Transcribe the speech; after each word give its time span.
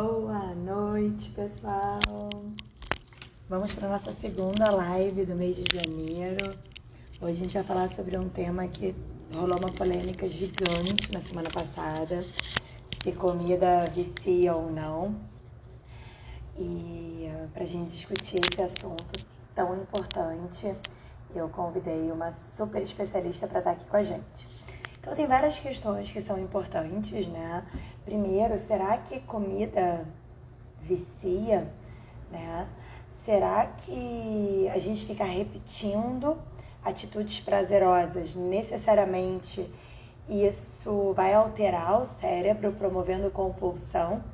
Boa 0.00 0.54
noite, 0.54 1.28
pessoal. 1.30 1.98
Vamos 3.48 3.74
para 3.74 3.88
a 3.88 3.90
nossa 3.90 4.12
segunda 4.12 4.70
live 4.70 5.26
do 5.26 5.34
mês 5.34 5.56
de 5.56 5.64
janeiro. 5.74 6.56
Hoje 7.20 7.32
a 7.32 7.40
gente 7.40 7.54
vai 7.54 7.64
falar 7.64 7.88
sobre 7.88 8.16
um 8.16 8.28
tema 8.28 8.68
que 8.68 8.94
rolou 9.34 9.58
uma 9.58 9.72
polêmica 9.72 10.28
gigante 10.28 11.12
na 11.12 11.20
semana 11.20 11.50
passada, 11.50 12.24
se 13.02 13.10
comida 13.10 13.86
vicia 13.92 14.54
ou 14.54 14.70
não. 14.70 15.16
E 16.56 17.28
uh, 17.34 17.48
para 17.48 17.64
a 17.64 17.66
gente 17.66 17.90
discutir 17.90 18.38
esse 18.38 18.62
assunto 18.62 19.26
tão 19.52 19.74
importante, 19.82 20.76
eu 21.34 21.48
convidei 21.48 22.12
uma 22.12 22.32
super 22.56 22.84
especialista 22.84 23.48
para 23.48 23.58
estar 23.58 23.72
aqui 23.72 23.84
com 23.86 23.96
a 23.96 24.04
gente. 24.04 24.46
Então 25.00 25.16
tem 25.16 25.26
várias 25.26 25.58
questões 25.58 26.10
que 26.12 26.20
são 26.20 26.38
importantes, 26.38 27.26
né? 27.28 27.64
Primeiro, 28.08 28.58
será 28.58 28.96
que 28.96 29.20
comida 29.20 30.06
vicia, 30.80 31.68
né? 32.32 32.66
Será 33.22 33.66
que 33.66 34.66
a 34.72 34.78
gente 34.78 35.04
fica 35.04 35.24
repetindo 35.24 36.38
atitudes 36.82 37.38
prazerosas 37.40 38.34
necessariamente 38.34 39.70
isso 40.26 41.12
vai 41.14 41.34
alterar 41.34 42.00
o 42.00 42.06
cérebro, 42.06 42.72
promovendo 42.72 43.30
compulsão? 43.30 44.24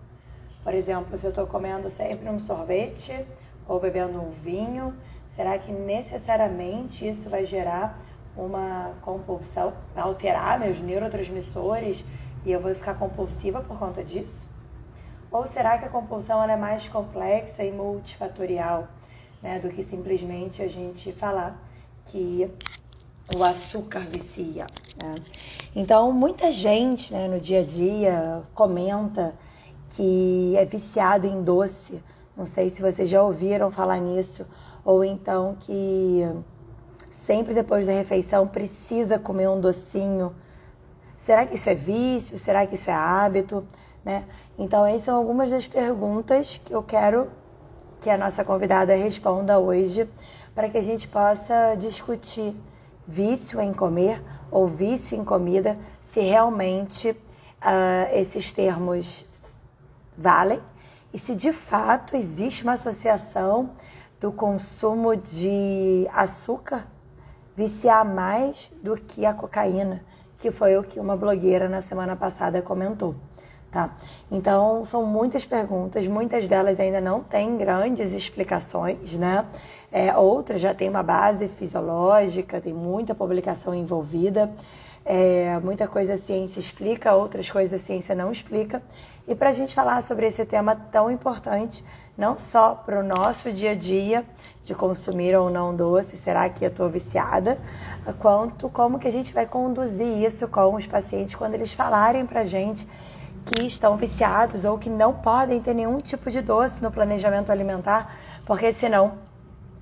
Por 0.62 0.72
exemplo, 0.72 1.18
se 1.18 1.26
eu 1.26 1.30
estou 1.30 1.48
comendo 1.48 1.90
sempre 1.90 2.30
um 2.30 2.38
sorvete 2.38 3.26
ou 3.66 3.80
bebendo 3.80 4.20
um 4.20 4.30
vinho, 4.30 4.94
será 5.34 5.58
que 5.58 5.72
necessariamente 5.72 7.08
isso 7.08 7.28
vai 7.28 7.44
gerar 7.44 8.00
uma 8.36 8.92
compulsão, 9.02 9.72
alterar 9.96 10.60
meus 10.60 10.80
neurotransmissores 10.80 12.04
e 12.44 12.52
eu 12.52 12.60
vou 12.60 12.74
ficar 12.74 12.94
compulsiva 12.94 13.60
por 13.60 13.78
conta 13.78 14.04
disso? 14.04 14.46
Ou 15.30 15.46
será 15.46 15.78
que 15.78 15.84
a 15.84 15.88
compulsão 15.88 16.42
é 16.44 16.56
mais 16.56 16.88
complexa 16.88 17.64
e 17.64 17.72
multifatorial 17.72 18.86
né, 19.42 19.58
do 19.58 19.68
que 19.68 19.82
simplesmente 19.82 20.62
a 20.62 20.68
gente 20.68 21.12
falar 21.12 21.60
que 22.06 22.48
o 23.34 23.42
açúcar 23.42 24.00
vicia? 24.00 24.66
Né? 25.02 25.16
Então, 25.74 26.12
muita 26.12 26.52
gente 26.52 27.12
né, 27.12 27.26
no 27.26 27.40
dia 27.40 27.60
a 27.60 27.64
dia 27.64 28.42
comenta 28.54 29.34
que 29.90 30.54
é 30.56 30.64
viciado 30.64 31.26
em 31.26 31.42
doce. 31.42 32.00
Não 32.36 32.46
sei 32.46 32.70
se 32.70 32.80
vocês 32.80 33.08
já 33.08 33.22
ouviram 33.22 33.70
falar 33.70 33.98
nisso, 33.98 34.46
ou 34.84 35.04
então 35.04 35.56
que 35.58 36.22
sempre 37.10 37.54
depois 37.54 37.86
da 37.86 37.92
refeição 37.92 38.46
precisa 38.46 39.18
comer 39.18 39.48
um 39.48 39.60
docinho. 39.60 40.34
Será 41.24 41.46
que 41.46 41.54
isso 41.54 41.70
é 41.70 41.74
vício? 41.74 42.38
Será 42.38 42.66
que 42.66 42.74
isso 42.74 42.90
é 42.90 42.92
hábito? 42.92 43.66
Né? 44.04 44.24
Então, 44.58 44.84
essas 44.84 45.04
são 45.04 45.16
algumas 45.16 45.50
das 45.50 45.66
perguntas 45.66 46.60
que 46.62 46.70
eu 46.70 46.82
quero 46.82 47.30
que 48.02 48.10
a 48.10 48.18
nossa 48.18 48.44
convidada 48.44 48.94
responda 48.94 49.58
hoje, 49.58 50.06
para 50.54 50.68
que 50.68 50.76
a 50.76 50.82
gente 50.82 51.08
possa 51.08 51.76
discutir 51.76 52.54
vício 53.08 53.58
em 53.58 53.72
comer 53.72 54.22
ou 54.50 54.66
vício 54.66 55.18
em 55.18 55.24
comida, 55.24 55.78
se 56.12 56.20
realmente 56.20 57.12
uh, 57.12 57.16
esses 58.12 58.52
termos 58.52 59.24
valem 60.18 60.60
e 61.10 61.18
se 61.18 61.34
de 61.34 61.54
fato 61.54 62.14
existe 62.14 62.64
uma 62.64 62.74
associação 62.74 63.70
do 64.20 64.30
consumo 64.30 65.16
de 65.16 66.06
açúcar 66.12 66.86
viciar 67.56 68.04
mais 68.04 68.70
do 68.82 68.94
que 68.94 69.24
a 69.24 69.32
cocaína, 69.32 70.04
que 70.44 70.50
foi 70.50 70.76
o 70.76 70.82
que 70.82 71.00
uma 71.00 71.16
blogueira 71.16 71.70
na 71.70 71.80
semana 71.80 72.14
passada 72.14 72.60
comentou. 72.60 73.14
Tá? 73.72 73.96
Então, 74.30 74.84
são 74.84 75.06
muitas 75.06 75.46
perguntas, 75.46 76.06
muitas 76.06 76.46
delas 76.46 76.78
ainda 76.78 77.00
não 77.00 77.22
têm 77.22 77.56
grandes 77.56 78.12
explicações, 78.12 79.14
né? 79.16 79.46
É, 79.90 80.14
outras 80.14 80.60
já 80.60 80.74
têm 80.74 80.90
uma 80.90 81.02
base 81.02 81.48
fisiológica, 81.48 82.60
tem 82.60 82.74
muita 82.74 83.14
publicação 83.14 83.74
envolvida, 83.74 84.52
é, 85.02 85.58
muita 85.60 85.88
coisa 85.88 86.12
a 86.12 86.18
ciência 86.18 86.60
explica, 86.60 87.14
outras 87.14 87.50
coisas 87.50 87.80
a 87.80 87.82
ciência 87.82 88.14
não 88.14 88.30
explica. 88.30 88.82
E 89.26 89.34
para 89.34 89.48
a 89.48 89.52
gente 89.52 89.74
falar 89.74 90.02
sobre 90.02 90.26
esse 90.26 90.44
tema 90.44 90.76
tão 90.92 91.10
importante, 91.10 91.82
não 92.16 92.38
só 92.38 92.74
para 92.74 93.00
o 93.00 93.02
nosso 93.02 93.50
dia 93.50 93.70
a 93.70 93.74
dia 93.74 94.24
de 94.62 94.74
consumir 94.74 95.34
ou 95.34 95.48
não 95.48 95.74
doce, 95.74 96.16
será 96.16 96.48
que 96.50 96.62
eu 96.62 96.68
estou 96.68 96.90
viciada, 96.90 97.58
quanto 98.18 98.68
como 98.68 98.98
que 98.98 99.08
a 99.08 99.12
gente 99.12 99.32
vai 99.32 99.46
conduzir 99.46 100.06
isso 100.06 100.46
com 100.46 100.74
os 100.74 100.86
pacientes 100.86 101.34
quando 101.34 101.54
eles 101.54 101.72
falarem 101.72 102.26
para 102.26 102.40
a 102.40 102.44
gente 102.44 102.86
que 103.46 103.66
estão 103.66 103.96
viciados 103.96 104.64
ou 104.64 104.78
que 104.78 104.90
não 104.90 105.14
podem 105.14 105.60
ter 105.60 105.74
nenhum 105.74 105.98
tipo 105.98 106.30
de 106.30 106.42
doce 106.42 106.82
no 106.82 106.90
planejamento 106.90 107.50
alimentar, 107.50 108.16
porque 108.44 108.72
senão 108.72 109.14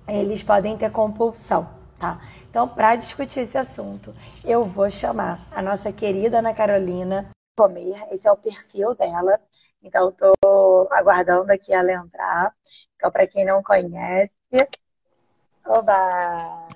eles 0.06 0.42
podem 0.42 0.76
ter 0.76 0.90
compulsão, 0.90 1.68
tá? 1.98 2.18
Então, 2.48 2.68
para 2.68 2.96
discutir 2.96 3.40
esse 3.40 3.58
assunto, 3.58 4.14
eu 4.44 4.64
vou 4.64 4.90
chamar 4.90 5.40
a 5.50 5.62
nossa 5.62 5.90
querida 5.92 6.38
Ana 6.38 6.52
Carolina 6.52 7.28
Comer, 7.54 8.06
esse 8.10 8.26
é 8.26 8.32
o 8.32 8.36
perfil 8.36 8.94
dela. 8.94 9.38
Então, 9.82 10.08
estou 10.08 10.88
aguardando 10.90 11.52
aqui 11.52 11.70
ela 11.70 11.92
entrar. 11.92 12.54
Então, 12.96 13.10
para 13.10 13.26
quem 13.26 13.44
não 13.44 13.62
conhece, 13.62 14.34
oba! 15.66 16.68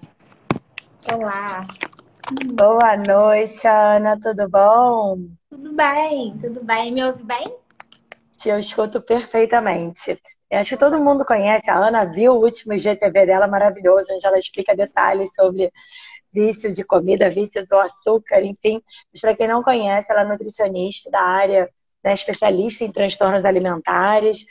Olá! 1.11 1.67
Boa 2.53 2.97
noite, 2.97 3.67
Ana, 3.67 4.21
tudo 4.21 4.51
bom? 4.51 5.17
Tudo 5.49 5.73
bem, 5.73 6.37
tudo 6.39 6.63
bem. 6.63 6.93
Me 6.93 7.05
ouve 7.05 7.23
bem? 7.23 7.57
Te 8.37 8.51
eu 8.51 8.59
escuto 8.59 9.01
perfeitamente. 9.01 10.21
Eu 10.51 10.59
acho 10.59 10.71
que 10.71 10.77
todo 10.77 11.01
mundo 11.01 11.25
conhece, 11.25 11.71
a 11.71 11.79
Ana 11.79 12.05
viu 12.05 12.35
o 12.35 12.43
último 12.43 12.77
GTV 12.77 13.25
dela 13.25 13.47
maravilhoso, 13.47 14.13
onde 14.13 14.27
ela 14.27 14.39
explica 14.39 14.77
detalhes 14.77 15.35
sobre 15.35 15.73
vício 16.33 16.73
de 16.73 16.85
comida, 16.85 17.31
vício 17.31 17.67
do 17.67 17.77
açúcar, 17.77 18.43
enfim. 18.43 18.83
Mas 19.13 19.21
para 19.21 19.35
quem 19.35 19.49
não 19.49 19.63
conhece, 19.63 20.11
ela 20.11 20.23
é 20.23 20.29
nutricionista 20.29 21.11
da 21.11 21.21
área, 21.21 21.69
né, 22.05 22.13
especialista 22.15 22.85
em 22.85 22.93
transtornos 22.93 23.45
alimentares, 23.45 24.45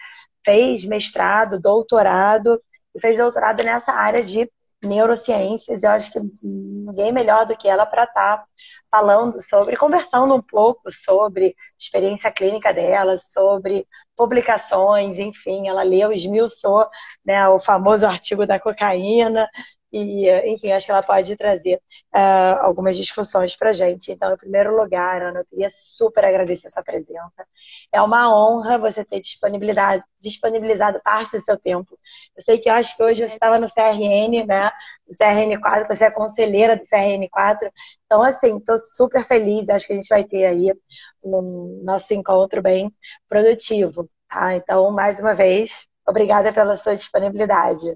fez 0.44 0.86
mestrado, 0.86 1.60
doutorado 1.60 2.62
e 2.94 3.00
fez 3.00 3.18
doutorado 3.18 3.64
nessa 3.64 3.92
área 3.92 4.24
de 4.24 4.50
neurociências. 4.84 5.84
Eu 5.84 5.90
acho 5.92 6.12
que 6.12 6.20
ninguém 6.44 7.12
melhor 7.12 7.46
do 7.46 7.58
que 7.58 7.68
ela 7.68 7.86
para 7.86 8.04
estar 8.04 8.38
tá 8.38 8.46
falando 8.96 9.42
sobre, 9.42 9.76
conversando 9.76 10.34
um 10.34 10.42
pouco 10.42 10.90
sobre 10.90 11.54
experiência 11.78 12.32
clínica 12.32 12.74
dela, 12.74 13.18
sobre 13.18 13.86
publicações, 14.16 15.20
enfim, 15.20 15.68
ela 15.68 15.84
leu, 15.84 16.14
esmiuçou 16.14 16.88
né, 17.26 17.46
o 17.50 17.60
famoso 17.60 18.06
artigo 18.06 18.48
da 18.48 18.58
cocaína, 18.58 19.50
e, 19.98 20.30
enfim, 20.54 20.74
acho 20.74 20.88
que 20.88 20.92
ela 20.92 21.02
pode 21.02 21.38
trazer 21.38 21.76
uh, 22.14 22.60
algumas 22.60 22.98
discussões 22.98 23.56
para 23.56 23.72
gente. 23.72 24.12
Então, 24.12 24.34
em 24.34 24.38
primeiro 24.38 24.76
lugar, 24.76 25.22
Ana, 25.22 25.40
eu 25.40 25.46
queria 25.46 25.70
super 25.72 26.26
agradecer 26.26 26.68
a 26.68 26.70
sua 26.70 26.84
presença. 26.84 27.48
É 27.94 28.02
uma 28.02 28.30
honra 28.36 28.78
você 28.78 29.06
ter 29.06 29.22
disponibilidade, 29.22 30.04
disponibilizado 30.20 31.00
parte 31.02 31.38
do 31.38 31.44
seu 31.44 31.58
tempo. 31.58 31.98
Eu 32.36 32.44
sei 32.44 32.58
que 32.58 32.70
eu 32.70 32.74
acho 32.74 32.98
que 32.98 33.04
hoje 33.04 33.26
você 33.26 33.36
estava 33.36 33.58
no 33.58 33.70
CRN, 33.70 34.46
né? 34.46 34.70
No 35.08 35.16
CRN4, 35.16 35.88
você 35.88 36.04
é 36.06 36.12
conselheira 36.12 36.76
do 36.76 36.84
CRN4. 36.84 37.72
Então, 38.16 38.24
assim, 38.24 38.58
estou 38.58 38.78
super 38.78 39.26
feliz. 39.26 39.68
Acho 39.68 39.88
que 39.88 39.92
a 39.92 39.96
gente 39.98 40.08
vai 40.08 40.24
ter 40.24 40.46
aí 40.46 40.74
um 41.22 41.82
nosso 41.84 42.14
encontro 42.14 42.62
bem 42.62 42.90
produtivo. 43.28 44.10
Tá? 44.30 44.56
Então, 44.56 44.90
mais 44.90 45.20
uma 45.20 45.34
vez, 45.34 45.86
obrigada 46.08 46.54
pela 46.54 46.78
sua 46.78 46.96
disponibilidade. 46.96 47.94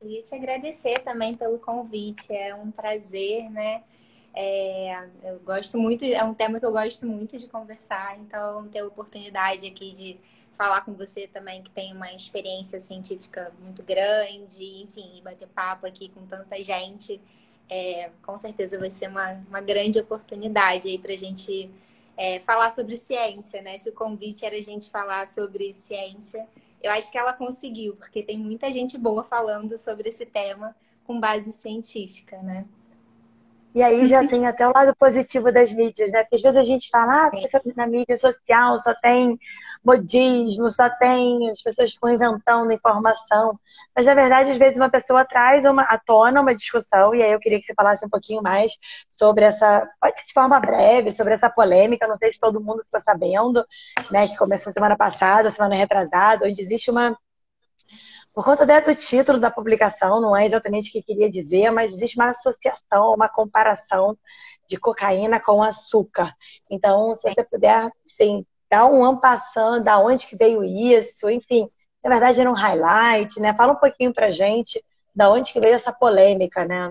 Queria 0.00 0.20
te 0.20 0.34
agradecer 0.34 0.98
também 1.04 1.34
pelo 1.34 1.60
convite, 1.60 2.34
é 2.34 2.52
um 2.52 2.72
prazer, 2.72 3.48
né? 3.50 3.84
É, 4.34 4.98
eu 5.22 5.38
gosto 5.44 5.78
muito, 5.78 6.04
é 6.04 6.24
um 6.24 6.34
tema 6.34 6.58
que 6.58 6.66
eu 6.66 6.72
gosto 6.72 7.06
muito 7.06 7.38
de 7.38 7.46
conversar, 7.46 8.18
então 8.18 8.66
ter 8.66 8.80
a 8.80 8.86
oportunidade 8.86 9.64
aqui 9.64 9.92
de 9.92 10.18
falar 10.54 10.80
com 10.80 10.92
você 10.94 11.28
também, 11.28 11.62
que 11.62 11.70
tem 11.70 11.94
uma 11.94 12.12
experiência 12.12 12.80
científica 12.80 13.52
muito 13.60 13.84
grande, 13.84 14.82
enfim, 14.82 15.20
bater 15.22 15.46
papo 15.46 15.86
aqui 15.86 16.08
com 16.08 16.26
tanta 16.26 16.60
gente, 16.64 17.20
é, 17.68 18.10
com 18.22 18.36
certeza 18.36 18.78
vai 18.78 18.90
ser 18.90 19.08
uma, 19.08 19.32
uma 19.48 19.60
grande 19.60 19.98
oportunidade 19.98 20.88
aí 20.88 20.98
para 20.98 21.12
a 21.12 21.16
gente 21.16 21.70
é, 22.16 22.40
falar 22.40 22.70
sobre 22.70 22.96
ciência, 22.96 23.62
né? 23.62 23.78
Se 23.78 23.88
o 23.88 23.92
convite 23.92 24.44
era 24.44 24.56
a 24.56 24.60
gente 24.60 24.90
falar 24.90 25.26
sobre 25.26 25.72
ciência, 25.72 26.46
eu 26.82 26.90
acho 26.90 27.10
que 27.10 27.18
ela 27.18 27.32
conseguiu, 27.32 27.96
porque 27.96 28.22
tem 28.22 28.38
muita 28.38 28.70
gente 28.70 28.98
boa 28.98 29.24
falando 29.24 29.76
sobre 29.78 30.08
esse 30.08 30.26
tema 30.26 30.74
com 31.04 31.18
base 31.18 31.52
científica, 31.52 32.40
né? 32.42 32.64
E 33.74 33.82
aí 33.82 34.06
já 34.06 34.26
tem 34.26 34.46
até 34.46 34.68
o 34.68 34.72
lado 34.72 34.94
positivo 34.94 35.50
das 35.50 35.72
mídias, 35.72 36.12
né? 36.12 36.22
Porque 36.22 36.36
às 36.36 36.42
vezes 36.42 36.58
a 36.58 36.62
gente 36.62 36.90
fala, 36.90 37.26
ah, 37.26 37.30
na 37.74 37.86
mídia 37.86 38.16
social 38.16 38.78
só 38.78 38.94
tem 38.94 39.38
modismo, 39.84 40.70
só 40.70 40.88
tem, 40.88 41.50
as 41.50 41.60
pessoas 41.60 41.92
ficam 41.92 42.10
inventando 42.10 42.72
informação. 42.72 43.58
Mas 43.94 44.06
na 44.06 44.14
verdade, 44.14 44.50
às 44.50 44.56
vezes 44.56 44.76
uma 44.76 44.90
pessoa 44.90 45.24
traz 45.24 45.64
uma, 45.64 45.82
à 45.82 45.98
tona 45.98 46.40
uma 46.40 46.54
discussão, 46.54 47.14
e 47.14 47.22
aí 47.22 47.32
eu 47.32 47.40
queria 47.40 47.58
que 47.58 47.66
você 47.66 47.74
falasse 47.74 48.04
um 48.04 48.08
pouquinho 48.08 48.42
mais 48.42 48.72
sobre 49.10 49.44
essa, 49.44 49.88
pode 50.00 50.18
ser 50.18 50.26
de 50.26 50.32
forma 50.32 50.60
breve, 50.60 51.12
sobre 51.12 51.34
essa 51.34 51.50
polêmica, 51.50 52.06
não 52.06 52.16
sei 52.16 52.32
se 52.32 52.38
todo 52.38 52.60
mundo 52.60 52.82
ficou 52.84 53.00
sabendo, 53.00 53.64
né? 54.10 54.28
Que 54.28 54.36
começou 54.36 54.72
semana 54.72 54.96
passada, 54.96 55.50
semana 55.50 55.74
retrasada, 55.74 56.46
onde 56.46 56.60
existe 56.60 56.90
uma 56.90 57.16
por 58.34 58.44
conta 58.44 58.64
do 58.64 58.94
título 58.94 59.38
da 59.38 59.50
publicação, 59.50 60.18
não 60.18 60.34
é 60.34 60.46
exatamente 60.46 60.88
o 60.88 60.92
que 60.92 61.02
queria 61.02 61.30
dizer, 61.30 61.70
mas 61.70 61.92
existe 61.92 62.16
uma 62.16 62.30
associação, 62.30 63.12
uma 63.14 63.28
comparação 63.28 64.16
de 64.66 64.78
cocaína 64.78 65.38
com 65.38 65.62
açúcar. 65.62 66.34
Então, 66.70 67.14
se 67.14 67.30
você 67.30 67.44
puder, 67.44 67.90
sim, 68.06 68.46
dar 68.72 68.86
um 68.86 69.04
ampassando, 69.04 69.84
da 69.84 69.98
onde 69.98 70.26
que 70.26 70.34
veio 70.34 70.64
isso, 70.64 71.28
enfim, 71.28 71.68
na 72.02 72.08
verdade 72.08 72.40
era 72.40 72.50
um 72.50 72.54
highlight, 72.54 73.38
né? 73.38 73.52
Fala 73.52 73.74
um 73.74 73.76
pouquinho 73.76 74.14
pra 74.14 74.30
gente 74.30 74.82
da 75.14 75.30
onde 75.30 75.52
que 75.52 75.60
veio 75.60 75.74
essa 75.74 75.92
polêmica, 75.92 76.64
né? 76.64 76.90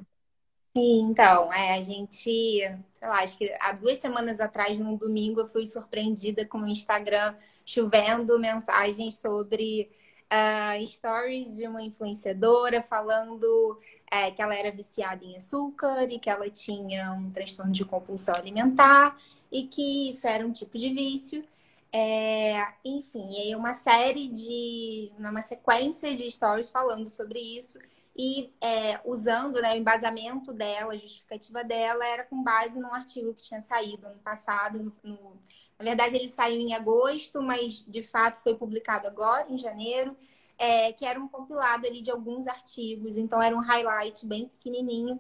Sim, 0.78 1.07
então, 1.10 1.51
é, 1.51 1.74
a 1.74 1.81
gente, 1.81 2.22
sei 2.22 2.69
lá, 3.01 3.24
acho 3.24 3.36
que 3.36 3.51
há 3.60 3.72
duas 3.72 3.98
semanas 3.98 4.39
atrás, 4.39 4.78
num 4.78 4.95
domingo, 4.95 5.42
eu 5.42 5.48
fui 5.48 5.66
surpreendida 5.66 6.45
com 6.45 6.60
o 6.60 6.68
Instagram 6.68 7.33
chovendo 7.66 8.38
mensagens 8.39 9.18
sobre 9.19 9.89
uh, 10.31 10.88
stories 10.88 11.57
de 11.57 11.68
uma 11.68 11.81
influenciadora 11.81 12.84
falando 12.84 13.80
é, 14.12 14.30
que 14.30 14.39
ela 14.39 14.54
era 14.54 14.72
viciada 14.72 15.25
em 15.25 15.36
açúcar 15.36 16.04
e 16.04 16.19
que 16.19 16.30
ela 16.30 16.48
tinha 16.48 17.12
um 17.13 17.27
transtorno 17.27 17.72
de 17.72 17.84
compulsão 17.84 18.36
alimentar 18.36 19.18
e 19.51 19.63
que 19.63 20.10
isso 20.10 20.27
era 20.27 20.45
um 20.45 20.51
tipo 20.51 20.77
de 20.77 20.94
vício. 20.94 21.44
É, 21.93 22.73
enfim, 22.85 23.27
aí 23.38 23.55
uma 23.55 23.73
série 23.73 24.29
de. 24.29 25.11
uma 25.19 25.41
sequência 25.41 26.15
de 26.15 26.29
stories 26.31 26.69
falando 26.71 27.07
sobre 27.09 27.39
isso 27.39 27.79
e 28.15 28.53
é, 28.61 28.99
usando 29.05 29.61
né, 29.61 29.73
o 29.73 29.77
embasamento 29.77 30.53
dela, 30.53 30.93
a 30.93 30.97
justificativa 30.97 31.63
dela, 31.63 32.05
era 32.05 32.23
com 32.25 32.43
base 32.43 32.79
num 32.79 32.93
artigo 32.93 33.33
que 33.33 33.43
tinha 33.43 33.59
saído 33.61 34.07
ano 34.07 34.19
passado. 34.19 34.81
No, 34.81 34.91
no, 35.03 35.33
na 35.79 35.85
verdade, 35.85 36.15
ele 36.15 36.29
saiu 36.29 36.59
em 36.61 36.73
agosto, 36.73 37.41
mas 37.41 37.83
de 37.85 38.03
fato 38.03 38.38
foi 38.41 38.55
publicado 38.55 39.07
agora, 39.07 39.49
em 39.49 39.57
janeiro, 39.57 40.15
é, 40.57 40.93
que 40.93 41.05
era 41.05 41.19
um 41.19 41.27
compilado 41.27 41.88
ali 41.88 42.01
de 42.01 42.11
alguns 42.11 42.47
artigos, 42.47 43.17
então 43.17 43.41
era 43.41 43.55
um 43.55 43.59
highlight 43.61 44.25
bem 44.25 44.47
pequenininho. 44.47 45.19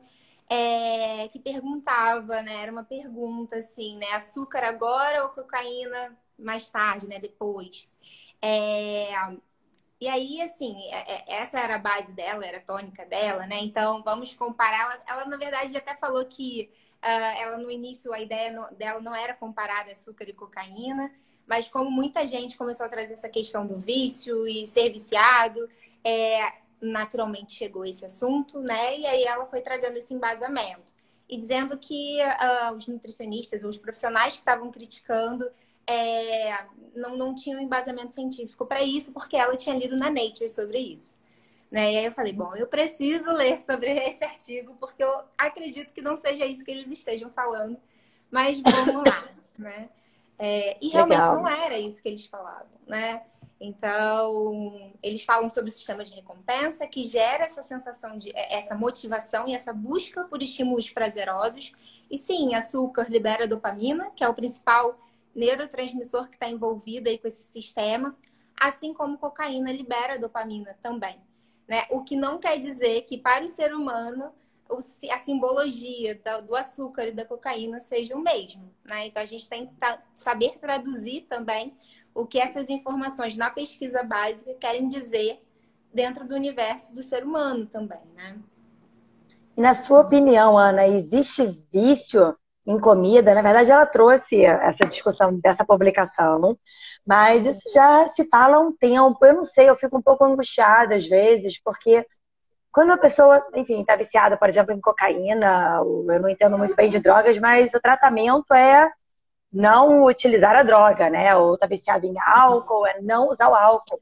É, 0.49 1.29
que 1.29 1.39
perguntava, 1.39 2.41
né? 2.41 2.63
Era 2.63 2.71
uma 2.71 2.83
pergunta 2.83 3.55
assim, 3.57 3.97
né? 3.97 4.07
Açúcar 4.13 4.63
agora 4.65 5.23
ou 5.23 5.29
cocaína 5.29 6.17
mais 6.41 6.69
tarde, 6.69 7.07
né? 7.07 7.19
Depois. 7.19 7.87
É, 8.41 9.13
e 10.01 10.07
aí, 10.07 10.41
assim, 10.41 10.75
é, 10.89 11.13
é, 11.13 11.41
essa 11.41 11.59
era 11.59 11.75
a 11.75 11.79
base 11.79 12.11
dela, 12.13 12.43
era 12.43 12.57
a 12.57 12.61
tônica 12.61 13.05
dela, 13.05 13.45
né? 13.45 13.59
Então, 13.61 14.01
vamos 14.03 14.33
comparar. 14.33 14.79
Ela, 14.79 14.99
ela 15.07 15.25
na 15.25 15.37
verdade, 15.37 15.77
até 15.77 15.95
falou 15.95 16.25
que 16.25 16.71
uh, 17.03 17.39
ela, 17.39 17.57
no 17.57 17.69
início, 17.69 18.11
a 18.11 18.19
ideia 18.19 18.51
dela 18.71 18.99
não 18.99 19.15
era 19.15 19.35
comparar 19.35 19.87
açúcar 19.87 20.27
e 20.27 20.33
cocaína, 20.33 21.13
mas 21.45 21.67
como 21.67 21.91
muita 21.91 22.25
gente 22.25 22.57
começou 22.57 22.87
a 22.87 22.89
trazer 22.89 23.13
essa 23.13 23.29
questão 23.29 23.67
do 23.67 23.75
vício 23.77 24.47
e 24.47 24.67
ser 24.67 24.89
viciado, 24.89 25.69
é, 26.03 26.51
naturalmente 26.81 27.53
chegou 27.53 27.85
esse 27.85 28.03
assunto, 28.03 28.59
né? 28.59 28.97
E 28.97 29.05
aí 29.05 29.23
ela 29.23 29.45
foi 29.45 29.61
trazendo 29.61 29.97
esse 29.97 30.13
embasamento. 30.13 30.91
E 31.29 31.37
dizendo 31.37 31.77
que 31.77 32.17
uh, 32.23 32.75
os 32.75 32.87
nutricionistas, 32.87 33.63
os 33.63 33.77
profissionais 33.77 34.33
que 34.33 34.39
estavam 34.39 34.71
criticando, 34.71 35.49
é, 35.87 36.65
não, 36.95 37.17
não 37.17 37.35
tinham 37.35 37.59
embasamento 37.59 38.13
científico 38.13 38.65
para 38.65 38.81
isso, 38.81 39.11
porque 39.13 39.35
ela 39.35 39.55
tinha 39.55 39.75
lido 39.75 39.95
na 39.95 40.09
Nature 40.09 40.49
sobre 40.49 40.79
isso. 40.79 41.15
Né? 41.69 41.93
E 41.93 41.97
aí 41.97 42.05
eu 42.05 42.11
falei, 42.11 42.33
bom, 42.33 42.55
eu 42.55 42.67
preciso 42.67 43.31
ler 43.31 43.61
sobre 43.61 43.89
esse 43.95 44.23
artigo, 44.23 44.75
porque 44.79 45.03
eu 45.03 45.23
acredito 45.37 45.93
que 45.93 46.01
não 46.01 46.17
seja 46.17 46.45
isso 46.45 46.65
que 46.65 46.71
eles 46.71 46.87
estejam 46.91 47.29
falando, 47.29 47.77
mas 48.29 48.59
vamos 48.59 49.03
lá, 49.05 49.29
né? 49.57 49.89
É, 50.37 50.77
e 50.81 50.89
realmente 50.89 51.19
Legal. 51.19 51.35
não 51.35 51.47
era 51.47 51.77
isso 51.77 52.01
que 52.01 52.09
eles 52.09 52.25
falavam, 52.25 52.67
né? 52.87 53.21
Então, 53.59 54.91
eles 55.03 55.23
falam 55.23 55.47
sobre 55.51 55.69
o 55.69 55.73
sistema 55.73 56.03
de 56.03 56.11
recompensa 56.13 56.87
que 56.87 57.03
gera 57.03 57.43
essa 57.43 57.61
sensação 57.61 58.17
de 58.17 58.31
é, 58.31 58.57
essa 58.57 58.73
motivação 58.73 59.47
e 59.47 59.53
essa 59.53 59.71
busca 59.71 60.23
por 60.23 60.41
estímulos 60.41 60.89
prazerosos. 60.89 61.73
E 62.09 62.17
sim, 62.17 62.55
açúcar 62.55 63.07
libera 63.07 63.47
dopamina, 63.47 64.09
que 64.15 64.23
é 64.23 64.27
o 64.27 64.33
principal 64.33 64.99
neurotransmissor 65.35 66.27
que 66.27 66.35
está 66.35 66.49
envolvido 66.49 67.09
aí 67.09 67.17
com 67.17 67.27
esse 67.27 67.43
sistema, 67.43 68.15
assim 68.59 68.93
como 68.93 69.17
cocaína 69.17 69.71
libera 69.71 70.19
dopamina 70.19 70.77
também. 70.81 71.17
Né? 71.67 71.85
O 71.89 72.03
que 72.03 72.15
não 72.15 72.37
quer 72.37 72.57
dizer 72.59 73.03
que 73.03 73.17
para 73.17 73.45
o 73.45 73.49
ser 73.49 73.73
humano 73.73 74.31
a 75.11 75.17
simbologia 75.17 76.19
do 76.47 76.55
açúcar 76.55 77.07
e 77.07 77.11
da 77.11 77.25
cocaína 77.25 77.81
seja 77.81 78.15
o 78.15 78.21
mesmo. 78.21 78.71
Né? 78.85 79.07
Então 79.07 79.21
a 79.21 79.25
gente 79.25 79.47
tem 79.49 79.67
que 79.67 79.73
saber 80.13 80.57
traduzir 80.59 81.21
também 81.21 81.75
o 82.13 82.25
que 82.25 82.39
essas 82.39 82.69
informações 82.69 83.35
na 83.35 83.49
pesquisa 83.49 84.03
básica 84.03 84.53
querem 84.55 84.87
dizer 84.87 85.41
dentro 85.93 86.25
do 86.25 86.35
universo 86.35 86.95
do 86.95 87.03
ser 87.03 87.23
humano 87.23 87.65
também, 87.65 88.01
né? 88.15 88.37
Na 89.55 89.75
sua 89.75 89.99
opinião, 90.01 90.57
Ana, 90.57 90.87
existe 90.87 91.65
vício 91.71 92.35
em 92.65 92.79
comida. 92.79 93.33
Na 93.33 93.41
verdade, 93.41 93.71
ela 93.71 93.85
trouxe 93.85 94.45
essa 94.45 94.85
discussão 94.85 95.39
dessa 95.39 95.65
publicação, 95.65 96.57
mas 97.05 97.45
isso 97.45 97.71
já 97.73 98.07
se 98.07 98.27
fala 98.29 98.57
há 98.57 98.59
um 98.59 98.75
tempo. 98.75 99.17
Eu 99.25 99.35
não 99.35 99.45
sei, 99.45 99.69
eu 99.69 99.75
fico 99.75 99.97
um 99.97 100.01
pouco 100.01 100.23
angustiada 100.23 100.95
às 100.95 101.05
vezes, 101.07 101.61
porque 101.61 102.05
quando 102.71 102.89
uma 102.89 102.97
pessoa, 102.97 103.45
enfim, 103.55 103.81
está 103.81 103.95
viciada, 103.95 104.37
por 104.37 104.47
exemplo, 104.47 104.73
em 104.73 104.79
cocaína, 104.79 105.81
eu 105.83 106.21
não 106.21 106.29
entendo 106.29 106.57
muito 106.57 106.75
bem 106.75 106.89
de 106.89 106.99
drogas, 106.99 107.37
mas 107.37 107.73
o 107.73 107.81
tratamento 107.81 108.53
é 108.53 108.89
não 109.51 110.05
utilizar 110.05 110.55
a 110.55 110.63
droga, 110.63 111.09
né? 111.09 111.35
Ou 111.35 111.55
está 111.55 111.67
viciado 111.67 112.05
em 112.05 112.15
álcool, 112.25 112.87
é 112.87 113.01
não 113.01 113.29
usar 113.29 113.49
o 113.49 113.55
álcool. 113.55 113.99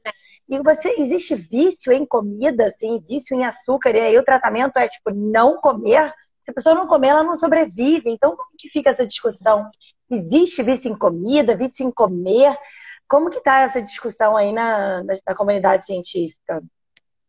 E 0.48 0.58
você 0.60 0.88
existe 1.00 1.34
vício 1.34 1.92
em 1.92 2.06
comida, 2.06 2.68
assim, 2.68 3.00
vício 3.08 3.36
em 3.36 3.44
açúcar, 3.44 3.90
e 3.90 4.00
aí 4.00 4.18
o 4.18 4.24
tratamento 4.24 4.78
é 4.78 4.86
tipo 4.86 5.10
não 5.10 5.56
comer 5.60 6.12
se 6.42 6.50
a 6.50 6.54
pessoa 6.54 6.74
não 6.74 6.86
comer, 6.86 7.08
ela 7.08 7.22
não 7.22 7.36
sobrevive. 7.36 8.10
Então, 8.10 8.36
como 8.36 8.50
que 8.58 8.68
fica 8.68 8.90
essa 8.90 9.06
discussão? 9.06 9.70
Existe 10.10 10.62
vício 10.62 10.90
em 10.90 10.98
comida, 10.98 11.56
vício 11.56 11.86
em 11.86 11.90
comer? 11.90 12.56
Como 13.08 13.30
que 13.30 13.38
está 13.38 13.60
essa 13.60 13.82
discussão 13.82 14.36
aí 14.36 14.52
na, 14.52 15.02
na, 15.02 15.14
na, 15.26 15.34
comunidade 15.34 15.86
científica? 15.86 16.62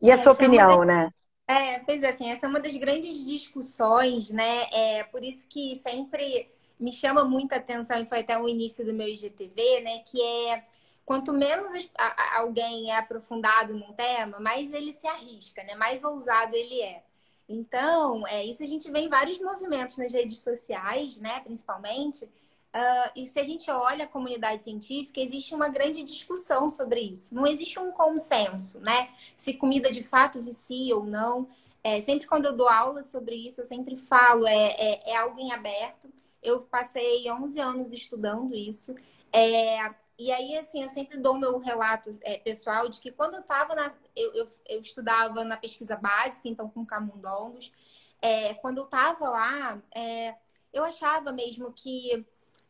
E 0.02 0.10
a 0.10 0.14
essa 0.14 0.24
sua 0.24 0.34
opinião, 0.34 0.84
é 0.84 0.86
né? 0.86 1.10
É, 1.48 1.80
pois 1.80 2.02
é, 2.02 2.10
assim, 2.10 2.32
essa 2.32 2.46
é 2.46 2.50
uma 2.50 2.60
das 2.60 2.76
grandes 2.78 3.26
discussões, 3.26 4.30
né? 4.30 4.68
É 4.72 5.04
por 5.04 5.24
isso 5.24 5.48
que 5.50 5.76
sempre 5.78 6.50
me 6.80 6.92
chama 6.92 7.24
muita 7.24 7.58
atenção, 7.58 8.02
e 8.02 8.06
foi 8.06 8.20
até 8.22 8.38
o 8.40 8.48
início 8.48 8.86
do 8.86 8.94
meu 8.94 9.08
IGTV, 9.08 9.82
né? 9.82 10.00
Que 10.06 10.22
é 10.22 10.64
quanto 11.06 11.34
menos 11.34 11.72
alguém 12.36 12.92
é 12.92 12.98
aprofundado 12.98 13.76
num 13.76 13.94
tema, 13.94 14.40
mais 14.40 14.72
ele 14.74 14.94
se 14.94 15.06
arrisca, 15.06 15.64
né? 15.64 15.76
Mais 15.76 16.04
ousado 16.04 16.56
ele 16.56 16.82
é. 16.82 17.04
Então, 17.52 18.26
é, 18.28 18.46
isso 18.46 18.64
a 18.64 18.66
gente 18.66 18.90
vê 18.90 19.00
em 19.00 19.10
vários 19.10 19.40
movimentos 19.40 19.98
nas 19.98 20.12
redes 20.12 20.40
sociais, 20.40 21.20
né, 21.20 21.40
principalmente. 21.42 22.26
Uh, 22.26 23.12
e 23.18 23.28
se 23.28 23.38
a 23.38 23.44
gente 23.44 23.70
olha 23.70 24.06
a 24.06 24.08
comunidade 24.08 24.64
científica, 24.64 25.20
existe 25.20 25.54
uma 25.54 25.68
grande 25.68 26.04
discussão 26.04 26.70
sobre 26.70 27.02
isso. 27.02 27.36
Não 27.36 27.46
existe 27.46 27.78
um 27.78 27.92
consenso, 27.92 28.80
né? 28.80 29.10
Se 29.36 29.56
comida 29.56 29.92
de 29.92 30.04
fato 30.04 30.42
vicia 30.42 30.96
ou 30.96 31.04
não. 31.04 31.50
É, 31.84 32.00
sempre 32.00 32.28
quando 32.28 32.46
eu 32.46 32.56
dou 32.56 32.70
aula 32.70 33.04
sobre 33.04 33.36
isso, 33.36 33.60
eu 33.60 33.66
sempre 33.66 33.98
falo, 33.98 34.48
é, 34.48 34.68
é, 34.78 35.12
é 35.12 35.18
algo 35.18 35.40
em 35.40 35.52
aberto. 35.52 36.10
Eu 36.42 36.62
passei 36.62 37.30
11 37.30 37.60
anos 37.60 37.92
estudando 37.92 38.56
isso. 38.56 38.96
É, 39.34 39.94
e 40.22 40.32
aí, 40.32 40.58
assim, 40.58 40.84
eu 40.84 40.90
sempre 40.90 41.18
dou 41.18 41.38
meu 41.38 41.58
relato 41.58 42.12
é, 42.22 42.38
pessoal 42.38 42.88
de 42.88 43.00
que 43.02 43.12
quando 43.12 43.34
eu 43.36 43.40
estava 43.42 43.74
na. 43.74 43.92
Eu, 44.16 44.34
eu, 44.36 44.48
eu, 44.70 44.82
estudava 44.82 45.44
na 45.44 45.58
pesquisa 45.58 45.96
básica, 45.96 46.48
então 46.48 46.70
com 46.70 46.86
camundongos. 46.86 47.72
É, 48.22 48.54
quando 48.56 48.78
eu 48.78 48.84
estava 48.86 49.28
lá, 49.28 49.82
é, 49.96 50.36
eu 50.72 50.84
achava 50.84 51.32
mesmo 51.32 51.74
que 51.74 52.24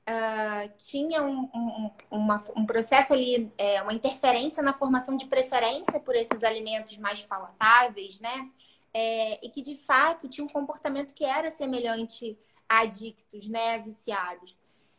uh, 0.08 0.78
tinha 0.78 1.22
um, 1.24 1.50
um, 1.54 1.92
uma, 2.10 2.44
um 2.56 2.66
processo 2.66 3.12
ali, 3.12 3.52
é, 3.58 3.82
uma 3.82 3.94
interferência 3.94 4.64
na 4.64 4.74
formação 4.74 5.18
de 5.18 5.26
preferência 5.26 6.00
por 6.00 6.16
esses 6.16 6.44
alimentos 6.46 6.98
mais 6.98 7.22
palatáveis, 7.24 8.20
né? 8.22 8.50
É, 8.94 9.46
e 9.46 9.50
que 9.50 9.62
de 9.62 9.78
fato 9.78 10.30
tinha 10.30 10.46
um 10.46 10.50
comportamento 10.50 11.14
que 11.14 11.26
era 11.26 11.52
semelhante 11.52 12.38
a 12.70 12.80
adictos, 12.84 13.50
né? 13.50 13.78
Viciados. 13.80 14.56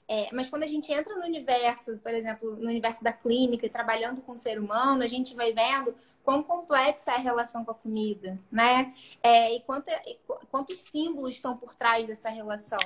É, 0.09 0.29
mas 0.33 0.49
quando 0.49 0.65
a 0.65 0.67
gente 0.67 0.93
entra 0.93 1.15
no 1.17 1.25
universo, 1.25 1.97
por 1.99 2.13
exemplo, 2.13 2.57
no 2.57 2.69
universo 2.69 3.03
da 3.03 3.13
clínica 3.13 3.67
e 3.67 3.71
trabalhando 3.71 4.21
com 4.21 4.33
o 4.33 4.39
ser 4.39 4.59
humano, 4.59 5.03
a 5.03 5.09
gente 5.09 5.35
vai 5.35 5.53
vendo 5.53 5.95
quão 6.25 6.43
complexa 6.43 7.13
é 7.13 7.15
a 7.15 7.19
relação 7.19 7.65
com 7.65 7.71
a 7.73 7.75
comida, 7.75 8.39
né? 8.51 8.93
É, 9.23 9.55
e, 9.55 9.61
quanto, 9.61 9.89
e 9.91 10.19
quantos 10.51 10.79
símbolos 10.81 11.33
estão 11.33 11.57
por 11.57 11.75
trás 11.75 12.07
dessa 12.07 12.29
relação. 12.29 12.79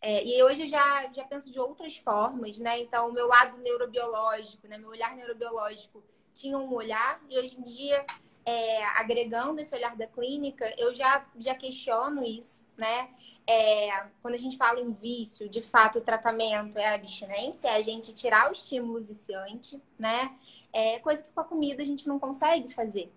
É, 0.00 0.24
e 0.24 0.42
hoje 0.42 0.62
eu 0.62 0.68
já, 0.68 1.10
já 1.12 1.24
penso 1.24 1.50
de 1.50 1.58
outras 1.58 1.96
formas, 1.96 2.58
né? 2.58 2.80
Então, 2.80 3.08
o 3.08 3.12
meu 3.12 3.26
lado 3.26 3.58
neurobiológico, 3.58 4.68
né? 4.68 4.78
meu 4.78 4.90
olhar 4.90 5.16
neurobiológico 5.16 6.02
tinha 6.32 6.56
um 6.58 6.72
olhar, 6.72 7.20
e 7.30 7.38
hoje 7.38 7.58
em 7.58 7.62
dia, 7.62 8.04
é, 8.44 8.84
agregando 8.98 9.60
esse 9.60 9.74
olhar 9.74 9.96
da 9.96 10.06
clínica, 10.06 10.72
eu 10.78 10.94
já, 10.94 11.26
já 11.36 11.54
questiono 11.54 12.22
isso, 12.24 12.64
né? 12.76 13.08
É, 13.48 14.06
quando 14.20 14.34
a 14.34 14.38
gente 14.38 14.56
fala 14.56 14.80
em 14.80 14.92
vício, 14.92 15.48
de 15.48 15.62
fato, 15.62 15.98
o 15.98 16.02
tratamento 16.02 16.76
é 16.78 16.88
a 16.88 16.94
abstinência, 16.94 17.68
é 17.68 17.76
a 17.76 17.82
gente 17.82 18.14
tirar 18.14 18.48
o 18.48 18.52
estímulo 18.52 19.00
viciante, 19.04 19.80
né? 19.98 20.34
É 20.72 20.98
coisa 20.98 21.22
que 21.22 21.30
com 21.32 21.40
a 21.40 21.44
comida 21.44 21.82
a 21.82 21.86
gente 21.86 22.08
não 22.08 22.18
consegue 22.18 22.72
fazer. 22.74 23.12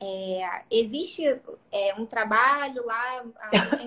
É, 0.00 0.62
existe 0.70 1.24
é, 1.72 1.94
um 1.96 2.06
trabalho 2.06 2.84
lá 2.86 3.24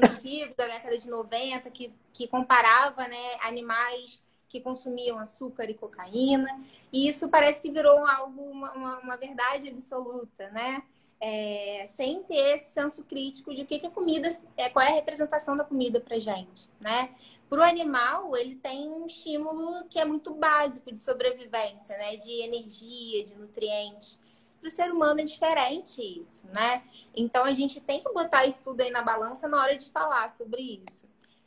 antigo, 0.04 0.54
da 0.56 0.68
década 0.68 0.98
de 0.98 1.10
90, 1.10 1.72
que, 1.72 1.92
que 2.14 2.28
comparava 2.28 3.08
né, 3.08 3.36
animais 3.42 4.22
que 4.50 4.60
consumiam 4.60 5.18
açúcar 5.18 5.70
e 5.70 5.74
cocaína, 5.74 6.62
e 6.92 7.08
isso 7.08 7.30
parece 7.30 7.62
que 7.62 7.72
virou 7.72 8.06
algo, 8.06 8.42
uma, 8.42 8.74
uma, 8.74 9.00
uma 9.00 9.18
verdade 9.18 9.70
absoluta, 9.70 10.50
né? 10.50 10.84
É, 11.22 11.86
sem 11.88 12.24
ter 12.24 12.56
esse 12.56 12.74
senso 12.74 13.04
crítico 13.04 13.54
de 13.54 13.62
o 13.62 13.66
que, 13.66 13.78
que 13.78 13.86
a 13.86 13.92
comida, 13.92 14.28
é, 14.58 14.70
qual 14.70 14.84
é 14.84 14.90
a 14.90 14.96
representação 14.96 15.56
da 15.56 15.64
comida 15.64 16.02
para 16.02 16.18
gente, 16.18 16.68
né? 16.80 17.12
Para 17.48 17.60
o 17.60 17.64
animal, 17.64 18.36
ele 18.36 18.56
tem 18.56 18.90
um 18.90 19.06
estímulo 19.06 19.86
que 19.88 20.00
é 20.00 20.06
muito 20.06 20.34
básico 20.34 20.92
de 20.92 21.00
sobrevivência, 21.00 21.96
né? 21.98 22.16
De 22.16 22.42
energia, 22.42 23.24
de 23.24 23.36
nutrientes. 23.36 24.18
Para 24.60 24.68
o 24.68 24.72
ser 24.72 24.92
humano 24.92 25.22
é 25.22 25.24
diferente 25.24 26.02
isso, 26.02 26.48
né? 26.48 26.84
Então 27.16 27.44
a 27.44 27.54
gente 27.54 27.80
tem 27.80 28.02
que 28.02 28.12
botar 28.12 28.46
isso 28.48 28.64
tudo 28.64 28.82
aí 28.82 28.90
na 28.90 29.04
balança 29.04 29.48
na 29.48 29.62
hora 29.62 29.78
de 29.78 29.90
falar 29.90 30.30
sobre 30.30 30.82
isso. 30.88 31.06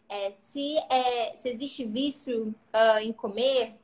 É, 0.08 0.30
se, 0.30 0.76
é, 0.88 1.34
se 1.34 1.48
existe 1.48 1.84
vício 1.84 2.54
uh, 2.72 2.98
em 3.00 3.12
comer, 3.12 3.74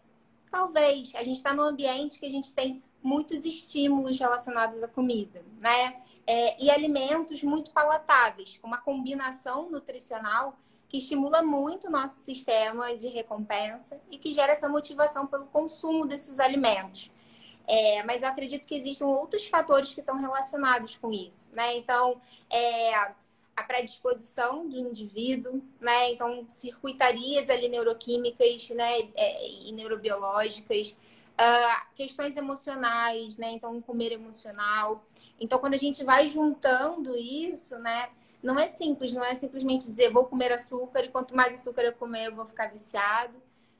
talvez. 0.50 1.14
A 1.14 1.24
gente 1.24 1.38
está 1.38 1.54
num 1.54 1.62
ambiente 1.62 2.18
que 2.20 2.26
a 2.26 2.30
gente 2.30 2.54
tem 2.54 2.82
muitos 3.02 3.44
estímulos 3.44 4.18
relacionados 4.18 4.82
à 4.82 4.88
comida, 4.88 5.44
né? 5.58 6.00
É, 6.26 6.62
e 6.62 6.70
alimentos 6.70 7.42
muito 7.42 7.70
palatáveis, 7.70 8.58
com 8.58 8.66
uma 8.66 8.78
combinação 8.78 9.70
nutricional 9.70 10.56
que 10.88 10.98
estimula 10.98 11.42
muito 11.42 11.86
o 11.86 11.90
nosso 11.90 12.20
sistema 12.20 12.94
de 12.96 13.08
recompensa 13.08 14.00
e 14.10 14.18
que 14.18 14.32
gera 14.32 14.52
essa 14.52 14.68
motivação 14.68 15.26
pelo 15.26 15.46
consumo 15.46 16.04
desses 16.04 16.38
alimentos. 16.38 17.10
É, 17.66 18.02
mas 18.02 18.22
eu 18.22 18.28
acredito 18.28 18.66
que 18.66 18.74
existem 18.74 19.06
outros 19.06 19.46
fatores 19.46 19.94
que 19.94 20.00
estão 20.00 20.18
relacionados 20.18 20.96
com 20.96 21.12
isso, 21.12 21.48
né? 21.52 21.76
Então, 21.76 22.20
é, 22.50 22.94
a 23.56 23.62
predisposição 23.62 24.68
do 24.68 24.76
indivíduo, 24.76 25.62
né? 25.80 26.10
Então, 26.10 26.44
circuitarias 26.48 27.48
ali 27.48 27.68
neuroquímicas, 27.68 28.70
né? 28.70 29.08
É, 29.14 29.48
e 29.68 29.72
neurobiológicas, 29.72 30.96
Uh, 31.40 31.94
questões 31.94 32.36
emocionais, 32.36 33.38
né? 33.38 33.50
Então, 33.52 33.80
comer 33.80 34.12
emocional. 34.12 35.02
Então, 35.40 35.58
quando 35.58 35.72
a 35.72 35.78
gente 35.78 36.04
vai 36.04 36.28
juntando 36.28 37.16
isso, 37.16 37.78
né? 37.78 38.10
Não 38.42 38.58
é 38.58 38.66
simples, 38.66 39.14
não 39.14 39.24
é 39.24 39.34
simplesmente 39.34 39.90
dizer 39.90 40.10
vou 40.10 40.24
comer 40.24 40.52
açúcar 40.52 41.04
e 41.04 41.08
quanto 41.08 41.34
mais 41.34 41.54
açúcar 41.54 41.82
eu 41.82 41.94
comer, 41.94 42.26
eu 42.26 42.34
vou 42.34 42.44
ficar 42.44 42.70
viciado, 42.70 43.34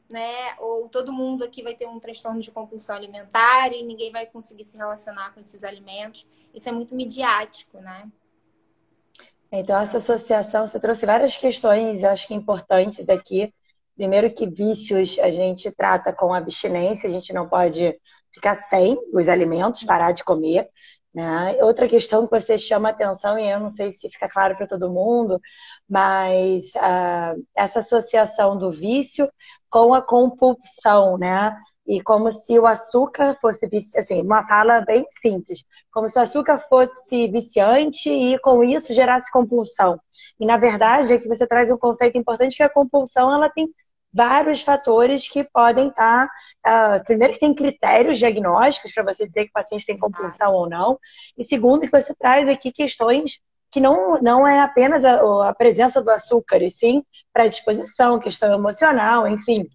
né? 0.08 0.54
Ou 0.58 0.88
todo 0.88 1.12
mundo 1.12 1.44
aqui 1.44 1.62
vai 1.62 1.74
ter 1.74 1.86
um 1.86 2.00
transtorno 2.00 2.40
de 2.40 2.50
compulsão 2.50 2.96
alimentar 2.96 3.72
e 3.72 3.82
ninguém 3.82 4.10
vai 4.10 4.24
conseguir 4.24 4.64
se 4.64 4.76
relacionar 4.76 5.34
com 5.34 5.40
esses 5.40 5.62
alimentos. 5.62 6.26
Isso 6.54 6.68
é 6.68 6.72
muito 6.72 6.94
midiático, 6.94 7.78
né? 7.78 8.10
Então, 9.52 9.78
essa 9.78 9.98
associação, 9.98 10.66
você 10.66 10.78
trouxe 10.78 11.04
várias 11.04 11.36
questões, 11.36 12.04
acho 12.04 12.28
que 12.28 12.34
importantes 12.34 13.08
aqui. 13.08 13.52
Primeiro 14.00 14.32
que 14.32 14.48
vícios 14.48 15.18
a 15.18 15.30
gente 15.30 15.70
trata 15.72 16.10
com 16.10 16.32
abstinência, 16.32 17.06
a 17.06 17.12
gente 17.12 17.34
não 17.34 17.46
pode 17.46 17.94
ficar 18.32 18.54
sem 18.54 18.96
os 19.12 19.28
alimentos, 19.28 19.84
parar 19.84 20.12
de 20.12 20.24
comer. 20.24 20.70
Né? 21.12 21.58
Outra 21.62 21.86
questão 21.86 22.26
que 22.26 22.40
você 22.40 22.56
chama 22.56 22.88
atenção, 22.88 23.38
e 23.38 23.46
eu 23.46 23.60
não 23.60 23.68
sei 23.68 23.92
se 23.92 24.08
fica 24.08 24.26
claro 24.26 24.56
para 24.56 24.66
todo 24.66 24.88
mundo, 24.88 25.38
mas 25.86 26.72
uh, 26.76 27.46
essa 27.54 27.80
associação 27.80 28.56
do 28.56 28.70
vício 28.70 29.30
com 29.68 29.92
a 29.92 30.00
compulsão, 30.00 31.18
né? 31.18 31.54
E 31.86 32.00
como 32.00 32.32
se 32.32 32.58
o 32.58 32.66
açúcar 32.66 33.36
fosse, 33.38 33.68
assim, 33.98 34.22
uma 34.22 34.48
fala 34.48 34.80
bem 34.80 35.04
simples, 35.20 35.62
como 35.92 36.08
se 36.08 36.18
o 36.18 36.22
açúcar 36.22 36.58
fosse 36.70 37.28
viciante 37.28 38.08
e 38.08 38.38
com 38.38 38.64
isso 38.64 38.94
gerasse 38.94 39.30
compulsão. 39.30 40.00
E 40.38 40.46
na 40.46 40.56
verdade 40.56 41.12
é 41.12 41.18
que 41.18 41.28
você 41.28 41.46
traz 41.46 41.70
um 41.70 41.76
conceito 41.76 42.16
importante 42.16 42.56
que 42.56 42.62
a 42.62 42.68
compulsão 42.70 43.34
ela 43.34 43.50
tem 43.50 43.68
vários 44.12 44.62
fatores 44.62 45.28
que 45.28 45.44
podem 45.44 45.88
estar. 45.88 46.28
Tá, 46.62 46.96
uh, 46.96 47.04
primeiro, 47.04 47.34
que 47.34 47.40
tem 47.40 47.54
critérios 47.54 48.18
diagnósticos 48.18 48.92
para 48.92 49.04
você 49.04 49.26
dizer 49.26 49.44
que 49.44 49.50
o 49.50 49.54
paciente 49.54 49.86
tem 49.86 49.98
compulsão 49.98 50.52
ou 50.52 50.68
não. 50.68 50.98
E 51.38 51.44
segundo, 51.44 51.82
que 51.82 51.90
você 51.90 52.14
traz 52.14 52.48
aqui 52.48 52.72
questões 52.72 53.40
que 53.70 53.80
não, 53.80 54.20
não 54.20 54.46
é 54.46 54.60
apenas 54.60 55.04
a, 55.04 55.48
a 55.48 55.54
presença 55.54 56.02
do 56.02 56.10
açúcar, 56.10 56.60
e 56.60 56.70
sim 56.70 57.04
predisposição, 57.32 58.18
questão 58.18 58.52
emocional, 58.52 59.28
enfim 59.28 59.68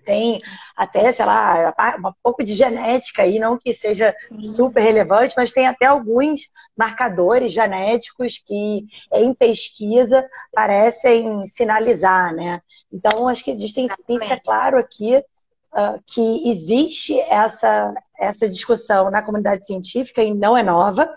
tem 0.00 0.40
até, 0.76 1.12
sei 1.12 1.24
lá, 1.24 1.74
um 1.98 2.12
pouco 2.22 2.42
de 2.42 2.54
genética 2.54 3.22
aí, 3.22 3.38
não 3.38 3.58
que 3.58 3.72
seja 3.74 4.14
super 4.42 4.82
relevante, 4.82 5.34
mas 5.36 5.52
tem 5.52 5.66
até 5.66 5.86
alguns 5.86 6.50
marcadores 6.76 7.52
genéticos 7.52 8.42
que 8.44 8.86
em 9.12 9.34
pesquisa 9.34 10.26
parecem 10.52 11.46
sinalizar, 11.46 12.34
né? 12.34 12.60
Então, 12.92 13.28
acho 13.28 13.44
que 13.44 13.52
a 13.52 13.56
gente 13.56 13.74
tem, 13.74 13.88
tem 14.06 14.18
que 14.18 14.24
ficar 14.24 14.40
claro 14.40 14.78
aqui 14.78 15.16
uh, 15.16 16.02
que 16.12 16.50
existe 16.50 17.18
essa, 17.20 17.94
essa 18.18 18.48
discussão 18.48 19.10
na 19.10 19.22
comunidade 19.22 19.66
científica 19.66 20.22
e 20.22 20.34
não 20.34 20.56
é 20.56 20.62
nova. 20.62 21.08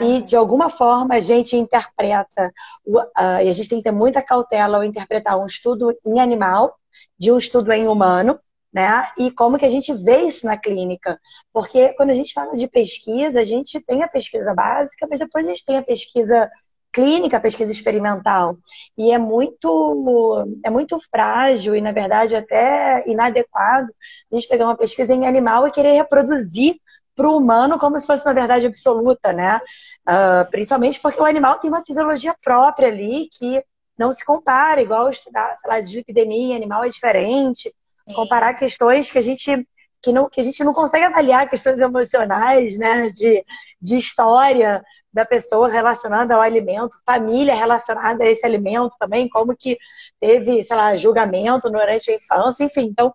E, 0.00 0.22
de 0.22 0.36
alguma 0.36 0.70
forma, 0.70 1.14
a 1.14 1.20
gente 1.20 1.56
interpreta, 1.56 2.52
uh, 2.86 3.42
e 3.42 3.48
a 3.48 3.52
gente 3.52 3.68
tem 3.68 3.78
que 3.78 3.84
ter 3.84 3.92
muita 3.92 4.22
cautela 4.22 4.78
ao 4.78 4.84
interpretar 4.84 5.38
um 5.38 5.46
estudo 5.46 5.94
em 6.04 6.20
animal 6.20 6.74
de 7.18 7.30
um 7.30 7.38
estudo 7.38 7.72
em 7.72 7.86
humano, 7.86 8.38
né? 8.72 9.10
E 9.18 9.30
como 9.30 9.58
que 9.58 9.64
a 9.64 9.68
gente 9.68 9.92
vê 9.92 10.22
isso 10.22 10.46
na 10.46 10.56
clínica? 10.56 11.18
Porque 11.52 11.92
quando 11.94 12.10
a 12.10 12.14
gente 12.14 12.32
fala 12.32 12.54
de 12.54 12.68
pesquisa, 12.68 13.40
a 13.40 13.44
gente 13.44 13.80
tem 13.80 14.02
a 14.02 14.08
pesquisa 14.08 14.54
básica, 14.54 15.06
mas 15.10 15.18
depois 15.18 15.46
a 15.46 15.50
gente 15.50 15.64
tem 15.64 15.76
a 15.76 15.82
pesquisa 15.82 16.48
clínica, 16.92 17.36
a 17.36 17.40
pesquisa 17.40 17.70
experimental. 17.70 18.56
E 18.96 19.12
é 19.12 19.18
muito 19.18 20.46
é 20.64 20.70
muito 20.70 20.98
frágil 21.10 21.74
e 21.74 21.80
na 21.80 21.92
verdade 21.92 22.34
até 22.34 23.04
inadequado 23.08 23.88
a 24.32 24.34
gente 24.34 24.48
pegar 24.48 24.66
uma 24.66 24.76
pesquisa 24.76 25.12
em 25.12 25.26
animal 25.26 25.66
e 25.66 25.72
querer 25.72 25.92
reproduzir 25.92 26.76
para 27.14 27.28
o 27.28 27.36
humano 27.36 27.78
como 27.78 27.98
se 27.98 28.06
fosse 28.06 28.26
uma 28.26 28.34
verdade 28.34 28.66
absoluta, 28.66 29.32
né? 29.32 29.60
Uh, 30.08 30.50
principalmente 30.50 31.00
porque 31.00 31.20
o 31.20 31.24
animal 31.24 31.58
tem 31.58 31.70
uma 31.70 31.84
fisiologia 31.84 32.34
própria 32.42 32.88
ali 32.88 33.28
que 33.30 33.62
não 33.98 34.12
se 34.12 34.24
compara, 34.24 34.80
igual 34.80 35.10
estudar, 35.10 35.54
sei 35.56 35.70
lá, 35.70 35.80
dislipidemia 35.80 36.56
animal 36.56 36.84
é 36.84 36.88
diferente. 36.88 37.74
Sim. 38.08 38.14
Comparar 38.14 38.54
questões 38.54 39.10
que 39.10 39.18
a 39.18 39.22
gente 39.22 39.66
que, 40.02 40.12
não, 40.12 40.30
que 40.30 40.40
a 40.40 40.44
gente 40.44 40.64
não 40.64 40.72
consegue 40.72 41.04
avaliar, 41.04 41.48
questões 41.48 41.78
emocionais, 41.80 42.78
né? 42.78 43.10
De, 43.10 43.44
de 43.80 43.96
história 43.96 44.82
da 45.12 45.24
pessoa 45.24 45.68
relacionada 45.68 46.34
ao 46.34 46.40
alimento, 46.40 46.96
família 47.04 47.54
relacionada 47.54 48.22
a 48.22 48.30
esse 48.30 48.46
alimento 48.46 48.94
também, 48.98 49.28
como 49.28 49.56
que 49.56 49.76
teve, 50.20 50.62
sei 50.62 50.76
lá, 50.76 50.96
julgamento 50.96 51.68
durante 51.68 52.10
a 52.10 52.14
infância, 52.14 52.64
enfim. 52.64 52.86
Então, 52.86 53.12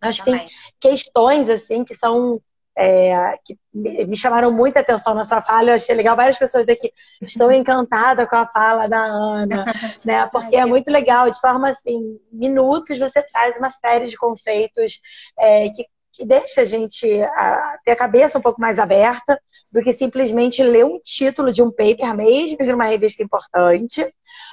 acho 0.00 0.24
também. 0.24 0.44
que 0.44 0.52
tem 0.80 0.92
questões, 0.92 1.48
assim, 1.48 1.84
que 1.84 1.94
são 1.94 2.40
é, 2.76 3.38
que 3.44 3.56
me 3.72 4.16
chamaram 4.16 4.52
muita 4.52 4.80
atenção 4.80 5.14
na 5.14 5.24
sua 5.24 5.40
fala. 5.40 5.70
Eu 5.70 5.74
achei 5.74 5.94
legal 5.94 6.16
várias 6.16 6.38
pessoas 6.38 6.68
aqui. 6.68 6.92
Estou 7.22 7.50
encantada 7.52 8.26
com 8.26 8.36
a 8.36 8.46
fala 8.46 8.88
da 8.88 8.98
Ana, 8.98 9.64
né? 10.04 10.26
Porque 10.26 10.56
é 10.56 10.64
muito 10.64 10.90
legal. 10.90 11.30
De 11.30 11.40
forma 11.40 11.70
assim, 11.70 12.18
minutos 12.32 12.98
você 12.98 13.22
traz 13.22 13.56
uma 13.56 13.70
série 13.70 14.06
de 14.06 14.16
conceitos 14.16 15.00
é, 15.38 15.68
que, 15.70 15.84
que 16.12 16.24
deixa 16.24 16.62
a 16.62 16.64
gente 16.64 17.06
a, 17.22 17.78
ter 17.84 17.92
a 17.92 17.96
cabeça 17.96 18.38
um 18.38 18.42
pouco 18.42 18.60
mais 18.60 18.78
aberta 18.78 19.40
do 19.70 19.82
que 19.82 19.92
simplesmente 19.92 20.62
ler 20.62 20.84
um 20.84 20.98
título 21.00 21.52
de 21.52 21.62
um 21.62 21.70
paper, 21.70 22.14
mesmo 22.14 22.58
de 22.58 22.72
uma 22.72 22.84
revista 22.84 23.22
importante. 23.22 24.02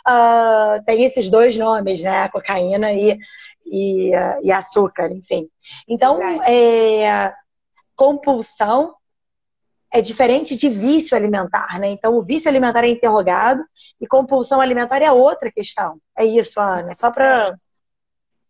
Uh, 0.08 0.84
tem 0.86 1.04
esses 1.06 1.30
dois 1.30 1.58
nomes, 1.58 2.02
né? 2.02 2.28
Cocaína 2.30 2.92
e, 2.92 3.18
e, 3.66 4.12
e 4.44 4.52
açúcar, 4.52 5.12
enfim. 5.12 5.48
Então, 5.88 6.20
é, 6.44 7.34
compulsão 7.96 8.96
é 9.92 10.00
diferente 10.00 10.56
de 10.56 10.70
vício 10.70 11.18
alimentar, 11.18 11.78
né? 11.80 11.90
Então, 11.90 12.16
o 12.16 12.22
vício 12.22 12.50
alimentar 12.50 12.84
é 12.86 12.90
interrogado 12.90 13.62
e 14.00 14.08
compulsão 14.08 14.62
alimentar 14.62 15.02
é 15.02 15.12
outra 15.12 15.52
questão. 15.52 16.00
É 16.18 16.24
isso, 16.24 16.60
Ana, 16.60 16.96
só 16.96 17.12
para. 17.12 17.58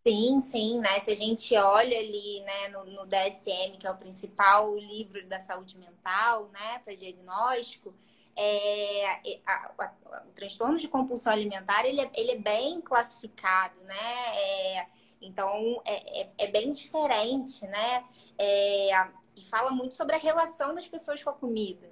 Sim, 0.06 0.40
sim, 0.42 0.80
né? 0.80 1.00
Se 1.00 1.12
a 1.12 1.16
gente 1.16 1.56
olha 1.56 1.98
ali, 1.98 2.42
né, 2.42 2.70
no, 2.70 2.86
no 2.86 3.06
DSM, 3.06 3.78
que 3.80 3.86
é 3.86 3.92
o 3.92 3.98
principal 3.98 4.76
livro 4.76 5.26
da 5.28 5.40
saúde 5.40 5.78
mental, 5.78 6.50
né, 6.52 6.80
para 6.84 6.96
diagnóstico, 6.96 7.94
é, 8.36 9.06
a, 9.46 9.54
a, 9.54 9.72
a, 9.78 10.24
o 10.28 10.32
transtorno 10.34 10.78
de 10.78 10.88
compulsão 10.88 11.34
alimentar 11.34 11.86
ele 11.86 12.02
é, 12.02 12.10
ele 12.16 12.32
é 12.32 12.38
bem 12.38 12.82
classificado, 12.82 13.76
né? 13.82 14.38
É, 14.38 14.86
então 15.22 15.82
é, 15.86 16.22
é, 16.22 16.30
é, 16.38 16.48
bem 16.48 16.72
diferente, 16.72 17.66
né? 17.68 18.04
É, 18.38 19.08
e 19.36 19.44
fala 19.46 19.72
muito 19.72 19.96
sobre 19.96 20.16
a 20.16 20.20
relação 20.20 20.74
das 20.74 20.88
pessoas 20.88 21.24
com 21.24 21.30
a 21.30 21.34
comida, 21.34 21.90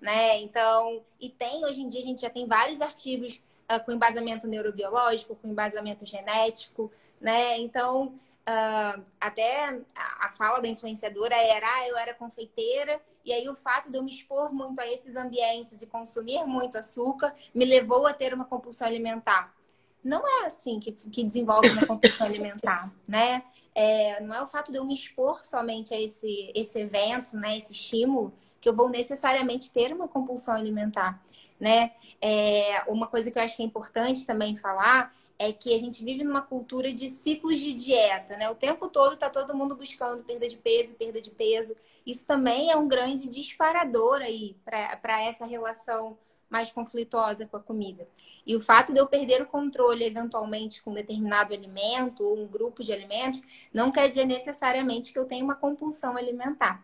né? 0.00 0.38
Então, 0.40 1.02
e 1.20 1.28
tem 1.28 1.64
hoje 1.64 1.82
em 1.82 1.88
dia 1.88 2.00
a 2.00 2.04
gente 2.04 2.22
já 2.22 2.30
tem 2.30 2.46
vários 2.46 2.80
artigos 2.80 3.40
uh, 3.70 3.84
com 3.84 3.92
embasamento 3.92 4.46
neurobiológico, 4.46 5.36
com 5.36 5.48
embasamento 5.48 6.06
genético 6.06 6.90
né? 7.20 7.58
Então, 7.58 8.06
uh, 8.06 9.04
até 9.20 9.80
a, 9.94 10.28
fala 10.30 10.60
da 10.60 10.68
influenciadora 10.68 11.34
era, 11.34 11.66
ah, 11.66 11.88
eu 11.88 11.96
era 11.96 12.14
confeiteira, 12.14 13.00
e 13.24 13.32
aí 13.32 13.48
o 13.48 13.54
fato 13.54 13.90
de 13.90 13.98
eu 13.98 14.02
me 14.02 14.10
expor 14.10 14.52
muito 14.52 14.80
a 14.80 14.86
esses 14.86 15.16
ambientes 15.16 15.82
e 15.82 15.86
consumir 15.86 16.44
muito 16.46 16.78
açúcar 16.78 17.34
me 17.54 17.64
levou 17.64 18.06
a 18.06 18.14
ter 18.14 18.32
uma 18.32 18.44
compulsão 18.44 18.86
alimentar. 18.86 19.54
Não 20.02 20.22
é 20.26 20.46
assim 20.46 20.78
que, 20.78 20.92
que 20.92 21.24
desenvolve 21.24 21.68
uma 21.70 21.86
compulsão 21.86 22.26
alimentar, 22.26 22.92
né? 23.06 23.42
É, 23.74 24.20
não 24.20 24.34
é 24.36 24.42
o 24.42 24.46
fato 24.46 24.72
de 24.72 24.78
eu 24.78 24.84
me 24.84 24.94
expor 24.94 25.44
somente 25.44 25.92
a 25.94 26.00
esse, 26.00 26.50
esse 26.54 26.80
evento, 26.80 27.36
né, 27.36 27.58
esse 27.58 27.72
estímulo, 27.72 28.32
que 28.60 28.68
eu 28.68 28.74
vou 28.74 28.88
necessariamente 28.88 29.72
ter 29.72 29.92
uma 29.92 30.08
compulsão 30.08 30.54
alimentar, 30.54 31.22
né? 31.60 31.92
É, 32.20 32.82
uma 32.88 33.06
coisa 33.06 33.30
que 33.30 33.38
eu 33.38 33.42
acho 33.42 33.56
que 33.56 33.62
é 33.62 33.66
importante 33.66 34.26
também 34.26 34.56
falar 34.56 35.14
é 35.38 35.52
que 35.52 35.72
a 35.74 35.78
gente 35.78 36.04
vive 36.04 36.24
numa 36.24 36.42
cultura 36.42 36.92
de 36.92 37.08
ciclos 37.10 37.60
de 37.60 37.72
dieta, 37.72 38.36
né? 38.36 38.50
O 38.50 38.56
tempo 38.56 38.88
todo 38.88 39.14
está 39.14 39.30
todo 39.30 39.54
mundo 39.54 39.76
buscando 39.76 40.24
perda 40.24 40.48
de 40.48 40.56
peso, 40.56 40.96
perda 40.96 41.20
de 41.20 41.30
peso. 41.30 41.76
Isso 42.04 42.26
também 42.26 42.70
é 42.70 42.76
um 42.76 42.88
grande 42.88 43.28
disparador 43.28 44.20
aí 44.20 44.56
para 44.64 45.22
essa 45.22 45.46
relação 45.46 46.18
mais 46.50 46.72
conflituosa 46.72 47.46
com 47.46 47.56
a 47.56 47.60
comida. 47.60 48.08
E 48.48 48.56
o 48.56 48.60
fato 48.62 48.94
de 48.94 48.98
eu 48.98 49.06
perder 49.06 49.42
o 49.42 49.46
controle 49.46 50.02
eventualmente 50.02 50.82
com 50.82 50.94
determinado 50.94 51.52
alimento 51.52 52.24
ou 52.24 52.38
um 52.38 52.46
grupo 52.46 52.82
de 52.82 52.90
alimentos 52.90 53.42
não 53.74 53.92
quer 53.92 54.08
dizer 54.08 54.24
necessariamente 54.24 55.12
que 55.12 55.18
eu 55.18 55.26
tenho 55.26 55.44
uma 55.44 55.54
compulsão 55.54 56.16
alimentar. 56.16 56.82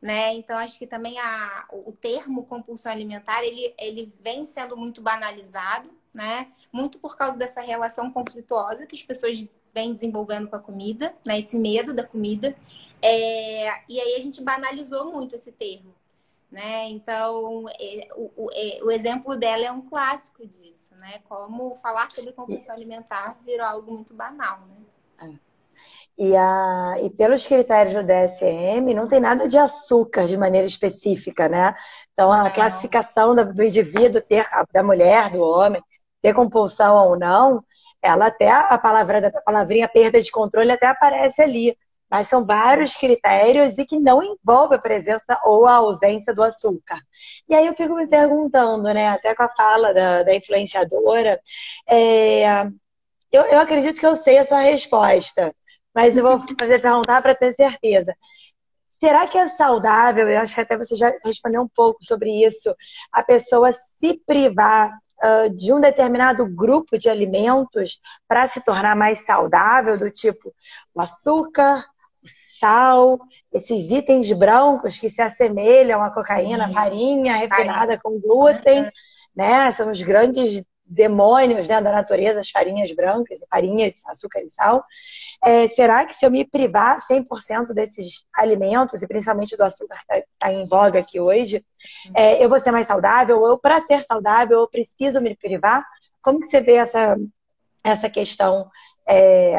Né? 0.00 0.34
Então, 0.34 0.58
acho 0.58 0.78
que 0.78 0.86
também 0.86 1.18
a, 1.18 1.66
o 1.72 1.90
termo 1.90 2.44
compulsão 2.44 2.92
alimentar 2.92 3.42
ele, 3.42 3.74
ele 3.78 4.12
vem 4.22 4.44
sendo 4.44 4.76
muito 4.76 5.00
banalizado, 5.00 5.90
né? 6.12 6.48
Muito 6.70 6.98
por 6.98 7.16
causa 7.16 7.38
dessa 7.38 7.62
relação 7.62 8.12
conflituosa 8.12 8.86
que 8.86 8.94
as 8.94 9.02
pessoas 9.02 9.42
vêm 9.74 9.94
desenvolvendo 9.94 10.48
com 10.48 10.56
a 10.56 10.60
comida, 10.60 11.16
né? 11.24 11.38
Esse 11.38 11.58
medo 11.58 11.94
da 11.94 12.04
comida. 12.04 12.54
É... 13.00 13.68
E 13.88 13.98
aí 13.98 14.16
a 14.16 14.20
gente 14.20 14.42
banalizou 14.44 15.10
muito 15.10 15.34
esse 15.34 15.50
termo, 15.50 15.94
né? 16.50 16.88
Então, 16.88 17.66
é, 17.80 18.08
o, 18.14 18.30
o, 18.36 18.50
é, 18.52 18.78
o, 18.82 18.90
exemplo 18.90 19.36
dela 19.36 19.64
é 19.64 19.72
um 19.72 19.82
clássico 19.82 20.46
disso, 20.46 20.94
né? 20.96 21.20
Como 21.28 21.74
falar 21.76 22.10
sobre 22.10 22.32
compulsão 22.32 22.74
alimentar 22.74 23.36
virou 23.44 23.66
algo 23.66 23.92
muito 23.92 24.14
banal, 24.14 24.60
né? 24.68 25.30
É. 25.32 25.46
E, 26.18 26.34
a, 26.34 26.96
e 27.02 27.10
pelos 27.10 27.46
critérios 27.46 27.94
do 27.94 28.02
DSM, 28.02 28.94
não 28.94 29.06
tem 29.06 29.20
nada 29.20 29.46
de 29.46 29.58
açúcar 29.58 30.24
de 30.26 30.36
maneira 30.36 30.66
específica, 30.66 31.48
né? 31.48 31.74
Então, 32.12 32.32
a 32.32 32.44
não. 32.44 32.50
classificação 32.50 33.34
do 33.34 33.62
indivíduo, 33.62 34.22
ter, 34.22 34.48
da 34.72 34.82
mulher, 34.82 35.30
do 35.30 35.40
homem, 35.40 35.82
ter 36.22 36.32
compulsão 36.32 37.08
ou 37.08 37.18
não, 37.18 37.62
ela 38.02 38.26
até, 38.26 38.50
a 38.50 38.78
palavra 38.78 39.28
a 39.28 39.42
palavrinha 39.42 39.88
perda 39.88 40.22
de 40.22 40.30
controle 40.30 40.72
até 40.72 40.86
aparece 40.86 41.42
ali. 41.42 41.76
Mas 42.10 42.28
são 42.28 42.44
vários 42.46 42.94
critérios 42.94 43.78
e 43.78 43.84
que 43.84 43.98
não 43.98 44.22
envolve 44.22 44.74
a 44.74 44.78
presença 44.78 45.38
ou 45.44 45.66
a 45.66 45.74
ausência 45.74 46.32
do 46.34 46.42
açúcar. 46.42 46.98
E 47.48 47.54
aí 47.54 47.66
eu 47.66 47.74
fico 47.74 47.94
me 47.94 48.08
perguntando, 48.08 48.84
né, 48.94 49.08
até 49.08 49.34
com 49.34 49.42
a 49.42 49.48
fala 49.48 49.92
da, 49.92 50.22
da 50.22 50.34
influenciadora, 50.34 51.40
é, 51.88 52.64
eu, 53.32 53.42
eu 53.42 53.58
acredito 53.58 53.98
que 53.98 54.06
eu 54.06 54.16
sei 54.16 54.38
a 54.38 54.46
sua 54.46 54.60
resposta, 54.60 55.54
mas 55.94 56.16
eu 56.16 56.22
vou 56.22 56.38
fazer 56.58 56.80
perguntar 56.80 57.20
para 57.22 57.34
ter 57.34 57.52
certeza. 57.52 58.14
Será 58.88 59.26
que 59.26 59.36
é 59.36 59.48
saudável? 59.50 60.28
Eu 60.28 60.38
acho 60.38 60.54
que 60.54 60.60
até 60.60 60.76
você 60.76 60.94
já 60.94 61.12
respondeu 61.24 61.60
um 61.60 61.68
pouco 61.68 62.02
sobre 62.02 62.30
isso. 62.46 62.74
A 63.12 63.22
pessoa 63.22 63.70
se 63.72 64.14
privar 64.26 64.90
de 65.54 65.72
um 65.72 65.80
determinado 65.80 66.46
grupo 66.46 66.98
de 66.98 67.08
alimentos 67.08 68.00
para 68.28 68.46
se 68.48 68.60
tornar 68.60 68.94
mais 68.94 69.24
saudável, 69.24 69.98
do 69.98 70.10
tipo 70.10 70.54
o 70.94 71.00
açúcar, 71.00 71.84
sal, 72.26 73.18
esses 73.52 73.90
itens 73.90 74.30
brancos 74.32 74.98
que 74.98 75.10
se 75.10 75.22
assemelham 75.22 76.02
à 76.02 76.10
cocaína, 76.10 76.72
farinha 76.72 77.36
refinada 77.36 77.98
com 77.98 78.20
glúten, 78.20 78.90
né? 79.34 79.70
São 79.72 79.90
os 79.90 80.02
grandes 80.02 80.64
demônios 80.86 81.68
né, 81.68 81.80
da 81.80 81.90
natureza, 81.90 82.40
as 82.40 82.50
farinhas 82.50 82.92
brancas, 82.92 83.40
farinhas, 83.50 84.02
açúcar 84.06 84.40
e 84.42 84.50
sal. 84.50 84.84
É, 85.44 85.66
será 85.68 86.06
que 86.06 86.14
se 86.14 86.24
eu 86.24 86.30
me 86.30 86.44
privar 86.44 86.98
100% 87.00 87.74
desses 87.74 88.24
alimentos, 88.34 89.02
e 89.02 89.08
principalmente 89.08 89.56
do 89.56 89.64
açúcar 89.64 89.96
que 89.96 90.02
está 90.02 90.22
tá 90.38 90.52
em 90.52 90.66
voga 90.68 91.00
aqui 91.00 91.18
hoje, 91.18 91.64
é, 92.14 92.42
eu 92.42 92.48
vou 92.48 92.60
ser 92.60 92.70
mais 92.70 92.86
saudável? 92.86 93.40
Ou 93.40 93.58
para 93.58 93.80
ser 93.80 94.02
saudável, 94.04 94.60
eu 94.60 94.68
preciso 94.68 95.20
me 95.20 95.36
privar? 95.36 95.84
Como 96.22 96.40
que 96.40 96.46
você 96.46 96.60
vê 96.60 96.74
essa, 96.74 97.16
essa 97.82 98.08
questão 98.08 98.70
é, 99.08 99.56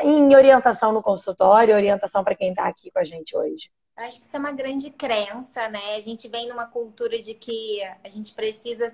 em 0.00 0.34
orientação 0.34 0.92
no 0.92 1.02
consultório, 1.02 1.74
orientação 1.74 2.24
para 2.24 2.34
quem 2.34 2.50
está 2.50 2.66
aqui 2.66 2.90
com 2.90 2.98
a 2.98 3.04
gente 3.04 3.36
hoje? 3.36 3.70
Acho 3.96 4.20
que 4.20 4.26
isso 4.26 4.36
é 4.36 4.38
uma 4.38 4.52
grande 4.52 4.90
crença, 4.90 5.68
né? 5.68 5.96
A 5.96 6.00
gente 6.00 6.26
vem 6.28 6.48
numa 6.48 6.66
cultura 6.66 7.20
de 7.20 7.34
que 7.34 7.82
a 8.02 8.08
gente 8.08 8.32
precisa 8.32 8.92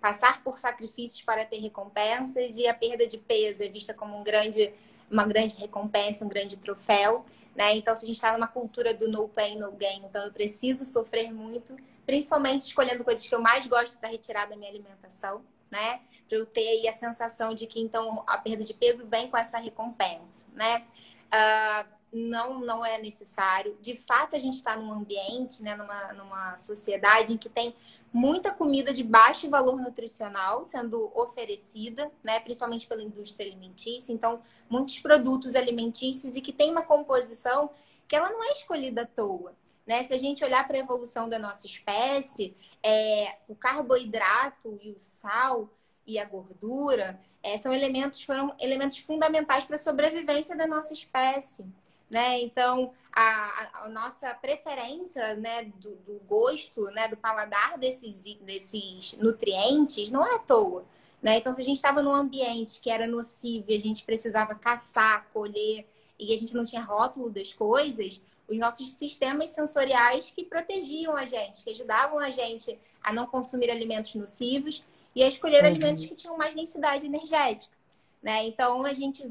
passar 0.00 0.42
por 0.42 0.56
sacrifícios 0.56 1.22
para 1.22 1.44
ter 1.44 1.58
recompensas 1.58 2.56
e 2.56 2.66
a 2.66 2.72
perda 2.72 3.06
de 3.06 3.18
peso 3.18 3.62
é 3.62 3.68
vista 3.68 3.92
como 3.92 4.18
um 4.18 4.24
grande, 4.24 4.72
uma 5.10 5.26
grande 5.26 5.56
recompensa, 5.56 6.24
um 6.24 6.28
grande 6.28 6.56
troféu. 6.56 7.24
Né? 7.54 7.76
Então, 7.76 7.94
se 7.94 8.04
a 8.04 8.06
gente 8.06 8.16
está 8.16 8.32
numa 8.32 8.48
cultura 8.48 8.94
do 8.94 9.08
no 9.08 9.28
pain, 9.28 9.58
no 9.58 9.72
gain, 9.72 10.02
então 10.06 10.24
eu 10.24 10.32
preciso 10.32 10.84
sofrer 10.84 11.30
muito, 11.30 11.76
principalmente 12.06 12.62
escolhendo 12.62 13.04
coisas 13.04 13.26
que 13.26 13.34
eu 13.34 13.40
mais 13.40 13.66
gosto 13.66 13.98
para 13.98 14.08
retirar 14.08 14.46
da 14.46 14.56
minha 14.56 14.70
alimentação, 14.70 15.42
né? 15.70 16.00
Para 16.28 16.38
eu 16.38 16.46
ter 16.46 16.66
aí 16.66 16.88
a 16.88 16.92
sensação 16.92 17.54
de 17.54 17.66
que 17.66 17.80
então 17.80 18.24
a 18.26 18.38
perda 18.38 18.64
de 18.64 18.74
peso 18.74 19.06
vem 19.06 19.30
com 19.30 19.36
essa 19.36 19.58
recompensa, 19.58 20.44
né? 20.54 20.84
Uh, 21.26 22.00
não, 22.12 22.60
não 22.60 22.84
é 22.84 22.98
necessário. 22.98 23.76
De 23.80 23.96
fato, 23.96 24.34
a 24.34 24.38
gente 24.38 24.56
está 24.56 24.76
num 24.76 24.92
ambiente, 24.92 25.62
né, 25.62 25.76
numa, 25.76 26.12
numa 26.12 26.58
sociedade 26.58 27.32
em 27.32 27.36
que 27.36 27.48
tem 27.48 27.74
muita 28.12 28.52
comida 28.52 28.92
de 28.92 29.04
baixo 29.04 29.48
valor 29.48 29.80
nutricional 29.80 30.64
sendo 30.64 31.12
oferecida, 31.14 32.10
né, 32.22 32.40
principalmente 32.40 32.86
pela 32.86 33.02
indústria 33.02 33.46
alimentícia. 33.46 34.12
Então, 34.12 34.42
muitos 34.68 34.98
produtos 34.98 35.54
alimentícios 35.54 36.34
e 36.34 36.40
que 36.40 36.52
tem 36.52 36.72
uma 36.72 36.82
composição 36.82 37.70
que 38.08 38.16
ela 38.16 38.30
não 38.30 38.42
é 38.42 38.52
escolhida 38.52 39.02
à 39.02 39.06
toa. 39.06 39.54
Né? 39.86 40.04
Se 40.04 40.14
a 40.14 40.18
gente 40.18 40.44
olhar 40.44 40.66
para 40.66 40.76
a 40.76 40.80
evolução 40.80 41.28
da 41.28 41.38
nossa 41.38 41.66
espécie, 41.66 42.54
é, 42.82 43.36
o 43.48 43.54
carboidrato 43.54 44.78
e 44.82 44.90
o 44.90 44.98
sal 44.98 45.68
e 46.06 46.18
a 46.18 46.24
gordura 46.24 47.20
é, 47.42 47.56
são 47.58 47.72
elementos 47.72 48.22
foram 48.22 48.54
elementos 48.60 48.98
fundamentais 48.98 49.64
para 49.64 49.76
a 49.76 49.78
sobrevivência 49.78 50.56
da 50.56 50.66
nossa 50.66 50.92
espécie 50.92 51.64
né? 52.10 52.40
Então, 52.42 52.92
a, 53.12 53.84
a, 53.84 53.88
nossa 53.88 54.34
preferência, 54.34 55.36
né, 55.36 55.64
do, 55.80 55.90
do, 55.90 56.20
gosto, 56.26 56.82
né, 56.90 57.06
do 57.08 57.16
paladar 57.16 57.78
desses, 57.78 58.22
desses 58.40 59.16
nutrientes 59.18 60.10
não 60.10 60.26
é 60.26 60.34
à 60.34 60.38
toa, 60.38 60.84
né? 61.22 61.38
Então, 61.38 61.54
se 61.54 61.60
a 61.62 61.64
gente 61.64 61.76
estava 61.76 62.02
num 62.02 62.12
ambiente 62.12 62.80
que 62.80 62.90
era 62.90 63.06
nocivo 63.06 63.66
e 63.68 63.76
a 63.76 63.80
gente 63.80 64.04
precisava 64.04 64.54
caçar, 64.56 65.28
colher 65.32 65.86
e 66.18 66.34
a 66.34 66.36
gente 66.36 66.54
não 66.54 66.64
tinha 66.64 66.82
rótulo 66.82 67.30
das 67.30 67.52
coisas, 67.52 68.20
os 68.50 68.58
nossos 68.58 68.92
sistemas 68.94 69.50
sensoriais 69.50 70.30
que 70.30 70.44
protegiam 70.44 71.16
a 71.16 71.24
gente, 71.24 71.62
que 71.62 71.70
ajudavam 71.70 72.18
a 72.18 72.30
gente 72.30 72.76
a 73.02 73.12
não 73.12 73.26
consumir 73.26 73.70
alimentos 73.70 74.14
nocivos 74.14 74.84
e 75.14 75.22
a 75.22 75.28
escolher 75.28 75.62
uhum. 75.62 75.70
alimentos 75.70 76.04
que 76.04 76.14
tinham 76.14 76.36
mais 76.36 76.54
densidade 76.54 77.06
energética. 77.06 77.74
Né? 78.20 78.44
Então, 78.44 78.84
a 78.84 78.92
gente 78.92 79.24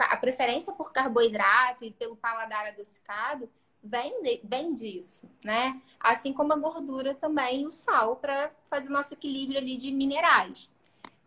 a 0.00 0.16
preferência 0.16 0.72
por 0.72 0.90
carboidrato 0.92 1.84
e 1.84 1.92
pelo 1.92 2.16
paladar 2.16 2.66
adocicado 2.66 3.48
vem, 3.82 4.22
de, 4.22 4.40
vem 4.42 4.74
disso, 4.74 5.30
né? 5.44 5.80
Assim 6.00 6.32
como 6.32 6.52
a 6.52 6.56
gordura 6.56 7.14
também, 7.14 7.64
o 7.64 7.70
sal, 7.70 8.16
para 8.16 8.50
fazer 8.64 8.88
o 8.88 8.92
nosso 8.92 9.14
equilíbrio 9.14 9.58
ali 9.58 9.76
de 9.76 9.92
minerais. 9.92 10.68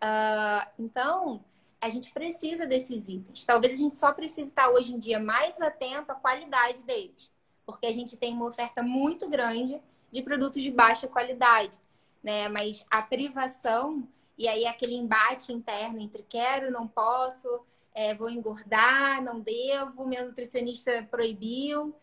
Uh, 0.03 0.67
então, 0.77 1.41
a 1.81 1.89
gente 1.89 2.13
precisa 2.13 2.67
desses 2.67 3.09
itens. 3.09 3.43
Talvez 3.43 3.73
a 3.73 3.81
gente 3.81 3.95
só 3.95 4.13
precise 4.13 4.49
estar 4.49 4.69
hoje 4.69 4.93
em 4.93 4.99
dia 4.99 5.19
mais 5.19 5.59
atento 5.59 6.11
à 6.11 6.15
qualidade 6.15 6.83
deles, 6.83 7.31
porque 7.65 7.87
a 7.87 7.93
gente 7.93 8.15
tem 8.15 8.33
uma 8.33 8.47
oferta 8.47 8.83
muito 8.83 9.27
grande 9.27 9.81
de 10.11 10.21
produtos 10.21 10.61
de 10.61 10.69
baixa 10.69 11.07
qualidade, 11.07 11.79
né? 12.23 12.47
Mas 12.49 12.85
a 12.89 13.01
privação 13.01 14.07
e 14.37 14.47
aí 14.47 14.65
aquele 14.65 14.95
embate 14.95 15.51
interno 15.51 15.99
entre 15.99 16.23
quero, 16.23 16.71
não 16.71 16.87
posso, 16.87 17.47
é, 17.93 18.13
vou 18.13 18.29
engordar, 18.29 19.23
não 19.23 19.39
devo, 19.39 20.07
meu 20.07 20.25
nutricionista 20.25 21.07
proibiu. 21.09 21.95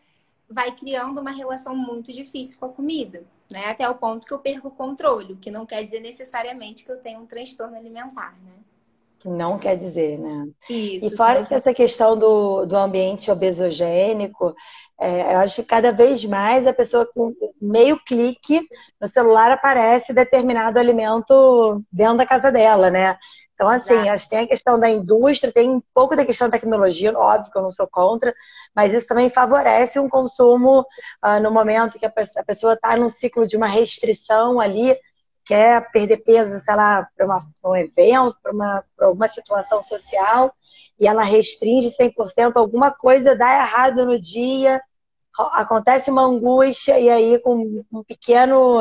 Vai 0.48 0.74
criando 0.74 1.20
uma 1.20 1.30
relação 1.30 1.76
muito 1.76 2.12
difícil 2.12 2.58
com 2.58 2.66
a 2.66 2.72
comida, 2.72 3.24
né? 3.50 3.66
Até 3.66 3.88
o 3.88 3.94
ponto 3.94 4.26
que 4.26 4.32
eu 4.32 4.38
perco 4.38 4.68
o 4.68 4.72
controle, 4.72 5.34
o 5.34 5.36
que 5.36 5.50
não 5.50 5.66
quer 5.66 5.84
dizer 5.84 6.00
necessariamente 6.00 6.84
que 6.84 6.90
eu 6.90 7.00
tenho 7.00 7.20
um 7.20 7.26
transtorno 7.26 7.76
alimentar, 7.76 8.38
né? 8.42 8.57
Que 9.18 9.28
não 9.28 9.58
quer 9.58 9.76
dizer, 9.76 10.18
né? 10.18 10.46
Isso, 10.68 11.06
e 11.06 11.16
fora 11.16 11.44
que 11.44 11.54
essa 11.54 11.74
questão 11.74 12.16
do, 12.16 12.64
do 12.66 12.76
ambiente 12.76 13.30
obesogênico, 13.30 14.54
é, 15.00 15.34
eu 15.34 15.38
acho 15.38 15.56
que 15.62 15.68
cada 15.68 15.92
vez 15.92 16.24
mais 16.24 16.66
a 16.66 16.72
pessoa 16.72 17.06
com 17.06 17.34
meio 17.60 17.98
clique 18.04 18.66
no 19.00 19.06
celular 19.06 19.50
aparece 19.50 20.12
determinado 20.12 20.78
alimento 20.78 21.82
dentro 21.90 22.18
da 22.18 22.26
casa 22.26 22.50
dela, 22.50 22.90
né? 22.90 23.16
Então, 23.54 23.68
assim, 23.68 23.94
Exato. 23.94 24.10
acho 24.10 24.24
que 24.24 24.30
tem 24.30 24.38
a 24.38 24.46
questão 24.46 24.78
da 24.78 24.88
indústria, 24.88 25.52
tem 25.52 25.68
um 25.68 25.82
pouco 25.92 26.14
da 26.14 26.24
questão 26.24 26.48
da 26.48 26.56
tecnologia, 26.56 27.12
óbvio 27.18 27.50
que 27.50 27.58
eu 27.58 27.62
não 27.62 27.72
sou 27.72 27.88
contra, 27.88 28.32
mas 28.74 28.94
isso 28.94 29.08
também 29.08 29.28
favorece 29.28 29.98
um 29.98 30.08
consumo 30.08 30.86
uh, 31.24 31.40
no 31.42 31.50
momento 31.50 31.98
que 31.98 32.06
a 32.06 32.44
pessoa 32.46 32.74
está 32.74 32.96
num 32.96 33.10
ciclo 33.10 33.44
de 33.48 33.56
uma 33.56 33.66
restrição 33.66 34.60
ali, 34.60 34.96
quer 35.48 35.90
perder 35.90 36.18
peso, 36.18 36.60
sei 36.60 36.76
lá, 36.76 37.08
para 37.16 37.40
um 37.64 37.74
evento, 37.74 38.36
para 38.42 38.52
uma, 38.52 38.84
alguma 39.00 39.26
situação 39.28 39.82
social, 39.82 40.54
e 41.00 41.08
ela 41.08 41.22
restringe 41.22 41.90
100%, 41.90 42.56
alguma 42.56 42.90
coisa 42.90 43.34
dá 43.34 43.50
errado 43.62 44.04
no 44.04 44.20
dia, 44.20 44.80
acontece 45.52 46.10
uma 46.10 46.22
angústia, 46.22 47.00
e 47.00 47.08
aí 47.08 47.38
com 47.40 47.82
um 47.90 48.04
pequeno 48.04 48.78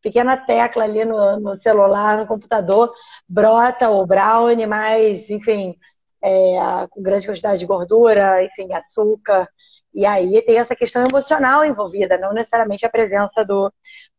pequena 0.00 0.36
tecla 0.36 0.84
ali 0.84 1.04
no, 1.04 1.40
no 1.40 1.54
celular, 1.56 2.16
no 2.18 2.26
computador, 2.26 2.92
brota 3.28 3.90
o 3.90 4.06
brownie, 4.06 4.66
mas, 4.66 5.28
enfim, 5.28 5.76
é, 6.22 6.86
com 6.90 7.02
grande 7.02 7.26
quantidade 7.26 7.58
de 7.58 7.66
gordura, 7.66 8.44
enfim, 8.44 8.72
açúcar. 8.72 9.48
E 9.94 10.04
aí 10.04 10.42
tem 10.42 10.58
essa 10.58 10.76
questão 10.76 11.06
emocional 11.06 11.64
envolvida, 11.64 12.18
não 12.18 12.32
necessariamente 12.32 12.84
a 12.86 12.90
presença 12.90 13.44
do, 13.44 13.72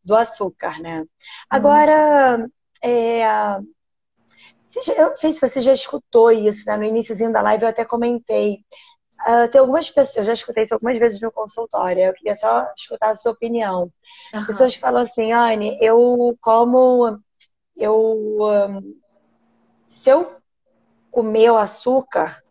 do 0.04 0.14
açúcar, 0.14 0.80
né? 0.80 1.04
Agora, 1.48 2.46
é, 2.82 3.22
eu 4.96 5.08
não 5.08 5.16
sei 5.16 5.32
se 5.32 5.40
você 5.40 5.60
já 5.60 5.72
escutou 5.72 6.30
isso, 6.30 6.64
né? 6.66 6.76
No 6.76 6.84
iníciozinho 6.84 7.32
da 7.32 7.42
live 7.42 7.64
eu 7.64 7.68
até 7.68 7.84
comentei. 7.84 8.64
Uh, 9.26 9.48
tem 9.50 9.60
algumas 9.60 9.90
pessoas, 9.90 10.16
eu 10.16 10.24
já 10.24 10.32
escutei 10.32 10.62
isso 10.62 10.72
algumas 10.72 10.98
vezes 10.98 11.20
no 11.20 11.30
consultório, 11.30 12.04
eu 12.04 12.14
queria 12.14 12.34
só 12.34 12.66
escutar 12.74 13.10
a 13.10 13.16
sua 13.16 13.32
opinião. 13.32 13.92
Uhum. 14.32 14.46
Pessoas 14.46 14.74
que 14.74 14.80
falam 14.80 15.02
assim, 15.02 15.32
Anne, 15.32 15.76
eu 15.80 16.36
como. 16.40 17.18
Eu. 17.76 17.94
Um, 18.40 19.00
se 19.88 20.08
eu 20.08 20.39
comer 21.10 21.50
o 21.50 21.56
açúcar, 21.56 22.42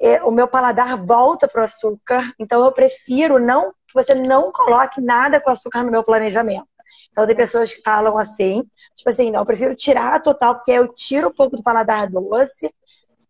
é, 0.00 0.22
o 0.22 0.30
meu 0.30 0.48
paladar 0.48 0.96
volta 0.96 1.46
para 1.46 1.62
o 1.62 1.64
açúcar, 1.64 2.32
então 2.38 2.64
eu 2.64 2.72
prefiro 2.72 3.38
não 3.38 3.72
que 3.86 3.94
você 3.94 4.14
não 4.14 4.50
coloque 4.50 5.00
nada 5.00 5.40
com 5.40 5.50
açúcar 5.50 5.82
no 5.84 5.90
meu 5.90 6.02
planejamento. 6.02 6.66
Então 7.10 7.26
tem 7.26 7.36
pessoas 7.36 7.74
que 7.74 7.82
falam 7.82 8.16
assim, 8.16 8.64
tipo 8.94 9.10
assim, 9.10 9.30
não, 9.30 9.40
eu 9.40 9.46
prefiro 9.46 9.74
tirar 9.74 10.20
total, 10.20 10.54
porque 10.54 10.72
eu 10.72 10.88
tiro 10.88 11.28
um 11.28 11.32
pouco 11.32 11.56
do 11.56 11.62
paladar 11.62 12.08
doce 12.08 12.72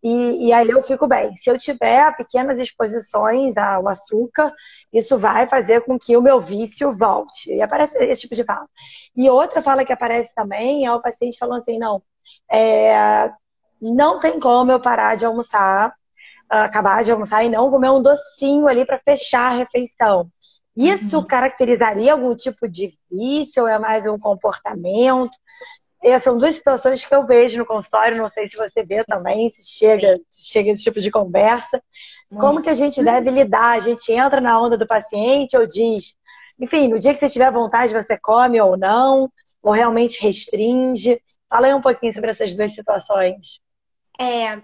e, 0.03 0.47
e, 0.47 0.53
aí 0.53 0.69
eu 0.69 0.83
fico 0.83 1.07
bem. 1.07 1.33
Se 1.35 1.49
eu 1.49 1.57
tiver 1.57 2.13
pequenas 2.17 2.59
exposições 2.59 3.55
ao 3.55 3.87
açúcar, 3.87 4.53
isso 4.91 5.17
vai 5.17 5.47
fazer 5.47 5.81
com 5.81 5.97
que 5.97 6.17
o 6.17 6.21
meu 6.21 6.41
vício 6.41 6.91
volte. 6.91 7.53
E 7.53 7.61
aparece 7.61 7.97
esse 8.03 8.23
tipo 8.23 8.35
de 8.35 8.43
fala. 8.43 8.67
E 9.15 9.29
outra 9.29 9.61
fala 9.61 9.85
que 9.85 9.93
aparece 9.93 10.35
também 10.35 10.85
é 10.85 10.91
o 10.91 11.01
paciente 11.01 11.37
falando 11.37 11.59
assim, 11.59 11.77
não, 11.79 12.03
é, 12.51 13.31
não 13.91 14.19
tem 14.19 14.39
como 14.39 14.71
eu 14.71 14.79
parar 14.79 15.15
de 15.15 15.25
almoçar, 15.25 15.93
acabar 16.49 17.03
de 17.03 17.11
almoçar 17.11 17.43
e 17.43 17.49
não 17.49 17.69
comer 17.69 17.89
um 17.89 18.01
docinho 18.01 18.67
ali 18.67 18.85
para 18.85 18.99
fechar 18.99 19.51
a 19.51 19.55
refeição. 19.57 20.29
Isso 20.75 21.17
uhum. 21.17 21.27
caracterizaria 21.27 22.13
algum 22.13 22.35
tipo 22.35 22.67
de 22.67 22.91
vício 23.11 23.63
ou 23.63 23.69
é 23.69 23.77
mais 23.77 24.07
um 24.07 24.17
comportamento? 24.17 25.31
Essas 26.03 26.23
são 26.23 26.37
duas 26.37 26.55
situações 26.55 27.05
que 27.05 27.13
eu 27.13 27.25
vejo 27.25 27.57
no 27.57 27.65
consultório, 27.65 28.17
não 28.17 28.27
sei 28.27 28.49
se 28.49 28.57
você 28.57 28.83
vê 28.83 29.03
também, 29.05 29.49
se 29.49 29.63
chega, 29.63 30.15
se 30.29 30.51
chega 30.51 30.71
esse 30.71 30.83
tipo 30.83 30.99
de 30.99 31.11
conversa. 31.11 31.81
Como 32.29 32.61
que 32.61 32.69
a 32.69 32.73
gente 32.73 33.03
deve 33.03 33.29
lidar? 33.29 33.77
A 33.77 33.79
gente 33.79 34.11
entra 34.11 34.41
na 34.41 34.59
onda 34.59 34.75
do 34.75 34.87
paciente 34.87 35.55
ou 35.55 35.67
diz, 35.67 36.15
enfim, 36.59 36.87
no 36.87 36.99
dia 36.99 37.13
que 37.13 37.19
você 37.19 37.29
tiver 37.29 37.51
vontade, 37.51 37.93
você 37.93 38.17
come 38.19 38.59
ou 38.59 38.75
não, 38.75 39.31
ou 39.61 39.71
realmente 39.71 40.21
restringe? 40.21 41.21
Fala 41.47 41.67
aí 41.67 41.73
um 41.73 41.81
pouquinho 41.81 42.11
sobre 42.11 42.31
essas 42.31 42.55
duas 42.55 42.73
situações. 42.73 43.59
É, 44.19 44.61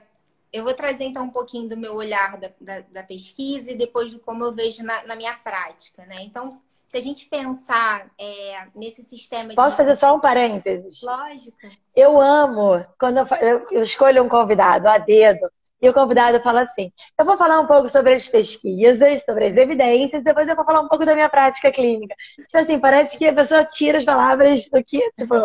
eu 0.52 0.64
vou 0.64 0.74
trazer 0.74 1.06
então 1.06 1.26
um 1.26 1.30
pouquinho 1.30 1.70
do 1.70 1.78
meu 1.78 1.96
olhar 1.96 2.38
da, 2.38 2.52
da, 2.60 2.80
da 2.92 3.04
pesquisa 3.04 3.72
e 3.72 3.78
depois 3.78 4.12
de 4.12 4.20
como 4.20 4.44
eu 4.44 4.52
vejo 4.52 4.84
na, 4.84 5.04
na, 5.06 5.16
minha 5.16 5.34
prática, 5.34 6.06
né? 6.06 6.18
Então, 6.22 6.60
se 6.88 6.98
a 6.98 7.02
gente 7.02 7.28
pensar 7.28 8.10
é, 8.18 8.68
nesse 8.76 9.04
sistema. 9.04 9.54
Posso 9.54 9.78
de... 9.78 9.84
fazer 9.84 9.96
só 9.96 10.16
um 10.16 10.20
parênteses? 10.20 11.02
Lógico. 11.04 11.58
Eu 11.96 12.20
amo 12.20 12.84
quando 13.00 13.18
eu, 13.18 13.68
eu 13.72 13.82
escolho 13.82 14.24
um 14.24 14.30
convidado 14.30 14.88
a 14.88 14.98
dedo 14.98 15.50
e 15.82 15.88
o 15.88 15.94
convidado 15.94 16.40
fala 16.42 16.62
assim: 16.62 16.92
eu 17.18 17.26
vou 17.26 17.38
falar 17.38 17.60
um 17.60 17.68
pouco 17.68 17.88
sobre 17.88 18.14
as 18.14 18.28
pesquisas, 18.28 19.24
sobre 19.24 19.48
as 19.48 19.56
evidências, 19.56 20.24
depois 20.24 20.48
eu 20.48 20.56
vou 20.56 20.66
falar 20.66 20.82
um 20.82 20.90
pouco 20.90 21.06
da 21.06 21.16
minha 21.16 21.30
prática 21.30 21.72
clínica. 21.72 22.16
Tipo 22.36 22.58
assim, 22.58 22.80
parece 22.80 23.18
que 23.18 23.28
a 23.28 23.34
pessoa 23.34 23.64
tira 23.64 23.98
as 23.98 24.06
palavras 24.06 24.68
do 24.68 24.84
que, 24.84 25.00
tipo, 25.12 25.36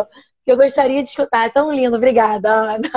que 0.45 0.51
eu 0.51 0.55
gostaria 0.55 1.01
de 1.01 1.09
escutar. 1.09 1.47
É 1.47 1.49
tão 1.49 1.73
lindo, 1.73 1.97
obrigada, 1.97 2.49
Ana. 2.49 2.89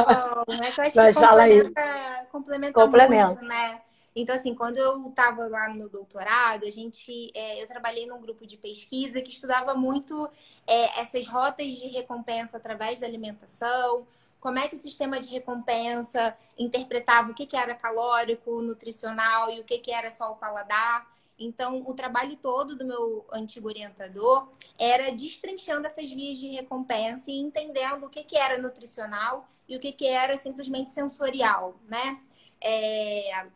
Oh, 0.47 0.53
é 0.53 0.71
que 0.71 0.81
eu 0.81 0.85
acho 0.85 0.97
Mas 0.97 1.17
que 1.17 1.25
complementa, 1.25 2.27
complementa, 2.31 2.73
complementa 2.73 3.27
muito, 3.29 3.45
né? 3.45 3.81
Então, 4.15 4.35
assim, 4.35 4.55
quando 4.55 4.77
eu 4.77 5.09
estava 5.09 5.47
lá 5.47 5.69
no 5.69 5.77
meu 5.77 5.89
doutorado, 5.89 6.67
a 6.67 6.71
gente, 6.71 7.31
é, 7.35 7.63
eu 7.63 7.67
trabalhei 7.67 8.07
num 8.07 8.21
grupo 8.21 8.47
de 8.47 8.57
pesquisa 8.57 9.23
que 9.23 9.31
estudava 9.31 9.75
muito 9.75 10.29
é, 10.67 11.01
essas 11.01 11.27
rotas 11.27 11.67
de 11.75 11.87
recompensa 11.89 12.57
através 12.57 13.01
da 13.01 13.07
alimentação, 13.07 14.07
como 14.41 14.59
é 14.59 14.69
que 14.69 14.75
o 14.75 14.79
sistema 14.79 15.21
de 15.21 15.29
recompensa 15.29 16.37
interpretava 16.59 17.31
o 17.31 17.35
que, 17.35 17.47
que 17.47 17.57
era 17.57 17.75
calórico, 17.75 18.61
nutricional 18.61 19.51
e 19.53 19.61
o 19.61 19.65
que, 19.65 19.79
que 19.79 19.91
era 19.91 20.11
só 20.11 20.33
o 20.33 20.37
paladar. 20.37 21.07
Então, 21.39 21.85
o 21.87 21.95
trabalho 21.95 22.37
todo 22.37 22.75
do 22.75 22.85
meu 22.85 23.25
antigo 23.33 23.69
orientador 23.69 24.49
era 24.77 25.13
destrinchando 25.13 25.87
essas 25.87 26.11
vias 26.11 26.37
de 26.39 26.49
recompensa 26.49 27.31
e 27.31 27.39
entendendo 27.39 28.07
o 28.07 28.09
que, 28.09 28.25
que 28.25 28.37
era 28.37 28.59
nutricional 28.59 29.49
e 29.69 29.77
o 29.77 29.81
que, 29.81 29.93
que 29.93 30.07
era 30.07 30.37
simplesmente 30.37 30.91
sensorial, 30.91 31.77
né? 31.89 32.21
É... 32.61 33.47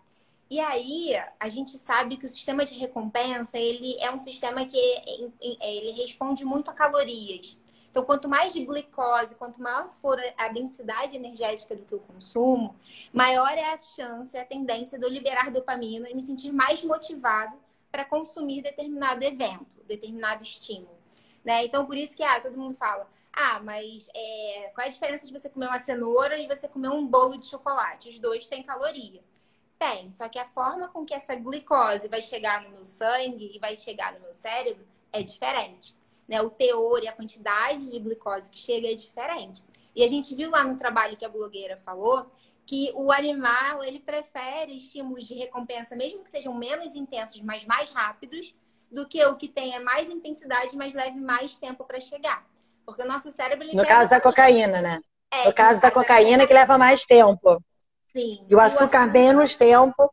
E 0.48 0.60
aí, 0.60 1.14
a 1.40 1.48
gente 1.48 1.78
sabe 1.78 2.18
que 2.18 2.26
o 2.26 2.28
sistema 2.28 2.64
de 2.64 2.78
recompensa, 2.78 3.58
ele 3.58 3.96
é 3.98 4.10
um 4.12 4.18
sistema 4.18 4.66
que 4.66 4.76
ele 5.40 5.92
responde 5.92 6.44
muito 6.44 6.70
a 6.70 6.74
calorias. 6.74 7.58
Então, 7.90 8.04
quanto 8.04 8.28
mais 8.28 8.52
de 8.52 8.64
glicose, 8.64 9.34
quanto 9.34 9.60
maior 9.60 9.92
for 10.00 10.18
a 10.36 10.48
densidade 10.48 11.16
energética 11.16 11.74
do 11.74 11.84
que 11.84 11.92
eu 11.92 12.00
consumo, 12.00 12.76
maior 13.12 13.50
é 13.50 13.72
a 13.72 13.78
chance, 13.78 14.36
a 14.36 14.44
tendência 14.44 14.98
de 14.98 15.04
eu 15.04 15.10
liberar 15.10 15.50
dopamina 15.50 16.08
e 16.08 16.14
me 16.14 16.22
sentir 16.22 16.52
mais 16.52 16.82
motivado 16.84 17.54
para 17.92 18.06
consumir 18.06 18.62
determinado 18.62 19.22
evento, 19.22 19.76
determinado 19.86 20.42
estímulo. 20.42 20.98
Né? 21.44 21.66
Então, 21.66 21.84
por 21.84 21.96
isso 21.96 22.16
que 22.16 22.22
ah, 22.22 22.40
todo 22.40 22.56
mundo 22.56 22.74
fala, 22.74 23.06
ah, 23.32 23.60
mas 23.62 24.08
é, 24.14 24.70
qual 24.74 24.86
é 24.86 24.88
a 24.88 24.92
diferença 24.92 25.26
de 25.26 25.32
você 25.32 25.50
comer 25.50 25.66
uma 25.66 25.78
cenoura 25.78 26.38
e 26.38 26.48
você 26.48 26.66
comer 26.66 26.88
um 26.88 27.06
bolo 27.06 27.36
de 27.36 27.46
chocolate? 27.46 28.08
Os 28.08 28.18
dois 28.18 28.46
têm 28.46 28.62
caloria. 28.62 29.22
Tem, 29.78 30.10
só 30.12 30.28
que 30.28 30.38
a 30.38 30.46
forma 30.46 30.88
com 30.88 31.04
que 31.04 31.12
essa 31.12 31.34
glicose 31.34 32.08
vai 32.08 32.22
chegar 32.22 32.62
no 32.62 32.70
meu 32.70 32.86
sangue 32.86 33.50
e 33.54 33.58
vai 33.58 33.76
chegar 33.76 34.14
no 34.14 34.20
meu 34.20 34.32
cérebro 34.32 34.86
é 35.12 35.22
diferente. 35.22 35.94
Né? 36.26 36.40
O 36.40 36.48
teor 36.48 37.02
e 37.02 37.08
a 37.08 37.12
quantidade 37.12 37.90
de 37.90 37.98
glicose 37.98 38.48
que 38.48 38.58
chega 38.58 38.90
é 38.90 38.94
diferente. 38.94 39.62
E 39.94 40.02
a 40.02 40.08
gente 40.08 40.34
viu 40.34 40.50
lá 40.50 40.64
no 40.64 40.78
trabalho 40.78 41.16
que 41.16 41.24
a 41.24 41.28
blogueira 41.28 41.76
falou 41.84 42.30
que 42.66 42.92
o 42.94 43.12
animal 43.12 43.82
ele 43.82 43.98
prefere 43.98 44.76
estímulos 44.76 45.26
de 45.26 45.34
recompensa, 45.34 45.96
mesmo 45.96 46.22
que 46.22 46.30
sejam 46.30 46.54
menos 46.54 46.94
intensos, 46.94 47.40
mas 47.42 47.64
mais 47.66 47.90
rápidos, 47.90 48.54
do 48.90 49.06
que 49.06 49.24
o 49.24 49.36
que 49.36 49.48
tenha 49.48 49.80
mais 49.80 50.10
intensidade, 50.10 50.76
mas 50.76 50.94
leve 50.94 51.18
mais 51.18 51.56
tempo 51.56 51.84
para 51.84 51.98
chegar. 51.98 52.46
Porque 52.84 53.02
o 53.02 53.06
nosso 53.06 53.30
cérebro. 53.30 53.66
no 53.72 53.86
caso 53.86 54.10
da 54.10 54.20
cocaína, 54.20 54.82
né? 54.82 55.00
É, 55.30 55.46
no 55.46 55.54
caso 55.54 55.80
da 55.80 55.90
cocaína, 55.90 56.46
que 56.46 56.52
leva 56.52 56.76
mais 56.76 57.06
tempo. 57.06 57.62
Sim. 58.14 58.44
E 58.48 58.54
o 58.54 58.60
açúcar, 58.60 58.82
o 58.82 58.84
açúcar 58.84 59.06
menos 59.06 59.56
tempo. 59.56 60.12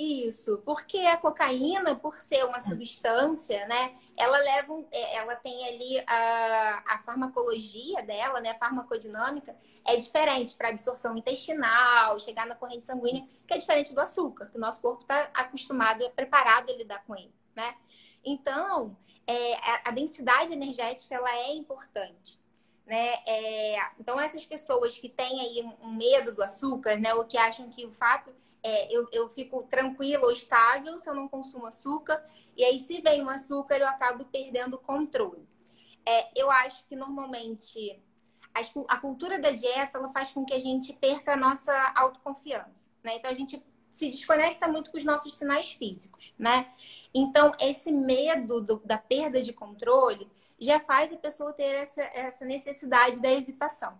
Isso, 0.00 0.58
porque 0.64 0.96
a 0.98 1.16
cocaína, 1.16 1.96
por 1.96 2.18
ser 2.18 2.44
uma 2.44 2.60
substância, 2.60 3.66
né, 3.66 3.96
ela 4.16 4.38
leva, 4.38 4.84
é, 4.92 5.16
ela 5.16 5.34
tem 5.34 5.66
ali 5.66 5.98
a, 6.06 6.84
a 6.94 7.02
farmacologia 7.02 8.00
dela, 8.04 8.40
né, 8.40 8.50
a 8.50 8.58
farmacodinâmica 8.58 9.56
é 9.84 9.96
diferente 9.96 10.56
para 10.56 10.68
absorção 10.68 11.16
intestinal, 11.16 12.18
chegar 12.20 12.46
na 12.46 12.54
corrente 12.54 12.86
sanguínea, 12.86 13.26
que 13.44 13.54
é 13.54 13.58
diferente 13.58 13.92
do 13.92 14.00
açúcar, 14.00 14.46
que 14.46 14.56
o 14.56 14.60
nosso 14.60 14.80
corpo 14.80 15.02
está 15.02 15.30
acostumado, 15.34 16.04
é 16.04 16.08
preparado 16.10 16.70
a 16.70 16.76
lidar 16.76 17.04
com 17.04 17.16
ele, 17.16 17.34
né? 17.56 17.74
Então, 18.24 18.96
é, 19.26 19.54
a, 19.54 19.88
a 19.88 19.90
densidade 19.90 20.52
energética 20.52 21.14
ela 21.16 21.30
é 21.34 21.52
importante. 21.54 22.38
né? 22.86 23.14
É, 23.26 23.78
então, 24.00 24.18
essas 24.20 24.44
pessoas 24.46 24.98
que 24.98 25.08
têm 25.08 25.40
aí 25.40 25.76
um 25.82 25.92
medo 25.92 26.34
do 26.34 26.42
açúcar, 26.42 26.96
né? 26.96 27.14
Ou 27.14 27.24
que 27.24 27.36
acham 27.38 27.68
que 27.68 27.84
o 27.86 27.92
fato 27.92 28.34
é 28.62 28.92
eu, 28.92 29.08
eu 29.12 29.28
fico 29.28 29.62
tranquila 29.64 30.26
ou 30.26 30.32
estável 30.32 30.98
se 30.98 31.08
eu 31.08 31.14
não 31.14 31.28
consumo 31.28 31.66
açúcar, 31.66 32.24
e 32.56 32.64
aí 32.64 32.78
se 32.78 33.00
vem 33.00 33.22
um 33.22 33.28
açúcar 33.28 33.76
eu 33.76 33.86
acabo 33.86 34.24
perdendo 34.24 34.74
o 34.74 34.78
controle. 34.78 35.46
É, 36.04 36.40
eu 36.40 36.50
acho 36.50 36.84
que 36.86 36.96
normalmente 36.96 38.00
a, 38.88 38.96
cultura 38.96 39.38
da 39.38 39.50
dieta 39.50 39.98
ela 39.98 40.10
faz 40.10 40.30
com 40.30 40.44
que 40.44 40.54
a 40.54 40.58
gente 40.58 40.92
perca 40.92 41.34
a 41.34 41.36
nossa 41.36 41.72
autoconfiança, 41.94 42.88
né? 43.02 43.16
Então 43.16 43.30
a 43.30 43.34
gente 43.34 43.62
se 43.90 44.08
desconecta 44.08 44.68
muito 44.68 44.90
com 44.90 44.96
os 44.96 45.04
nossos 45.04 45.34
sinais 45.36 45.72
físicos, 45.72 46.34
né? 46.38 46.72
Então 47.14 47.52
esse 47.60 47.92
medo 47.92 48.60
do, 48.60 48.82
da 48.84 48.98
perda 48.98 49.40
de 49.42 49.52
controle 49.52 50.28
já 50.58 50.80
faz 50.80 51.12
a 51.12 51.16
pessoa 51.16 51.52
ter 51.52 51.74
essa, 51.74 52.02
essa 52.02 52.44
necessidade 52.44 53.20
da 53.20 53.30
evitação. 53.30 53.96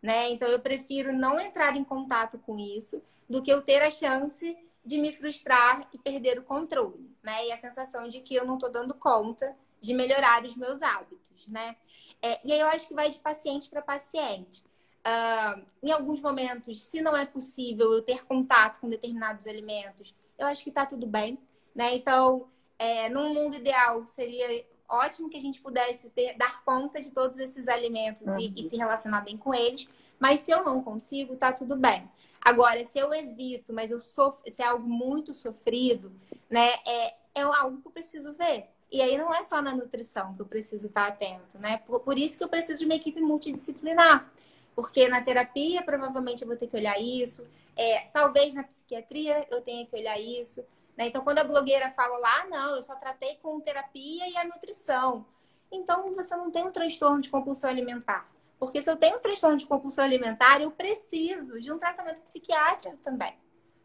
Né? 0.00 0.30
Então 0.30 0.48
eu 0.48 0.60
prefiro 0.60 1.12
não 1.12 1.38
entrar 1.40 1.76
em 1.76 1.84
contato 1.84 2.38
com 2.38 2.56
isso 2.58 3.02
do 3.28 3.42
que 3.42 3.52
eu 3.52 3.62
ter 3.62 3.82
a 3.82 3.90
chance 3.90 4.56
de 4.84 4.98
me 4.98 5.12
frustrar 5.12 5.86
e 5.92 5.98
perder 5.98 6.38
o 6.38 6.42
controle, 6.42 7.14
né? 7.22 7.46
E 7.46 7.52
a 7.52 7.58
sensação 7.58 8.08
de 8.08 8.20
que 8.20 8.34
eu 8.34 8.46
não 8.46 8.54
estou 8.54 8.70
dando 8.70 8.94
conta 8.94 9.54
de 9.80 9.92
melhorar 9.92 10.44
os 10.44 10.56
meus 10.56 10.80
hábitos, 10.82 11.46
né? 11.48 11.76
É, 12.22 12.40
e 12.44 12.52
aí 12.52 12.60
eu 12.60 12.68
acho 12.68 12.88
que 12.88 12.94
vai 12.94 13.10
de 13.10 13.18
paciente 13.18 13.68
para 13.68 13.82
paciente. 13.82 14.64
Uh, 15.06 15.64
em 15.82 15.92
alguns 15.92 16.20
momentos, 16.20 16.84
se 16.84 17.00
não 17.00 17.16
é 17.16 17.24
possível 17.24 17.92
eu 17.92 18.02
ter 18.02 18.24
contato 18.24 18.80
com 18.80 18.88
determinados 18.88 19.46
alimentos, 19.46 20.14
eu 20.38 20.46
acho 20.46 20.62
que 20.62 20.70
está 20.70 20.84
tudo 20.84 21.06
bem, 21.06 21.38
né? 21.74 21.94
Então, 21.94 22.48
é, 22.78 23.08
num 23.08 23.32
mundo 23.34 23.56
ideal, 23.56 24.06
seria 24.06 24.64
ótimo 24.88 25.28
que 25.28 25.36
a 25.36 25.40
gente 25.40 25.60
pudesse 25.60 26.08
ter, 26.10 26.36
dar 26.36 26.62
conta 26.64 27.00
de 27.00 27.10
todos 27.10 27.38
esses 27.38 27.68
alimentos 27.68 28.22
uhum. 28.22 28.38
e, 28.38 28.54
e, 28.56 28.68
se 28.68 28.76
relacionar 28.76 29.20
bem 29.20 29.36
com 29.36 29.54
eles. 29.54 29.88
Mas 30.18 30.40
se 30.40 30.50
eu 30.50 30.64
não 30.64 30.82
consigo, 30.82 31.36
tá 31.36 31.52
tudo 31.52 31.76
bem. 31.76 32.08
Agora, 32.48 32.84
se 32.84 32.98
eu 32.98 33.12
evito, 33.12 33.72
mas 33.72 33.90
eu 33.90 34.00
sofro, 34.00 34.50
se 34.50 34.62
é 34.62 34.66
algo 34.66 34.88
muito 34.88 35.34
sofrido, 35.34 36.10
né, 36.48 36.68
é, 36.86 37.14
é 37.34 37.42
algo 37.42 37.80
que 37.80 37.86
eu 37.86 37.92
preciso 37.92 38.32
ver. 38.32 38.70
E 38.90 39.02
aí 39.02 39.18
não 39.18 39.34
é 39.34 39.42
só 39.44 39.60
na 39.60 39.74
nutrição 39.74 40.34
que 40.34 40.40
eu 40.40 40.46
preciso 40.46 40.86
estar 40.86 41.08
atento, 41.08 41.58
né? 41.58 41.76
Por, 41.86 42.00
por 42.00 42.16
isso 42.16 42.38
que 42.38 42.44
eu 42.44 42.48
preciso 42.48 42.78
de 42.78 42.84
uma 42.86 42.94
equipe 42.94 43.20
multidisciplinar. 43.20 44.30
Porque 44.74 45.08
na 45.08 45.20
terapia, 45.20 45.82
provavelmente, 45.82 46.40
eu 46.40 46.48
vou 46.48 46.56
ter 46.56 46.68
que 46.68 46.76
olhar 46.76 46.98
isso. 46.98 47.46
É, 47.76 48.06
talvez 48.14 48.54
na 48.54 48.62
psiquiatria 48.62 49.46
eu 49.50 49.60
tenha 49.60 49.84
que 49.84 49.94
olhar 49.94 50.18
isso. 50.18 50.64
Né? 50.96 51.08
Então, 51.08 51.22
quando 51.22 51.40
a 51.40 51.44
blogueira 51.44 51.90
fala 51.90 52.16
lá, 52.16 52.46
não, 52.46 52.76
eu 52.76 52.82
só 52.82 52.94
tratei 52.96 53.36
com 53.42 53.60
terapia 53.60 54.26
e 54.26 54.36
a 54.38 54.44
nutrição. 54.44 55.26
Então, 55.70 56.14
você 56.14 56.34
não 56.34 56.50
tem 56.50 56.64
um 56.64 56.72
transtorno 56.72 57.20
de 57.20 57.28
compulsão 57.28 57.68
alimentar. 57.68 58.26
Porque 58.58 58.82
se 58.82 58.90
eu 58.90 58.96
tenho 58.96 59.16
um 59.16 59.20
transtorno 59.20 59.56
de 59.56 59.66
compulsão 59.66 60.04
alimentar, 60.04 60.60
eu 60.60 60.70
preciso 60.70 61.60
de 61.60 61.70
um 61.72 61.78
tratamento 61.78 62.20
psiquiátrico 62.22 62.96
também. 63.02 63.34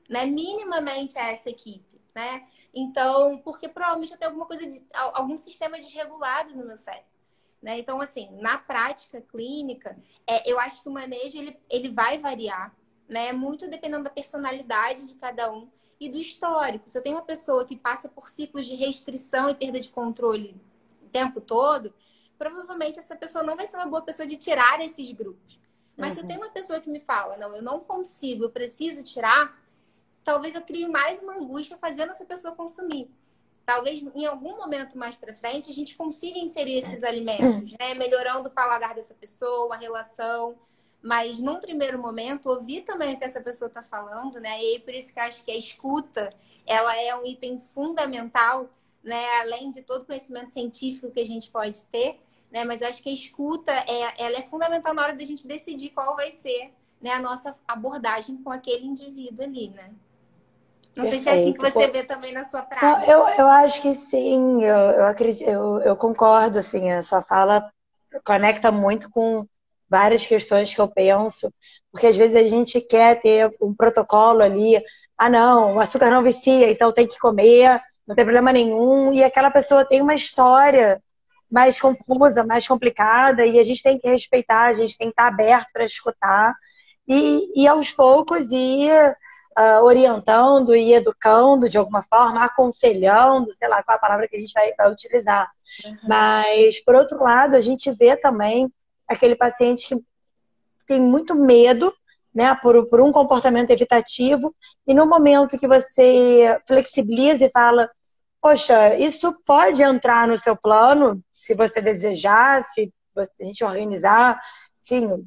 Né? 0.09 0.25
Minimamente 0.25 1.17
a 1.17 1.31
essa 1.31 1.49
equipe. 1.49 2.01
Né? 2.15 2.47
Então, 2.73 3.37
porque 3.39 3.67
provavelmente 3.67 4.11
eu 4.11 4.17
tenho 4.17 4.31
alguma 4.31 4.45
coisa, 4.45 4.65
de, 4.65 4.83
algum 4.93 5.37
sistema 5.37 5.79
desregulado 5.79 6.55
no 6.55 6.65
meu 6.65 6.77
cérebro. 6.77 7.05
Né? 7.61 7.79
Então, 7.79 8.01
assim, 8.01 8.29
na 8.41 8.57
prática 8.57 9.21
clínica, 9.21 9.97
é, 10.27 10.49
eu 10.49 10.59
acho 10.59 10.83
que 10.83 10.89
o 10.89 10.91
manejo 10.91 11.37
ele, 11.37 11.57
ele 11.69 11.89
vai 11.89 12.17
variar, 12.17 12.75
né? 13.07 13.31
Muito 13.31 13.69
dependendo 13.69 14.03
da 14.03 14.09
personalidade 14.09 15.07
de 15.07 15.15
cada 15.15 15.51
um 15.51 15.69
e 15.97 16.09
do 16.09 16.17
histórico. 16.17 16.89
Se 16.89 16.97
eu 16.97 17.01
tenho 17.01 17.15
uma 17.15 17.23
pessoa 17.23 17.65
que 17.65 17.77
passa 17.77 18.09
por 18.09 18.27
ciclos 18.27 18.65
de 18.65 18.75
restrição 18.75 19.49
e 19.49 19.55
perda 19.55 19.79
de 19.79 19.87
controle 19.87 20.59
o 21.01 21.07
tempo 21.07 21.39
todo, 21.39 21.93
provavelmente 22.37 22.99
essa 22.99 23.15
pessoa 23.15 23.43
não 23.43 23.55
vai 23.55 23.67
ser 23.67 23.77
uma 23.77 23.85
boa 23.85 24.01
pessoa 24.01 24.27
de 24.27 24.37
tirar 24.37 24.79
esses 24.81 25.11
grupos. 25.11 25.59
Mas 25.95 26.09
uhum. 26.09 26.15
se 26.15 26.21
eu 26.21 26.27
tenho 26.27 26.39
uma 26.41 26.49
pessoa 26.49 26.79
que 26.79 26.89
me 26.89 26.99
fala, 26.99 27.37
não, 27.37 27.55
eu 27.55 27.61
não 27.61 27.79
consigo, 27.79 28.45
eu 28.45 28.49
preciso 28.49 29.03
tirar, 29.03 29.61
talvez 30.23 30.55
eu 30.55 30.61
crie 30.61 30.87
mais 30.87 31.21
uma 31.21 31.35
angústia 31.35 31.77
fazendo 31.77 32.11
essa 32.11 32.25
pessoa 32.25 32.55
consumir. 32.55 33.09
Talvez 33.65 34.03
em 34.13 34.25
algum 34.25 34.57
momento 34.57 34.97
mais 34.97 35.15
para 35.15 35.33
frente 35.33 35.69
a 35.69 35.73
gente 35.73 35.95
consiga 35.95 36.37
inserir 36.37 36.79
esses 36.79 37.01
alimentos, 37.03 37.71
né? 37.79 37.93
Melhorando 37.95 38.49
o 38.49 38.51
paladar 38.51 38.93
dessa 38.93 39.13
pessoa, 39.13 39.73
a 39.73 39.77
relação. 39.77 40.55
Mas 41.01 41.39
num 41.41 41.59
primeiro 41.59 41.97
momento, 41.97 42.49
ouvir 42.49 42.81
também 42.81 43.13
o 43.13 43.19
que 43.19 43.23
essa 43.23 43.41
pessoa 43.41 43.67
está 43.67 43.81
falando, 43.81 44.39
né? 44.39 44.49
E 44.49 44.73
aí, 44.73 44.79
por 44.79 44.93
isso 44.93 45.13
que 45.13 45.19
eu 45.19 45.23
acho 45.23 45.45
que 45.45 45.51
a 45.51 45.57
escuta 45.57 46.33
ela 46.65 46.97
é 46.97 47.15
um 47.15 47.25
item 47.25 47.59
fundamental, 47.59 48.69
né? 49.03 49.41
Além 49.41 49.71
de 49.71 49.81
todo 49.81 50.03
o 50.03 50.05
conhecimento 50.05 50.51
científico 50.51 51.11
que 51.11 51.19
a 51.19 51.25
gente 51.25 51.49
pode 51.49 51.83
ter, 51.85 52.19
né? 52.51 52.63
Mas 52.63 52.81
eu 52.81 52.87
acho 52.87 53.01
que 53.01 53.09
a 53.09 53.13
escuta 53.13 53.71
é, 53.71 54.25
ela 54.25 54.37
é 54.37 54.43
fundamental 54.43 54.93
na 54.93 55.01
hora 55.03 55.15
da 55.15 55.25
gente 55.25 55.47
decidir 55.47 55.89
qual 55.89 56.15
vai 56.15 56.31
ser 56.31 56.71
né, 57.01 57.11
a 57.11 57.19
nossa 57.19 57.55
abordagem 57.67 58.37
com 58.37 58.49
aquele 58.49 58.85
indivíduo 58.85 59.43
ali, 59.43 59.69
né? 59.69 59.91
Não 60.95 61.03
Perfeito. 61.03 61.09
sei 61.09 61.19
se 61.19 61.29
é 61.29 61.41
assim 61.41 61.53
que 61.53 61.59
você 61.59 61.87
vê 61.87 62.03
também 62.03 62.33
na 62.33 62.45
sua 62.45 62.61
prática. 62.61 63.11
eu, 63.11 63.27
eu 63.27 63.47
acho 63.47 63.81
que 63.81 63.95
sim, 63.95 64.63
eu, 64.63 64.77
eu 64.77 65.05
acredito, 65.05 65.49
eu, 65.49 65.79
eu 65.79 65.95
concordo, 65.97 66.59
assim, 66.59 66.91
a 66.91 67.01
sua 67.01 67.21
fala 67.21 67.69
conecta 68.23 68.71
muito 68.71 69.09
com 69.09 69.45
várias 69.89 70.25
questões 70.25 70.73
que 70.73 70.79
eu 70.79 70.87
penso, 70.87 71.51
porque 71.91 72.07
às 72.07 72.15
vezes 72.15 72.35
a 72.35 72.47
gente 72.47 72.79
quer 72.79 73.21
ter 73.21 73.53
um 73.59 73.73
protocolo 73.73 74.41
ali, 74.41 74.81
ah 75.17 75.29
não, 75.29 75.75
o 75.75 75.79
açúcar 75.79 76.09
não 76.09 76.23
vicia, 76.23 76.71
então 76.71 76.91
tem 76.91 77.07
que 77.07 77.19
comer, 77.19 77.81
não 78.07 78.15
tem 78.15 78.25
problema 78.25 78.51
nenhum, 78.51 79.13
e 79.13 79.23
aquela 79.23 79.49
pessoa 79.49 79.85
tem 79.85 80.01
uma 80.01 80.15
história 80.15 81.01
mais 81.49 81.79
confusa, 81.79 82.43
mais 82.43 82.67
complicada, 82.67 83.45
e 83.45 83.59
a 83.59 83.63
gente 83.63 83.83
tem 83.83 83.99
que 83.99 84.07
respeitar, 84.07 84.65
a 84.65 84.73
gente 84.73 84.97
tem 84.97 85.07
que 85.07 85.13
estar 85.13 85.27
aberto 85.27 85.71
para 85.71 85.85
escutar, 85.85 86.55
e, 87.07 87.61
e 87.63 87.67
aos 87.67 87.91
poucos 87.91 88.49
ir 88.51 89.15
uh, 89.57 89.83
orientando 89.83 90.75
e 90.75 90.93
educando 90.93 91.69
de 91.69 91.77
alguma 91.77 92.03
forma, 92.03 92.43
aconselhando, 92.43 93.53
sei 93.53 93.67
lá 93.67 93.83
qual 93.83 93.97
a 93.97 94.01
palavra 94.01 94.27
que 94.27 94.35
a 94.35 94.39
gente 94.39 94.53
vai, 94.53 94.73
vai 94.77 94.91
utilizar. 94.91 95.49
Uhum. 95.85 95.97
Mas, 96.07 96.83
por 96.83 96.95
outro 96.95 97.21
lado, 97.21 97.55
a 97.55 97.61
gente 97.61 97.91
vê 97.91 98.15
também 98.15 98.71
aquele 99.07 99.35
paciente 99.35 99.87
que 99.87 100.03
tem 100.87 100.99
muito 100.99 101.35
medo, 101.35 101.93
né, 102.33 102.55
por, 102.61 102.87
por 102.87 103.01
um 103.01 103.11
comportamento 103.11 103.69
evitativo, 103.69 104.55
e 104.87 104.93
no 104.93 105.05
momento 105.05 105.57
que 105.57 105.67
você 105.67 106.59
flexibiliza 106.67 107.45
e 107.45 107.51
fala, 107.51 107.89
poxa, 108.41 108.95
isso 108.97 109.33
pode 109.45 109.83
entrar 109.83 110.27
no 110.27 110.37
seu 110.37 110.55
plano, 110.55 111.21
se 111.31 111.53
você 111.53 111.79
desejar, 111.81 112.63
se 112.63 112.91
a 113.17 113.45
gente 113.45 113.63
organizar, 113.63 114.41
enfim, 114.83 115.25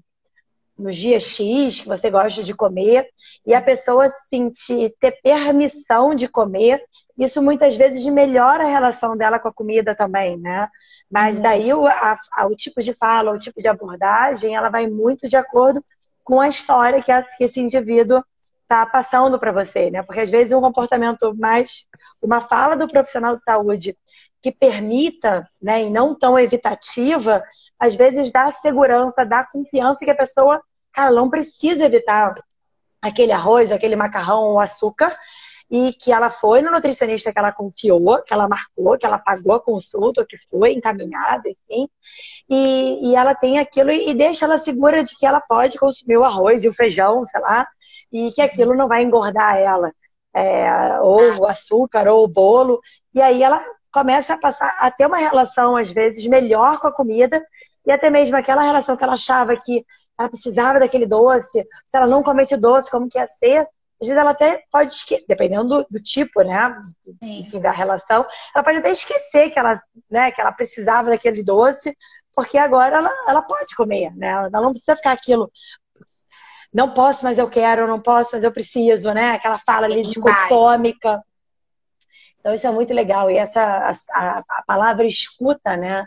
nos 0.78 0.94
dias 0.94 1.22
X 1.22 1.80
que 1.80 1.88
você 1.88 2.10
gosta 2.10 2.42
de 2.42 2.54
comer, 2.54 3.08
e 3.46 3.54
a 3.54 3.62
pessoa 3.62 4.10
sentir, 4.10 4.94
ter 5.00 5.12
permissão 5.22 6.14
de 6.14 6.28
comer, 6.28 6.84
isso 7.18 7.40
muitas 7.40 7.76
vezes 7.76 8.04
melhora 8.06 8.64
a 8.64 8.68
relação 8.68 9.16
dela 9.16 9.38
com 9.38 9.48
a 9.48 9.54
comida 9.54 9.94
também, 9.94 10.36
né? 10.36 10.68
Mas 11.10 11.36
uhum. 11.36 11.42
daí 11.42 11.72
o, 11.72 11.86
a, 11.86 12.18
a, 12.34 12.46
o 12.46 12.54
tipo 12.54 12.82
de 12.82 12.92
fala, 12.92 13.32
o 13.32 13.38
tipo 13.38 13.60
de 13.60 13.68
abordagem, 13.68 14.54
ela 14.54 14.68
vai 14.68 14.86
muito 14.86 15.26
de 15.26 15.36
acordo 15.36 15.82
com 16.26 16.40
a 16.40 16.48
história 16.48 17.00
que, 17.00 17.12
esse 17.40 17.60
indivíduo 17.60 18.20
está 18.62 18.84
passando 18.84 19.38
para 19.38 19.52
você, 19.52 19.92
né? 19.92 20.02
Porque 20.02 20.20
às 20.20 20.30
vezes 20.30 20.52
um 20.52 20.60
comportamento 20.60 21.32
mais, 21.36 21.86
uma 22.20 22.40
fala 22.40 22.76
do 22.76 22.88
profissional 22.88 23.32
de 23.36 23.42
saúde 23.42 23.96
que 24.42 24.50
permita, 24.50 25.48
né, 25.62 25.84
e 25.84 25.90
não 25.90 26.18
tão 26.18 26.36
evitativa, 26.36 27.44
às 27.78 27.94
vezes 27.94 28.32
dá 28.32 28.50
segurança, 28.50 29.24
dá 29.24 29.46
confiança 29.46 30.04
que 30.04 30.10
a 30.10 30.16
pessoa, 30.16 30.60
cara, 30.92 31.12
não 31.12 31.30
precisa 31.30 31.84
evitar 31.84 32.34
aquele 33.00 33.30
arroz, 33.30 33.70
aquele 33.70 33.94
macarrão, 33.94 34.54
o 34.54 34.58
açúcar, 34.58 35.16
e 35.70 35.92
que 35.92 36.12
ela 36.12 36.30
foi 36.30 36.62
no 36.62 36.70
nutricionista 36.70 37.32
que 37.32 37.38
ela 37.38 37.52
confiou, 37.52 38.22
que 38.22 38.32
ela 38.32 38.48
marcou, 38.48 38.96
que 38.96 39.04
ela 39.04 39.18
pagou 39.18 39.54
a 39.54 39.60
consulta, 39.60 40.24
que 40.24 40.36
foi 40.48 40.72
encaminhada, 40.72 41.48
enfim, 41.48 41.88
e, 42.48 43.10
e 43.10 43.16
ela 43.16 43.34
tem 43.34 43.58
aquilo 43.58 43.90
e, 43.90 44.14
deixa 44.14 44.44
ela 44.44 44.58
segura 44.58 45.02
de 45.02 45.16
que 45.16 45.26
ela 45.26 45.40
pode 45.40 45.78
consumir 45.78 46.16
o 46.16 46.24
arroz 46.24 46.64
e 46.64 46.68
o 46.68 46.74
feijão, 46.74 47.24
sei 47.24 47.40
lá, 47.40 47.66
e 48.12 48.30
que 48.32 48.40
aquilo 48.40 48.74
não 48.74 48.88
vai 48.88 49.02
engordar 49.02 49.56
ela. 49.56 49.92
É, 50.34 51.00
ou 51.00 51.38
o 51.38 51.46
açúcar, 51.46 52.06
ou 52.08 52.22
o 52.22 52.28
bolo, 52.28 52.78
e 53.14 53.22
aí 53.22 53.42
ela 53.42 53.64
começa 53.90 54.34
a 54.34 54.38
passar 54.38 54.68
a 54.80 54.90
ter 54.90 55.06
uma 55.06 55.16
relação, 55.16 55.78
às 55.78 55.90
vezes, 55.90 56.26
melhor 56.26 56.78
com 56.78 56.88
a 56.88 56.92
comida, 56.92 57.42
e 57.86 57.90
até 57.90 58.10
mesmo 58.10 58.36
aquela 58.36 58.60
relação 58.60 58.94
que 58.94 59.02
ela 59.02 59.14
achava 59.14 59.56
que 59.56 59.82
ela 60.18 60.28
precisava 60.28 60.78
daquele 60.78 61.06
doce, 61.06 61.66
se 61.86 61.96
ela 61.96 62.06
não 62.06 62.22
comesse 62.22 62.54
doce, 62.58 62.90
como 62.90 63.08
que 63.08 63.16
ia 63.18 63.26
ser, 63.26 63.66
às 64.00 64.08
vezes 64.08 64.20
ela 64.20 64.30
até 64.30 64.62
pode 64.70 64.90
esquecer, 64.92 65.24
dependendo 65.26 65.68
do, 65.68 65.86
do 65.90 66.00
tipo, 66.00 66.42
né? 66.42 66.74
Enfim, 67.22 67.60
da 67.60 67.70
relação, 67.70 68.26
ela 68.54 68.62
pode 68.62 68.78
até 68.78 68.90
esquecer 68.90 69.50
que 69.50 69.58
ela, 69.58 69.80
né, 70.10 70.30
que 70.30 70.40
ela 70.40 70.52
precisava 70.52 71.10
daquele 71.10 71.42
doce, 71.42 71.96
porque 72.34 72.58
agora 72.58 72.96
ela, 72.98 73.10
ela 73.26 73.42
pode 73.42 73.74
comer, 73.74 74.14
né? 74.14 74.28
Ela 74.28 74.50
não 74.50 74.70
precisa 74.70 74.96
ficar 74.96 75.12
aquilo. 75.12 75.50
Não 76.72 76.92
posso, 76.92 77.24
mas 77.24 77.38
eu 77.38 77.48
quero, 77.48 77.88
não 77.88 77.98
posso, 77.98 78.30
mas 78.34 78.44
eu 78.44 78.52
preciso, 78.52 79.12
né? 79.12 79.30
Aquela 79.30 79.58
fala 79.58 79.86
ali 79.86 80.02
dicotômica. 80.02 81.22
Então, 82.38 82.54
isso 82.54 82.66
é 82.66 82.70
muito 82.70 82.92
legal. 82.92 83.30
E 83.30 83.38
essa 83.38 83.90
a, 84.12 84.38
a 84.46 84.62
palavra 84.66 85.06
escuta, 85.06 85.74
né? 85.74 86.04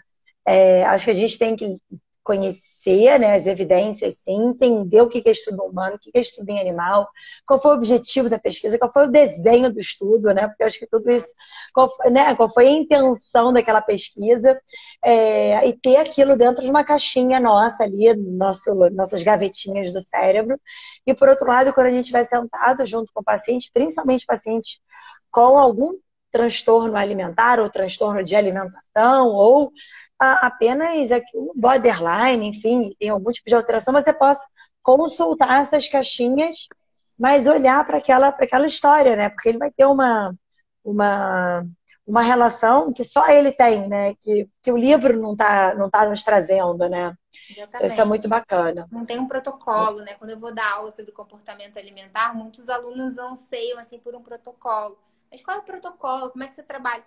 É, 0.47 0.85
acho 0.85 1.05
que 1.05 1.11
a 1.11 1.15
gente 1.15 1.37
tem 1.39 1.55
que 1.55 1.67
conhecer 2.29 3.19
né, 3.19 3.35
as 3.35 3.47
evidências, 3.47 4.19
sim, 4.19 4.49
entender 4.49 5.01
o 5.01 5.07
que 5.07 5.27
é 5.27 5.31
estudo 5.31 5.63
humano, 5.63 5.95
o 5.95 5.99
que 5.99 6.11
é 6.13 6.21
estudo 6.21 6.47
em 6.47 6.59
animal, 6.59 7.09
qual 7.43 7.59
foi 7.59 7.71
o 7.71 7.73
objetivo 7.73 8.29
da 8.29 8.37
pesquisa, 8.37 8.77
qual 8.77 8.93
foi 8.93 9.07
o 9.07 9.11
desenho 9.11 9.73
do 9.73 9.79
estudo, 9.79 10.31
né? 10.31 10.47
Porque 10.47 10.61
eu 10.61 10.67
acho 10.67 10.77
que 10.77 10.85
tudo 10.85 11.09
isso, 11.09 11.33
qual, 11.73 11.91
né, 12.11 12.35
qual 12.35 12.47
foi 12.53 12.67
a 12.67 12.71
intenção 12.71 13.51
daquela 13.51 13.81
pesquisa, 13.81 14.61
é, 15.03 15.67
e 15.67 15.73
ter 15.73 15.97
aquilo 15.97 16.37
dentro 16.37 16.61
de 16.61 16.69
uma 16.69 16.83
caixinha 16.83 17.39
nossa 17.39 17.83
ali, 17.83 18.13
nosso, 18.15 18.75
nossas 18.91 19.23
gavetinhas 19.23 19.91
do 19.91 19.99
cérebro. 19.99 20.59
E 21.07 21.15
por 21.15 21.29
outro 21.29 21.47
lado, 21.47 21.73
quando 21.73 21.87
a 21.87 21.91
gente 21.91 22.11
vai 22.11 22.23
sentado 22.23 22.85
junto 22.85 23.11
com 23.11 23.21
o 23.21 23.23
paciente, 23.23 23.71
principalmente 23.73 24.23
pacientes 24.23 24.79
com 25.31 25.57
algum 25.57 25.93
transtorno 26.31 26.95
alimentar 26.95 27.59
ou 27.59 27.71
transtorno 27.71 28.23
de 28.23 28.35
alimentação 28.35 29.29
ou 29.29 29.71
apenas 30.19 31.09
um 31.33 31.51
borderline, 31.55 32.47
enfim, 32.47 32.89
tem 32.99 33.09
algum 33.09 33.31
tipo 33.31 33.49
de 33.49 33.55
alteração, 33.55 33.93
você 33.93 34.11
possa 34.11 34.45
consultar 34.83 35.61
essas 35.61 35.87
caixinhas, 35.87 36.67
mas 37.17 37.47
olhar 37.47 37.85
para 37.85 37.97
aquela, 37.97 38.27
aquela 38.29 38.65
história, 38.65 39.15
né? 39.15 39.29
Porque 39.29 39.49
ele 39.49 39.57
vai 39.57 39.71
ter 39.71 39.85
uma, 39.85 40.35
uma, 40.83 41.65
uma 42.05 42.21
relação 42.21 42.91
que 42.91 43.03
só 43.03 43.29
ele 43.29 43.51
tem, 43.51 43.87
né? 43.87 44.13
Que, 44.15 44.49
que 44.61 44.71
o 44.71 44.77
livro 44.77 45.19
não 45.19 45.33
está 45.33 45.75
não 45.75 45.89
tá 45.89 46.07
nos 46.07 46.23
trazendo, 46.23 46.89
né? 46.89 47.15
Isso 47.83 48.01
é 48.01 48.05
muito 48.05 48.27
bacana. 48.27 48.87
Não 48.91 49.05
tem 49.05 49.19
um 49.19 49.27
protocolo, 49.27 49.99
né? 49.99 50.13
Quando 50.15 50.31
eu 50.31 50.39
vou 50.39 50.53
dar 50.53 50.73
aula 50.73 50.91
sobre 50.91 51.11
comportamento 51.11 51.77
alimentar, 51.77 52.33
muitos 52.33 52.69
alunos 52.69 53.17
anseiam 53.17 53.77
assim 53.79 53.99
por 53.99 54.15
um 54.15 54.21
protocolo. 54.21 54.97
Mas 55.31 55.41
qual 55.41 55.57
é 55.57 55.59
o 55.59 55.63
protocolo? 55.63 56.31
Como 56.31 56.43
é 56.43 56.47
que 56.47 56.55
você 56.55 56.63
trabalha? 56.63 57.03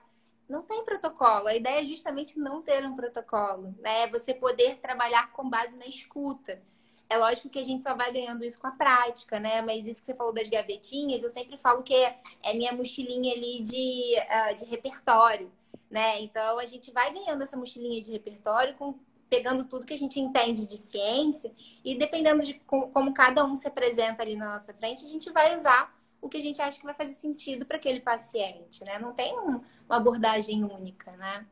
Não 0.53 0.61
tem 0.61 0.85
protocolo. 0.85 1.49
A 1.49 1.57
ideia 1.57 1.81
é 1.81 1.85
justamente 1.85 2.39
não 2.39 2.61
ter 2.61 2.85
um 2.85 2.95
protocolo, 2.95 3.75
né? 3.81 4.03
É 4.03 4.07
você 4.07 4.35
poder 4.35 4.77
trabalhar 4.81 5.33
com 5.33 5.49
base 5.49 5.75
na 5.79 5.87
escuta. 5.87 6.61
É 7.09 7.17
lógico 7.17 7.49
que 7.49 7.59
a 7.59 7.65
gente 7.65 7.83
só 7.83 7.95
vai 7.95 8.13
ganhando 8.13 8.45
isso 8.45 8.61
com 8.61 8.67
a 8.67 8.73
prática, 8.73 9.41
né? 9.41 9.63
Mas 9.63 9.87
isso 9.87 10.01
que 10.01 10.07
você 10.07 10.15
falou 10.15 10.31
das 10.31 10.51
gavetinhas, 10.51 11.23
eu 11.23 11.31
sempre 11.31 11.57
falo 11.57 11.83
que 11.83 11.95
é, 11.95 12.53
minha 12.53 12.71
mochilinha 12.75 13.33
ali 13.35 13.63
de, 13.63 14.15
uh, 14.19 14.55
de 14.55 14.67
repertório, 14.67 15.51
né? 15.91 16.21
Então 16.21 16.59
a 16.59 16.67
gente 16.67 16.93
vai 16.93 17.11
ganhando 17.15 17.43
essa 17.43 17.57
mochilinha 17.57 18.03
de 18.03 18.11
repertório 18.11 18.75
com 18.75 18.95
pegando 19.31 19.65
tudo 19.65 19.87
que 19.87 19.95
a 19.95 19.99
gente 19.99 20.21
entende 20.21 20.67
de 20.67 20.77
ciência 20.77 21.51
e 21.83 21.95
dependendo 21.95 22.45
de 22.45 22.61
como 22.67 23.15
cada 23.15 23.43
um 23.43 23.57
se 23.57 23.67
apresenta 23.67 24.23
ali 24.23 24.37
na 24.37 24.53
nossa 24.53 24.75
frente, 24.75 25.07
a 25.07 25.09
gente 25.09 25.31
vai 25.33 25.57
usar 25.57 25.91
o 26.23 26.29
que 26.29 26.37
a 26.37 26.41
gente 26.41 26.63
acha 26.63 26.79
que 26.79 26.87
vai 26.87 26.95
fazer 26.95 27.15
sentido 27.15 27.67
para 27.67 27.77
aquele 27.77 28.01
paciente, 28.01 28.85
né? 28.85 28.97
Não 29.01 29.13
tem 29.13 29.37
um, 29.37 29.61
uma 29.89 29.97
abordagem 29.97 30.63
única, 30.63 31.11
né? 31.17 31.45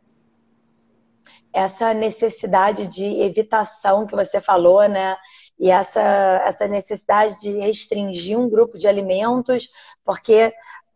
Essa 1.53 1.93
necessidade 1.93 2.87
de 2.87 3.05
evitação 3.21 4.07
que 4.07 4.15
você 4.15 4.41
falou, 4.41 4.89
né? 4.89 5.17
E 5.59 5.71
essa, 5.71 6.01
essa 6.47 6.69
necessidade 6.69 7.41
de 7.41 7.51
restringir 7.59 8.39
um 8.39 8.49
grupo 8.49 8.79
de 8.79 8.87
alimentos, 8.87 9.69
porque 10.05 10.55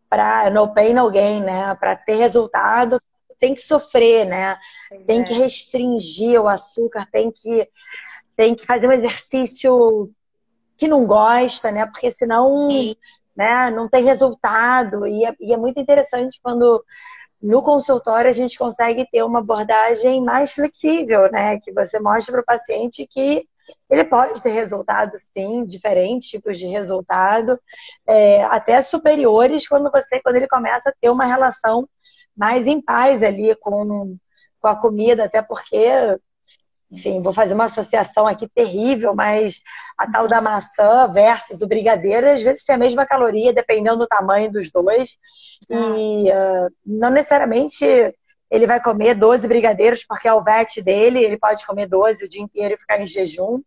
para 0.09 0.49
no 0.49 0.73
pain, 0.73 0.93
no 0.93 1.11
gain, 1.11 1.41
né? 1.43 1.75
Para 1.75 1.97
ter 1.97 2.15
resultado, 2.15 2.99
tem 3.37 3.53
que 3.53 3.61
sofrer, 3.61 4.25
né? 4.25 4.57
Pois 4.87 5.05
tem 5.05 5.19
é. 5.19 5.23
que 5.25 5.33
restringir 5.33 6.41
o 6.41 6.47
açúcar, 6.47 7.05
tem 7.11 7.29
que, 7.29 7.69
tem 8.37 8.55
que 8.55 8.65
fazer 8.65 8.87
um 8.87 8.93
exercício 8.93 10.09
que 10.77 10.87
não 10.87 11.05
gosta, 11.05 11.71
né? 11.71 11.85
Porque 11.85 12.09
senão 12.09 12.69
Sim 12.71 12.95
né? 13.35 13.69
Não 13.71 13.87
tem 13.89 14.03
resultado. 14.03 15.07
E 15.07 15.25
é, 15.25 15.33
e 15.39 15.53
é 15.53 15.57
muito 15.57 15.79
interessante 15.79 16.39
quando 16.41 16.83
no 17.41 17.61
consultório 17.61 18.29
a 18.29 18.33
gente 18.33 18.57
consegue 18.57 19.05
ter 19.11 19.23
uma 19.23 19.39
abordagem 19.39 20.23
mais 20.23 20.53
flexível, 20.53 21.31
né? 21.31 21.59
Que 21.59 21.71
você 21.71 21.99
mostra 21.99 22.33
para 22.33 22.41
o 22.41 22.45
paciente 22.45 23.07
que 23.07 23.47
ele 23.89 24.03
pode 24.03 24.41
ter 24.41 24.51
resultados, 24.51 25.23
sim, 25.33 25.65
diferentes 25.65 26.29
tipos 26.29 26.57
de 26.57 26.67
resultado, 26.67 27.59
é, 28.07 28.43
até 28.45 28.81
superiores 28.81 29.67
quando 29.67 29.89
você, 29.91 30.21
quando 30.21 30.35
ele 30.35 30.47
começa 30.47 30.89
a 30.89 30.93
ter 30.99 31.09
uma 31.09 31.25
relação 31.25 31.87
mais 32.35 32.67
em 32.67 32.81
paz 32.81 33.23
ali 33.23 33.55
com, 33.55 34.17
com 34.59 34.67
a 34.67 34.79
comida, 34.79 35.25
até 35.25 35.41
porque 35.41 35.87
enfim, 36.91 37.21
vou 37.21 37.33
fazer 37.33 37.53
uma 37.53 37.65
associação 37.65 38.27
aqui 38.27 38.47
terrível, 38.47 39.15
mas 39.15 39.59
a 39.97 40.09
tal 40.09 40.27
da 40.27 40.41
maçã 40.41 41.07
versus 41.11 41.61
o 41.61 41.67
brigadeiro, 41.67 42.31
às 42.31 42.41
vezes 42.41 42.63
tem 42.63 42.75
a 42.75 42.79
mesma 42.79 43.05
caloria, 43.05 43.53
dependendo 43.53 43.97
do 43.97 44.07
tamanho 44.07 44.51
dos 44.51 44.71
dois. 44.71 45.17
E 45.69 46.29
uh, 46.29 46.69
não 46.85 47.09
necessariamente 47.09 47.85
ele 48.49 48.67
vai 48.67 48.81
comer 48.81 49.15
12 49.15 49.47
brigadeiros, 49.47 50.05
porque 50.05 50.27
é 50.27 50.33
o 50.33 50.43
VET 50.43 50.81
dele, 50.81 51.23
ele 51.23 51.37
pode 51.37 51.65
comer 51.65 51.87
12 51.87 52.23
o 52.23 52.27
dia 52.27 52.41
inteiro 52.41 52.75
e 52.75 52.77
ficar 52.77 53.01
em 53.01 53.07
jejum. 53.07 53.61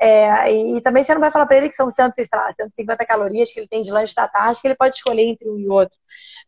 É, 0.00 0.52
e 0.52 0.80
também 0.82 1.02
você 1.02 1.12
não 1.14 1.20
vai 1.20 1.30
falar 1.30 1.46
para 1.46 1.56
ele 1.56 1.68
que 1.68 1.74
são 1.74 1.90
100, 1.90 2.12
lá, 2.32 2.52
150 2.54 3.04
calorias 3.06 3.50
que 3.50 3.58
ele 3.58 3.68
tem 3.68 3.82
de 3.82 3.90
lanche 3.90 4.14
da 4.14 4.28
tarde, 4.28 4.60
que 4.60 4.68
ele 4.68 4.76
pode 4.76 4.96
escolher 4.96 5.22
entre 5.22 5.48
um 5.48 5.58
e 5.58 5.68
outro. 5.68 5.98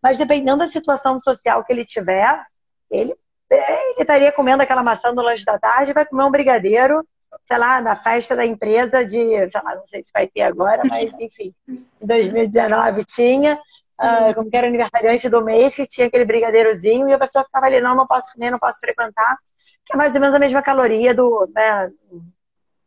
Mas 0.02 0.18
dependendo 0.18 0.58
da 0.58 0.68
situação 0.68 1.18
social 1.18 1.64
que 1.64 1.72
ele 1.72 1.84
tiver, 1.84 2.44
ele 2.90 3.16
ele 3.50 4.00
estaria 4.02 4.32
comendo 4.32 4.62
aquela 4.62 4.82
maçã 4.82 5.12
no 5.12 5.22
lanche 5.22 5.44
da 5.44 5.58
tarde, 5.58 5.92
vai 5.92 6.06
comer 6.06 6.24
um 6.24 6.30
brigadeiro, 6.30 7.04
sei 7.44 7.58
lá, 7.58 7.80
na 7.80 7.96
festa 7.96 8.36
da 8.36 8.46
empresa 8.46 9.04
de, 9.04 9.18
sei 9.18 9.60
lá, 9.62 9.74
não 9.74 9.86
sei 9.86 10.02
se 10.04 10.10
vai 10.12 10.26
ter 10.28 10.42
agora, 10.42 10.82
mas 10.88 11.12
enfim, 11.18 11.54
em 11.68 12.06
2019 12.06 13.04
tinha, 13.04 13.56
uh, 14.00 14.34
como 14.34 14.50
que 14.50 14.56
era 14.56 14.68
aniversariante 14.68 15.28
do 15.28 15.44
mês, 15.44 15.74
que 15.74 15.86
tinha 15.86 16.06
aquele 16.06 16.24
brigadeirozinho, 16.24 17.08
e 17.08 17.12
a 17.12 17.18
pessoa 17.18 17.44
ficava 17.44 17.66
ali, 17.66 17.80
não, 17.80 17.96
não 17.96 18.06
posso 18.06 18.32
comer, 18.32 18.50
não 18.50 18.58
posso 18.58 18.78
frequentar, 18.78 19.36
que 19.84 19.94
é 19.94 19.96
mais 19.96 20.14
ou 20.14 20.20
menos 20.20 20.34
a 20.34 20.38
mesma 20.38 20.62
caloria 20.62 21.14
do, 21.14 21.48
né, 21.52 21.90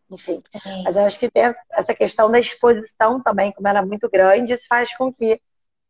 enfim. 0.09 0.41
Mas 0.83 0.95
eu 0.95 1.03
acho 1.03 1.19
que 1.19 1.29
tem 1.29 1.51
essa 1.73 1.93
questão 1.93 2.31
da 2.31 2.39
exposição 2.39 3.21
também, 3.21 3.51
como 3.51 3.67
ela 3.67 3.79
é 3.79 3.85
muito 3.85 4.09
grande, 4.09 4.53
isso 4.53 4.67
faz 4.67 4.95
com 4.95 5.11
que 5.11 5.41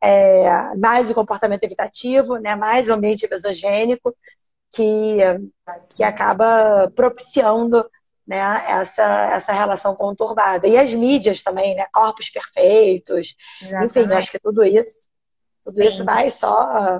é, 0.02 0.76
mais 0.76 1.10
o 1.10 1.14
comportamento 1.14 1.64
evitativo, 1.64 2.38
né, 2.38 2.56
mais 2.56 2.88
o 2.88 2.94
ambiente 2.94 3.28
mesogênico, 3.30 4.16
que, 4.74 5.18
que 5.96 6.04
acaba 6.04 6.92
propiciando 6.96 7.88
né, 8.26 8.40
essa, 8.68 9.04
essa 9.34 9.54
relação 9.54 9.96
conturbada. 9.96 10.68
E 10.68 10.78
as 10.78 10.94
mídias 10.94 11.44
também, 11.44 11.76
né? 11.76 11.86
Corpos 11.94 12.30
perfeitos. 12.30 13.36
Exatamente. 13.62 14.00
Enfim, 14.00 14.14
acho 14.14 14.32
que 14.32 14.40
tudo 14.40 14.64
isso, 14.64 15.08
tudo 15.62 15.76
Sim. 15.76 15.88
isso 15.88 16.04
vai 16.04 16.30
só 16.32 17.00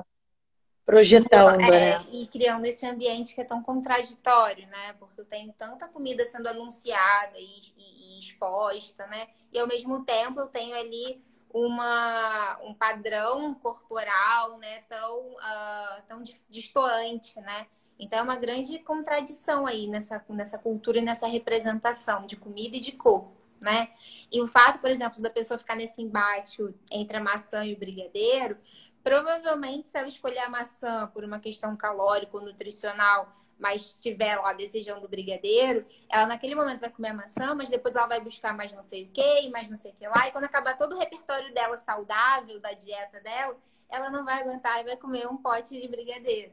projetando, 0.86 1.62
é, 1.62 1.98
né? 1.98 2.06
E 2.12 2.26
criando 2.28 2.66
esse 2.66 2.86
ambiente 2.86 3.34
que 3.34 3.40
é 3.40 3.44
tão 3.44 3.62
contraditório, 3.62 4.68
né? 4.68 4.94
Porque 4.98 5.20
eu 5.20 5.24
tenho 5.24 5.52
tanta 5.54 5.88
comida 5.88 6.24
sendo 6.26 6.46
anunciada 6.46 7.38
e, 7.38 7.60
e, 7.76 8.16
e 8.16 8.20
exposta, 8.20 9.06
né? 9.06 9.26
E 9.50 9.58
ao 9.58 9.66
mesmo 9.66 10.04
tempo 10.04 10.40
eu 10.40 10.46
tenho 10.46 10.76
ali 10.76 11.20
uma, 11.54 12.58
um 12.64 12.74
padrão 12.74 13.54
corporal 13.54 14.58
né, 14.58 14.80
tão, 14.88 15.20
uh, 15.34 16.02
tão 16.08 16.22
distoante, 16.50 17.40
né? 17.40 17.68
Então 17.96 18.18
é 18.18 18.22
uma 18.22 18.36
grande 18.36 18.80
contradição 18.80 19.64
aí 19.64 19.86
nessa, 19.86 20.22
nessa 20.28 20.58
cultura 20.58 20.98
e 20.98 21.02
nessa 21.02 21.28
representação 21.28 22.26
de 22.26 22.34
comida 22.34 22.76
e 22.76 22.80
de 22.80 22.90
corpo, 22.90 23.32
né? 23.60 23.90
E 24.32 24.42
o 24.42 24.48
fato, 24.48 24.80
por 24.80 24.90
exemplo, 24.90 25.22
da 25.22 25.30
pessoa 25.30 25.56
ficar 25.56 25.76
nesse 25.76 26.02
embate 26.02 26.60
entre 26.90 27.16
a 27.16 27.20
maçã 27.20 27.64
e 27.64 27.72
o 27.72 27.78
brigadeiro, 27.78 28.58
provavelmente 29.04 29.86
se 29.86 29.96
ela 29.96 30.08
escolher 30.08 30.40
a 30.40 30.50
maçã 30.50 31.08
por 31.14 31.22
uma 31.22 31.38
questão 31.38 31.76
calórica 31.76 32.36
ou 32.36 32.42
nutricional 32.42 33.32
mas 33.58 33.82
estiver 33.82 34.36
lá 34.36 34.52
desejando 34.52 35.06
o 35.06 35.08
brigadeiro, 35.08 35.86
ela 36.10 36.26
naquele 36.26 36.54
momento 36.54 36.80
vai 36.80 36.90
comer 36.90 37.08
a 37.08 37.14
maçã, 37.14 37.54
mas 37.54 37.68
depois 37.68 37.94
ela 37.94 38.06
vai 38.06 38.20
buscar 38.20 38.54
mais 38.54 38.72
não 38.72 38.82
sei 38.82 39.04
o 39.04 39.08
que, 39.08 39.48
mais 39.50 39.68
não 39.68 39.76
sei 39.76 39.92
o 39.92 39.94
que 39.94 40.06
lá, 40.06 40.28
e 40.28 40.32
quando 40.32 40.44
acabar 40.44 40.76
todo 40.76 40.94
o 40.94 40.98
repertório 40.98 41.52
dela 41.54 41.76
saudável, 41.76 42.60
da 42.60 42.72
dieta 42.72 43.20
dela, 43.20 43.56
ela 43.88 44.10
não 44.10 44.24
vai 44.24 44.42
aguentar 44.42 44.80
e 44.80 44.84
vai 44.84 44.96
comer 44.96 45.28
um 45.28 45.36
pote 45.36 45.80
de 45.80 45.88
brigadeiro. 45.88 46.52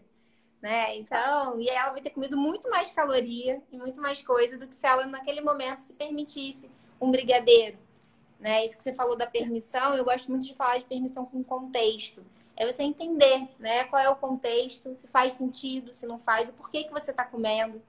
Né? 0.61 0.95
Então, 0.97 1.59
e 1.59 1.67
aí 1.67 1.75
ela 1.75 1.91
vai 1.91 2.01
ter 2.01 2.11
comido 2.11 2.37
muito 2.37 2.69
mais 2.69 2.93
caloria 2.93 3.59
e 3.71 3.77
muito 3.77 3.99
mais 3.99 4.21
coisa 4.21 4.59
do 4.59 4.67
que 4.67 4.75
se 4.75 4.85
ela 4.85 5.07
naquele 5.07 5.41
momento 5.41 5.79
se 5.79 5.93
permitisse 5.93 6.69
um 6.99 7.09
brigadeiro. 7.09 7.79
Né? 8.39 8.65
Isso 8.65 8.77
que 8.77 8.83
você 8.83 8.93
falou 8.93 9.15
da 9.15 9.25
permissão, 9.25 9.95
eu 9.95 10.03
gosto 10.03 10.29
muito 10.29 10.45
de 10.45 10.53
falar 10.53 10.77
de 10.77 10.85
permissão 10.85 11.25
com 11.25 11.43
contexto 11.43 12.23
é 12.55 12.71
você 12.71 12.83
entender, 12.83 13.47
né? 13.59 13.85
Qual 13.85 14.01
é 14.01 14.09
o 14.09 14.15
contexto, 14.15 14.93
se 14.93 15.07
faz 15.07 15.33
sentido, 15.33 15.93
se 15.93 16.05
não 16.05 16.17
faz, 16.17 16.49
o 16.49 16.53
porquê 16.53 16.83
que 16.83 16.91
você 16.91 17.11
está 17.11 17.25
comendo. 17.25 17.81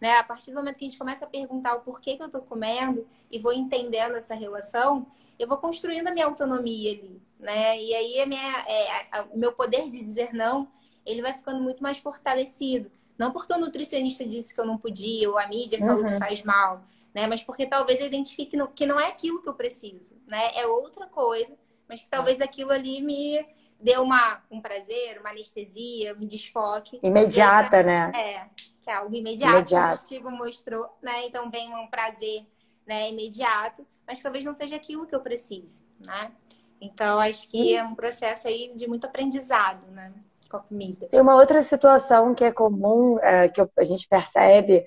Né? 0.00 0.16
A 0.16 0.24
partir 0.24 0.50
do 0.50 0.56
momento 0.56 0.78
que 0.78 0.84
a 0.86 0.88
gente 0.88 0.98
começa 0.98 1.26
a 1.26 1.28
perguntar 1.28 1.74
o 1.74 1.80
porquê 1.80 2.16
que 2.16 2.22
eu 2.22 2.26
estou 2.26 2.40
comendo 2.40 3.06
e 3.30 3.38
vou 3.38 3.52
entendendo 3.52 4.16
essa 4.16 4.34
relação, 4.34 5.06
eu 5.38 5.46
vou 5.46 5.58
construindo 5.58 6.08
a 6.08 6.10
minha 6.10 6.24
autonomia 6.24 6.92
ali, 6.92 7.20
né? 7.38 7.80
E 7.80 7.94
aí 7.94 8.20
a 8.20 8.26
minha, 8.26 8.64
é, 8.66 9.06
a, 9.12 9.22
o 9.30 9.38
meu 9.38 9.52
poder 9.52 9.84
de 9.88 10.02
dizer 10.02 10.32
não, 10.32 10.68
ele 11.04 11.22
vai 11.22 11.34
ficando 11.34 11.62
muito 11.62 11.82
mais 11.82 11.98
fortalecido. 11.98 12.90
Não 13.18 13.30
porque 13.30 13.52
o 13.52 13.58
nutricionista 13.58 14.24
disse 14.24 14.54
que 14.54 14.60
eu 14.60 14.64
não 14.64 14.78
podia, 14.78 15.28
ou 15.28 15.38
a 15.38 15.46
mídia 15.46 15.78
falou 15.78 16.02
uhum. 16.02 16.12
que 16.12 16.18
faz 16.18 16.42
mal, 16.42 16.82
né? 17.14 17.26
Mas 17.26 17.42
porque 17.42 17.66
talvez 17.66 18.00
eu 18.00 18.06
identifique 18.06 18.56
que 18.74 18.86
não 18.86 18.98
é 18.98 19.08
aquilo 19.08 19.42
que 19.42 19.48
eu 19.48 19.54
preciso, 19.54 20.16
né? 20.26 20.50
É 20.54 20.66
outra 20.66 21.06
coisa, 21.06 21.54
mas 21.86 22.00
que 22.00 22.08
talvez 22.08 22.40
aquilo 22.40 22.70
ali 22.70 23.02
me 23.02 23.44
dê 23.80 23.96
uma, 23.98 24.42
um 24.50 24.60
prazer, 24.60 25.18
uma 25.20 25.30
anestesia, 25.30 26.14
um 26.14 26.26
desfoque. 26.26 27.00
Imediata, 27.02 27.82
né? 27.82 28.12
É, 28.14 28.46
que 28.82 28.90
é 28.90 28.94
algo 28.94 29.14
imediato, 29.14 29.56
imediato. 29.56 29.88
o 29.88 30.00
artigo 30.00 30.30
mostrou, 30.30 30.88
né? 31.02 31.26
Então 31.26 31.50
vem 31.50 31.74
um 31.74 31.86
prazer 31.86 32.46
né, 32.86 33.08
imediato, 33.08 33.86
mas 34.06 34.20
talvez 34.22 34.44
não 34.44 34.54
seja 34.54 34.76
aquilo 34.76 35.06
que 35.06 35.14
eu 35.14 35.20
precise, 35.20 35.82
né? 35.98 36.32
Então 36.80 37.20
acho 37.20 37.48
que 37.48 37.76
é 37.76 37.84
um 37.84 37.94
processo 37.94 38.48
aí 38.48 38.72
de 38.74 38.86
muito 38.86 39.06
aprendizado, 39.06 39.86
né? 39.90 40.12
Com 40.50 40.56
a 40.56 40.60
comida. 40.60 41.06
Tem 41.06 41.20
uma 41.20 41.36
outra 41.36 41.62
situação 41.62 42.34
que 42.34 42.44
é 42.44 42.52
comum, 42.52 43.18
é, 43.20 43.48
que 43.48 43.60
a 43.60 43.84
gente 43.84 44.08
percebe, 44.08 44.84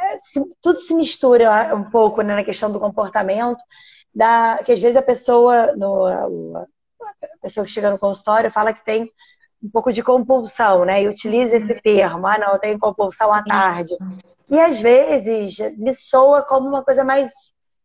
é, 0.00 0.18
se, 0.18 0.40
tudo 0.60 0.78
se 0.78 0.94
mistura 0.94 1.74
um 1.74 1.90
pouco 1.90 2.22
né, 2.22 2.36
na 2.36 2.44
questão 2.44 2.70
do 2.70 2.78
comportamento, 2.80 3.62
da, 4.14 4.60
que 4.64 4.70
às 4.70 4.78
vezes 4.78 4.96
a 4.96 5.02
pessoa, 5.02 5.74
no, 5.74 6.06
a 7.08 7.38
pessoa 7.40 7.64
que 7.64 7.70
chega 7.70 7.90
no 7.90 7.98
consultório 7.98 8.50
fala 8.50 8.72
que 8.72 8.84
tem 8.84 9.10
um 9.62 9.70
pouco 9.70 9.92
de 9.92 10.02
compulsão, 10.02 10.84
né? 10.84 11.02
E 11.02 11.08
utiliza 11.08 11.56
esse 11.56 11.74
termo, 11.80 12.26
ah, 12.26 12.38
não, 12.38 12.52
eu 12.52 12.58
tenho 12.58 12.78
compulsão 12.78 13.32
à 13.32 13.42
tarde. 13.42 13.96
E 14.50 14.60
às 14.60 14.80
vezes 14.80 15.58
me 15.76 15.94
soa 15.94 16.42
como 16.42 16.68
uma 16.68 16.84
coisa 16.84 17.02
mais. 17.02 17.30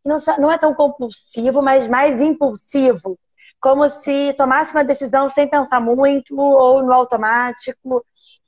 Não, 0.04 0.18
não 0.38 0.52
é 0.52 0.58
tão 0.58 0.74
compulsivo, 0.74 1.62
mas 1.62 1.88
mais 1.88 2.20
impulsivo. 2.20 3.18
Como 3.62 3.88
se 3.90 4.34
tomasse 4.34 4.74
uma 4.74 4.84
decisão 4.84 5.30
sem 5.30 5.48
pensar 5.48 5.80
muito, 5.80 6.38
ou 6.38 6.82
no 6.84 6.94
automático, 6.94 8.06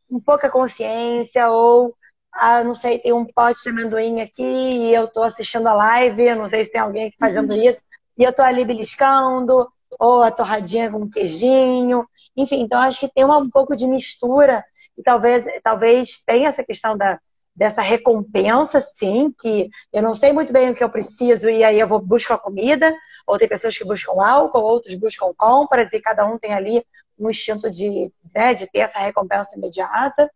com 0.10 0.20
pouca 0.20 0.50
consciência, 0.50 1.50
ou 1.50 1.94
ah, 2.34 2.64
não 2.64 2.74
sei, 2.74 3.00
tem 3.00 3.12
um 3.12 3.26
pote 3.26 3.62
de 3.64 3.70
amendoim 3.70 4.22
aqui 4.22 4.44
e 4.44 4.94
eu 4.94 5.06
estou 5.06 5.24
assistindo 5.24 5.68
a 5.68 5.74
live, 5.74 6.36
não 6.36 6.48
sei 6.48 6.66
se 6.66 6.72
tem 6.72 6.80
alguém 6.82 7.08
aqui 7.08 7.18
fazendo 7.20 7.54
isso, 7.54 7.84
e 8.18 8.24
eu 8.24 8.30
estou 8.30 8.46
ali 8.46 8.64
beliscando, 8.64 9.68
ou 10.02 10.24
a 10.24 10.32
torradinha 10.32 10.90
com 10.90 11.08
queijinho, 11.08 12.08
enfim, 12.36 12.62
então 12.62 12.80
acho 12.82 13.00
que 13.00 13.08
tem 13.08 13.24
uma, 13.24 13.38
um 13.38 13.48
pouco 13.48 13.76
de 13.76 13.86
mistura, 13.86 14.66
e 14.98 15.04
talvez, 15.04 15.46
talvez 15.64 16.24
tenha 16.26 16.48
essa 16.48 16.64
questão 16.64 16.98
da, 16.98 17.20
dessa 17.56 17.84
recompensa, 17.84 18.82
sim, 18.82 19.32
que 19.40 19.70
eu 19.94 20.02
não 20.02 20.16
sei 20.16 20.34
muito 20.34 20.52
bem 20.52 20.72
o 20.72 20.76
que 20.76 20.84
eu 20.84 20.90
preciso 20.90 21.48
e 21.48 21.64
aí 21.64 21.80
eu 21.80 21.88
vou 21.88 22.00
buscar 22.00 22.40
comida, 22.40 22.92
ou 23.28 23.38
tem 23.38 23.48
pessoas 23.48 23.78
que 23.78 23.86
buscam 23.86 24.14
álcool, 24.26 24.62
outros 24.62 24.96
buscam 24.96 25.32
compras, 25.38 25.94
e 25.94 26.02
cada 26.02 26.26
um 26.26 26.40
tem 26.40 26.52
ali 26.52 26.84
um 27.20 27.30
instinto 27.30 27.70
de, 27.70 28.12
né, 28.34 28.56
de 28.56 28.66
ter 28.72 28.80
essa 28.80 28.98
recompensa 28.98 29.56
imediata. 29.56 30.32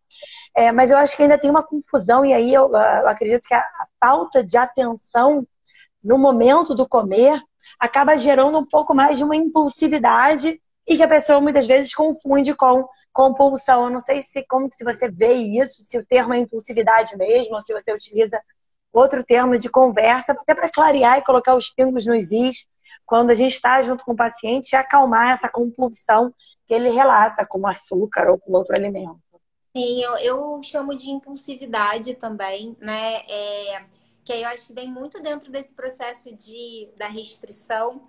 É, 0.56 0.72
mas 0.72 0.92
eu 0.92 0.98
acho 1.00 1.18
que 1.18 1.24
ainda 1.24 1.40
tem 1.40 1.50
uma 1.50 1.64
confusão, 1.64 2.24
e 2.24 2.34
aí 2.34 2.54
eu, 2.54 2.72
eu 2.72 3.08
acredito 3.08 3.48
que 3.48 3.54
a, 3.56 3.62
a 3.62 3.88
falta 4.00 4.44
de 4.44 4.58
atenção 4.58 5.44
no 6.04 6.20
momento 6.20 6.76
do 6.76 6.88
comer 6.88 7.42
acaba 7.80 8.18
gerando 8.18 8.58
um 8.58 8.66
pouco 8.66 8.94
mais 8.94 9.18
de 9.18 9.24
uma 9.24 9.36
impulsividade 9.36 10.62
e 10.88 10.96
que 10.96 11.04
a 11.04 11.08
pessoa 11.08 11.42
muitas 11.42 11.66
vezes 11.66 11.94
confunde 11.94 12.54
com 12.54 12.88
compulsão. 13.12 13.86
Eu 13.86 13.90
não 13.90 14.00
sei 14.00 14.22
se 14.22 14.46
como 14.48 14.70
se 14.72 14.84
você 14.84 15.10
vê 15.10 15.34
isso, 15.34 15.82
se 15.82 15.98
o 15.98 16.06
termo 16.06 16.34
é 16.34 16.38
impulsividade 16.38 17.18
mesmo, 17.18 17.56
ou 17.56 17.62
se 17.62 17.74
você 17.74 17.92
utiliza 17.94 18.40
outro 18.94 19.24
termo 19.24 19.58
de 19.58 19.70
conversa, 19.70 20.32
até 20.34 20.54
para 20.54 20.70
clarear 20.70 21.18
e 21.18 21.24
colocar 21.24 21.56
os 21.56 21.70
pingos 21.70 22.06
nos 22.06 22.32
is 22.32 22.66
quando 23.06 23.30
a 23.30 23.36
gente 23.36 23.54
está 23.54 23.82
junto 23.82 24.04
com 24.04 24.14
o 24.14 24.16
paciente 24.16 24.72
e 24.72 24.76
acalmar 24.76 25.34
essa 25.34 25.50
compulsão 25.50 26.34
que 26.66 26.74
ele 26.74 26.90
relata, 26.90 27.46
como 27.46 27.68
açúcar 27.68 28.28
ou 28.30 28.40
com 28.40 28.52
outro 28.54 28.76
alimento. 28.76 29.20
Sim, 29.76 30.02
eu, 30.02 30.18
eu 30.18 30.64
chamo 30.64 30.96
de 30.96 31.10
impulsividade 31.10 32.16
também, 32.16 32.76
né? 32.80 33.18
É, 33.30 33.84
que 34.26 34.34
aí 34.34 34.42
eu 34.42 34.50
acho 34.50 34.66
que 34.66 34.74
vem 34.74 34.92
muito 34.92 35.22
dentro 35.22 35.52
desse 35.52 35.74
processo 35.74 36.36
de, 36.36 36.90
da 36.98 37.08
restrição, 37.08 38.02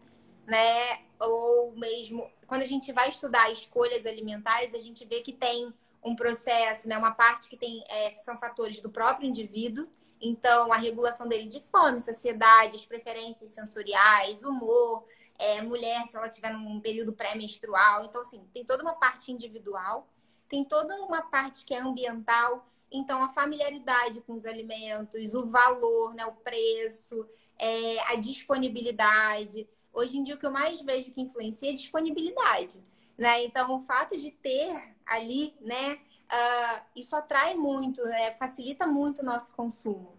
né? 0.46 1.00
Ou 1.20 1.72
mesmo 1.72 2.28
quando 2.46 2.62
a 2.62 2.66
gente 2.66 2.90
vai 2.90 3.10
estudar 3.10 3.52
escolhas 3.52 4.06
alimentares, 4.06 4.74
a 4.74 4.78
gente 4.78 5.04
vê 5.04 5.20
que 5.20 5.32
tem 5.32 5.72
um 6.02 6.16
processo, 6.16 6.88
né? 6.88 6.96
Uma 6.96 7.10
parte 7.10 7.48
que 7.48 7.56
tem 7.56 7.84
é, 7.88 8.14
são 8.14 8.38
fatores 8.38 8.80
do 8.80 8.88
próprio 8.88 9.28
indivíduo. 9.28 9.86
Então, 10.18 10.72
a 10.72 10.76
regulação 10.76 11.28
dele 11.28 11.46
de 11.46 11.60
fome, 11.60 12.00
saciedade, 12.00 12.76
as 12.76 12.86
preferências 12.86 13.50
sensoriais, 13.50 14.42
humor, 14.42 15.04
é, 15.38 15.60
mulher, 15.60 16.06
se 16.06 16.16
ela 16.16 16.30
tiver 16.30 16.52
num 16.54 16.80
período 16.80 17.12
pré-menstrual. 17.12 18.06
Então, 18.06 18.22
assim, 18.22 18.42
tem 18.54 18.64
toda 18.64 18.82
uma 18.82 18.94
parte 18.94 19.30
individual, 19.30 20.08
tem 20.48 20.64
toda 20.64 20.94
uma 21.02 21.20
parte 21.20 21.64
que 21.66 21.74
é 21.74 21.78
ambiental. 21.78 22.66
Então, 22.90 23.22
a 23.22 23.28
familiaridade 23.28 24.20
com 24.20 24.34
os 24.34 24.46
alimentos, 24.46 25.34
o 25.34 25.46
valor, 25.46 26.14
né, 26.14 26.24
o 26.26 26.32
preço, 26.32 27.26
é, 27.58 28.12
a 28.12 28.16
disponibilidade. 28.16 29.68
Hoje 29.92 30.18
em 30.18 30.24
dia, 30.24 30.34
o 30.34 30.38
que 30.38 30.46
eu 30.46 30.52
mais 30.52 30.80
vejo 30.82 31.10
que 31.10 31.20
influencia 31.20 31.70
é 31.70 31.74
disponibilidade. 31.74 32.82
Né? 33.16 33.44
Então, 33.44 33.74
o 33.74 33.80
fato 33.80 34.16
de 34.16 34.30
ter 34.30 34.94
ali, 35.06 35.54
né, 35.60 35.94
uh, 35.94 36.82
isso 36.94 37.16
atrai 37.16 37.54
muito, 37.54 38.02
né? 38.04 38.32
facilita 38.32 38.86
muito 38.86 39.22
o 39.22 39.24
nosso 39.24 39.54
consumo. 39.54 40.16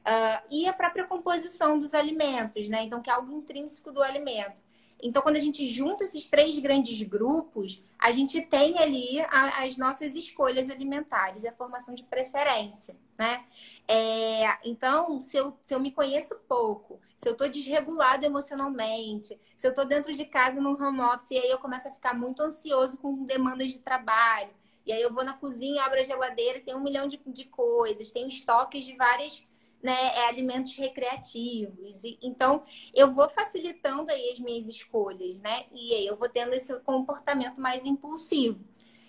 Uh, 0.00 0.46
e 0.50 0.66
a 0.66 0.72
própria 0.72 1.06
composição 1.06 1.78
dos 1.78 1.92
alimentos, 1.92 2.68
né? 2.70 2.84
Então, 2.84 3.02
que 3.02 3.10
é 3.10 3.12
algo 3.12 3.30
intrínseco 3.36 3.92
do 3.92 4.02
alimento. 4.02 4.62
Então, 5.02 5.22
quando 5.22 5.36
a 5.36 5.40
gente 5.40 5.66
junta 5.68 6.04
esses 6.04 6.28
três 6.28 6.58
grandes 6.58 7.02
grupos, 7.02 7.82
a 7.98 8.12
gente 8.12 8.40
tem 8.42 8.78
ali 8.78 9.20
a, 9.20 9.64
as 9.64 9.76
nossas 9.76 10.14
escolhas 10.14 10.70
alimentares, 10.70 11.44
a 11.44 11.52
formação 11.52 11.94
de 11.94 12.02
preferência, 12.02 12.96
né? 13.18 13.44
É, 13.88 14.58
então, 14.68 15.20
se 15.20 15.36
eu, 15.36 15.56
se 15.62 15.74
eu 15.74 15.80
me 15.80 15.90
conheço 15.90 16.38
pouco, 16.48 17.00
se 17.16 17.28
eu 17.28 17.32
estou 17.32 17.48
desregulado 17.48 18.24
emocionalmente, 18.24 19.38
se 19.56 19.66
eu 19.66 19.70
estou 19.70 19.86
dentro 19.86 20.12
de 20.12 20.24
casa 20.24 20.60
num 20.60 20.80
home 20.80 21.00
office 21.00 21.32
e 21.32 21.38
aí 21.38 21.50
eu 21.50 21.58
começo 21.58 21.88
a 21.88 21.92
ficar 21.92 22.14
muito 22.14 22.42
ansioso 22.42 22.98
com 22.98 23.24
demandas 23.24 23.68
de 23.68 23.78
trabalho, 23.78 24.52
e 24.86 24.92
aí 24.92 25.02
eu 25.02 25.12
vou 25.12 25.24
na 25.24 25.34
cozinha, 25.34 25.84
abro 25.84 26.00
a 26.00 26.04
geladeira, 26.04 26.60
tem 26.60 26.74
um 26.74 26.82
milhão 26.82 27.06
de, 27.06 27.20
de 27.26 27.44
coisas, 27.44 28.10
tem 28.10 28.26
estoques 28.28 28.84
de 28.84 28.96
várias 28.96 29.46
né, 29.82 29.92
é, 30.16 30.28
alimentos 30.28 30.74
recreativos. 30.76 32.04
E, 32.04 32.18
então, 32.22 32.62
eu 32.94 33.12
vou 33.12 33.28
facilitando 33.30 34.10
aí 34.10 34.32
as 34.32 34.38
minhas 34.38 34.66
escolhas, 34.66 35.38
né? 35.38 35.64
E 35.72 35.94
aí 35.94 36.06
eu 36.06 36.16
vou 36.16 36.28
tendo 36.28 36.52
esse 36.52 36.74
comportamento 36.80 37.60
mais 37.60 37.84
impulsivo. 37.84 38.60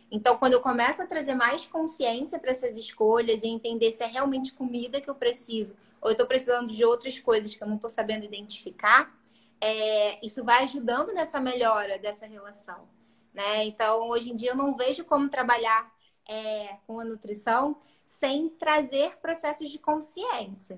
Então, 0.10 0.38
quando 0.38 0.54
eu 0.54 0.62
começo 0.62 1.02
a 1.02 1.08
trazer 1.08 1.36
mais 1.36 1.66
consciência 1.68 2.38
para 2.38 2.52
essas 2.52 2.78
escolhas 2.78 3.44
e 3.44 3.48
entender 3.48 3.92
se 3.92 4.04
é 4.04 4.08
realmente 4.08 4.54
comida 4.54 5.00
que 5.00 5.10
eu 5.10 5.16
preciso 5.16 5.76
ou 6.02 6.10
eu 6.10 6.14
estou 6.14 6.28
precisando 6.28 6.74
de 6.74 6.84
outras 6.84 7.20
coisas 7.20 7.56
que 7.56 7.64
eu 7.64 7.68
não 7.68 7.76
estou 7.76 7.90
sabendo 7.90 8.26
identificar, 8.26 9.16
é, 9.62 10.26
isso 10.26 10.44
vai 10.44 10.64
ajudando 10.64 11.14
nessa 11.14 11.40
melhora 11.40 12.00
dessa 12.00 12.26
relação. 12.26 12.90
Né? 13.34 13.66
Então, 13.66 14.10
hoje 14.10 14.32
em 14.32 14.36
dia, 14.36 14.52
eu 14.52 14.56
não 14.56 14.76
vejo 14.76 15.06
como 15.06 15.30
trabalhar 15.30 15.94
é, 16.28 16.78
com 16.88 17.00
a 17.00 17.06
nutrição 17.06 17.78
sem 18.20 18.50
trazer 18.50 19.18
processos 19.22 19.72
de 19.72 19.80
consciência, 19.80 20.78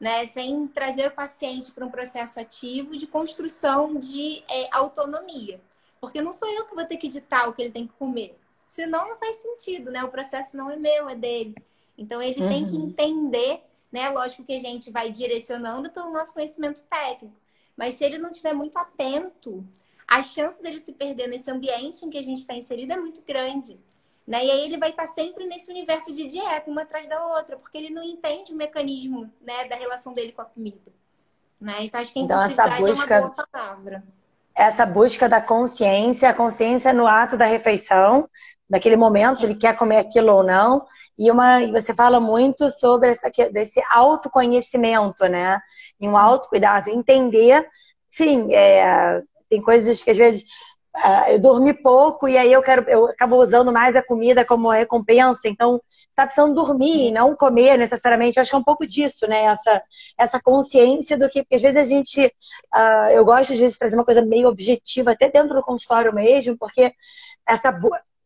né? 0.00 0.24
Sem 0.26 0.66
trazer 0.66 1.08
o 1.08 1.14
paciente 1.14 1.72
para 1.72 1.84
um 1.84 1.90
processo 1.90 2.40
ativo 2.40 2.96
de 2.96 3.06
construção 3.06 3.96
de 3.96 4.42
é, 4.48 4.68
autonomia. 4.72 5.60
Porque 6.00 6.22
não 6.22 6.32
sou 6.32 6.48
eu 6.48 6.64
que 6.64 6.74
vou 6.74 6.84
ter 6.86 6.96
que 6.96 7.06
ditar 7.06 7.48
o 7.48 7.52
que 7.52 7.60
ele 7.60 7.70
tem 7.70 7.86
que 7.86 7.92
comer. 7.92 8.36
Senão 8.66 9.10
não 9.10 9.18
faz 9.18 9.36
sentido, 9.36 9.90
né? 9.90 10.02
O 10.02 10.08
processo 10.08 10.56
não 10.56 10.70
é 10.70 10.76
meu, 10.76 11.08
é 11.08 11.14
dele. 11.14 11.54
Então 11.98 12.20
ele 12.20 12.42
uhum. 12.42 12.48
tem 12.48 12.66
que 12.66 12.74
uhum. 12.74 12.88
entender, 12.88 13.62
né? 13.92 14.08
Lógico 14.08 14.42
que 14.42 14.54
a 14.54 14.60
gente 14.60 14.90
vai 14.90 15.10
direcionando 15.10 15.90
pelo 15.90 16.10
nosso 16.10 16.32
conhecimento 16.32 16.82
técnico. 16.86 17.36
Mas 17.76 17.94
se 17.94 18.04
ele 18.04 18.16
não 18.16 18.30
estiver 18.30 18.54
muito 18.54 18.78
atento, 18.78 19.62
a 20.08 20.22
chance 20.22 20.62
dele 20.62 20.78
se 20.78 20.94
perder 20.94 21.28
nesse 21.28 21.50
ambiente 21.50 22.04
em 22.04 22.10
que 22.10 22.18
a 22.18 22.22
gente 22.22 22.38
está 22.38 22.54
inserido 22.54 22.94
é 22.94 22.96
muito 22.96 23.20
grande. 23.20 23.78
Né? 24.30 24.44
E 24.44 24.50
aí 24.52 24.64
ele 24.66 24.78
vai 24.78 24.90
estar 24.90 25.08
sempre 25.08 25.44
nesse 25.44 25.68
universo 25.68 26.14
de 26.14 26.28
dieta, 26.28 26.70
uma 26.70 26.82
atrás 26.82 27.08
da 27.08 27.20
outra, 27.34 27.56
porque 27.56 27.76
ele 27.76 27.90
não 27.90 28.00
entende 28.00 28.52
o 28.52 28.56
mecanismo 28.56 29.28
né, 29.40 29.64
da 29.64 29.74
relação 29.74 30.14
dele 30.14 30.30
com 30.30 30.40
a 30.40 30.44
comida. 30.44 30.92
Né? 31.60 31.78
Então 31.80 32.00
acho 32.00 32.12
que 32.12 32.20
a 32.20 32.22
então, 32.22 32.40
essa 32.40 32.68
busca, 32.78 33.16
é 33.16 33.20
uma 33.20 33.30
boa 33.30 33.48
palavra. 33.50 34.04
Essa 34.54 34.86
busca 34.86 35.28
da 35.28 35.40
consciência, 35.40 36.30
a 36.30 36.34
consciência 36.34 36.92
no 36.92 37.08
ato 37.08 37.36
da 37.36 37.44
refeição, 37.44 38.30
naquele 38.68 38.96
momento, 38.96 39.40
se 39.40 39.46
ele 39.46 39.56
quer 39.56 39.76
comer 39.76 39.96
aquilo 39.96 40.32
ou 40.32 40.44
não. 40.44 40.86
E, 41.18 41.28
uma, 41.28 41.60
e 41.64 41.72
você 41.72 41.92
fala 41.92 42.20
muito 42.20 42.70
sobre 42.70 43.08
essa, 43.08 43.32
desse 43.50 43.82
autoconhecimento, 43.90 45.26
né? 45.26 45.60
E 46.00 46.08
um 46.08 46.16
autocuidado, 46.16 46.88
entender, 46.88 47.68
enfim, 48.12 48.54
é, 48.54 49.20
tem 49.48 49.60
coisas 49.60 50.00
que 50.00 50.12
às 50.12 50.16
vezes 50.16 50.44
eu 51.28 51.38
dormi 51.38 51.72
pouco 51.72 52.28
e 52.28 52.36
aí 52.36 52.52
eu 52.52 52.62
quero, 52.62 52.88
eu 52.88 53.06
acabo 53.06 53.36
usando 53.36 53.72
mais 53.72 53.94
a 53.94 54.02
comida 54.02 54.44
como 54.44 54.70
recompensa. 54.70 55.48
Então, 55.48 55.80
está 56.10 56.26
precisando 56.26 56.54
dormir 56.54 57.08
e 57.08 57.12
não 57.12 57.36
comer 57.36 57.78
necessariamente. 57.78 58.40
Acho 58.40 58.50
que 58.50 58.56
é 58.56 58.58
um 58.58 58.64
pouco 58.64 58.86
disso, 58.86 59.26
né? 59.28 59.44
Essa, 59.44 59.82
essa 60.18 60.40
consciência 60.40 61.16
do 61.16 61.28
que, 61.28 61.42
porque 61.42 61.56
às 61.56 61.62
vezes 61.62 61.76
a 61.76 61.84
gente, 61.84 62.26
uh, 62.74 63.10
eu 63.12 63.24
gosto 63.24 63.52
às 63.52 63.58
vezes 63.58 63.74
de 63.74 63.78
trazer 63.78 63.96
uma 63.96 64.04
coisa 64.04 64.22
meio 64.22 64.48
objetiva, 64.48 65.12
até 65.12 65.30
dentro 65.30 65.54
do 65.54 65.62
consultório 65.62 66.12
mesmo, 66.14 66.56
porque 66.58 66.92
essa 67.48 67.72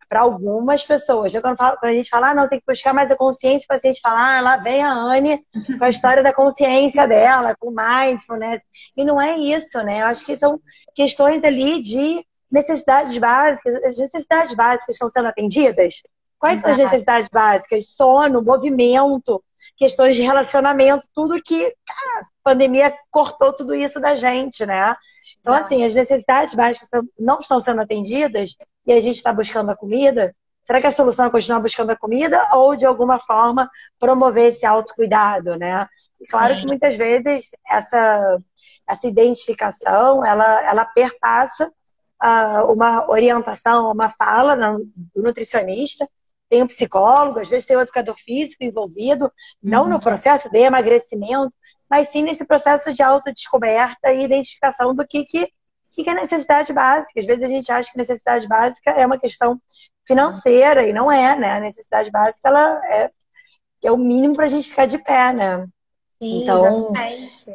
para 0.08 0.20
algumas 0.20 0.84
pessoas, 0.84 1.32
né? 1.32 1.40
quando, 1.40 1.56
falo, 1.56 1.76
quando, 1.78 1.90
a 1.90 1.94
gente 1.94 2.08
fala, 2.08 2.30
ah, 2.30 2.34
não, 2.34 2.48
tem 2.48 2.60
que 2.60 2.64
buscar 2.66 2.92
mais 2.94 3.10
a 3.10 3.16
consciência, 3.16 3.64
o 3.64 3.74
paciente 3.74 4.00
fala, 4.00 4.36
ah, 4.36 4.40
lá 4.40 4.56
vem 4.58 4.82
a 4.82 4.92
Anne 4.92 5.44
com 5.78 5.84
a 5.84 5.88
história 5.88 6.22
da 6.22 6.32
consciência 6.32 7.06
dela, 7.08 7.56
com 7.58 7.72
mindfulness. 7.72 8.62
E 8.96 9.04
não 9.04 9.20
é 9.20 9.36
isso, 9.36 9.82
né? 9.82 10.02
Eu 10.02 10.06
acho 10.06 10.24
que 10.24 10.36
são 10.36 10.60
questões 10.94 11.42
ali 11.42 11.80
de 11.80 12.24
necessidades 12.50 13.16
básicas, 13.18 13.74
as 13.84 13.98
necessidades 13.98 14.54
básicas 14.54 14.94
estão 14.94 15.10
sendo 15.10 15.28
atendidas? 15.28 16.02
Quais 16.38 16.58
Exato. 16.58 16.74
são 16.74 16.84
as 16.84 16.90
necessidades 16.90 17.28
básicas? 17.28 17.88
Sono, 17.88 18.42
movimento, 18.42 19.42
questões 19.76 20.16
de 20.16 20.22
relacionamento, 20.22 21.08
tudo 21.14 21.42
que 21.42 21.66
a 21.66 22.24
pandemia 22.42 22.94
cortou 23.10 23.52
tudo 23.52 23.74
isso 23.74 24.00
da 24.00 24.14
gente, 24.14 24.64
né? 24.64 24.94
Então, 25.40 25.52
assim, 25.52 25.84
as 25.84 25.94
necessidades 25.94 26.54
básicas 26.54 26.88
não 27.18 27.38
estão 27.38 27.60
sendo 27.60 27.80
atendidas 27.82 28.56
e 28.86 28.92
a 28.92 29.00
gente 29.00 29.16
está 29.16 29.32
buscando 29.32 29.70
a 29.70 29.76
comida. 29.76 30.34
Será 30.62 30.80
que 30.80 30.86
a 30.86 30.92
solução 30.92 31.26
é 31.26 31.30
continuar 31.30 31.60
buscando 31.60 31.90
a 31.90 31.96
comida 31.96 32.40
ou, 32.54 32.74
de 32.74 32.86
alguma 32.86 33.18
forma, 33.18 33.70
promover 33.98 34.52
esse 34.52 34.64
autocuidado, 34.64 35.56
né? 35.56 35.86
E 36.18 36.26
claro 36.26 36.54
Sim. 36.54 36.60
que 36.60 36.66
muitas 36.66 36.96
vezes 36.96 37.50
essa, 37.68 38.40
essa 38.88 39.06
identificação, 39.06 40.24
ela, 40.24 40.62
ela 40.66 40.86
perpassa 40.86 41.70
uh, 42.22 42.72
uma 42.72 43.10
orientação, 43.10 43.90
uma 43.92 44.10
fala 44.10 44.56
do 44.56 45.22
nutricionista, 45.22 46.08
tem 46.48 46.62
um 46.62 46.66
psicólogo, 46.66 47.40
às 47.40 47.48
vezes 47.48 47.66
tem 47.66 47.76
um 47.76 47.80
educador 47.80 48.16
físico 48.16 48.62
envolvido, 48.62 49.32
não 49.62 49.86
no 49.86 49.94
uhum. 49.94 50.00
processo 50.00 50.50
de 50.50 50.58
emagrecimento, 50.58 51.52
mas 51.88 52.08
sim 52.08 52.22
nesse 52.22 52.44
processo 52.44 52.92
de 52.92 53.02
autodescoberta 53.02 54.12
e 54.12 54.24
identificação 54.24 54.94
do 54.94 55.06
que, 55.06 55.24
que, 55.24 55.50
que 55.90 56.08
é 56.08 56.14
necessidade 56.14 56.72
básica. 56.72 57.20
Às 57.20 57.26
vezes 57.26 57.44
a 57.44 57.48
gente 57.48 57.72
acha 57.72 57.90
que 57.90 57.98
necessidade 57.98 58.46
básica 58.46 58.90
é 58.90 59.06
uma 59.06 59.18
questão 59.18 59.60
financeira, 60.06 60.86
e 60.86 60.92
não 60.92 61.10
é, 61.10 61.36
né? 61.36 61.52
A 61.52 61.60
necessidade 61.60 62.10
básica 62.10 62.48
ela 62.48 62.80
é, 62.86 63.10
é 63.82 63.92
o 63.92 63.96
mínimo 63.96 64.34
para 64.34 64.44
a 64.44 64.48
gente 64.48 64.68
ficar 64.68 64.86
de 64.86 64.98
pé, 64.98 65.32
né? 65.32 65.66
Sim, 66.22 66.42
então, 66.42 66.92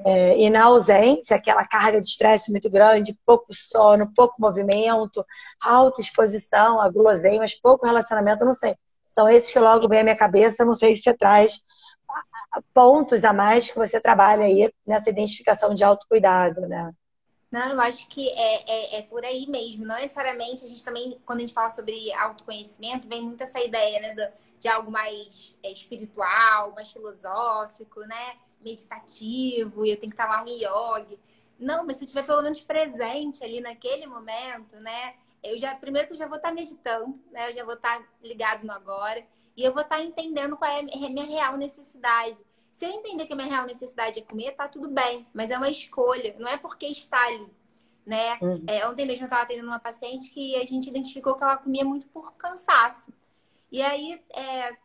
é, 0.06 0.38
e 0.38 0.50
na 0.50 0.66
ausência, 0.66 1.36
aquela 1.36 1.66
carga 1.66 2.00
de 2.00 2.08
estresse 2.08 2.52
muito 2.52 2.70
grande, 2.70 3.18
pouco 3.26 3.54
sono, 3.54 4.12
pouco 4.14 4.36
movimento, 4.40 5.26
alta 5.62 6.02
exposição 6.02 6.80
a 6.80 6.90
guloseimas, 6.90 7.56
pouco 7.56 7.86
relacionamento, 7.86 8.46
não 8.46 8.54
sei. 8.54 8.76
São 9.10 9.28
esses 9.28 9.52
que 9.52 9.60
logo 9.60 9.88
vem 9.88 10.02
à 10.02 10.04
minha 10.04 10.16
cabeça, 10.16 10.66
não 10.66 10.76
sei 10.76 10.96
se 10.96 11.04
você 11.04 11.14
traz 11.14 11.62
pontos 12.74 13.24
a 13.24 13.34
mais 13.34 13.70
que 13.70 13.78
você 13.78 14.00
trabalha 14.00 14.44
aí 14.44 14.72
nessa 14.86 15.10
identificação 15.10 15.74
de 15.74 15.84
autocuidado, 15.84 16.62
né? 16.62 16.92
Não, 17.52 17.72
eu 17.72 17.82
acho 17.82 18.08
que 18.08 18.30
é, 18.30 18.72
é, 18.72 19.00
é, 19.00 19.02
por 19.02 19.26
aí 19.26 19.48
mesmo. 19.48 19.86
Não 19.86 19.96
necessariamente 19.96 20.64
a 20.64 20.68
gente 20.68 20.84
também, 20.86 21.20
quando 21.26 21.40
a 21.40 21.42
gente 21.42 21.54
fala 21.54 21.70
sobre 21.72 22.14
autoconhecimento, 22.14 23.08
vem 23.08 23.24
muito 23.24 23.42
essa 23.42 23.60
ideia, 23.60 24.00
né, 24.00 24.14
do, 24.14 24.32
de 24.60 24.68
algo 24.68 24.92
mais 24.92 25.56
é, 25.64 25.72
espiritual, 25.72 26.72
mais 26.76 26.92
filosófico, 26.92 28.02
né? 28.02 28.36
Meditativo, 28.62 29.86
e 29.86 29.92
eu 29.92 30.00
tenho 30.00 30.12
que 30.12 30.22
estar 30.22 30.28
lá 30.28 30.44
no 30.44 30.50
yoga. 30.50 31.18
Não, 31.60 31.86
mas 31.86 31.98
se 31.98 32.04
eu 32.04 32.06
estiver 32.06 32.26
pelo 32.26 32.42
menos 32.42 32.62
presente 32.62 33.44
ali 33.44 33.60
naquele 33.60 34.08
momento, 34.08 34.76
né? 34.78 35.16
Eu 35.44 35.58
já, 35.58 35.76
primeiro 35.76 36.08
que 36.08 36.14
eu 36.14 36.18
já 36.18 36.28
vou 36.28 36.38
estar 36.38 36.52
meditando, 36.52 37.20
né? 37.32 37.50
Eu 37.50 37.56
já 37.56 37.64
vou 37.64 37.74
estar 37.74 38.02
ligado 38.22 38.66
no 38.66 38.72
agora. 38.72 39.26
E 39.56 39.64
eu 39.64 39.74
vou 39.74 39.82
estar 39.82 40.02
entendendo 40.02 40.56
qual 40.56 40.72
é 40.72 40.80
a 40.80 41.10
minha 41.10 41.26
real 41.26 41.58
necessidade. 41.58 42.42
Se 42.72 42.86
eu 42.86 42.92
entender 42.92 43.26
que 43.26 43.34
a 43.34 43.36
minha 43.36 43.48
real 43.48 43.66
necessidade 43.66 44.20
é 44.20 44.22
comer, 44.22 44.52
tá 44.52 44.68
tudo 44.70 44.88
bem. 44.88 45.28
Mas 45.34 45.52
é 45.52 45.58
uma 45.58 45.70
escolha, 45.70 46.34
não 46.40 46.48
é 46.48 46.58
porque 46.58 46.86
está 46.86 47.22
ali. 47.28 47.48
Né? 48.06 48.38
Uhum. 48.42 48.64
É, 48.68 48.88
ontem 48.88 49.06
mesmo 49.06 49.24
eu 49.24 49.26
estava 49.26 49.44
atendendo 49.44 49.68
uma 49.68 49.80
paciente 49.80 50.30
que 50.32 50.56
a 50.56 50.66
gente 50.66 50.90
identificou 50.90 51.36
que 51.36 51.44
ela 51.44 51.58
comia 51.58 51.84
muito 51.84 52.08
por 52.08 52.34
cansaço. 52.36 53.14
E 53.72 53.82
aí, 53.82 54.22
é, 54.34 54.78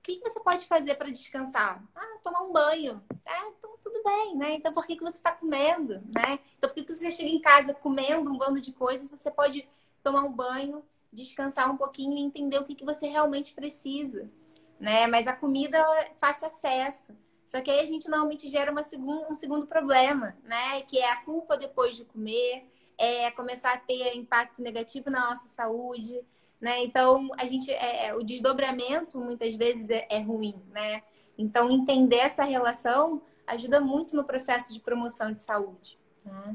o 0.00 0.02
que, 0.02 0.20
você 0.20 0.40
pode 0.40 0.66
fazer 0.66 0.94
para 0.94 1.10
descansar? 1.10 1.82
Ah, 1.94 2.18
tomar 2.22 2.42
um 2.42 2.52
banho. 2.52 3.02
É, 3.24 3.48
então 3.48 3.76
tudo 3.82 4.02
bem, 4.02 4.36
né? 4.36 4.54
Então 4.54 4.72
por 4.72 4.86
que, 4.86 4.96
que 4.96 5.02
você 5.02 5.18
está 5.18 5.32
comendo, 5.32 6.02
né? 6.14 6.38
Então 6.56 6.70
por 6.70 6.74
que, 6.74 6.84
que 6.84 6.94
você 6.94 7.10
já 7.10 7.16
chega 7.16 7.28
em 7.28 7.40
casa 7.40 7.74
comendo 7.74 8.30
um 8.30 8.38
bando 8.38 8.60
de 8.60 8.72
coisas? 8.72 9.10
Você 9.10 9.30
pode 9.30 9.68
tomar 10.02 10.22
um 10.22 10.32
banho, 10.32 10.82
descansar 11.12 11.70
um 11.70 11.76
pouquinho 11.76 12.16
e 12.16 12.22
entender 12.22 12.58
o 12.58 12.64
que, 12.64 12.74
que 12.74 12.84
você 12.84 13.06
realmente 13.06 13.54
precisa, 13.54 14.30
né? 14.78 15.06
Mas 15.06 15.26
a 15.26 15.36
comida 15.36 15.76
é 15.76 16.14
fácil 16.18 16.46
acesso. 16.46 17.16
Só 17.44 17.60
que 17.60 17.70
aí 17.70 17.80
a 17.80 17.86
gente 17.86 18.08
normalmente 18.08 18.48
gera 18.48 18.72
uma 18.72 18.82
segun, 18.82 19.26
um 19.28 19.34
segundo 19.34 19.66
problema, 19.66 20.34
né? 20.44 20.80
Que 20.82 20.98
é 20.98 21.10
a 21.10 21.22
culpa 21.22 21.58
depois 21.58 21.94
de 21.94 22.06
comer, 22.06 22.64
é 22.96 23.30
começar 23.32 23.74
a 23.74 23.78
ter 23.78 24.16
impacto 24.16 24.62
negativo 24.62 25.10
na 25.10 25.30
nossa 25.30 25.46
saúde, 25.46 26.24
né? 26.60 26.82
Então, 26.82 27.28
a 27.38 27.46
gente, 27.46 27.70
é, 27.70 28.08
é, 28.08 28.14
o 28.14 28.22
desdobramento 28.22 29.18
muitas 29.18 29.54
vezes 29.54 29.88
é, 29.88 30.06
é 30.10 30.20
ruim, 30.20 30.54
né? 30.70 31.02
Então, 31.38 31.70
entender 31.70 32.18
essa 32.18 32.44
relação 32.44 33.22
ajuda 33.46 33.80
muito 33.80 34.14
no 34.14 34.24
processo 34.24 34.72
de 34.72 34.78
promoção 34.78 35.32
de 35.32 35.40
saúde, 35.40 35.98
né? 36.24 36.54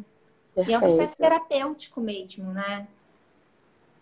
E 0.68 0.74
é 0.74 0.78
um 0.78 0.82
processo 0.82 1.18
terapêutico 1.18 2.00
mesmo, 2.00 2.54
né? 2.54 2.88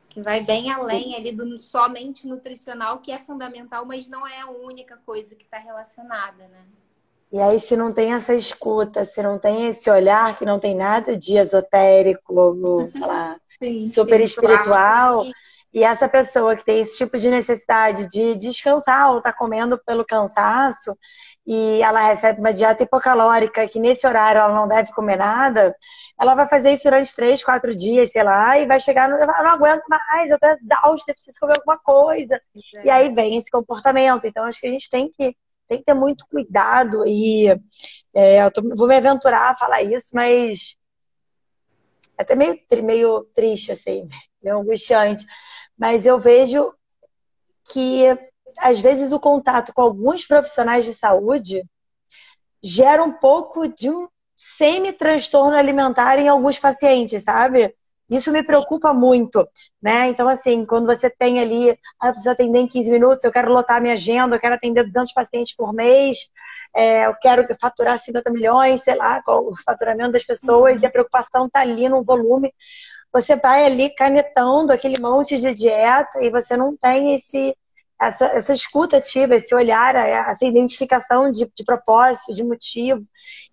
Que 0.09 0.21
vai 0.21 0.41
bem 0.41 0.71
além 0.71 1.15
ali 1.15 1.31
do 1.31 1.59
somente 1.59 2.27
nutricional, 2.27 2.99
que 2.99 3.11
é 3.11 3.17
fundamental, 3.17 3.85
mas 3.85 4.07
não 4.07 4.27
é 4.27 4.41
a 4.41 4.49
única 4.49 4.99
coisa 5.05 5.33
que 5.35 5.43
está 5.43 5.57
relacionada, 5.57 6.47
né? 6.49 6.65
E 7.31 7.39
aí, 7.39 7.59
se 7.59 7.75
não 7.75 7.91
tem 7.91 8.13
essa 8.13 8.35
escuta, 8.35 9.05
se 9.05 9.23
não 9.23 9.39
tem 9.39 9.65
esse 9.65 9.89
olhar, 9.89 10.37
que 10.37 10.45
não 10.45 10.59
tem 10.59 10.75
nada 10.75 11.17
de 11.17 11.35
esotérico, 11.35 12.89
sei 12.91 13.01
lá, 13.01 13.39
Sim, 13.57 13.87
super 13.89 14.21
espiritual, 14.21 15.25
espiritual 15.25 15.52
e 15.73 15.83
essa 15.83 16.07
pessoa 16.07 16.55
que 16.55 16.63
tem 16.63 16.81
esse 16.81 16.97
tipo 16.97 17.17
de 17.17 17.29
necessidade 17.29 18.07
de 18.07 18.35
descansar 18.35 19.11
ou 19.11 19.21
tá 19.21 19.33
comendo 19.33 19.77
pelo 19.83 20.05
cansaço 20.05 20.95
e 21.45 21.81
ela 21.81 22.01
recebe 22.01 22.39
uma 22.39 22.53
dieta 22.53 22.83
hipocalórica 22.83 23.67
que 23.67 23.79
nesse 23.79 24.07
horário 24.07 24.39
ela 24.39 24.53
não 24.53 24.67
deve 24.67 24.91
comer 24.93 25.17
nada, 25.17 25.75
ela 26.19 26.35
vai 26.35 26.47
fazer 26.47 26.71
isso 26.71 26.83
durante 26.83 27.15
três, 27.15 27.43
quatro 27.43 27.75
dias, 27.75 28.11
sei 28.11 28.23
lá, 28.23 28.57
e 28.57 28.65
vai 28.65 28.79
chegar 28.79 29.09
no. 29.09 29.15
Eu 29.15 29.27
não 29.27 29.49
aguento 29.49 29.83
mais, 29.89 30.29
eu 30.29 30.39
tô 30.39 30.47
exausta, 30.47 31.13
preciso 31.13 31.39
comer 31.39 31.55
alguma 31.57 31.77
coisa. 31.79 32.39
É. 32.75 32.85
E 32.85 32.89
aí 32.89 33.13
vem 33.13 33.37
esse 33.37 33.49
comportamento. 33.51 34.25
Então, 34.25 34.45
acho 34.45 34.59
que 34.59 34.67
a 34.67 34.71
gente 34.71 34.89
tem 34.89 35.09
que, 35.09 35.35
tem 35.67 35.79
que 35.79 35.85
ter 35.85 35.93
muito 35.93 36.25
cuidado. 36.29 37.03
E 37.05 37.49
é, 38.13 38.45
eu 38.45 38.51
tô, 38.51 38.61
vou 38.75 38.87
me 38.87 38.95
aventurar 38.95 39.51
a 39.51 39.57
falar 39.57 39.81
isso, 39.81 40.07
mas 40.13 40.77
até 42.17 42.35
meio, 42.35 42.59
meio 42.83 43.23
triste, 43.33 43.71
assim, 43.71 44.07
meio 44.41 44.59
angustiante 44.59 45.25
mas 45.77 46.05
eu 46.05 46.19
vejo 46.19 46.73
que 47.71 48.05
às 48.59 48.79
vezes 48.79 49.11
o 49.11 49.19
contato 49.19 49.73
com 49.73 49.81
alguns 49.81 50.25
profissionais 50.25 50.85
de 50.85 50.93
saúde 50.93 51.63
gera 52.61 53.03
um 53.03 53.13
pouco 53.13 53.67
de 53.67 53.89
um 53.89 54.07
semi-transtorno 54.35 55.55
alimentar 55.55 56.19
em 56.19 56.27
alguns 56.27 56.59
pacientes, 56.59 57.23
sabe? 57.23 57.75
Isso 58.09 58.31
me 58.31 58.43
preocupa 58.43 58.93
muito, 58.93 59.47
né? 59.81 60.07
Então, 60.07 60.27
assim, 60.27 60.65
quando 60.65 60.85
você 60.85 61.09
tem 61.09 61.39
ali, 61.39 61.71
ah, 61.99 62.07
eu 62.07 62.11
preciso 62.11 62.31
atender 62.31 62.59
em 62.59 62.67
15 62.67 62.91
minutos, 62.91 63.23
eu 63.23 63.31
quero 63.31 63.51
lotar 63.51 63.81
minha 63.81 63.93
agenda, 63.95 64.35
eu 64.35 64.39
quero 64.39 64.55
atender 64.55 64.83
200 64.83 65.11
pacientes 65.13 65.55
por 65.55 65.73
mês, 65.73 66.29
é, 66.75 67.05
eu 67.05 67.15
quero 67.15 67.45
faturar 67.59 67.97
50 67.97 68.31
milhões, 68.31 68.83
sei 68.83 68.95
lá, 68.95 69.21
qual 69.23 69.47
o 69.47 69.55
faturamento 69.63 70.11
das 70.11 70.23
pessoas, 70.23 70.75
uhum. 70.75 70.81
e 70.81 70.85
a 70.85 70.91
preocupação 70.91 71.49
tá 71.49 71.61
ali 71.61 71.87
no 71.87 72.03
volume 72.03 72.53
você 73.13 73.35
vai 73.35 73.63
ali 73.63 73.91
canetando 73.91 74.73
aquele 74.73 74.99
monte 74.99 75.37
de 75.37 75.53
dieta 75.53 76.23
e 76.23 76.31
você 76.31 76.57
não 76.57 76.75
tem 76.75 77.13
esse, 77.13 77.55
essa, 78.01 78.25
essa 78.25 78.51
escuta 78.51 78.97
ativa, 78.97 79.35
esse 79.35 79.53
olhar, 79.53 79.95
essa 79.95 80.43
identificação 80.43 81.31
de, 81.31 81.49
de 81.55 81.63
propósito, 81.63 82.33
de 82.33 82.43
motivo. 82.43 83.05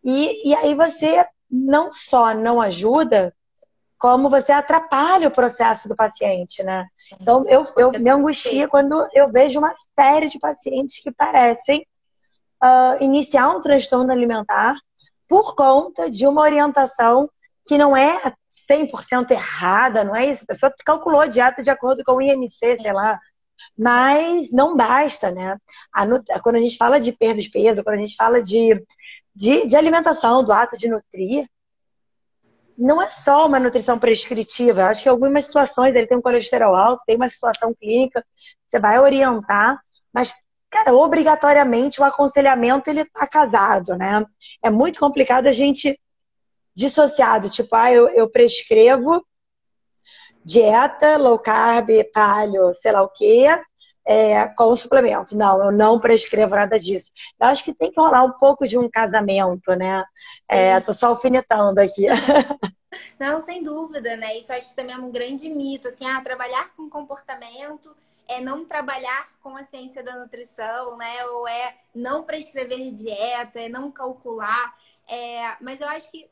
E, 0.03 0.49
e 0.49 0.55
aí 0.55 0.75
você 0.75 1.27
não 1.51 1.93
só 1.93 2.33
não 2.35 2.59
ajuda, 2.59 3.35
como 3.99 4.31
você 4.31 4.51
atrapalha 4.51 5.29
o 5.29 5.33
processo 5.33 5.87
do 5.87 5.95
paciente, 5.95 6.63
né? 6.63 6.87
Então, 7.21 7.45
eu, 7.47 7.67
eu 7.77 7.91
me 7.91 8.09
angustio 8.09 8.67
quando 8.67 9.07
eu 9.13 9.29
vejo 9.29 9.59
uma 9.59 9.75
série 9.95 10.27
de 10.27 10.39
pacientes 10.39 11.03
que 11.03 11.13
parecem 11.13 11.87
uh, 12.63 13.03
iniciar 13.03 13.49
um 13.51 13.61
transtorno 13.61 14.13
alimentar 14.13 14.77
por 15.29 15.55
conta 15.55 16.11
de 16.11 16.27
uma 16.27 16.43
orientação 16.43 17.31
que 17.65 17.79
não 17.79 17.97
é 17.97 18.33
100% 18.71 19.31
errada, 19.31 20.03
não 20.05 20.17
é 20.17 20.27
isso? 20.27 20.45
A 20.45 20.47
pessoa 20.47 20.75
calculou 20.85 21.21
a 21.21 21.27
dieta 21.27 21.63
de 21.63 21.71
acordo 21.71 22.03
com 22.05 22.15
o 22.15 22.23
IMC, 22.23 22.79
sei 22.81 22.93
lá. 22.93 23.19
Mas 23.79 24.53
não 24.53 24.77
basta, 24.77 25.31
né? 25.31 25.57
A, 25.93 26.07
quando 26.41 26.57
a 26.57 26.61
gente 26.61 26.77
fala 26.77 26.99
de 26.99 27.13
perda 27.13 27.41
de 27.41 27.51
peso, 27.51 27.85
quando 27.85 27.97
a 27.97 28.01
gente 28.01 28.17
fala 28.17 28.43
de, 28.43 28.83
de, 29.35 29.67
de 29.67 29.77
alimentação, 29.77 30.43
do 30.43 30.53
ato 30.53 30.77
de 30.77 30.89
nutrir, 30.89 31.47
não 32.77 33.01
é 33.01 33.07
só 33.09 33.47
uma 33.47 33.61
nutrição 33.61 33.99
prescritiva. 33.99 34.87
Acho 34.87 35.03
que 35.03 35.09
em 35.09 35.13
algumas 35.13 35.45
situações 35.45 35.95
ele 35.95 36.07
tem 36.07 36.17
um 36.17 36.23
colesterol 36.23 36.75
alto, 36.75 37.05
tem 37.07 37.17
uma 37.17 37.29
situação 37.29 37.75
clínica, 37.75 38.25
você 38.67 38.79
vai 38.79 38.99
orientar, 38.99 39.81
mas, 40.13 40.35
cara, 40.71 40.95
obrigatoriamente 40.95 42.01
o 42.01 42.05
aconselhamento 42.05 42.89
ele 42.89 43.05
tá 43.05 43.27
casado, 43.27 43.97
né? 43.97 44.25
É 44.63 44.71
muito 44.71 45.01
complicado 45.01 45.47
a 45.47 45.53
gente 45.53 45.99
dissociado, 46.75 47.51
tipo, 47.51 47.75
ah, 47.75 47.93
eu, 47.93 48.09
eu 48.09 48.31
prescrevo 48.31 49.25
dieta, 50.45 51.17
low 51.17 51.39
carb, 51.39 51.89
paleo, 52.13 52.73
sei 52.73 52.93
lá 52.93 53.03
o 53.03 53.09
quê, 53.09 53.47
é, 54.07 54.47
com 54.49 54.75
suplemento. 54.75 55.37
Não, 55.37 55.63
eu 55.63 55.73
não 55.73 56.01
prescrevo 56.01 56.55
nada 56.55 56.79
disso. 56.79 57.13
Eu 57.39 57.49
acho 57.49 57.65
que 57.65 57.75
tem 57.75 57.91
que 57.91 58.01
rolar 58.01 58.25
um 58.25 58.33
pouco 58.33 58.67
de 58.67 58.79
um 58.79 58.89
casamento, 58.89 59.75
né? 59.75 60.05
É, 60.49 60.81
tô 60.81 60.93
só 60.93 61.09
alfinetando 61.09 61.81
aqui. 61.81 62.07
Não, 63.21 63.41
sem 63.41 63.63
dúvida, 63.63 64.17
né? 64.17 64.37
Isso 64.37 64.53
acho 64.53 64.71
que 64.71 64.75
também 64.75 64.97
é 64.97 64.99
um 64.99 65.13
grande 65.13 65.49
mito, 65.49 65.87
assim, 65.87 66.05
ah, 66.05 66.21
trabalhar 66.23 66.75
com 66.75 66.91
comportamento 66.91 67.95
é 68.31 68.41
não 68.41 68.65
trabalhar 68.65 69.29
com 69.43 69.57
a 69.57 69.65
ciência 69.65 70.05
da 70.05 70.17
nutrição, 70.17 70.97
né? 70.97 71.27
Ou 71.27 71.49
é 71.49 71.77
não 71.93 72.23
prescrever 72.23 72.93
dieta, 72.93 73.61
é 73.61 73.69
não 73.69 73.91
calcular. 73.91 74.79
É... 75.09 75.57
Mas 75.61 75.81
eu 75.81 75.89
acho 75.89 76.09
que 76.13 76.31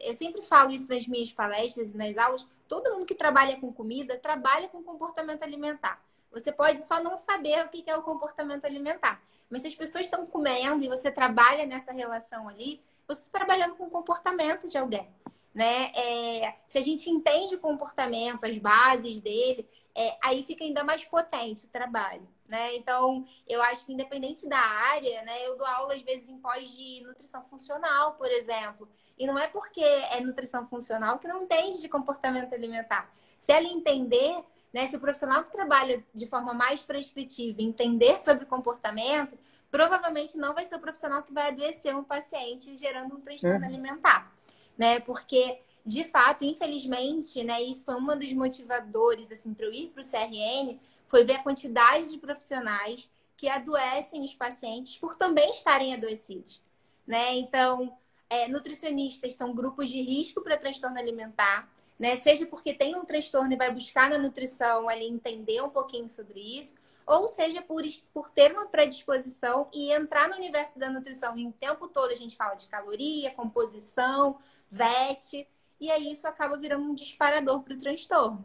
eu 0.00 0.16
sempre 0.16 0.40
falo 0.40 0.70
isso 0.70 0.88
nas 0.88 1.06
minhas 1.06 1.30
palestras 1.32 1.92
e 1.92 1.96
nas 1.98 2.16
aulas. 2.16 2.46
Todo 2.66 2.90
mundo 2.94 3.04
que 3.04 3.14
trabalha 3.14 3.60
com 3.60 3.70
comida 3.70 4.18
trabalha 4.18 4.68
com 4.68 4.82
comportamento 4.82 5.42
alimentar. 5.42 6.02
Você 6.32 6.50
pode 6.50 6.82
só 6.82 7.02
não 7.02 7.16
saber 7.18 7.62
o 7.66 7.68
que 7.68 7.84
é 7.86 7.94
o 7.94 8.02
comportamento 8.02 8.64
alimentar. 8.64 9.22
Mas 9.50 9.60
se 9.60 9.68
as 9.68 9.74
pessoas 9.74 10.06
estão 10.06 10.24
comendo 10.26 10.82
e 10.82 10.88
você 10.88 11.12
trabalha 11.12 11.66
nessa 11.66 11.92
relação 11.92 12.48
ali, 12.48 12.82
você 13.06 13.20
está 13.20 13.38
trabalhando 13.38 13.76
com 13.76 13.84
o 13.84 13.90
comportamento 13.90 14.66
de 14.66 14.78
alguém 14.78 15.06
né? 15.54 15.92
É, 15.94 16.56
se 16.66 16.78
a 16.78 16.82
gente 16.82 17.08
entende 17.08 17.54
o 17.54 17.60
comportamento, 17.60 18.44
as 18.44 18.58
bases 18.58 19.20
dele, 19.20 19.66
é, 19.96 20.16
aí 20.22 20.42
fica 20.44 20.64
ainda 20.64 20.82
mais 20.82 21.04
potente 21.04 21.66
o 21.66 21.68
trabalho, 21.68 22.26
né? 22.48 22.74
Então, 22.76 23.24
eu 23.46 23.62
acho 23.62 23.86
que 23.86 23.92
independente 23.92 24.48
da 24.48 24.58
área, 24.58 25.22
né? 25.22 25.46
Eu 25.46 25.56
dou 25.56 25.66
aula 25.66 25.94
às 25.94 26.02
vezes 26.02 26.28
em 26.28 26.38
pós 26.38 26.70
de 26.70 27.02
nutrição 27.06 27.42
funcional, 27.44 28.14
por 28.14 28.30
exemplo. 28.30 28.88
E 29.18 29.26
não 29.26 29.38
é 29.38 29.46
porque 29.46 29.80
é 29.80 30.20
nutrição 30.20 30.66
funcional 30.66 31.18
que 31.18 31.28
não 31.28 31.44
entende 31.44 31.80
de 31.80 31.88
comportamento 31.88 32.52
alimentar. 32.52 33.12
Se 33.38 33.52
ela 33.52 33.68
entender, 33.68 34.42
né? 34.72 34.86
Se 34.88 34.96
o 34.96 35.00
profissional 35.00 35.44
que 35.44 35.52
trabalha 35.52 36.04
de 36.12 36.26
forma 36.26 36.52
mais 36.52 36.80
prescritiva 36.80 37.62
entender 37.62 38.18
sobre 38.20 38.46
comportamento, 38.46 39.38
provavelmente 39.70 40.36
não 40.36 40.54
vai 40.54 40.64
ser 40.66 40.76
o 40.76 40.80
profissional 40.80 41.22
que 41.22 41.32
vai 41.32 41.48
adoecer 41.48 41.96
um 41.96 42.04
paciente 42.04 42.76
gerando 42.76 43.14
um 43.14 43.20
transtorno 43.20 43.58
uhum. 43.58 43.64
alimentar 43.64 44.34
né? 44.76 45.00
Porque, 45.00 45.60
de 45.84 46.04
fato, 46.04 46.44
infelizmente, 46.44 47.44
né, 47.44 47.62
isso 47.62 47.84
foi 47.84 47.94
um 47.94 48.06
dos 48.18 48.32
motivadores 48.32 49.30
assim, 49.30 49.52
para 49.52 49.66
eu 49.66 49.72
ir 49.72 49.88
para 49.88 50.00
o 50.00 50.04
CRN, 50.04 50.78
foi 51.06 51.24
ver 51.24 51.34
a 51.34 51.42
quantidade 51.42 52.10
de 52.10 52.18
profissionais 52.18 53.10
que 53.36 53.48
adoecem 53.48 54.22
os 54.24 54.34
pacientes 54.34 54.96
por 54.96 55.14
também 55.16 55.50
estarem 55.50 55.92
adoecidos. 55.92 56.60
Né? 57.06 57.34
Então, 57.34 57.96
é, 58.30 58.48
nutricionistas 58.48 59.34
são 59.34 59.54
grupos 59.54 59.90
de 59.90 60.00
risco 60.00 60.40
para 60.40 60.56
transtorno 60.56 60.98
alimentar, 60.98 61.68
né? 61.98 62.16
Seja 62.16 62.46
porque 62.46 62.74
tem 62.74 62.96
um 62.96 63.04
transtorno 63.04 63.52
e 63.52 63.56
vai 63.56 63.70
buscar 63.72 64.10
na 64.10 64.18
nutrição 64.18 64.88
ali 64.88 65.06
entender 65.06 65.62
um 65.62 65.68
pouquinho 65.68 66.08
sobre 66.08 66.40
isso, 66.40 66.74
ou 67.06 67.28
seja 67.28 67.62
por, 67.62 67.82
por 68.12 68.30
ter 68.30 68.52
uma 68.52 68.66
predisposição 68.66 69.68
e 69.72 69.92
entrar 69.92 70.28
no 70.28 70.36
universo 70.36 70.78
da 70.78 70.90
nutrição. 70.90 71.36
E 71.38 71.46
o 71.46 71.52
tempo 71.52 71.86
todo 71.86 72.10
a 72.10 72.16
gente 72.16 72.34
fala 72.34 72.54
de 72.54 72.66
caloria, 72.66 73.30
composição, 73.32 74.38
VET, 74.70 75.46
e 75.84 75.90
aí 75.90 76.12
isso 76.12 76.26
acaba 76.26 76.56
virando 76.56 76.84
um 76.84 76.94
disparador 76.94 77.60
para 77.60 77.74
o 77.74 77.78
transtorno. 77.78 78.44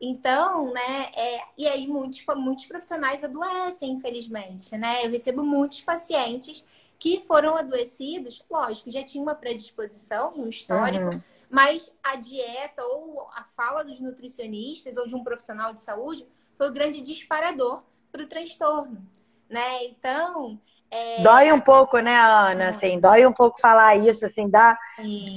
Então, 0.00 0.72
né, 0.72 1.10
é, 1.14 1.44
e 1.58 1.68
aí 1.68 1.86
muitos, 1.86 2.24
muitos 2.36 2.64
profissionais 2.64 3.22
adoecem, 3.22 3.92
infelizmente, 3.92 4.76
né? 4.78 5.04
Eu 5.04 5.10
recebo 5.10 5.42
muitos 5.44 5.82
pacientes 5.82 6.64
que 6.98 7.22
foram 7.26 7.54
adoecidos, 7.56 8.42
lógico, 8.50 8.90
já 8.90 9.02
tinha 9.04 9.22
uma 9.22 9.34
predisposição, 9.34 10.32
um 10.36 10.48
histórico, 10.48 11.14
uhum. 11.14 11.22
mas 11.50 11.94
a 12.02 12.16
dieta 12.16 12.82
ou 12.82 13.28
a 13.34 13.44
fala 13.44 13.84
dos 13.84 14.00
nutricionistas 14.00 14.96
ou 14.96 15.06
de 15.06 15.14
um 15.14 15.22
profissional 15.22 15.74
de 15.74 15.82
saúde 15.82 16.26
foi 16.56 16.68
o 16.68 16.72
grande 16.72 17.00
disparador 17.00 17.82
para 18.10 18.22
o 18.22 18.26
transtorno, 18.26 19.06
né? 19.48 19.84
Então, 19.84 20.60
é... 20.90 21.22
Dói 21.22 21.52
um 21.52 21.60
pouco, 21.60 21.98
né, 21.98 22.16
Ana? 22.16 22.70
Assim, 22.70 22.98
dói 22.98 23.24
um 23.24 23.32
pouco 23.32 23.60
falar 23.60 23.96
isso, 23.96 24.26
assim, 24.26 24.48
dá, 24.50 24.76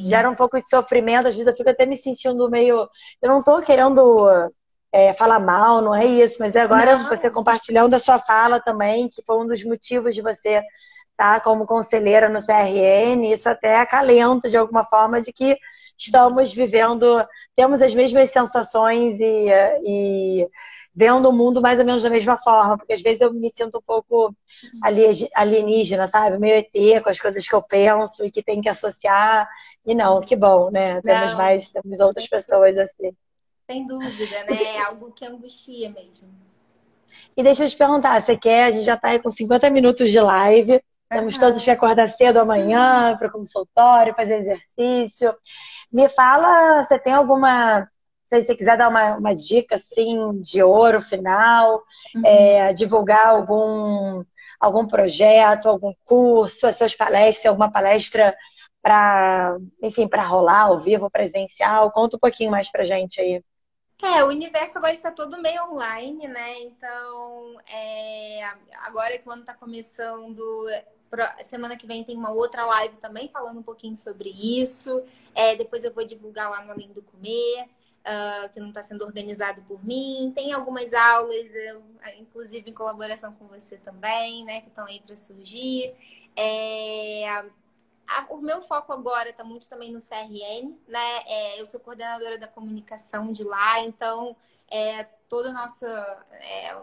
gera 0.07 0.29
um 0.29 0.35
pouco 0.35 0.59
de 0.59 0.67
sofrimento. 0.67 1.27
Às 1.27 1.35
vezes 1.35 1.47
eu 1.47 1.55
fico 1.55 1.69
até 1.69 1.85
me 1.85 1.95
sentindo 1.95 2.49
meio. 2.49 2.87
Eu 3.21 3.29
não 3.29 3.43
tô 3.43 3.61
querendo 3.61 4.51
é, 4.91 5.13
falar 5.13 5.39
mal, 5.39 5.81
não 5.81 5.93
é 5.93 6.05
isso, 6.05 6.37
mas 6.39 6.55
é 6.55 6.61
agora 6.61 6.97
não. 6.97 7.09
você 7.09 7.29
compartilhando 7.29 7.93
a 7.93 7.99
sua 7.99 8.19
fala 8.19 8.59
também, 8.59 9.09
que 9.09 9.23
foi 9.25 9.37
um 9.37 9.47
dos 9.47 9.63
motivos 9.63 10.15
de 10.15 10.21
você 10.21 10.61
estar 11.11 11.35
tá, 11.35 11.39
como 11.39 11.65
conselheira 11.65 12.29
no 12.29 12.43
CRN, 12.43 13.31
isso 13.31 13.47
até 13.47 13.77
acalenta 13.77 14.49
de 14.49 14.57
alguma 14.57 14.83
forma 14.85 15.21
de 15.21 15.31
que 15.31 15.55
estamos 15.97 16.53
vivendo, 16.53 17.25
temos 17.55 17.81
as 17.81 17.93
mesmas 17.93 18.31
sensações 18.31 19.19
e, 19.19 19.47
e 19.83 20.47
vendo 20.95 21.27
o 21.27 21.33
mundo 21.33 21.61
mais 21.61 21.79
ou 21.79 21.85
menos 21.85 22.03
da 22.03 22.09
mesma 22.09 22.37
forma, 22.37 22.77
porque 22.77 22.93
às 22.93 23.01
vezes 23.01 23.21
eu 23.21 23.33
me 23.33 23.49
sinto 23.49 23.79
um 23.79 23.81
pouco 23.81 24.35
alienígena, 25.33 26.07
sabe? 26.07 26.37
Meio 26.37 26.57
ET 26.57 27.03
com 27.03 27.09
as 27.09 27.19
coisas 27.19 27.47
que 27.47 27.55
eu 27.55 27.61
penso 27.63 28.23
e 28.23 28.31
que 28.31 28.43
tem 28.43 28.61
que 28.61 28.69
associar. 28.69 29.49
E 29.85 29.95
não, 29.95 30.21
que 30.21 30.35
bom, 30.35 30.69
né? 30.69 31.01
Temos 31.01 31.31
não. 31.31 31.37
mais, 31.37 31.69
temos 31.69 31.99
outras 31.99 32.27
pessoas 32.27 32.77
assim. 32.77 33.11
Sem 33.69 33.87
dúvida, 33.87 34.43
né? 34.43 34.63
É 34.63 34.81
algo 34.81 35.11
que 35.11 35.25
angustia 35.25 35.89
mesmo. 35.89 36.29
E 37.35 37.41
deixa 37.41 37.63
eu 37.63 37.69
te 37.69 37.75
perguntar, 37.75 38.21
você 38.21 38.37
quer? 38.37 38.65
A 38.65 38.71
gente 38.71 38.85
já 38.85 38.93
está 38.93 39.09
aí 39.09 39.19
com 39.19 39.31
50 39.31 39.69
minutos 39.71 40.11
de 40.11 40.19
live. 40.19 40.79
Temos 41.09 41.35
uhum. 41.35 41.39
todos 41.39 41.63
que 41.63 41.71
acordar 41.71 42.09
cedo 42.09 42.39
amanhã 42.39 43.15
para 43.17 43.27
o 43.27 43.31
consultório, 43.31 44.15
fazer 44.15 44.35
exercício. 44.35 45.33
Me 45.91 46.09
fala, 46.09 46.83
você 46.83 46.99
tem 46.99 47.13
alguma 47.13 47.87
se 48.25 48.43
você 48.43 48.55
quiser 48.55 48.77
dar 48.77 48.89
uma, 48.89 49.15
uma 49.15 49.35
dica 49.35 49.75
assim 49.75 50.39
de 50.39 50.63
ouro 50.63 51.01
final, 51.01 51.83
uhum. 52.15 52.21
é, 52.25 52.73
divulgar 52.73 53.27
algum, 53.27 54.23
algum 54.59 54.87
projeto, 54.87 55.67
algum 55.67 55.93
curso, 56.05 56.65
as 56.65 56.77
suas 56.77 56.95
palestras, 56.95 57.45
alguma 57.45 57.71
palestra 57.71 58.35
para, 58.81 59.57
enfim, 59.81 60.07
para 60.07 60.23
rolar 60.23 60.63
ao 60.63 60.79
vivo, 60.79 61.09
presencial, 61.09 61.91
conta 61.91 62.17
um 62.17 62.19
pouquinho 62.19 62.51
mais 62.51 62.69
pra 62.71 62.83
gente 62.83 63.21
aí. 63.21 63.43
É, 64.01 64.21
o 64.23 64.27
universo 64.27 64.77
agora 64.77 64.93
está 64.93 65.11
todo 65.11 65.41
meio 65.41 65.63
online, 65.71 66.27
né? 66.27 66.59
Então, 66.59 67.57
é, 67.71 68.41
agora 68.81 69.17
que 69.17 69.27
o 69.27 69.31
ano 69.31 69.43
está 69.43 69.53
começando, 69.53 70.43
semana 71.45 71.77
que 71.77 71.87
vem 71.87 72.03
tem 72.03 72.17
uma 72.17 72.31
outra 72.31 72.65
live 72.65 72.97
também 72.97 73.29
falando 73.29 73.59
um 73.59 73.63
pouquinho 73.63 73.95
sobre 73.95 74.29
isso. 74.29 75.01
É, 75.33 75.55
depois 75.55 75.85
eu 75.85 75.93
vou 75.93 76.05
divulgar 76.05 76.49
lá 76.49 76.65
no 76.65 76.71
Além 76.71 76.91
do 76.91 77.01
Comer 77.01 77.69
uh, 78.03 78.49
que 78.53 78.59
não 78.59 78.69
está 78.69 78.83
sendo 78.83 79.03
organizado 79.03 79.61
por 79.63 79.83
mim. 79.83 80.31
Tem 80.35 80.53
algumas 80.53 80.93
aulas, 80.93 81.53
eu, 81.53 81.83
inclusive 82.17 82.69
em 82.69 82.73
colaboração 82.73 83.33
com 83.33 83.47
você 83.47 83.77
também, 83.77 84.43
né, 84.45 84.61
que 84.61 84.67
estão 84.67 84.85
aí 84.85 84.99
para 84.99 85.15
surgir. 85.15 85.93
É, 86.35 87.27
a, 88.07 88.25
o 88.29 88.41
meu 88.41 88.61
foco 88.61 88.91
agora 88.93 89.29
está 89.29 89.43
muito 89.43 89.67
também 89.69 89.91
no 89.91 89.99
CRN, 89.99 90.75
né? 90.87 91.21
É, 91.25 91.61
eu 91.61 91.65
sou 91.65 91.79
coordenadora 91.79 92.37
da 92.37 92.47
comunicação 92.47 93.31
de 93.31 93.43
lá, 93.43 93.79
então 93.79 94.35
é, 94.69 95.03
todo 95.29 95.49
o 95.49 95.53
nosso, 95.53 95.85
é, 95.85 96.75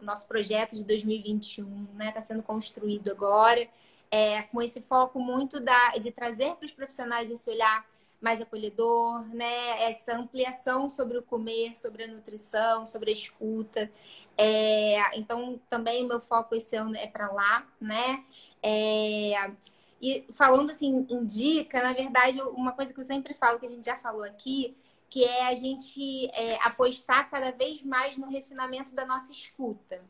o 0.00 0.04
nosso 0.04 0.26
projeto 0.26 0.74
de 0.74 0.84
2021 0.84 1.84
está 1.84 1.94
né, 1.94 2.12
tá 2.12 2.20
sendo 2.20 2.42
construído 2.42 3.10
agora, 3.10 3.68
é, 4.10 4.42
com 4.42 4.60
esse 4.60 4.80
foco 4.82 5.18
muito 5.18 5.60
da, 5.60 5.90
de 5.90 6.10
trazer 6.10 6.54
para 6.56 6.66
os 6.66 6.72
profissionais 6.72 7.30
esse 7.30 7.48
olhar 7.48 7.86
mais 8.24 8.40
acolhedor, 8.40 9.22
né? 9.34 9.82
Essa 9.82 10.16
ampliação 10.16 10.88
sobre 10.88 11.18
o 11.18 11.22
comer, 11.22 11.76
sobre 11.76 12.04
a 12.04 12.08
nutrição, 12.08 12.86
sobre 12.86 13.10
a 13.10 13.12
escuta. 13.12 13.92
É, 14.36 15.18
então, 15.18 15.60
também 15.68 16.06
meu 16.06 16.18
foco 16.18 16.54
esse 16.54 16.74
ano 16.74 16.96
é 16.96 17.06
para 17.06 17.30
lá, 17.30 17.68
né? 17.78 18.24
É, 18.62 19.52
e 20.00 20.24
falando 20.32 20.70
assim, 20.70 21.06
indica, 21.10 21.82
na 21.82 21.92
verdade, 21.92 22.40
uma 22.40 22.72
coisa 22.72 22.94
que 22.94 23.00
eu 23.00 23.04
sempre 23.04 23.34
falo, 23.34 23.60
que 23.60 23.66
a 23.66 23.70
gente 23.70 23.84
já 23.84 23.96
falou 23.96 24.24
aqui, 24.24 24.74
que 25.10 25.22
é 25.22 25.46
a 25.46 25.54
gente 25.54 26.26
é, 26.32 26.56
apostar 26.62 27.28
cada 27.30 27.52
vez 27.52 27.82
mais 27.84 28.16
no 28.16 28.28
refinamento 28.28 28.94
da 28.94 29.04
nossa 29.04 29.30
escuta. 29.30 30.02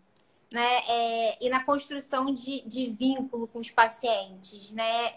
Né? 0.53 0.79
É, 0.89 1.45
e 1.45 1.51
na 1.51 1.65
construção 1.65 2.33
de, 2.33 2.61
de 2.61 2.87
vínculo 2.87 3.49
com 3.49 3.59
os 3.59 3.71
pacientes, 3.73 4.71
né? 4.71 5.13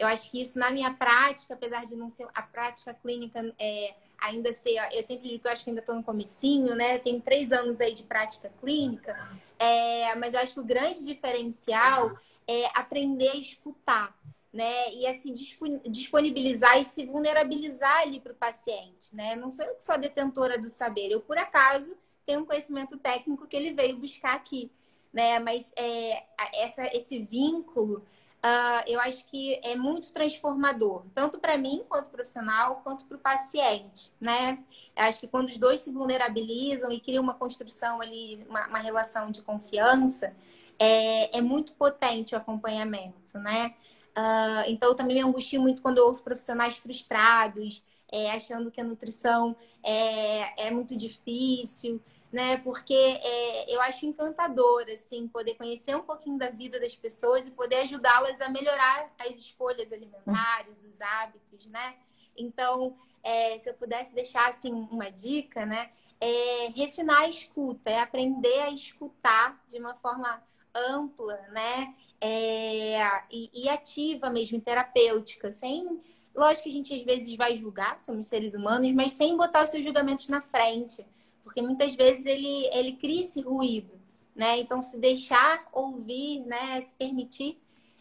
Eu 0.00 0.06
acho 0.06 0.30
que 0.30 0.40
isso 0.40 0.58
na 0.58 0.70
minha 0.70 0.94
prática, 0.94 1.52
apesar 1.52 1.84
de 1.84 1.94
não 1.94 2.08
ser 2.08 2.26
a 2.34 2.40
prática 2.40 2.94
clínica 2.94 3.54
é, 3.58 3.94
ainda 4.18 4.50
ser, 4.50 4.76
eu 4.92 5.02
sempre 5.02 5.28
digo 5.28 5.42
que 5.42 5.46
eu 5.46 5.52
acho 5.52 5.62
que 5.62 5.68
ainda 5.68 5.80
estou 5.80 5.94
no 5.94 6.02
comecinho, 6.02 6.74
né? 6.74 6.98
Tenho 6.98 7.20
três 7.20 7.52
anos 7.52 7.82
aí 7.82 7.92
de 7.92 8.02
prática 8.02 8.50
clínica, 8.62 9.14
é, 9.58 10.14
mas 10.14 10.32
eu 10.32 10.40
acho 10.40 10.54
que 10.54 10.60
o 10.60 10.64
grande 10.64 11.04
diferencial 11.04 12.16
é 12.48 12.64
aprender 12.74 13.28
a 13.28 13.36
escutar, 13.36 14.18
né? 14.50 14.90
E 14.94 15.06
assim 15.06 15.34
disponibilizar 15.34 16.80
e 16.80 16.84
se 16.86 17.04
vulnerabilizar 17.04 17.98
ali 17.98 18.20
para 18.20 18.32
o 18.32 18.36
paciente, 18.36 19.14
né? 19.14 19.36
Não 19.36 19.50
sou 19.50 19.66
eu 19.66 19.74
que 19.74 19.84
sou 19.84 19.94
a 19.94 19.98
detentora 19.98 20.58
do 20.58 20.70
saber, 20.70 21.10
eu 21.10 21.20
por 21.20 21.36
acaso 21.36 21.94
tenho 22.24 22.40
um 22.40 22.46
conhecimento 22.46 22.96
técnico 22.96 23.46
que 23.46 23.54
ele 23.54 23.74
veio 23.74 23.98
buscar 23.98 24.34
aqui, 24.34 24.72
né? 25.12 25.38
Mas 25.40 25.74
é, 25.76 26.24
essa, 26.54 26.86
esse 26.96 27.18
vínculo 27.18 28.02
uh, 28.44 28.82
eu 28.86 29.00
acho 29.00 29.24
que 29.26 29.60
é 29.62 29.76
muito 29.76 30.12
transformador, 30.12 31.04
tanto 31.14 31.38
para 31.38 31.56
mim 31.56 31.84
quanto 31.88 32.10
profissional, 32.10 32.80
quanto 32.82 33.04
para 33.04 33.16
o 33.16 33.20
paciente, 33.20 34.12
né? 34.20 34.58
Eu 34.96 35.04
acho 35.04 35.20
que 35.20 35.28
quando 35.28 35.48
os 35.48 35.58
dois 35.58 35.80
se 35.80 35.92
vulnerabilizam 35.92 36.90
e 36.90 37.00
criam 37.00 37.22
uma 37.22 37.34
construção 37.34 38.00
ali, 38.00 38.44
uma, 38.48 38.66
uma 38.68 38.78
relação 38.78 39.30
de 39.30 39.42
confiança, 39.42 40.34
é, 40.78 41.38
é, 41.38 41.40
muito 41.40 41.74
potente 41.74 42.34
o 42.34 42.38
acompanhamento, 42.38 43.38
né? 43.38 43.74
Uh, 44.10 44.64
então, 44.68 44.94
também 44.94 45.16
me 45.16 45.22
angustio 45.22 45.60
muito 45.60 45.82
quando 45.82 45.98
eu 45.98 46.06
ouço 46.06 46.24
profissionais 46.24 46.76
frustrados, 46.76 47.82
é, 48.10 48.32
achando 48.32 48.70
que 48.70 48.80
a 48.80 48.84
nutrição 48.84 49.56
é, 49.84 50.66
é 50.66 50.70
muito 50.70 50.96
difícil, 50.96 52.02
né? 52.32 52.58
Porque 52.58 52.94
é, 52.94 53.74
eu 53.74 53.80
acho 53.80 54.06
encantador, 54.06 54.84
assim, 54.92 55.26
poder 55.28 55.54
conhecer 55.54 55.96
um 55.96 56.02
pouquinho 56.02 56.38
da 56.38 56.50
vida 56.50 56.78
das 56.78 56.94
pessoas 56.94 57.46
e 57.46 57.50
poder 57.50 57.76
ajudá-las 57.76 58.40
a 58.40 58.48
melhorar 58.48 59.12
as 59.18 59.36
escolhas 59.36 59.92
alimentares, 59.92 60.84
os 60.84 61.00
hábitos, 61.00 61.66
né? 61.66 61.96
Então, 62.36 62.96
é, 63.22 63.58
se 63.58 63.68
eu 63.68 63.74
pudesse 63.74 64.14
deixar, 64.14 64.48
assim, 64.48 64.72
uma 64.90 65.10
dica, 65.10 65.66
né? 65.66 65.90
É 66.20 66.68
refinar 66.76 67.22
a 67.22 67.28
escuta, 67.28 67.90
é 67.90 67.98
aprender 67.98 68.60
a 68.60 68.70
escutar 68.70 69.62
de 69.68 69.78
uma 69.78 69.94
forma 69.94 70.42
ampla, 70.74 71.36
né? 71.48 71.94
É, 72.20 73.24
e, 73.30 73.50
e 73.54 73.68
ativa 73.68 74.30
mesmo, 74.30 74.60
terapêutica, 74.60 75.50
sem 75.50 76.00
Lógico 76.32 76.62
que 76.62 76.68
a 76.68 76.72
gente 76.72 76.94
às 76.94 77.02
vezes 77.02 77.34
vai 77.34 77.56
julgar, 77.56 78.00
somos 78.00 78.28
seres 78.28 78.54
humanos, 78.54 78.92
mas 78.92 79.12
sem 79.12 79.36
botar 79.36 79.64
os 79.64 79.70
seus 79.70 79.82
julgamentos 79.82 80.28
na 80.28 80.40
frente 80.40 81.04
porque 81.42 81.62
muitas 81.62 81.94
vezes 81.94 82.26
ele, 82.26 82.66
ele 82.72 82.92
cria 82.92 83.24
esse 83.24 83.40
ruído, 83.40 83.92
né? 84.34 84.58
Então, 84.58 84.82
se 84.82 84.98
deixar 84.98 85.60
ouvir, 85.72 86.40
né, 86.46 86.80
se 86.80 86.94
permitir 86.94 87.58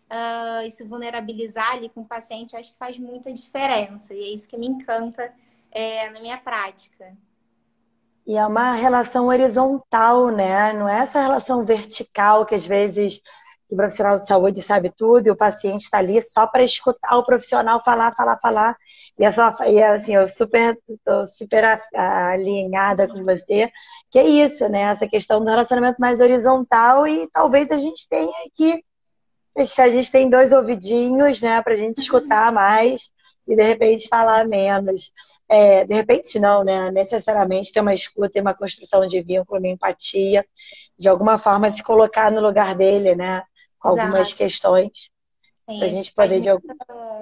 uh, 0.10 0.66
e 0.66 0.72
se 0.72 0.84
vulnerabilizar 0.84 1.74
ali 1.74 1.90
com 1.90 2.02
o 2.02 2.06
paciente, 2.06 2.56
acho 2.56 2.72
que 2.72 2.78
faz 2.78 2.98
muita 2.98 3.32
diferença. 3.32 4.14
E 4.14 4.22
é 4.22 4.34
isso 4.34 4.48
que 4.48 4.58
me 4.58 4.68
encanta 4.68 5.34
é, 5.72 6.10
na 6.10 6.20
minha 6.20 6.38
prática. 6.38 7.16
E 8.26 8.38
é 8.38 8.46
uma 8.46 8.74
relação 8.74 9.28
horizontal, 9.28 10.30
né? 10.30 10.74
Não 10.74 10.88
é 10.88 11.00
essa 11.00 11.20
relação 11.20 11.66
vertical 11.66 12.46
que 12.46 12.54
às 12.54 12.66
vezes 12.66 13.22
o 13.70 13.76
profissional 13.76 14.18
de 14.18 14.26
saúde 14.26 14.62
sabe 14.62 14.92
tudo 14.96 15.28
e 15.28 15.32
o 15.32 15.36
paciente 15.36 15.84
está 15.84 16.00
ali 16.00 16.22
só 16.22 16.48
para 16.48 16.64
escutar 16.64 17.16
o 17.18 17.24
profissional 17.24 17.84
falar, 17.84 18.16
falar, 18.16 18.38
falar. 18.40 18.78
E, 19.20 19.26
é 19.26 19.32
só, 19.34 19.54
e 19.68 19.84
assim, 19.84 20.16
eu 20.16 20.28
super, 20.30 20.80
tô 21.04 21.26
super 21.26 21.82
alinhada 21.94 23.06
com 23.06 23.22
você, 23.26 23.70
que 24.10 24.18
é 24.18 24.24
isso, 24.24 24.70
né? 24.70 24.84
Essa 24.84 25.08
questão 25.08 25.44
do 25.44 25.50
relacionamento 25.50 26.00
mais 26.00 26.22
horizontal 26.22 27.06
e 27.06 27.28
talvez 27.28 27.70
a 27.70 27.78
gente 27.78 28.08
tenha 28.08 28.32
que 28.56 28.82
a 29.58 29.90
gente 29.90 30.10
tem 30.10 30.30
dois 30.30 30.54
ouvidinhos, 30.54 31.42
né, 31.42 31.62
para 31.62 31.74
a 31.74 31.76
gente 31.76 31.98
escutar 31.98 32.50
mais 32.50 33.12
e 33.46 33.56
de 33.58 33.64
repente 33.64 34.08
falar 34.08 34.48
menos. 34.48 35.12
É, 35.50 35.84
de 35.84 35.94
repente 35.94 36.40
não, 36.40 36.64
né? 36.64 36.90
Necessariamente 36.92 37.74
ter 37.74 37.82
uma 37.82 37.94
escuta 37.94 38.38
e 38.38 38.42
uma 38.42 38.54
construção 38.54 39.06
de 39.06 39.22
vínculo, 39.22 39.60
uma 39.60 39.68
empatia, 39.68 40.46
de 40.98 41.10
alguma 41.10 41.38
forma 41.38 41.70
se 41.72 41.84
colocar 41.84 42.32
no 42.32 42.40
lugar 42.40 42.74
dele, 42.74 43.16
né? 43.16 43.44
Com 43.80 43.90
Exato. 43.90 44.02
algumas 44.02 44.32
questões. 44.32 45.10
Sim, 45.68 45.84
a 45.84 45.88
gente 45.88 46.14
poder 46.14 46.40
de 46.40 46.48
algum. 46.48 46.68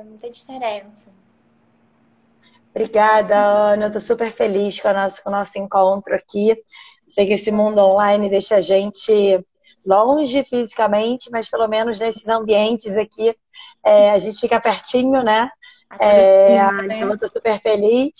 Muita 0.05 0.29
diferença. 0.29 1.16
Obrigada, 2.77 3.35
Ana. 3.35 3.87
Eu 3.87 3.91
tô 3.91 3.99
super 3.99 4.31
feliz 4.31 4.79
com 4.79 4.87
o 4.87 4.93
nosso, 4.93 5.23
com 5.23 5.29
o 5.29 5.31
nosso 5.31 5.57
encontro 5.57 6.13
aqui. 6.13 6.55
Sei 7.07 7.25
que 7.25 7.33
esse 7.33 7.51
mundo 7.51 7.79
online 7.79 8.29
deixa 8.29 8.57
a 8.57 8.61
gente 8.61 9.43
longe 9.83 10.43
fisicamente, 10.43 11.31
mas 11.31 11.49
pelo 11.49 11.67
menos 11.67 11.99
nesses 11.99 12.27
ambientes 12.27 12.95
aqui 12.95 13.35
é, 13.83 14.11
a 14.11 14.19
gente 14.19 14.39
fica 14.39 14.61
pertinho, 14.61 15.23
né? 15.23 15.49
É, 15.99 16.57
então 16.85 17.09
eu 17.09 17.17
tô 17.17 17.27
super 17.27 17.59
feliz. 17.59 18.11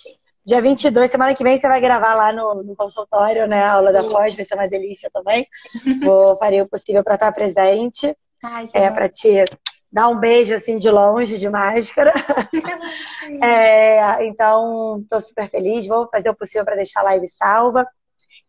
Dia 0.44 0.60
22, 0.60 1.08
semana 1.08 1.34
que 1.36 1.44
vem, 1.44 1.56
você 1.56 1.68
vai 1.68 1.80
gravar 1.80 2.16
lá 2.16 2.32
no, 2.32 2.64
no 2.64 2.74
consultório, 2.74 3.46
né? 3.46 3.62
A 3.62 3.74
aula 3.74 3.92
da 3.92 4.02
pós, 4.02 4.34
vai 4.34 4.44
ser 4.44 4.54
uma 4.54 4.66
delícia 4.66 5.08
também. 5.12 5.46
Vou 6.02 6.36
fazer 6.36 6.62
o 6.62 6.68
possível 6.68 7.04
para 7.04 7.14
estar 7.14 7.30
presente. 7.30 8.12
Ai, 8.42 8.68
é, 8.72 8.90
para 8.90 9.08
te 9.08 9.44
dar 9.90 10.08
um 10.08 10.18
beijo 10.18 10.54
assim 10.54 10.76
de 10.76 10.90
longe, 10.90 11.38
de 11.38 11.48
máscara. 11.48 12.12
é, 13.42 14.26
então, 14.26 15.00
estou 15.00 15.20
super 15.20 15.48
feliz. 15.48 15.86
Vou 15.86 16.08
fazer 16.08 16.30
o 16.30 16.36
possível 16.36 16.64
para 16.64 16.76
deixar 16.76 17.00
a 17.00 17.04
live 17.04 17.28
salva. 17.28 17.86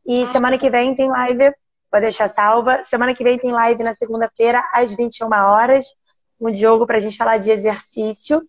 E 0.06 0.24
ah, 0.24 0.28
semana 0.28 0.58
que 0.58 0.70
vem 0.70 0.96
tem 0.96 1.10
live, 1.10 1.54
vou 1.92 2.02
deixar 2.02 2.28
salva. 2.28 2.84
Semana 2.84 3.14
que 3.14 3.24
vem 3.24 3.38
tem 3.38 3.52
live 3.52 3.84
na 3.84 3.94
segunda-feira, 3.94 4.64
às 4.74 4.94
21 4.94 5.30
horas. 5.32 5.88
Um 6.40 6.54
jogo 6.54 6.86
para 6.86 6.98
a 6.98 7.02
gente 7.02 7.18
falar 7.18 7.38
de 7.38 7.52
exercício 7.52 8.42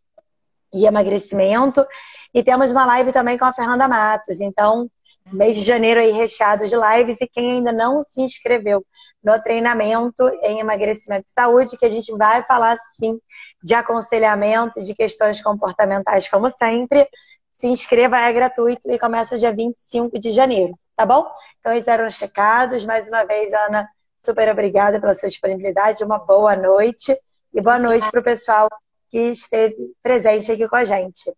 e 0.72 0.86
emagrecimento. 0.86 1.84
E 2.32 2.42
temos 2.42 2.70
uma 2.70 2.84
live 2.86 3.12
também 3.12 3.36
com 3.38 3.44
a 3.44 3.52
Fernanda 3.52 3.88
Matos. 3.88 4.40
Então, 4.40 4.90
mês 5.26 5.56
de 5.56 5.62
janeiro 5.62 6.00
aí 6.00 6.10
recheado 6.10 6.66
de 6.66 6.74
lives. 6.74 7.20
E 7.20 7.26
quem 7.26 7.52
ainda 7.52 7.72
não 7.72 8.02
se 8.02 8.20
inscreveu 8.20 8.84
no 9.22 9.40
treinamento 9.42 10.28
em 10.42 10.60
emagrecimento 10.60 11.26
e 11.28 11.32
saúde, 11.32 11.76
que 11.76 11.84
a 11.84 11.90
gente 11.90 12.16
vai 12.16 12.42
falar 12.44 12.76
sim 12.96 13.20
de 13.62 13.74
aconselhamento, 13.74 14.82
de 14.82 14.94
questões 14.94 15.42
comportamentais, 15.42 16.28
como 16.28 16.48
sempre. 16.48 17.08
Se 17.52 17.66
inscreva, 17.66 18.18
é 18.18 18.32
gratuito 18.32 18.90
e 18.90 18.98
começa 18.98 19.36
dia 19.36 19.52
25 19.52 20.18
de 20.18 20.30
janeiro, 20.30 20.78
tá 20.96 21.04
bom? 21.04 21.30
Então, 21.58 21.72
esses 21.72 21.88
eram 21.88 22.06
os 22.06 22.16
recados. 22.18 22.84
Mais 22.84 23.06
uma 23.06 23.24
vez, 23.24 23.52
Ana, 23.52 23.86
super 24.18 24.48
obrigada 24.48 24.98
pela 24.98 25.14
sua 25.14 25.28
disponibilidade. 25.28 26.02
Uma 26.02 26.18
boa 26.18 26.56
noite. 26.56 27.14
E 27.52 27.60
boa 27.60 27.78
noite 27.78 28.08
para 28.10 28.20
o 28.20 28.24
pessoal 28.24 28.68
que 29.10 29.18
esteve 29.18 29.92
presente 30.02 30.52
aqui 30.52 30.68
com 30.68 30.76
a 30.76 30.84
gente. 30.84 31.30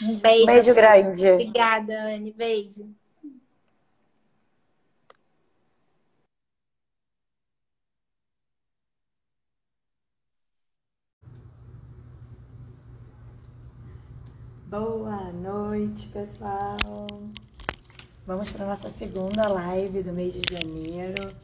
Um 0.00 0.16
beijo. 0.18 0.46
Beijo 0.46 0.74
grande. 0.74 1.30
Obrigada, 1.30 2.14
Anne. 2.14 2.32
Beijo. 2.32 2.88
Boa 14.66 15.30
noite, 15.32 16.08
pessoal. 16.08 16.78
Vamos 18.26 18.50
para 18.50 18.64
a 18.64 18.68
nossa 18.68 18.88
segunda 18.88 19.46
live 19.46 20.02
do 20.02 20.12
mês 20.14 20.32
de 20.32 20.40
janeiro. 20.50 21.34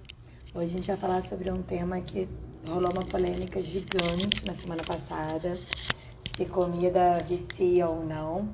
Hoje 0.55 0.65
a 0.65 0.77
gente 0.79 0.87
vai 0.87 0.97
falar 0.97 1.23
sobre 1.23 1.51
um 1.51 1.61
tema 1.63 2.01
que 2.01 2.27
rolou 2.67 2.91
uma 2.91 3.05
polêmica 3.05 3.63
gigante 3.63 4.47
na 4.47 4.55
semana 4.55 4.83
passada, 4.83 5.59
se 6.39 6.45
comida 6.45 7.19
vicia 7.27 7.89
ou 7.89 8.05
não. 8.05 8.49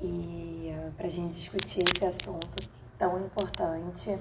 E 0.00 0.72
uh, 0.74 0.92
para 0.92 1.06
a 1.06 1.10
gente 1.10 1.34
discutir 1.34 1.84
esse 1.94 2.06
assunto 2.06 2.70
tão 2.98 3.20
importante, 3.20 4.18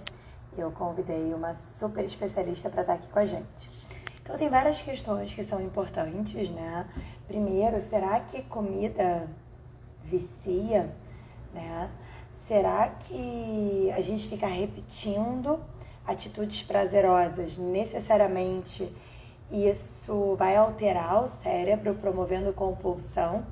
eu 0.57 0.69
convidei 0.71 1.33
uma 1.33 1.55
super 1.55 2.03
especialista 2.03 2.69
para 2.69 2.81
estar 2.81 2.93
aqui 2.95 3.07
com 3.07 3.19
a 3.19 3.25
gente. 3.25 3.71
Então 4.21 4.37
tem 4.37 4.49
várias 4.49 4.81
questões 4.81 5.33
que 5.33 5.41
são 5.45 5.61
importantes, 5.61 6.49
né? 6.49 6.85
Primeiro, 7.27 7.81
será 7.81 8.19
que 8.19 8.41
comida 8.41 9.25
vicia, 10.03 10.93
né? 11.53 11.89
Será 12.45 12.89
que 12.89 13.89
a 13.95 14.01
gente 14.01 14.27
fica 14.27 14.47
repetindo 14.47 15.61
atitudes 16.05 16.61
prazerosas 16.61 17.57
necessariamente 17.57 18.93
isso 19.51 20.35
vai 20.37 20.55
alterar 20.55 21.23
o 21.23 21.27
cérebro, 21.27 21.95
promovendo 21.95 22.51
compulsão? 22.53 23.45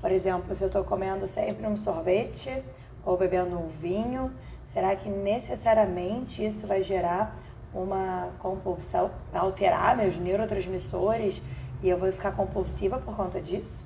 Por 0.00 0.10
exemplo, 0.10 0.54
se 0.54 0.62
eu 0.62 0.68
estou 0.68 0.84
comendo 0.84 1.26
sempre 1.26 1.66
um 1.66 1.76
sorvete 1.76 2.62
ou 3.04 3.16
bebendo 3.16 3.58
um 3.58 3.68
vinho, 3.68 4.32
será 4.72 4.94
que 4.96 5.08
necessariamente 5.08 6.44
isso 6.44 6.66
vai 6.66 6.82
gerar 6.82 7.36
uma 7.74 8.30
compulsão, 8.38 9.10
alterar 9.32 9.96
meus 9.96 10.16
neurotransmissores 10.16 11.42
e 11.82 11.88
eu 11.88 11.98
vou 11.98 12.10
ficar 12.12 12.32
compulsiva 12.32 12.98
por 12.98 13.14
conta 13.14 13.40
disso? 13.40 13.84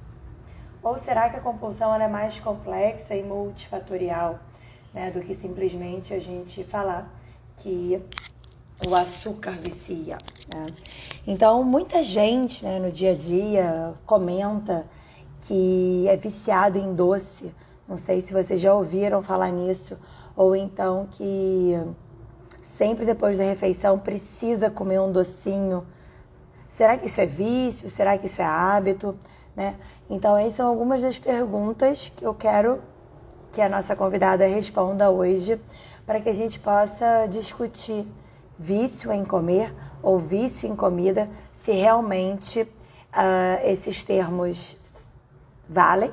Ou 0.82 0.98
será 0.98 1.30
que 1.30 1.36
a 1.36 1.40
compulsão 1.40 1.94
é 1.94 2.08
mais 2.08 2.38
complexa 2.40 3.14
e 3.14 3.22
multifatorial 3.22 4.38
né, 4.92 5.10
do 5.10 5.20
que 5.20 5.34
simplesmente 5.34 6.12
a 6.12 6.18
gente 6.18 6.62
falar 6.64 7.08
que 7.56 8.02
o 8.86 8.94
açúcar 8.94 9.52
vicia? 9.52 10.18
Né? 10.52 10.66
Então, 11.26 11.62
muita 11.62 12.02
gente 12.02 12.64
né, 12.64 12.78
no 12.78 12.90
dia 12.90 13.12
a 13.12 13.14
dia 13.14 13.94
comenta 14.04 14.86
que 15.42 16.06
é 16.08 16.16
viciado 16.16 16.78
em 16.78 16.94
doce. 16.94 17.54
Não 17.88 17.96
sei 17.96 18.20
se 18.20 18.32
vocês 18.32 18.60
já 18.60 18.74
ouviram 18.74 19.22
falar 19.22 19.50
nisso, 19.50 19.98
ou 20.36 20.56
então 20.56 21.06
que 21.10 21.78
sempre 22.62 23.04
depois 23.04 23.36
da 23.36 23.44
refeição 23.44 23.98
precisa 23.98 24.70
comer 24.70 25.00
um 25.00 25.12
docinho. 25.12 25.86
Será 26.68 26.96
que 26.96 27.06
isso 27.06 27.20
é 27.20 27.26
vício? 27.26 27.90
Será 27.90 28.16
que 28.16 28.26
isso 28.26 28.40
é 28.40 28.44
hábito? 28.44 29.16
Né? 29.54 29.76
Então, 30.08 30.36
essas 30.36 30.54
são 30.54 30.68
algumas 30.68 31.02
das 31.02 31.18
perguntas 31.18 32.10
que 32.16 32.24
eu 32.24 32.34
quero 32.34 32.80
que 33.52 33.60
a 33.60 33.68
nossa 33.68 33.94
convidada 33.94 34.46
responda 34.46 35.10
hoje, 35.10 35.60
para 36.06 36.20
que 36.20 36.28
a 36.28 36.34
gente 36.34 36.58
possa 36.58 37.26
discutir 37.26 38.06
vício 38.58 39.12
em 39.12 39.24
comer 39.24 39.74
ou 40.02 40.18
vício 40.18 40.68
em 40.68 40.76
comida, 40.76 41.28
se 41.62 41.72
realmente 41.72 42.62
uh, 42.62 43.64
esses 43.64 44.02
termos 44.02 44.76
valem 45.68 46.10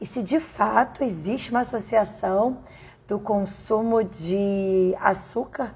e 0.00 0.06
se 0.06 0.22
de 0.22 0.40
fato 0.40 1.02
existe 1.02 1.50
uma 1.50 1.60
associação 1.60 2.58
do 3.06 3.18
consumo 3.18 4.04
de 4.04 4.94
açúcar 5.00 5.74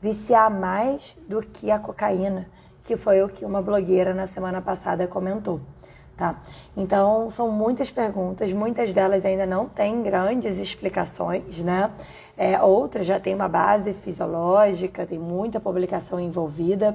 viciar 0.00 0.50
mais 0.50 1.16
do 1.28 1.40
que 1.40 1.70
a 1.70 1.78
cocaína, 1.78 2.48
que 2.84 2.96
foi 2.96 3.22
o 3.22 3.28
que 3.28 3.44
uma 3.44 3.62
blogueira 3.62 4.12
na 4.12 4.26
semana 4.26 4.60
passada 4.60 5.06
comentou. 5.06 5.60
Tá? 6.16 6.40
Então, 6.74 7.28
são 7.28 7.50
muitas 7.50 7.90
perguntas, 7.90 8.50
muitas 8.52 8.92
delas 8.92 9.24
ainda 9.24 9.44
não 9.44 9.68
têm 9.68 10.02
grandes 10.02 10.56
explicações, 10.58 11.58
né? 11.62 11.90
É, 12.36 12.60
outras 12.60 13.06
já 13.06 13.18
têm 13.18 13.34
uma 13.34 13.48
base 13.48 13.94
fisiológica, 13.94 15.06
tem 15.06 15.18
muita 15.18 15.58
publicação 15.58 16.20
envolvida, 16.20 16.94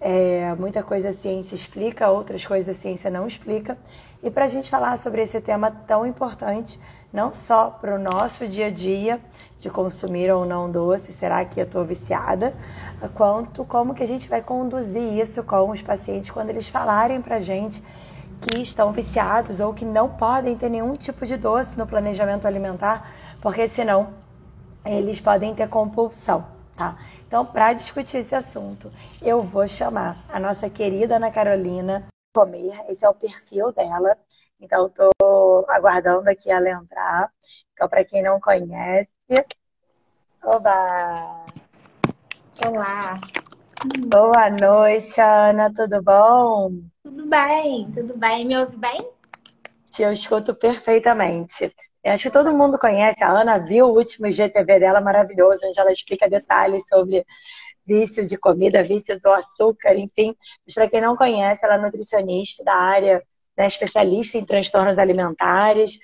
é, 0.00 0.54
muita 0.54 0.82
coisa 0.82 1.08
a 1.08 1.12
ciência 1.12 1.54
explica, 1.54 2.08
outras 2.08 2.46
coisas 2.46 2.76
a 2.76 2.78
ciência 2.78 3.10
não 3.10 3.26
explica. 3.26 3.76
E 4.22 4.30
para 4.30 4.44
a 4.44 4.48
gente 4.48 4.70
falar 4.70 4.98
sobre 4.98 5.22
esse 5.22 5.40
tema 5.40 5.70
tão 5.70 6.06
importante, 6.06 6.78
não 7.12 7.34
só 7.34 7.70
para 7.70 7.96
o 7.96 7.98
nosso 7.98 8.46
dia 8.46 8.66
a 8.66 8.70
dia, 8.70 9.20
de 9.58 9.70
consumir 9.70 10.30
ou 10.30 10.44
não 10.44 10.70
doce, 10.70 11.12
será 11.12 11.44
que 11.44 11.58
eu 11.58 11.64
estou 11.64 11.84
viciada, 11.84 12.54
quanto 13.14 13.64
como 13.64 13.94
que 13.94 14.02
a 14.02 14.06
gente 14.06 14.28
vai 14.28 14.42
conduzir 14.42 15.02
isso 15.18 15.42
com 15.42 15.70
os 15.70 15.82
pacientes 15.82 16.30
quando 16.30 16.50
eles 16.50 16.68
falarem 16.68 17.20
para 17.20 17.36
a 17.36 17.40
gente 17.40 17.82
que 18.40 18.60
estão 18.60 18.92
viciados 18.92 19.60
ou 19.60 19.72
que 19.72 19.84
não 19.84 20.10
podem 20.10 20.56
ter 20.56 20.68
nenhum 20.68 20.94
tipo 20.94 21.24
de 21.24 21.36
doce 21.36 21.78
no 21.78 21.86
planejamento 21.86 22.46
alimentar, 22.46 23.10
porque 23.40 23.66
senão 23.68 24.08
eles 24.86 25.20
podem 25.20 25.54
ter 25.54 25.68
compulsão, 25.68 26.46
tá? 26.76 26.96
Então, 27.26 27.44
para 27.44 27.72
discutir 27.72 28.18
esse 28.18 28.34
assunto, 28.34 28.90
eu 29.20 29.42
vou 29.42 29.66
chamar 29.66 30.24
a 30.28 30.38
nossa 30.38 30.70
querida 30.70 31.16
Ana 31.16 31.30
Carolina 31.30 32.06
Comer, 32.34 32.84
esse 32.88 33.04
é 33.04 33.08
o 33.08 33.14
perfil 33.14 33.72
dela. 33.72 34.16
Então, 34.60 34.86
estou 34.86 35.12
aguardando 35.68 36.28
aqui 36.30 36.50
ela 36.50 36.68
entrar. 36.68 37.30
Então, 37.72 37.88
para 37.88 38.04
quem 38.04 38.22
não 38.22 38.40
conhece, 38.40 39.12
Oba! 40.46 41.44
Olá! 42.64 43.20
Boa 44.06 44.48
noite, 44.48 45.20
Ana, 45.20 45.72
tudo 45.74 46.00
bom? 46.00 46.70
Tudo 47.02 47.26
bem, 47.26 47.90
tudo 47.90 48.16
bem. 48.16 48.44
Me 48.44 48.56
ouve 48.56 48.76
bem? 48.76 49.10
Te 49.90 50.04
eu 50.04 50.12
escuto 50.12 50.54
perfeitamente. 50.54 51.74
Eu 52.06 52.12
acho 52.12 52.22
que 52.22 52.30
todo 52.30 52.54
mundo 52.54 52.78
conhece, 52.78 53.24
a 53.24 53.30
Ana 53.30 53.58
viu 53.58 53.86
o 53.86 53.96
último 53.96 54.30
GTV 54.30 54.78
dela 54.78 55.00
maravilhoso, 55.00 55.66
onde 55.66 55.80
ela 55.80 55.90
explica 55.90 56.30
detalhes 56.30 56.86
sobre 56.86 57.26
vício 57.84 58.24
de 58.24 58.38
comida, 58.38 58.80
vício 58.80 59.20
do 59.20 59.28
açúcar, 59.28 59.92
enfim. 59.96 60.32
Mas 60.64 60.72
para 60.72 60.88
quem 60.88 61.00
não 61.00 61.16
conhece, 61.16 61.64
ela 61.64 61.74
é 61.74 61.78
nutricionista 61.78 62.62
da 62.62 62.76
área, 62.76 63.20
né, 63.58 63.66
especialista 63.66 64.38
em 64.38 64.44
transtornos 64.44 64.98
alimentares, 64.98 65.98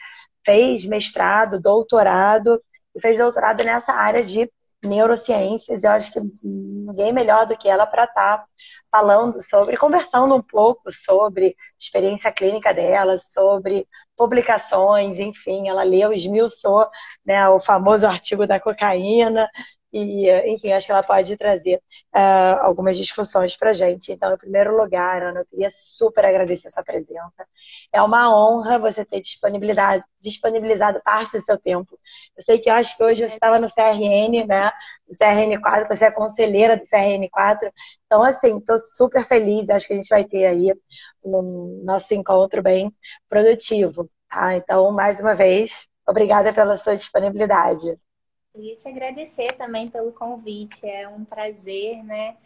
fez 0.45 0.85
mestrado, 0.85 1.61
doutorado 1.61 2.61
e 2.97 3.01
fez 3.01 3.19
doutorado 3.19 3.63
nessa 3.63 3.93
área 3.93 4.25
de 4.25 4.51
neurociências. 4.85 5.85
Eu 5.85 5.91
acho 5.93 6.13
que 6.13 6.21
ninguém 6.43 7.13
melhor 7.13 7.47
do 7.47 7.57
que 7.57 7.69
ela 7.69 7.87
para 7.87 8.07
estar 8.07 8.39
tá 8.39 8.47
falando 8.93 9.41
sobre, 9.41 9.77
conversando 9.79 10.35
um 10.35 10.43
pouco 10.43 10.93
sobre 10.93 11.57
experiência 11.79 12.31
clínica 12.31 12.75
dela, 12.75 13.19
sobre 13.19 13.89
publicações, 14.17 15.19
enfim, 15.19 15.69
ela 15.69 15.83
leu, 15.83 16.13
esmiuçou 16.13 16.87
né, 17.25 17.49
o 17.49 17.59
famoso 17.59 18.07
artigo 18.07 18.47
da 18.47 18.61
cocaína, 18.61 19.49
e, 19.93 20.31
enfim, 20.49 20.73
acho 20.73 20.87
que 20.87 20.93
ela 20.93 21.03
pode 21.03 21.37
trazer 21.37 21.77
uh, 22.15 22.63
algumas 22.63 22.97
discussões 22.97 23.55
para 23.57 23.71
a 23.71 23.73
gente. 23.75 24.11
Então, 24.11 24.33
em 24.33 24.39
primeiro 24.39 24.75
lugar, 24.75 25.23
Ana, 25.23 25.41
eu 25.41 25.47
queria 25.47 25.69
super 25.71 26.25
agradecer 26.25 26.69
a 26.69 26.71
sua 26.71 26.83
presença. 26.83 27.47
É 27.93 28.01
uma 28.01 28.35
honra 28.35 28.79
você 28.79 29.05
ter 29.05 29.21
disponibilidade, 29.21 30.03
disponibilizado 30.19 31.03
parte 31.05 31.37
do 31.39 31.45
seu 31.45 31.59
tempo. 31.59 31.99
Eu 32.35 32.43
sei 32.43 32.59
que 32.59 32.71
eu 32.71 32.75
acho 32.75 32.97
que 32.97 33.05
hoje 33.05 33.29
você 33.29 33.35
estava 33.35 33.59
no 33.59 33.69
CRN, 33.69 34.47
né? 34.47 34.73
No 35.13 35.19
CRN4, 35.19 35.89
você 35.89 36.07
é 36.07 36.11
conselheira 36.11 36.77
do 36.77 36.85
CRN4. 36.85 37.71
Então, 38.07 38.23
assim, 38.23 38.59
estou 38.59 38.79
super 38.79 39.25
feliz. 39.25 39.69
Acho 39.69 39.87
que 39.87 39.93
a 39.93 39.97
gente 39.97 40.09
vai 40.09 40.25
ter 40.25 40.47
aí 40.47 40.73
um 41.23 41.83
nosso 41.85 42.15
encontro 42.15 42.63
bem 42.63 42.93
produtivo. 43.29 44.09
Tá? 44.31 44.57
Então, 44.57 44.91
mais 44.91 45.21
uma 45.21 45.35
vez, 45.35 45.87
obrigada 46.07 46.53
pela 46.53 46.79
sua 46.79 46.97
disponibilidade. 46.97 47.99
Queria 48.55 48.77
te 48.77 48.89
agradecer 48.89 49.53
também 49.53 49.89
pelo 49.89 50.13
convite, 50.13 50.87
é 50.87 51.09
um 51.09 51.25
prazer, 51.25 52.03
né? 52.05 52.37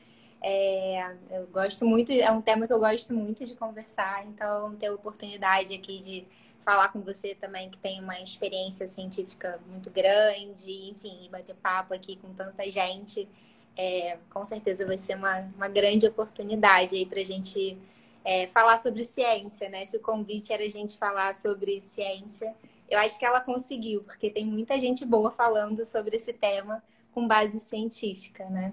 É, 0.42 1.04
eu 1.30 1.46
gosto 1.48 1.84
muito, 1.84 2.12
é 2.12 2.30
um 2.30 2.40
tema 2.40 2.66
que 2.66 2.72
eu 2.72 2.78
gosto 2.78 3.12
muito 3.12 3.44
de 3.44 3.56
conversar, 3.56 4.24
então 4.26 4.76
ter 4.76 4.86
a 4.86 4.94
oportunidade 4.94 5.74
aqui 5.74 5.98
de 6.00 6.24
falar 6.66 6.88
com 6.88 7.00
você 7.00 7.32
também 7.36 7.70
que 7.70 7.78
tem 7.78 8.00
uma 8.00 8.20
experiência 8.20 8.88
científica 8.88 9.60
muito 9.70 9.88
grande, 9.88 10.90
enfim, 10.90 11.28
bater 11.30 11.54
papo 11.54 11.94
aqui 11.94 12.16
com 12.16 12.34
tanta 12.34 12.68
gente, 12.68 13.28
é, 13.76 14.18
com 14.28 14.44
certeza 14.44 14.84
vai 14.84 14.98
ser 14.98 15.14
uma, 15.14 15.48
uma 15.54 15.68
grande 15.68 16.08
oportunidade 16.08 16.96
aí 16.96 17.06
para 17.06 17.20
a 17.20 17.24
gente 17.24 17.78
é, 18.24 18.48
falar 18.48 18.78
sobre 18.78 19.04
ciência, 19.04 19.68
né? 19.68 19.86
Se 19.86 19.96
o 19.96 20.00
convite 20.00 20.52
era 20.52 20.64
a 20.64 20.68
gente 20.68 20.98
falar 20.98 21.36
sobre 21.36 21.80
ciência, 21.80 22.52
eu 22.90 22.98
acho 22.98 23.16
que 23.16 23.24
ela 23.24 23.40
conseguiu, 23.40 24.02
porque 24.02 24.28
tem 24.28 24.44
muita 24.44 24.76
gente 24.76 25.06
boa 25.06 25.30
falando 25.30 25.84
sobre 25.84 26.16
esse 26.16 26.32
tema 26.32 26.82
com 27.12 27.28
base 27.28 27.60
científica, 27.60 28.50
né? 28.50 28.72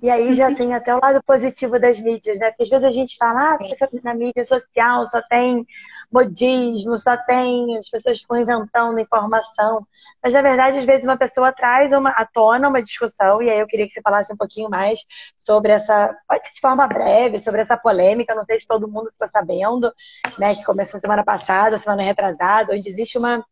E 0.00 0.08
aí 0.08 0.34
já 0.34 0.52
tem 0.54 0.72
até 0.72 0.94
o 0.94 1.00
lado 1.00 1.20
positivo 1.24 1.80
das 1.80 1.98
mídias, 1.98 2.38
né? 2.38 2.50
Porque 2.50 2.62
às 2.62 2.68
vezes 2.68 2.84
a 2.84 2.92
gente 2.92 3.16
fala, 3.16 3.54
ah, 3.54 3.58
na 4.04 4.14
mídia 4.14 4.44
social 4.44 5.04
só 5.08 5.20
tem 5.22 5.66
modismo, 6.12 6.98
só 6.98 7.16
tem, 7.16 7.76
as 7.76 7.88
pessoas 7.88 8.20
ficam 8.20 8.38
inventando 8.38 8.98
informação. 9.00 9.86
Mas 10.22 10.32
na 10.32 10.42
verdade, 10.42 10.78
às 10.78 10.84
vezes 10.84 11.04
uma 11.04 11.16
pessoa 11.16 11.52
traz 11.52 11.92
uma, 11.92 12.10
à 12.10 12.26
tona 12.26 12.68
uma 12.68 12.82
discussão, 12.82 13.42
e 13.42 13.50
aí 13.50 13.58
eu 13.58 13.66
queria 13.66 13.86
que 13.86 13.92
você 13.92 14.02
falasse 14.02 14.32
um 14.32 14.36
pouquinho 14.36 14.70
mais 14.70 15.00
sobre 15.36 15.72
essa, 15.72 16.16
pode 16.28 16.46
ser 16.46 16.54
de 16.54 16.60
forma 16.60 16.86
breve, 16.86 17.40
sobre 17.40 17.60
essa 17.60 17.76
polêmica, 17.76 18.34
não 18.34 18.44
sei 18.44 18.60
se 18.60 18.66
todo 18.66 18.88
mundo 18.88 19.10
ficou 19.10 19.28
sabendo, 19.28 19.92
né? 20.38 20.54
Que 20.54 20.64
começou 20.64 21.00
semana 21.00 21.24
passada, 21.24 21.78
semana 21.78 22.02
retrasada, 22.02 22.74
onde 22.74 22.88
existe 22.88 23.18
uma 23.18 23.44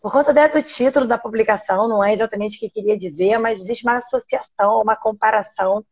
por 0.00 0.12
conta 0.12 0.32
do 0.32 0.62
título 0.62 1.06
da 1.06 1.18
publicação, 1.18 1.88
não 1.88 2.04
é 2.04 2.14
exatamente 2.14 2.58
o 2.58 2.60
que 2.60 2.70
queria 2.70 2.96
dizer, 2.96 3.38
mas 3.38 3.60
existe 3.60 3.82
uma 3.82 3.96
associação, 3.96 4.80
uma 4.80 4.94
comparação 4.94 5.84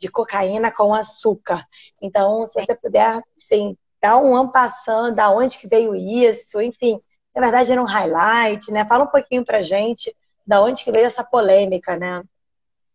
de 0.00 0.08
cocaína 0.08 0.72
com 0.72 0.94
açúcar. 0.94 1.64
Então, 2.00 2.46
se 2.46 2.60
você 2.60 2.74
puder, 2.74 3.22
sim, 3.38 3.76
dar 4.00 4.18
um 4.18 4.34
ampassando, 4.34 5.14
da 5.14 5.30
onde 5.30 5.58
que 5.58 5.68
veio 5.68 5.94
isso, 5.94 6.60
enfim, 6.60 7.00
na 7.34 7.40
verdade 7.40 7.70
era 7.72 7.82
um 7.82 7.86
highlight, 7.86 8.70
né? 8.72 8.84
Fala 8.86 9.04
um 9.04 9.08
pouquinho 9.08 9.44
pra 9.44 9.62
gente 9.62 10.14
da 10.46 10.62
onde 10.62 10.82
que 10.82 10.90
veio 10.90 11.06
essa 11.06 11.22
polêmica, 11.22 11.96
né? 11.96 12.22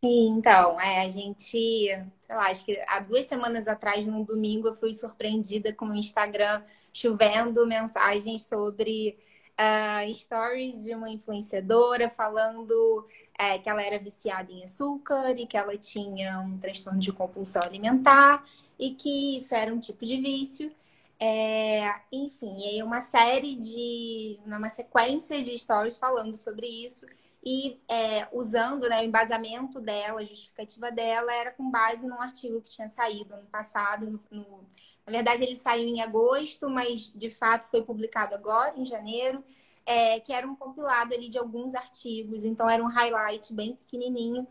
Sim, 0.04 0.28
então, 0.38 0.80
é, 0.80 1.02
a 1.02 1.10
gente, 1.10 1.48
sei 1.48 2.06
lá, 2.30 2.52
acho 2.52 2.66
que 2.66 2.80
há 2.88 3.00
duas 3.00 3.26
semanas 3.26 3.68
atrás, 3.68 4.06
num 4.06 4.24
domingo, 4.24 4.68
eu 4.68 4.76
fui 4.76 4.94
surpreendida 4.94 5.74
com 5.74 5.86
o 5.86 5.96
Instagram 5.96 6.62
chovendo 6.94 7.66
mensagens 7.66 8.46
sobre 8.46 9.18
uh, 9.60 10.14
stories 10.14 10.84
de 10.84 10.94
uma 10.94 11.10
influenciadora 11.10 12.10
falando 12.10 13.08
é, 13.38 13.58
que 13.58 13.70
ela 13.70 13.82
era 13.82 14.00
viciada 14.00 14.52
em 14.52 14.64
açúcar 14.64 15.32
e 15.32 15.46
que 15.46 15.58
ela 15.58 15.78
tinha 15.78 16.40
um 16.40 16.56
transtorno 16.58 17.00
de 17.00 17.12
compulsão 17.12 17.64
alimentar 17.64 18.46
e 18.78 18.92
que 18.92 19.38
isso 19.38 19.56
era 19.56 19.74
um 19.74 19.80
tipo 19.80 20.06
de 20.06 20.18
vício. 20.18 20.72
É, 21.20 21.94
enfim, 22.12 22.54
aí 22.68 22.84
uma 22.84 23.00
série 23.02 23.56
de. 23.56 24.40
uma 24.46 24.70
sequência 24.70 25.42
de 25.44 25.58
stories 25.58 25.98
falando 25.98 26.36
sobre 26.36 26.68
isso 26.68 27.06
e 27.44 27.80
é, 27.88 28.28
usando 28.34 28.90
né, 28.90 29.02
o 29.02 29.06
embasamento 29.06 29.80
dela, 29.80 30.20
a 30.22 30.26
justificativa 30.26 30.92
dela, 30.92 31.32
era 31.34 31.52
com 31.52 31.70
base 31.70 32.08
num 32.08 32.20
artigo 32.22 32.62
que 32.62 32.72
tinha 32.72 32.90
saído 32.90 33.34
ano 33.34 33.48
passado. 33.48 34.10
No, 34.10 34.20
no, 34.32 34.70
na 35.06 35.12
verdade, 35.14 35.44
ele 35.44 35.56
saiu 35.56 35.88
em 35.88 36.02
agosto, 36.02 36.70
mas 36.70 37.10
de 37.16 37.30
fato 37.30 37.70
foi 37.70 37.82
publicado 37.84 38.34
agora, 38.36 38.74
em 38.78 38.86
janeiro, 38.86 39.44
é, 39.86 40.20
que 40.20 40.34
era 40.34 40.46
um 40.48 40.56
compilado 40.56 41.14
ali 41.14 41.30
de 41.30 41.38
alguns 41.38 41.76
artigos, 41.76 42.44
então 42.44 42.68
era 42.70 42.84
um 42.84 42.88
highlight 42.88 43.54
bem 43.54 43.76
pequenininho. 43.76 44.46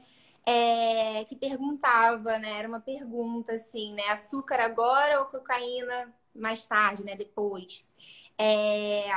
É, 0.47 1.25
que 1.25 1.35
perguntava, 1.37 2.39
né? 2.39 2.59
Era 2.59 2.69
uma 2.69 2.81
pergunta 2.81 3.53
assim, 3.55 3.95
né? 3.95 4.09
Açúcar 4.11 4.61
agora 4.61 5.21
ou 5.21 5.27
cocaína 5.27 6.15
mais 6.35 6.67
tarde, 6.67 7.05
né? 7.05 7.15
Depois. 7.17 7.85
É... 8.39 9.09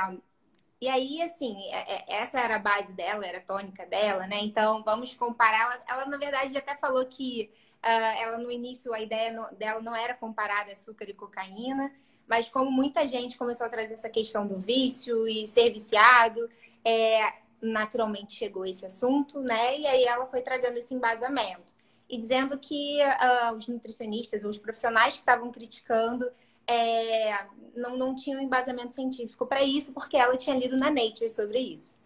E 0.80 0.88
aí, 0.88 1.20
assim, 1.22 1.56
é, 1.72 1.94
é, 1.94 2.04
essa 2.22 2.38
era 2.38 2.54
a 2.56 2.58
base 2.58 2.92
dela, 2.92 3.26
era 3.26 3.38
a 3.38 3.42
tônica 3.42 3.84
dela, 3.86 4.26
né? 4.28 4.38
Então, 4.40 4.82
vamos 4.84 5.12
comparar. 5.14 5.60
Ela, 5.60 5.80
ela 5.88 6.06
na 6.06 6.16
verdade, 6.16 6.56
até 6.56 6.76
falou 6.76 7.04
que 7.06 7.50
uh, 7.82 8.20
ela, 8.20 8.38
no 8.38 8.50
início, 8.50 8.92
a 8.94 9.00
ideia 9.00 9.32
no, 9.32 9.56
dela 9.56 9.80
não 9.82 9.94
era 9.94 10.14
comparar 10.14 10.68
açúcar 10.68 11.10
e 11.10 11.14
cocaína, 11.14 11.92
mas 12.28 12.48
como 12.48 12.70
muita 12.70 13.08
gente 13.08 13.36
começou 13.36 13.66
a 13.66 13.70
trazer 13.70 13.94
essa 13.94 14.08
questão 14.08 14.46
do 14.46 14.56
vício 14.56 15.26
e 15.26 15.48
ser 15.48 15.70
viciado, 15.70 16.48
é, 16.84 17.32
naturalmente 17.60 18.34
chegou 18.34 18.64
esse 18.64 18.86
assunto, 18.86 19.40
né? 19.40 19.78
E 19.78 19.86
aí 19.86 20.04
ela 20.04 20.26
foi 20.26 20.42
trazendo 20.42 20.78
esse 20.78 20.94
embasamento. 20.94 21.72
E 22.08 22.16
dizendo 22.16 22.58
que 22.58 23.00
uh, 23.02 23.54
os 23.54 23.66
nutricionistas, 23.68 24.44
os 24.44 24.58
profissionais 24.58 25.14
que 25.14 25.20
estavam 25.20 25.50
criticando, 25.50 26.30
é, 26.68 27.46
não, 27.74 27.96
não 27.96 28.14
tinham 28.14 28.40
embasamento 28.40 28.92
científico 28.92 29.46
para 29.46 29.62
isso, 29.62 29.92
porque 29.92 30.16
ela 30.16 30.36
tinha 30.36 30.54
lido 30.54 30.76
na 30.76 30.90
Nature 30.90 31.28
sobre 31.28 31.58
isso. 31.58 31.96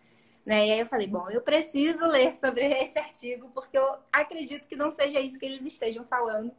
Né? 0.44 0.68
E 0.68 0.72
aí 0.72 0.80
eu 0.80 0.86
falei, 0.86 1.06
bom, 1.06 1.28
eu 1.30 1.40
preciso 1.40 2.04
ler 2.06 2.34
sobre 2.34 2.64
esse 2.72 2.98
artigo, 2.98 3.50
porque 3.52 3.76
eu 3.76 3.96
acredito 4.12 4.68
que 4.68 4.76
não 4.76 4.90
seja 4.90 5.20
isso 5.20 5.38
que 5.38 5.46
eles 5.46 5.64
estejam 5.64 6.04
falando, 6.04 6.52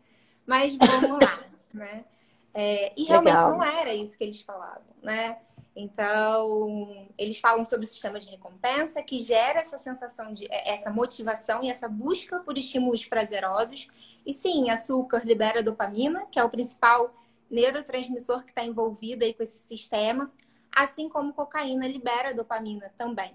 mas 0.46 0.76
vamos 0.76 1.20
lá, 1.20 1.44
né? 1.74 2.06
É, 2.54 2.94
e 2.96 3.06
realmente 3.06 3.34
Legal. 3.34 3.52
não 3.52 3.64
era 3.64 3.94
isso 3.96 4.16
que 4.18 4.24
eles 4.24 4.42
falavam, 4.42 4.84
né? 5.02 5.40
Então, 5.76 7.08
eles 7.18 7.40
falam 7.40 7.66
sobre 7.66 7.86
o 7.86 7.90
sistema 7.90 8.20
de 8.20 8.30
recompensa 8.30 9.02
que 9.02 9.20
gera 9.20 9.60
essa 9.60 9.80
sensação 9.80 10.32
de 10.32 10.48
essa 10.52 10.92
motivação 10.92 11.64
e 11.64 11.70
essa 11.70 11.90
busca 11.90 12.40
por 12.42 12.58
estímulos 12.58 13.06
prazerosos. 13.06 13.88
E 14.24 14.32
sim, 14.32 14.70
açúcar 14.70 15.26
libera 15.26 15.64
dopamina, 15.64 16.28
que 16.28 16.38
é 16.38 16.44
o 16.44 16.50
principal 16.50 17.12
neurotransmissor 17.54 18.44
que 18.44 18.50
está 18.50 18.66
envolvido 18.66 19.24
aí 19.24 19.34
com 19.34 19.44
esse 19.44 19.60
sistema, 19.60 20.32
assim 20.76 21.08
como 21.08 21.34
cocaína 21.34 21.88
libera 21.88 22.34
dopamina 22.34 22.92
também. 22.98 23.32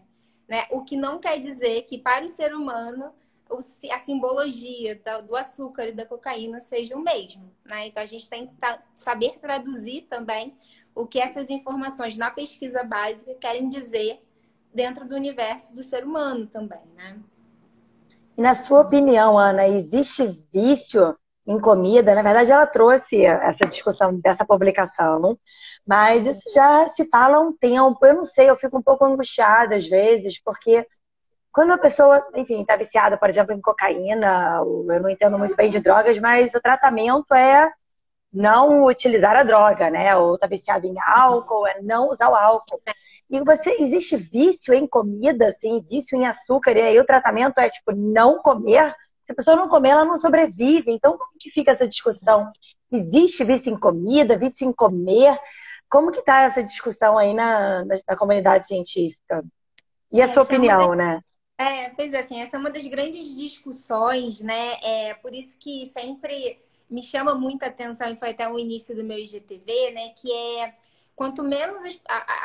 Né? 0.49 0.65
O 0.71 0.83
que 0.83 0.97
não 0.97 1.19
quer 1.19 1.39
dizer 1.39 1.83
que 1.83 1.97
para 1.97 2.25
o 2.25 2.29
ser 2.29 2.55
humano 2.55 3.13
a 3.91 3.99
simbologia 4.01 5.01
do 5.27 5.35
açúcar 5.35 5.89
e 5.89 5.93
da 5.93 6.05
cocaína 6.05 6.61
seja 6.61 6.95
o 6.97 7.01
mesmo. 7.01 7.51
Né? 7.65 7.87
Então 7.87 8.03
a 8.03 8.07
gente 8.07 8.29
tem 8.29 8.47
que 8.47 8.53
saber 8.93 9.39
traduzir 9.39 10.03
também 10.03 10.55
o 10.95 11.07
que 11.07 11.19
essas 11.19 11.49
informações 11.49 12.17
na 12.17 12.31
pesquisa 12.31 12.83
básica 12.83 13.35
querem 13.37 13.69
dizer 13.69 14.23
dentro 14.75 15.07
do 15.07 15.15
universo 15.15 15.75
do 15.75 15.83
ser 15.83 16.05
humano 16.05 16.47
também, 16.47 16.83
né? 16.95 17.19
E 18.37 18.43
na 18.43 18.55
sua 18.55 18.81
opinião, 18.81 19.39
Ana, 19.39 19.67
existe 19.67 20.45
vício 20.53 21.17
em 21.49 21.59
comida? 21.59 22.15
Na 22.15 22.23
verdade, 22.23 22.53
ela 22.53 22.67
trouxe 22.67 23.25
essa 23.25 23.67
discussão 23.67 24.15
dessa 24.21 24.45
publicação, 24.45 25.39
mas 25.87 26.27
isso 26.27 26.53
já 26.53 26.87
se 26.89 27.09
fala 27.09 27.39
há 27.39 27.41
um 27.41 27.57
tempo. 27.57 28.05
Eu 28.05 28.15
não 28.17 28.25
sei, 28.27 28.51
eu 28.51 28.57
fico 28.57 28.77
um 28.79 28.83
pouco 28.83 29.05
angustiada 29.05 29.75
às 29.75 29.87
vezes, 29.87 30.41
porque 30.43 30.87
quando 31.51 31.71
uma 31.71 31.79
pessoa, 31.79 32.25
enfim, 32.37 32.61
está 32.61 32.77
viciada, 32.77 33.17
por 33.17 33.31
exemplo, 33.31 33.55
em 33.55 33.61
cocaína, 33.61 34.61
eu 34.61 35.03
não 35.03 35.09
entendo 35.09 35.39
muito 35.39 35.57
bem 35.57 35.71
de 35.71 35.81
drogas, 35.81 36.19
mas 36.19 36.55
o 36.55 36.61
tratamento 36.61 37.35
é 37.35 37.73
não 38.33 38.85
utilizar 38.85 39.35
a 39.35 39.43
droga, 39.43 39.89
né? 39.91 40.15
Ou 40.17 40.39
tá 40.39 40.47
viciado 40.47 40.87
em 40.87 40.95
álcool, 41.01 41.67
é 41.67 41.81
não 41.81 42.11
usar 42.11 42.29
o 42.29 42.35
álcool. 42.35 42.81
E 43.31 43.41
você 43.41 43.71
existe 43.81 44.17
vício 44.17 44.75
em 44.75 44.87
comida, 44.87 45.49
assim, 45.49 45.85
vício 45.89 46.17
em 46.17 46.27
açúcar, 46.27 46.73
e 46.73 46.83
aí 46.83 47.01
o 47.01 47.07
tratamento 47.07 47.59
é 47.59 47.69
tipo 47.71 47.93
não 47.93 48.39
comer. 48.43 48.95
Se 49.29 49.33
a 49.33 49.35
pessoa 49.35 49.57
não 49.59 49.69
comer, 49.69 49.91
ela 49.91 50.07
não 50.07 50.17
sobrevive. 50.17 50.91
Então, 50.91 51.19
como 51.19 51.33
que 51.39 51.51
fica 51.51 51.73
essa 51.73 51.87
discussão? 51.87 52.51
Existe 52.91 53.45
vício 53.45 53.71
em 53.71 53.79
comida, 53.79 54.39
vício 54.39 54.67
em 54.67 54.73
comer? 54.73 55.39
Como 55.87 56.11
que 56.11 56.23
tá 56.23 56.45
essa 56.45 56.63
discussão 56.63 57.19
aí 57.19 57.35
na, 57.35 57.85
na, 57.85 57.95
na 58.09 58.17
comunidade 58.17 58.67
científica? 58.67 59.45
E 60.11 60.23
a 60.23 60.25
essa 60.25 60.33
sua 60.33 60.45
opinião, 60.45 60.95
é 60.95 60.97
né? 60.97 61.21
É, 61.59 61.91
pois 61.91 62.15
é, 62.15 62.21
assim, 62.21 62.41
essa 62.41 62.57
é 62.57 62.59
uma 62.59 62.71
das 62.71 62.87
grandes 62.87 63.37
discussões, 63.37 64.41
né? 64.41 64.79
É 64.83 65.13
por 65.13 65.35
isso 65.35 65.59
que 65.59 65.85
sempre 65.89 66.59
me 66.89 67.03
chama 67.03 67.35
muita 67.35 67.67
atenção, 67.67 68.11
e 68.11 68.17
foi 68.17 68.31
até 68.31 68.49
o 68.49 68.59
início 68.59 68.97
do 68.97 69.05
meu 69.05 69.19
IGTV, 69.19 69.91
né? 69.91 70.09
Que 70.17 70.33
é 70.33 70.75
quanto 71.15 71.43
menos 71.43 71.83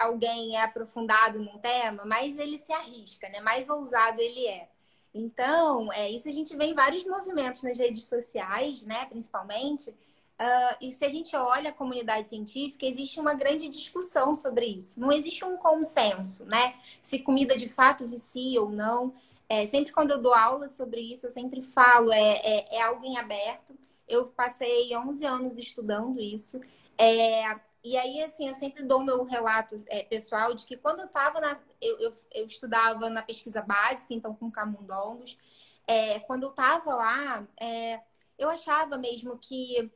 alguém 0.02 0.58
é 0.58 0.64
aprofundado 0.64 1.40
num 1.40 1.60
tema, 1.60 2.04
mais 2.04 2.38
ele 2.38 2.58
se 2.58 2.74
arrisca, 2.74 3.30
né? 3.30 3.40
Mais 3.40 3.70
ousado 3.70 4.20
ele 4.20 4.46
é. 4.48 4.68
Então, 5.14 5.92
é, 5.94 6.10
isso 6.10 6.28
a 6.28 6.32
gente 6.32 6.56
vê 6.56 6.66
em 6.66 6.74
vários 6.74 7.06
movimentos 7.06 7.62
nas 7.62 7.78
redes 7.78 8.06
sociais, 8.06 8.84
né? 8.86 9.06
Principalmente. 9.06 9.90
Uh, 9.92 10.76
e 10.82 10.92
se 10.92 11.06
a 11.06 11.10
gente 11.10 11.36
olha 11.36 11.70
a 11.70 11.74
comunidade 11.74 12.30
científica, 12.30 12.86
existe 12.86 13.20
uma 13.20 13.36
grande 13.36 13.70
discussão 13.70 14.34
sobre 14.34 14.66
isso. 14.66 15.00
Não 15.00 15.12
existe 15.12 15.46
um 15.46 15.56
consenso, 15.56 16.46
né? 16.46 16.76
Se 17.02 17.20
comida 17.20 17.56
de 17.56 17.70
fato 17.70 18.08
vicia 18.08 18.62
ou 18.62 18.70
não. 18.70 19.14
É, 19.48 19.68
sempre 19.68 19.92
quando 19.94 20.12
eu 20.12 20.22
dou 20.22 20.34
aula 20.34 20.68
sobre 20.68 21.00
isso, 21.02 21.28
eu 21.28 21.32
sempre 21.32 21.62
falo, 21.62 22.12
é, 22.12 22.42
é, 22.44 22.76
é 22.78 22.82
algo 22.82 23.06
em 23.06 23.18
aberto. 23.18 23.78
Eu 24.08 24.26
passei 24.28 24.96
11 24.96 25.26
anos 25.26 25.58
estudando 25.58 26.20
isso. 26.20 26.60
É, 26.98 27.56
e 27.84 27.98
aí, 27.98 28.24
assim, 28.24 28.48
eu 28.48 28.56
sempre 28.56 28.84
dou 28.84 29.04
meu 29.04 29.24
relato 29.24 29.76
é, 29.88 30.04
pessoal 30.04 30.54
de 30.54 30.66
que 30.66 30.78
quando 30.78 31.02
eu 31.02 31.06
estava 31.06 31.42
na. 31.42 31.60
Eu, 31.82 32.00
eu, 32.00 32.14
eu, 32.32 32.46
estudava 32.46 33.10
na 33.10 33.22
pesquisa 33.22 33.62
básica, 33.62 34.14
então 34.14 34.34
com 34.34 34.50
camundongos. 34.50 35.38
É, 35.86 36.20
quando 36.22 36.44
eu 36.44 36.50
estava 36.50 36.96
lá, 36.96 37.46
é, 37.60 38.00
eu 38.38 38.50
achava 38.50 38.98
mesmo 38.98 39.38
que 39.38 39.92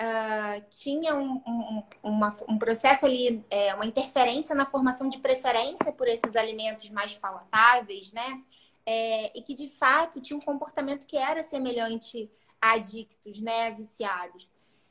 uh, 0.00 0.70
tinha 0.70 1.14
um, 1.14 1.42
um, 1.46 1.82
uma, 2.02 2.36
um, 2.48 2.58
processo 2.58 3.06
ali, 3.06 3.44
é, 3.50 3.74
uma 3.74 3.86
interferência 3.86 4.54
na 4.54 4.66
formação 4.66 5.08
de 5.08 5.18
preferência 5.18 5.92
por 5.92 6.08
esses 6.08 6.36
alimentos 6.36 6.90
mais 6.90 7.16
palatáveis, 7.16 8.12
né? 8.12 8.42
É, 8.84 9.38
e 9.38 9.42
que 9.42 9.54
de 9.54 9.68
fato 9.68 10.20
tinha 10.20 10.36
um 10.36 10.42
comportamento 10.42 11.06
que 11.06 11.16
era 11.16 11.42
semelhante 11.42 12.30
adictos, 12.60 13.40
né, 13.40 13.70
viciados. 13.70 14.48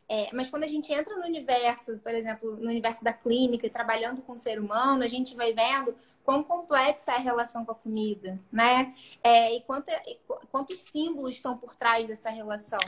É, 0.10 0.30
mas 0.34 0.50
quando 0.50 0.64
a 0.64 0.68
gente 0.68 0.92
entra 0.92 1.16
no 1.16 1.24
universo, 1.24 2.00
por 2.00 2.14
exemplo, 2.16 2.56
no 2.56 2.68
universo 2.68 3.04
da 3.04 3.14
clínica 3.14 3.68
e 3.68 3.70
trabalhando 3.70 4.24
com 4.24 4.34
o 4.34 4.38
ser 4.38 4.60
humano, 4.60 5.04
a 5.04 5.08
gente 5.08 5.36
vai 5.36 5.54
vendo 5.54 5.96
quão 6.24 6.44
complexa 6.44 7.12
é 7.12 7.16
a 7.16 7.20
relação 7.20 7.64
com 7.64 7.72
a 7.72 7.76
comida, 7.76 8.40
né? 8.52 8.94
É, 9.24 9.56
e, 9.56 9.62
quanto, 9.62 9.90
e 9.90 10.20
quantos 10.52 10.80
símbolos 10.80 11.32
estão 11.32 11.58
por 11.58 11.76
trás 11.76 12.08
dessa 12.08 12.30
relação. 12.30 12.80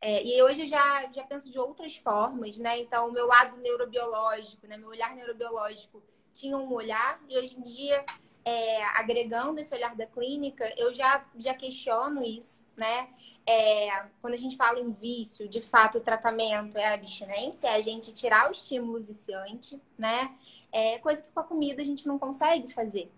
É, 0.00 0.22
e 0.24 0.42
hoje 0.42 0.62
eu 0.62 0.66
já, 0.66 1.10
já 1.12 1.22
penso 1.24 1.50
de 1.50 1.58
outras 1.58 1.96
formas, 1.96 2.58
né? 2.58 2.78
Então, 2.80 3.08
o 3.08 3.12
meu 3.12 3.26
lado 3.26 3.56
neurobiológico, 3.58 4.66
né? 4.66 4.76
meu 4.76 4.88
olhar 4.88 5.14
neurobiológico 5.14 6.02
tinha 6.32 6.56
um 6.56 6.72
olhar, 6.72 7.20
e 7.28 7.38
hoje 7.38 7.58
em 7.58 7.62
dia, 7.62 8.04
é, 8.44 8.84
agregando 8.98 9.60
esse 9.60 9.74
olhar 9.74 9.94
da 9.94 10.06
clínica, 10.06 10.70
eu 10.76 10.92
já, 10.92 11.24
já 11.36 11.54
questiono 11.54 12.22
isso, 12.22 12.64
né? 12.76 13.08
É, 13.46 14.06
quando 14.20 14.34
a 14.34 14.38
gente 14.38 14.56
fala 14.56 14.78
em 14.78 14.92
vício, 14.92 15.48
de 15.48 15.60
fato, 15.60 15.98
o 15.98 16.00
tratamento 16.00 16.78
é 16.78 16.86
a 16.86 16.94
abstinência, 16.94 17.68
é 17.68 17.74
a 17.74 17.80
gente 17.80 18.14
tirar 18.14 18.48
o 18.48 18.52
estímulo 18.52 19.02
viciante, 19.02 19.80
né? 19.98 20.32
É 20.70 20.98
coisa 20.98 21.22
que 21.22 21.28
com 21.32 21.40
a 21.40 21.44
comida 21.44 21.82
a 21.82 21.84
gente 21.84 22.06
não 22.06 22.18
consegue 22.18 22.72
fazer. 22.72 23.10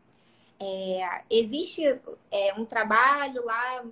É, 0.59 1.23
existe 1.29 1.85
é, 2.31 2.55
um 2.57 2.65
trabalho 2.65 3.45
lá 3.45 3.85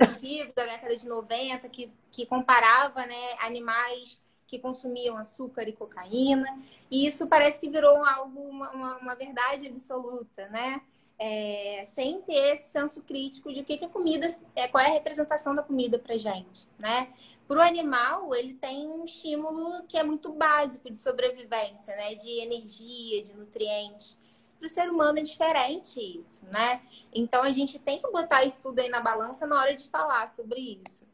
antigo, 0.00 0.52
da 0.54 0.64
década 0.66 0.96
de 0.96 1.06
90, 1.06 1.68
que, 1.68 1.90
que 2.10 2.24
comparava 2.24 3.04
né, 3.06 3.34
animais 3.40 4.18
que 4.46 4.58
consumiam 4.58 5.16
açúcar 5.16 5.68
e 5.68 5.72
cocaína, 5.72 6.46
e 6.90 7.06
isso 7.06 7.26
parece 7.26 7.60
que 7.60 7.68
virou 7.68 8.04
algo, 8.04 8.40
uma, 8.40 8.70
uma, 8.70 8.96
uma 8.98 9.14
verdade 9.14 9.66
absoluta, 9.66 10.48
né? 10.48 10.80
É, 11.18 11.84
sem 11.86 12.20
ter 12.22 12.54
esse 12.54 12.70
senso 12.70 13.02
crítico 13.02 13.52
de 13.52 13.60
o 13.60 13.64
que, 13.64 13.78
que 13.78 13.84
a 13.84 13.88
comida, 13.88 14.26
é, 14.54 14.68
qual 14.68 14.84
é 14.84 14.88
a 14.88 14.92
representação 14.92 15.54
da 15.54 15.62
comida 15.62 15.98
para 15.98 16.16
gente, 16.16 16.66
né? 16.78 17.08
Para 17.48 17.58
o 17.58 17.62
animal, 17.62 18.34
ele 18.34 18.54
tem 18.54 18.88
um 18.88 19.04
estímulo 19.04 19.84
que 19.84 19.96
é 19.96 20.02
muito 20.02 20.32
básico 20.32 20.90
de 20.90 20.98
sobrevivência, 20.98 21.94
né? 21.96 22.14
De 22.14 22.40
energia, 22.40 23.22
de 23.22 23.32
nutrientes. 23.34 24.16
Para 24.58 24.66
o 24.66 24.68
ser 24.68 24.90
humano 24.90 25.18
é 25.18 25.22
diferente 25.22 26.00
isso, 26.00 26.44
né? 26.46 26.82
Então 27.14 27.42
a 27.42 27.52
gente 27.52 27.78
tem 27.78 28.00
que 28.00 28.10
botar 28.10 28.44
isso 28.44 28.60
tudo 28.62 28.80
aí 28.80 28.88
na 28.88 29.00
balança 29.00 29.46
na 29.46 29.58
hora 29.60 29.74
de 29.74 29.88
falar 29.88 30.26
sobre 30.28 30.80
isso. 30.84 31.04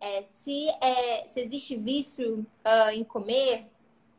É, 0.00 0.22
se, 0.22 0.68
é, 0.80 1.26
se 1.28 1.40
existe 1.40 1.76
vício 1.76 2.46
uh, 2.64 2.90
em 2.92 3.04
comer, 3.04 3.66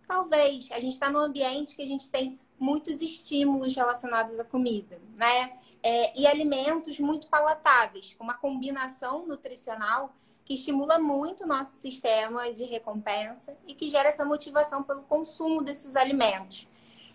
talvez. 0.07 0.71
A 0.71 0.79
gente 0.79 0.93
está 0.93 1.09
num 1.09 1.19
ambiente 1.19 1.75
que 1.75 1.81
a 1.81 1.87
gente 1.87 2.09
tem 2.09 2.39
muitos 2.59 3.01
estímulos 3.01 3.75
relacionados 3.75 4.39
à 4.39 4.43
comida, 4.43 4.99
né? 5.15 5.53
É, 5.81 6.17
e 6.17 6.25
alimentos 6.25 6.99
muito 6.99 7.27
palatáveis, 7.27 8.13
com 8.17 8.23
uma 8.23 8.35
combinação 8.35 9.25
nutricional 9.27 10.13
que 10.45 10.55
estimula 10.55 10.99
muito 10.99 11.43
o 11.43 11.47
nosso 11.47 11.77
sistema 11.77 12.51
de 12.51 12.63
recompensa 12.65 13.55
e 13.67 13.73
que 13.73 13.89
gera 13.89 14.09
essa 14.09 14.25
motivação 14.25 14.83
pelo 14.83 15.03
consumo 15.03 15.61
desses 15.61 15.95
alimentos. 15.95 16.67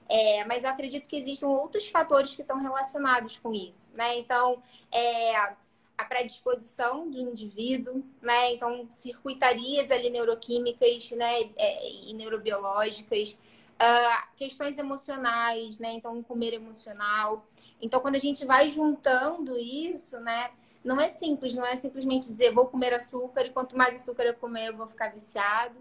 É, 0.08 0.44
mas 0.46 0.64
eu 0.64 0.70
acredito 0.70 1.06
que 1.06 1.16
existem 1.16 1.46
outros 1.46 1.86
fatores 1.88 2.34
que 2.34 2.40
estão 2.40 2.60
relacionados 2.60 3.38
com 3.38 3.52
isso, 3.52 3.90
né? 3.94 4.16
Então, 4.18 4.62
é, 4.90 5.36
a 5.98 6.04
predisposição 6.04 7.10
do 7.10 7.18
indivíduo, 7.18 8.02
né? 8.22 8.52
Então, 8.52 8.86
circuitarias 8.90 9.90
ali 9.90 10.08
neuroquímicas, 10.08 11.10
né? 11.10 11.50
É, 11.56 11.90
e 12.08 12.14
neurobiológicas, 12.14 13.36
Uh, 13.80 14.36
questões 14.36 14.76
emocionais, 14.76 15.78
né? 15.78 15.92
Então, 15.92 16.20
comer 16.22 16.54
emocional. 16.54 17.46
Então, 17.80 18.00
quando 18.00 18.16
a 18.16 18.20
gente 18.20 18.44
vai 18.44 18.68
juntando 18.68 19.56
isso, 19.56 20.18
né? 20.18 20.50
Não 20.84 21.00
é 21.00 21.08
simples, 21.08 21.54
não 21.54 21.64
é 21.64 21.76
simplesmente 21.76 22.30
dizer 22.30 22.52
vou 22.52 22.66
comer 22.66 22.92
açúcar 22.94 23.46
e 23.46 23.50
quanto 23.50 23.76
mais 23.76 23.94
açúcar 23.94 24.24
eu 24.24 24.34
comer, 24.34 24.68
eu 24.68 24.76
vou 24.76 24.86
ficar 24.86 25.12
viciado, 25.12 25.76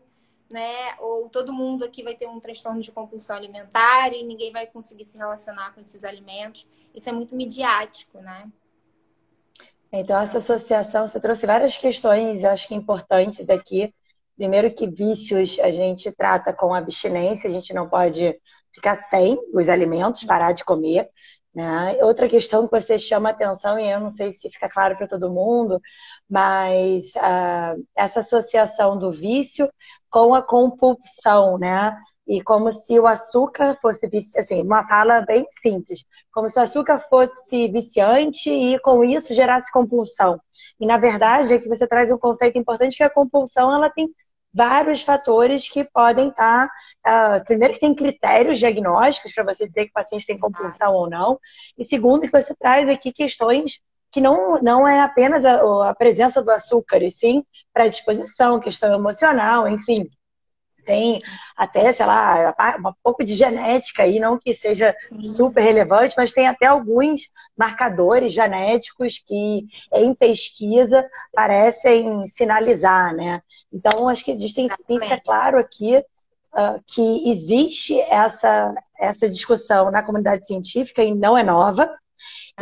né? 0.50 0.96
Ou 1.00 1.28
todo 1.30 1.52
mundo 1.52 1.86
aqui 1.86 2.04
vai 2.04 2.14
ter 2.14 2.28
um 2.28 2.40
transtorno 2.40 2.82
de 2.82 2.92
compulsão 2.92 3.36
alimentar 3.36 4.14
e 4.14 4.24
ninguém 4.24 4.52
vai 4.52 4.68
conseguir 4.68 5.06
se 5.06 5.18
relacionar 5.18 5.74
com 5.74 5.80
esses 5.80 6.04
alimentos. 6.04 6.68
Isso 6.94 7.10
é 7.10 7.12
muito 7.12 7.36
midiático, 7.36 8.20
né? 8.20 8.48
Então, 9.92 10.20
essa 10.20 10.40
associação, 10.40 11.08
você 11.08 11.20
trouxe 11.20 11.46
várias 11.48 11.78
questões, 11.78 12.44
eu 12.44 12.52
acho 12.52 12.68
que 12.68 12.76
importantes 12.76 13.50
aqui 13.50 13.94
Primeiro 14.38 14.72
que 14.72 14.88
vícios 14.88 15.58
a 15.60 15.72
gente 15.72 16.12
trata 16.12 16.54
com 16.54 16.74
abstinência, 16.74 17.50
a 17.50 17.52
gente 17.52 17.74
não 17.74 17.90
pode 17.90 18.40
ficar 18.72 18.96
sem 18.96 19.36
os 19.52 19.68
alimentos, 19.68 20.24
parar 20.24 20.52
de 20.52 20.64
comer. 20.64 21.10
Né? 21.56 21.98
Outra 22.04 22.30
questão 22.30 22.68
que 22.68 22.80
você 22.80 23.00
chama 23.00 23.30
atenção, 23.30 23.80
e 23.80 23.90
eu 23.90 24.00
não 24.00 24.12
sei 24.12 24.32
se 24.32 24.48
fica 24.48 24.70
claro 24.70 24.96
para 24.96 25.08
todo 25.08 25.32
mundo, 25.32 25.82
mas 26.30 27.16
uh, 27.16 27.84
essa 27.96 28.20
associação 28.20 28.96
do 28.96 29.10
vício 29.10 29.68
com 30.08 30.36
a 30.36 30.42
compulsão, 30.44 31.58
né? 31.58 31.98
E 32.28 32.44
como 32.44 32.72
se 32.72 33.00
o 33.00 33.08
açúcar 33.08 33.76
fosse, 33.82 34.08
assim, 34.38 34.62
uma 34.62 34.88
fala 34.88 35.22
bem 35.22 35.48
simples, 35.50 36.04
como 36.32 36.48
se 36.48 36.60
o 36.60 36.62
açúcar 36.62 37.00
fosse 37.10 37.68
viciante 37.70 38.52
e 38.52 38.78
com 38.80 39.04
isso 39.04 39.34
gerasse 39.34 39.72
compulsão. 39.72 40.40
E 40.80 40.86
na 40.86 40.98
verdade 40.98 41.56
é 41.56 41.60
que 41.60 41.68
você 41.68 41.88
traz 41.88 42.12
um 42.12 42.20
conceito 42.20 42.58
importante 42.60 42.98
que 42.98 43.04
a 43.04 43.10
compulsão 43.10 43.74
ela 43.74 43.90
tem 43.90 44.14
vários 44.54 45.02
fatores 45.02 45.70
que 45.70 45.84
podem 45.84 46.30
estar. 46.30 46.70
Tá, 47.04 47.38
uh, 47.38 47.46
primeiro, 47.46 47.74
que 47.74 47.80
tem 47.80 47.94
critérios 47.94 48.60
diagnósticos 48.60 49.34
para 49.34 49.44
você 49.44 49.68
dizer 49.68 49.86
que 49.86 49.92
o 49.92 49.94
paciente 49.94 50.26
tem 50.26 50.38
compulsão 50.38 50.94
ou 50.94 51.10
não. 51.10 51.40
E 51.78 51.84
segundo, 51.84 52.22
que 52.22 52.32
você 52.32 52.56
traz 52.56 52.90
aqui 52.90 53.12
questões 53.12 53.80
que 54.12 54.22
não, 54.22 54.60
não 54.62 54.88
é 54.88 55.02
apenas 55.02 55.46
a, 55.46 55.90
a 55.90 55.96
presença 55.96 56.42
do 56.42 56.50
açúcar, 56.50 57.04
e 57.04 57.12
sim 57.12 57.44
predisposição, 57.74 58.60
questão 58.60 58.94
emocional, 58.94 59.68
enfim 59.68 60.08
tem 60.88 61.22
até, 61.56 61.92
sei 61.92 62.06
lá, 62.06 62.56
um 62.80 62.94
pouco 63.04 63.26
de 63.26 63.36
genética 63.36 64.04
aí, 64.04 64.20
não 64.20 64.40
que 64.40 64.54
seja 64.54 64.96
super 65.22 65.62
relevante, 65.62 66.16
mas 66.16 66.32
tem 66.32 66.48
até 66.48 66.66
alguns 66.66 67.30
marcadores 67.58 68.32
genéticos 68.32 69.20
que 69.20 69.68
em 69.94 70.16
pesquisa 70.16 71.06
parecem 71.34 72.26
sinalizar, 72.26 73.14
né? 73.14 73.42
Então, 73.72 74.08
acho 74.08 74.24
que 74.24 74.32
a 74.32 74.38
gente 74.38 74.56
tem 74.56 74.70
que 74.70 74.76
ficar 75.00 75.20
claro 75.20 75.60
aqui 75.60 75.98
uh, 75.98 76.82
que 76.88 77.30
existe 77.30 78.00
essa, 78.02 78.74
essa 78.98 79.28
discussão 79.28 79.92
na 79.92 80.02
comunidade 80.02 80.48
científica 80.48 81.04
e 81.04 81.14
não 81.14 81.38
é 81.38 81.44
nova, 81.44 81.94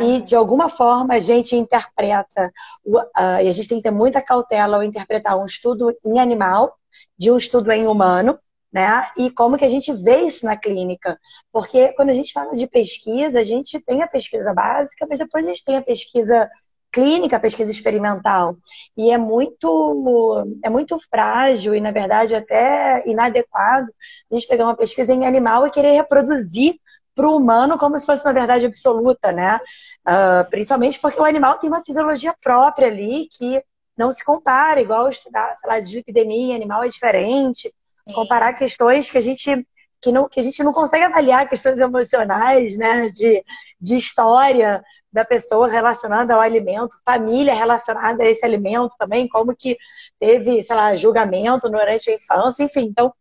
e 0.00 0.20
de 0.20 0.34
alguma 0.34 0.68
forma 0.68 1.14
a 1.14 1.20
gente 1.20 1.54
interpreta, 1.54 2.52
uh, 2.84 3.40
e 3.42 3.48
a 3.48 3.52
gente 3.52 3.68
tem 3.68 3.78
que 3.78 3.84
ter 3.84 3.92
muita 3.92 4.20
cautela 4.20 4.76
ao 4.76 4.82
interpretar 4.82 5.38
um 5.38 5.46
estudo 5.46 5.96
em 6.04 6.18
animal 6.18 6.76
de 7.18 7.30
um 7.30 7.36
estudo 7.36 7.70
em 7.72 7.86
humano, 7.86 8.38
né? 8.72 9.08
E 9.16 9.30
como 9.30 9.56
que 9.56 9.64
a 9.64 9.68
gente 9.68 9.92
vê 9.92 10.22
isso 10.22 10.44
na 10.44 10.56
clínica? 10.56 11.18
Porque 11.52 11.92
quando 11.94 12.10
a 12.10 12.14
gente 12.14 12.32
fala 12.32 12.54
de 12.54 12.66
pesquisa, 12.66 13.40
a 13.40 13.44
gente 13.44 13.80
tem 13.80 14.02
a 14.02 14.08
pesquisa 14.08 14.52
básica, 14.52 15.06
mas 15.08 15.18
depois 15.18 15.46
a 15.46 15.48
gente 15.48 15.64
tem 15.64 15.76
a 15.76 15.82
pesquisa 15.82 16.48
clínica, 16.92 17.36
a 17.36 17.40
pesquisa 17.40 17.70
experimental. 17.70 18.56
E 18.96 19.10
é 19.10 19.18
muito, 19.18 20.46
é 20.64 20.70
muito 20.70 20.98
frágil 21.10 21.74
e, 21.74 21.80
na 21.80 21.90
verdade, 21.90 22.34
até 22.34 23.02
inadequado 23.06 23.88
a 24.30 24.34
gente 24.34 24.48
pegar 24.48 24.64
uma 24.64 24.76
pesquisa 24.76 25.12
em 25.12 25.26
animal 25.26 25.66
e 25.66 25.70
querer 25.70 25.92
reproduzir 25.92 26.76
para 27.14 27.28
o 27.28 27.36
humano 27.36 27.78
como 27.78 27.98
se 27.98 28.06
fosse 28.06 28.24
uma 28.24 28.32
verdade 28.32 28.66
absoluta, 28.66 29.32
né? 29.32 29.58
Uh, 30.06 30.48
principalmente 30.50 31.00
porque 31.00 31.20
o 31.20 31.24
animal 31.24 31.58
tem 31.58 31.68
uma 31.68 31.82
fisiologia 31.84 32.34
própria 32.42 32.88
ali 32.88 33.26
que 33.36 33.62
não 33.96 34.12
se 34.12 34.24
compara, 34.24 34.80
igual 34.80 35.08
estudar, 35.08 35.54
sei 35.56 35.70
lá, 35.70 35.80
dislipidemia 35.80 36.54
animal 36.54 36.84
é 36.84 36.88
diferente, 36.88 37.72
Sim. 38.06 38.14
comparar 38.14 38.52
questões 38.52 39.10
que 39.10 39.18
a 39.18 39.20
gente 39.22 39.66
que, 40.00 40.12
não, 40.12 40.28
que 40.28 40.38
a 40.38 40.42
gente 40.42 40.62
não 40.62 40.72
consegue 40.72 41.04
avaliar 41.04 41.48
questões 41.48 41.80
emocionais, 41.80 42.76
né, 42.76 43.08
de, 43.08 43.42
de 43.80 43.96
história 43.96 44.84
da 45.12 45.24
pessoa 45.24 45.66
relacionada 45.66 46.34
ao 46.34 46.40
alimento, 46.40 46.96
família 47.04 47.54
relacionada 47.54 48.22
a 48.22 48.26
esse 48.28 48.44
alimento 48.44 48.94
também, 48.98 49.26
como 49.26 49.56
que 49.56 49.76
teve, 50.18 50.62
sei 50.62 50.76
lá, 50.76 50.94
julgamento 50.94 51.70
durante 51.70 52.10
a 52.10 52.14
infância, 52.14 52.62
enfim. 52.62 52.88
Então, 52.90 53.12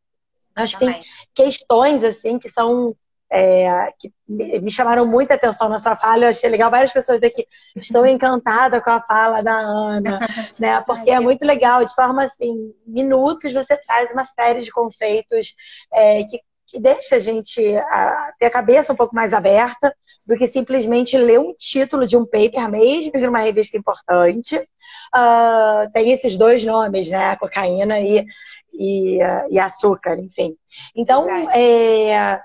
acho 0.53 0.77
que 0.77 0.85
tem 0.85 0.99
questões, 1.33 2.03
assim, 2.03 2.37
que 2.37 2.49
são 2.49 2.93
é, 3.31 3.91
que 3.99 4.11
me 4.27 4.71
chamaram 4.71 5.05
muita 5.05 5.33
atenção 5.33 5.67
na 5.69 5.79
sua 5.79 5.95
fala. 5.95 6.25
Eu 6.25 6.29
achei 6.29 6.49
legal 6.49 6.69
várias 6.69 6.93
pessoas 6.93 7.21
aqui. 7.23 7.45
Estou 7.75 8.05
encantada 8.05 8.81
com 8.81 8.89
a 8.89 9.01
fala 9.01 9.41
da 9.41 9.53
Ana, 9.53 10.19
né? 10.59 10.81
Porque 10.81 11.11
é 11.11 11.19
muito 11.19 11.45
legal. 11.45 11.83
De 11.83 11.93
forma 11.93 12.23
assim, 12.23 12.73
minutos 12.85 13.53
você 13.53 13.77
traz 13.77 14.11
uma 14.11 14.23
série 14.23 14.61
de 14.61 14.71
conceitos 14.71 15.55
é, 15.91 16.23
que, 16.23 16.39
que 16.67 16.79
deixa 16.79 17.15
a 17.15 17.19
gente 17.19 17.61
a, 17.77 18.33
ter 18.39 18.45
a 18.45 18.51
cabeça 18.51 18.93
um 18.93 18.95
pouco 18.95 19.15
mais 19.15 19.33
aberta 19.33 19.95
do 20.25 20.35
que 20.35 20.47
simplesmente 20.47 21.17
ler 21.17 21.39
um 21.39 21.53
título 21.53 22.07
de 22.07 22.17
um 22.17 22.25
paper, 22.25 22.69
mesmo 22.69 23.11
de 23.11 23.27
uma 23.27 23.39
revista 23.39 23.77
importante. 23.77 24.57
Uh, 24.57 25.91
tem 25.93 26.11
esses 26.11 26.37
dois 26.37 26.63
nomes, 26.63 27.09
né? 27.09 27.35
Cocaína 27.35 27.99
e, 27.99 28.25
e, 28.73 29.19
e 29.49 29.59
açúcar, 29.59 30.17
enfim. 30.19 30.55
Então, 30.95 31.27
é, 31.51 32.41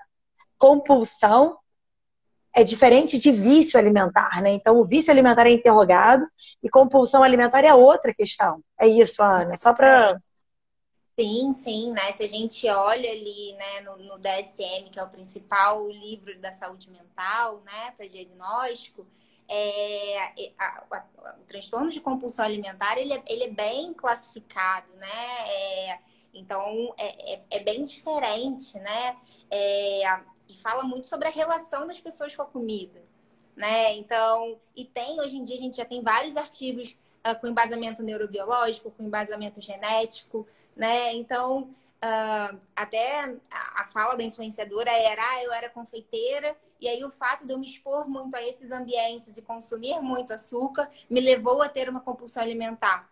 compulsão 0.60 1.58
é 2.54 2.62
diferente 2.62 3.18
de 3.18 3.32
vício 3.32 3.78
alimentar, 3.78 4.42
né? 4.42 4.50
Então, 4.50 4.78
o 4.78 4.84
vício 4.84 5.10
alimentar 5.10 5.46
é 5.46 5.52
interrogado 5.52 6.26
e 6.62 6.68
compulsão 6.68 7.22
alimentar 7.22 7.64
é 7.64 7.72
outra 7.72 8.12
questão. 8.12 8.62
É 8.78 8.86
isso, 8.86 9.22
Ana, 9.22 9.56
só 9.56 9.72
para. 9.72 10.20
Sim, 11.18 11.52
sim, 11.52 11.92
né? 11.92 12.12
Se 12.12 12.24
a 12.24 12.28
gente 12.28 12.68
olha 12.68 13.10
ali, 13.10 13.52
né, 13.54 13.80
no, 13.82 13.96
no 13.98 14.18
DSM, 14.18 14.90
que 14.90 14.98
é 14.98 15.02
o 15.02 15.08
principal 15.08 15.88
livro 15.88 16.38
da 16.40 16.52
saúde 16.52 16.90
mental, 16.90 17.62
né, 17.64 17.92
para 17.96 18.06
diagnóstico, 18.06 19.06
é, 19.46 20.52
a, 20.58 20.84
a, 20.90 21.04
o 21.40 21.44
transtorno 21.46 21.90
de 21.90 22.00
compulsão 22.00 22.44
alimentar 22.44 22.96
ele 22.96 23.12
é, 23.12 23.22
ele 23.26 23.44
é 23.44 23.50
bem 23.50 23.92
classificado, 23.92 24.86
né? 24.94 25.48
É, 25.48 25.98
então 26.32 26.94
é, 26.96 27.34
é, 27.34 27.42
é, 27.50 27.58
bem 27.60 27.84
diferente, 27.84 28.78
né? 28.78 29.16
E 30.52 30.56
fala 30.56 30.82
muito 30.82 31.06
sobre 31.06 31.28
a 31.28 31.30
relação 31.30 31.86
das 31.86 32.00
pessoas 32.00 32.34
com 32.34 32.42
a 32.42 32.46
comida, 32.46 33.02
né? 33.56 33.94
Então, 33.94 34.58
e 34.76 34.84
tem 34.84 35.20
hoje 35.20 35.36
em 35.36 35.44
dia 35.44 35.56
a 35.56 35.60
gente 35.60 35.76
já 35.76 35.84
tem 35.84 36.02
vários 36.02 36.36
artigos 36.36 36.96
uh, 37.26 37.38
com 37.40 37.46
embasamento 37.46 38.02
neurobiológico, 38.02 38.90
com 38.90 39.02
embasamento 39.02 39.60
genético, 39.60 40.46
né? 40.76 41.12
Então, 41.14 41.62
uh, 41.62 42.60
até 42.74 43.24
a, 43.50 43.82
a, 43.82 43.84
fala 43.86 44.16
da 44.16 44.22
influenciadora 44.22 44.90
era, 44.90 45.22
ah, 45.22 45.44
eu 45.44 45.52
era 45.52 45.68
confeiteira 45.70 46.56
e 46.80 46.88
aí 46.88 47.04
o 47.04 47.10
fato 47.10 47.46
de 47.46 47.52
eu 47.52 47.58
me 47.58 47.66
expor 47.66 48.08
muito 48.08 48.34
a 48.34 48.42
esses 48.42 48.70
ambientes 48.70 49.36
e 49.36 49.42
consumir 49.42 50.00
muito 50.00 50.32
açúcar 50.32 50.90
me 51.08 51.20
levou 51.20 51.60
a 51.62 51.68
ter 51.68 51.88
uma 51.88 52.00
compulsão 52.00 52.42
alimentar 52.42 53.10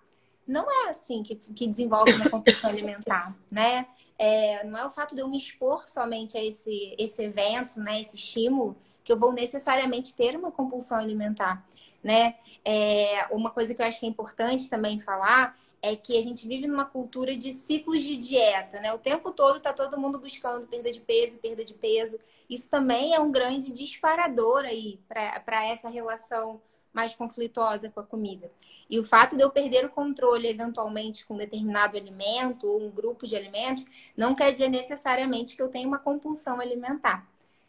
não 0.48 0.66
é 0.70 0.88
assim 0.88 1.22
que, 1.22 1.36
que 1.36 1.66
desenvolve 1.66 2.10
uma 2.14 2.30
compulsão 2.30 2.70
alimentar, 2.72 3.36
né? 3.52 3.86
É, 4.18 4.64
não 4.64 4.80
é 4.80 4.86
o 4.86 4.90
fato 4.90 5.14
de 5.14 5.20
eu 5.20 5.28
me 5.28 5.38
expor 5.38 5.88
somente 5.88 6.36
a 6.36 6.44
esse, 6.44 6.94
esse 6.98 7.22
evento, 7.22 7.78
né? 7.78 8.00
Esse 8.00 8.16
estímulo, 8.16 8.76
que 9.04 9.12
eu 9.12 9.18
vou 9.18 9.32
necessariamente 9.32 10.14
ter 10.14 10.36
uma 10.36 10.50
compulsão 10.50 10.98
alimentar, 10.98 11.64
né? 12.02 12.34
É, 12.64 13.26
uma 13.30 13.50
coisa 13.50 13.74
que 13.74 13.80
eu 13.80 13.86
acho 13.86 14.00
que 14.00 14.06
é 14.06 14.08
importante 14.08 14.68
também 14.68 15.00
falar 15.00 15.56
é 15.80 15.94
que 15.94 16.18
a 16.18 16.22
gente 16.22 16.46
vive 16.48 16.66
numa 16.66 16.84
cultura 16.84 17.36
de 17.36 17.52
ciclos 17.54 18.02
de 18.02 18.16
dieta, 18.16 18.80
né? 18.80 18.92
O 18.92 18.98
tempo 18.98 19.30
todo 19.30 19.60
tá 19.60 19.72
todo 19.72 19.98
mundo 19.98 20.18
buscando 20.18 20.66
perda 20.66 20.90
de 20.90 21.00
peso, 21.00 21.38
perda 21.38 21.64
de 21.64 21.74
peso. 21.74 22.18
Isso 22.50 22.68
também 22.68 23.14
é 23.14 23.20
um 23.20 23.30
grande 23.30 23.70
disparador 23.70 24.64
aí 24.64 24.98
para 25.08 25.66
essa 25.66 25.88
relação 25.88 26.60
mais 26.92 27.14
conflituosa 27.14 27.90
com 27.90 28.00
a 28.00 28.04
comida. 28.04 28.50
E 28.88 28.98
o 28.98 29.04
fato 29.04 29.36
de 29.36 29.42
eu 29.42 29.50
perder 29.50 29.84
o 29.84 29.90
controle 29.90 30.48
eventualmente 30.48 31.26
com 31.26 31.36
determinado 31.36 31.96
alimento 31.96 32.66
ou 32.66 32.82
um 32.82 32.90
grupo 32.90 33.26
de 33.26 33.36
alimentos 33.36 33.84
não 34.16 34.34
quer 34.34 34.50
dizer 34.52 34.68
necessariamente 34.68 35.54
que 35.54 35.62
eu 35.62 35.68
tenho 35.68 35.88
uma 35.88 35.98
compulsão 35.98 36.60
alimentar. 36.60 37.26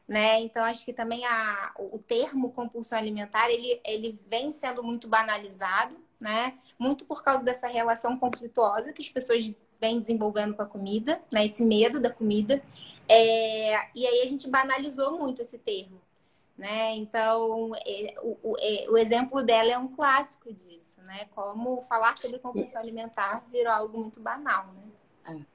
Né? 0.07 0.39
Então, 0.41 0.63
acho 0.63 0.83
que 0.83 0.93
também 0.93 1.23
a, 1.25 1.73
o 1.77 1.99
termo 1.99 2.51
compulsão 2.51 2.97
alimentar 2.97 3.49
ele, 3.51 3.79
ele 3.85 4.19
vem 4.29 4.51
sendo 4.51 4.81
muito 4.81 5.07
banalizado, 5.07 5.95
né? 6.19 6.57
muito 6.79 7.05
por 7.05 7.23
causa 7.23 7.43
dessa 7.43 7.67
relação 7.67 8.17
conflituosa 8.17 8.91
que 8.91 9.01
as 9.01 9.09
pessoas 9.09 9.51
vêm 9.79 9.99
desenvolvendo 9.99 10.55
com 10.55 10.63
a 10.63 10.65
comida, 10.65 11.21
né? 11.31 11.45
esse 11.45 11.63
medo 11.63 11.99
da 11.99 12.09
comida. 12.09 12.61
É... 13.07 13.89
E 13.95 14.07
aí 14.07 14.21
a 14.23 14.27
gente 14.27 14.49
banalizou 14.49 15.17
muito 15.17 15.41
esse 15.41 15.59
termo. 15.59 16.01
Né? 16.59 16.93
Então, 16.97 17.71
é, 17.87 18.15
o, 18.21 18.37
o, 18.43 18.55
é, 18.59 18.85
o, 18.89 18.97
exemplo 18.97 19.41
dela 19.41 19.71
é 19.71 19.77
um 19.77 19.87
clássico 19.87 20.53
disso, 20.53 21.01
né? 21.03 21.25
Como 21.33 21.81
falar 21.83 22.17
sobre 22.17 22.37
compulsão 22.37 22.81
alimentar 22.81 23.45
virou 23.49 23.71
algo 23.71 23.97
muito 23.97 24.19
banal, 24.19 24.65
né? 24.73 25.37
É. 25.37 25.45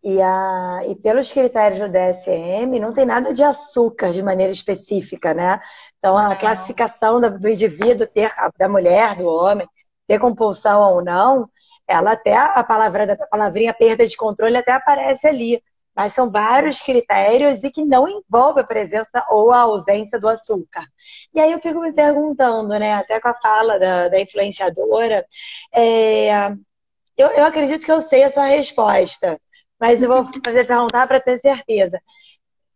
E, 0.00 0.22
a, 0.22 0.82
e 0.86 0.94
pelos 0.94 1.32
critérios 1.32 1.80
do 1.80 1.88
DSM, 1.88 2.78
não 2.78 2.92
tem 2.92 3.04
nada 3.04 3.34
de 3.34 3.42
açúcar 3.42 4.12
de 4.12 4.22
maneira 4.22 4.52
específica, 4.52 5.34
né? 5.34 5.60
Então, 5.98 6.16
a 6.16 6.28
não. 6.28 6.36
classificação 6.38 7.20
do 7.20 7.48
indivíduo, 7.48 8.06
ter, 8.06 8.32
da 8.56 8.68
mulher, 8.68 9.16
do 9.16 9.26
homem, 9.26 9.68
ter 10.06 10.20
compulsão 10.20 10.94
ou 10.94 11.02
não, 11.04 11.50
ela 11.84 12.12
até, 12.12 12.36
a, 12.36 12.62
palavra, 12.62 13.12
a 13.12 13.26
palavrinha 13.26 13.74
perda 13.74 14.06
de 14.06 14.16
controle 14.16 14.56
até 14.56 14.70
aparece 14.70 15.26
ali 15.26 15.60
mas 15.98 16.12
são 16.12 16.30
vários 16.30 16.80
critérios 16.80 17.64
e 17.64 17.72
que 17.72 17.84
não 17.84 18.06
envolve 18.06 18.60
a 18.60 18.64
presença 18.64 19.26
ou 19.30 19.50
a 19.50 19.62
ausência 19.62 20.16
do 20.16 20.28
açúcar. 20.28 20.84
E 21.34 21.40
aí 21.40 21.50
eu 21.50 21.58
fico 21.58 21.80
me 21.80 21.92
perguntando, 21.92 22.68
né, 22.78 22.94
até 22.94 23.18
com 23.18 23.26
a 23.26 23.34
fala 23.34 23.80
da, 23.80 24.08
da 24.08 24.20
influenciadora, 24.20 25.26
é, 25.74 26.50
eu, 27.16 27.26
eu 27.30 27.44
acredito 27.44 27.84
que 27.84 27.90
eu 27.90 28.00
sei 28.00 28.22
a 28.22 28.30
sua 28.30 28.44
resposta, 28.44 29.40
mas 29.76 30.00
eu 30.00 30.08
vou 30.08 30.24
fazer 30.46 30.64
perguntar 30.68 31.08
para 31.08 31.18
ter 31.18 31.36
certeza. 31.40 32.00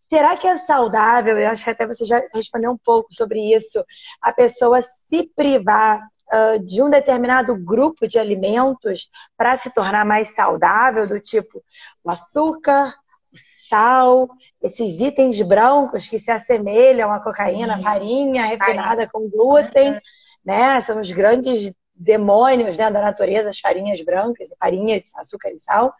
Será 0.00 0.36
que 0.36 0.48
é 0.48 0.58
saudável? 0.58 1.38
Eu 1.38 1.48
acho 1.48 1.62
que 1.62 1.70
até 1.70 1.86
você 1.86 2.04
já 2.04 2.20
respondeu 2.34 2.72
um 2.72 2.78
pouco 2.78 3.14
sobre 3.14 3.38
isso. 3.54 3.84
A 4.20 4.32
pessoa 4.32 4.82
se 4.82 5.30
privar 5.36 6.00
uh, 6.00 6.58
de 6.58 6.82
um 6.82 6.90
determinado 6.90 7.54
grupo 7.56 8.08
de 8.08 8.18
alimentos 8.18 9.08
para 9.36 9.56
se 9.56 9.70
tornar 9.70 10.04
mais 10.04 10.34
saudável, 10.34 11.06
do 11.06 11.20
tipo 11.20 11.62
o 12.02 12.10
açúcar, 12.10 12.92
sal, 13.34 14.28
esses 14.62 15.00
itens 15.00 15.40
brancos 15.40 16.08
que 16.08 16.18
se 16.18 16.30
assemelham 16.30 17.10
à 17.10 17.20
cocaína, 17.20 17.80
farinha 17.82 18.44
refinada 18.44 19.08
com 19.08 19.28
glúten, 19.28 19.98
né? 20.44 20.80
São 20.80 21.00
os 21.00 21.10
grandes 21.10 21.72
demônios 21.94 22.76
né, 22.76 22.90
da 22.90 23.00
natureza, 23.00 23.50
as 23.50 23.60
farinhas 23.60 24.00
brancas, 24.02 24.48
farinhas, 24.58 25.12
açúcar 25.16 25.50
e 25.50 25.60
sal. 25.60 25.94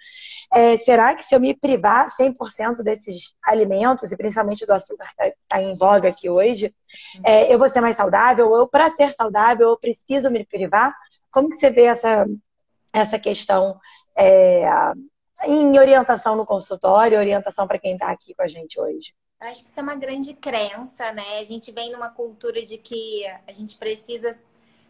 É, 0.52 0.76
será 0.76 1.14
que 1.14 1.24
se 1.24 1.34
eu 1.34 1.40
me 1.40 1.54
privar 1.54 2.09
100% 2.09 2.82
desses 2.82 3.34
alimentos, 3.42 4.10
e 4.10 4.16
principalmente 4.16 4.66
do 4.66 4.72
açúcar 4.72 5.06
que 5.06 5.22
está 5.22 5.36
tá 5.48 5.62
em 5.62 5.76
voga 5.76 6.09
aqui 6.09 6.28
hoje, 6.28 6.74
é, 7.24 7.52
eu 7.52 7.59
vou 7.59 7.68
ser 7.68 7.80
mais 7.80 7.96
saudável? 7.96 8.50
Ou 8.50 8.66
para 8.66 8.90
ser 8.90 9.12
saudável, 9.12 9.68
eu 9.68 9.78
preciso 9.78 10.30
me 10.30 10.44
privar? 10.44 10.94
Como 11.30 11.48
que 11.48 11.56
você 11.56 11.70
vê 11.70 11.84
essa, 11.84 12.26
essa 12.92 13.18
questão 13.18 13.78
é, 14.16 14.64
em 15.47 15.78
orientação 15.78 16.36
no 16.36 16.47
consultório, 16.47 17.19
orientação 17.19 17.66
para 17.66 17.78
quem 17.78 17.94
está 17.94 18.10
aqui 18.10 18.35
com 18.35 18.43
a 18.43 18.48
gente 18.48 18.81
hoje? 18.81 19.14
Acho 19.40 19.64
que 19.64 19.69
isso 19.69 19.81
é 19.81 19.82
uma 19.82 19.97
grande 19.97 20.35
crença, 20.35 21.12
né? 21.12 21.39
A 21.40 21.44
gente 21.44 21.73
vem 21.73 21.90
numa 21.90 22.09
cultura 22.09 22.64
de 22.64 22.78
que 22.78 23.27
a 23.47 23.52
gente 23.52 23.77
precisa 23.77 24.39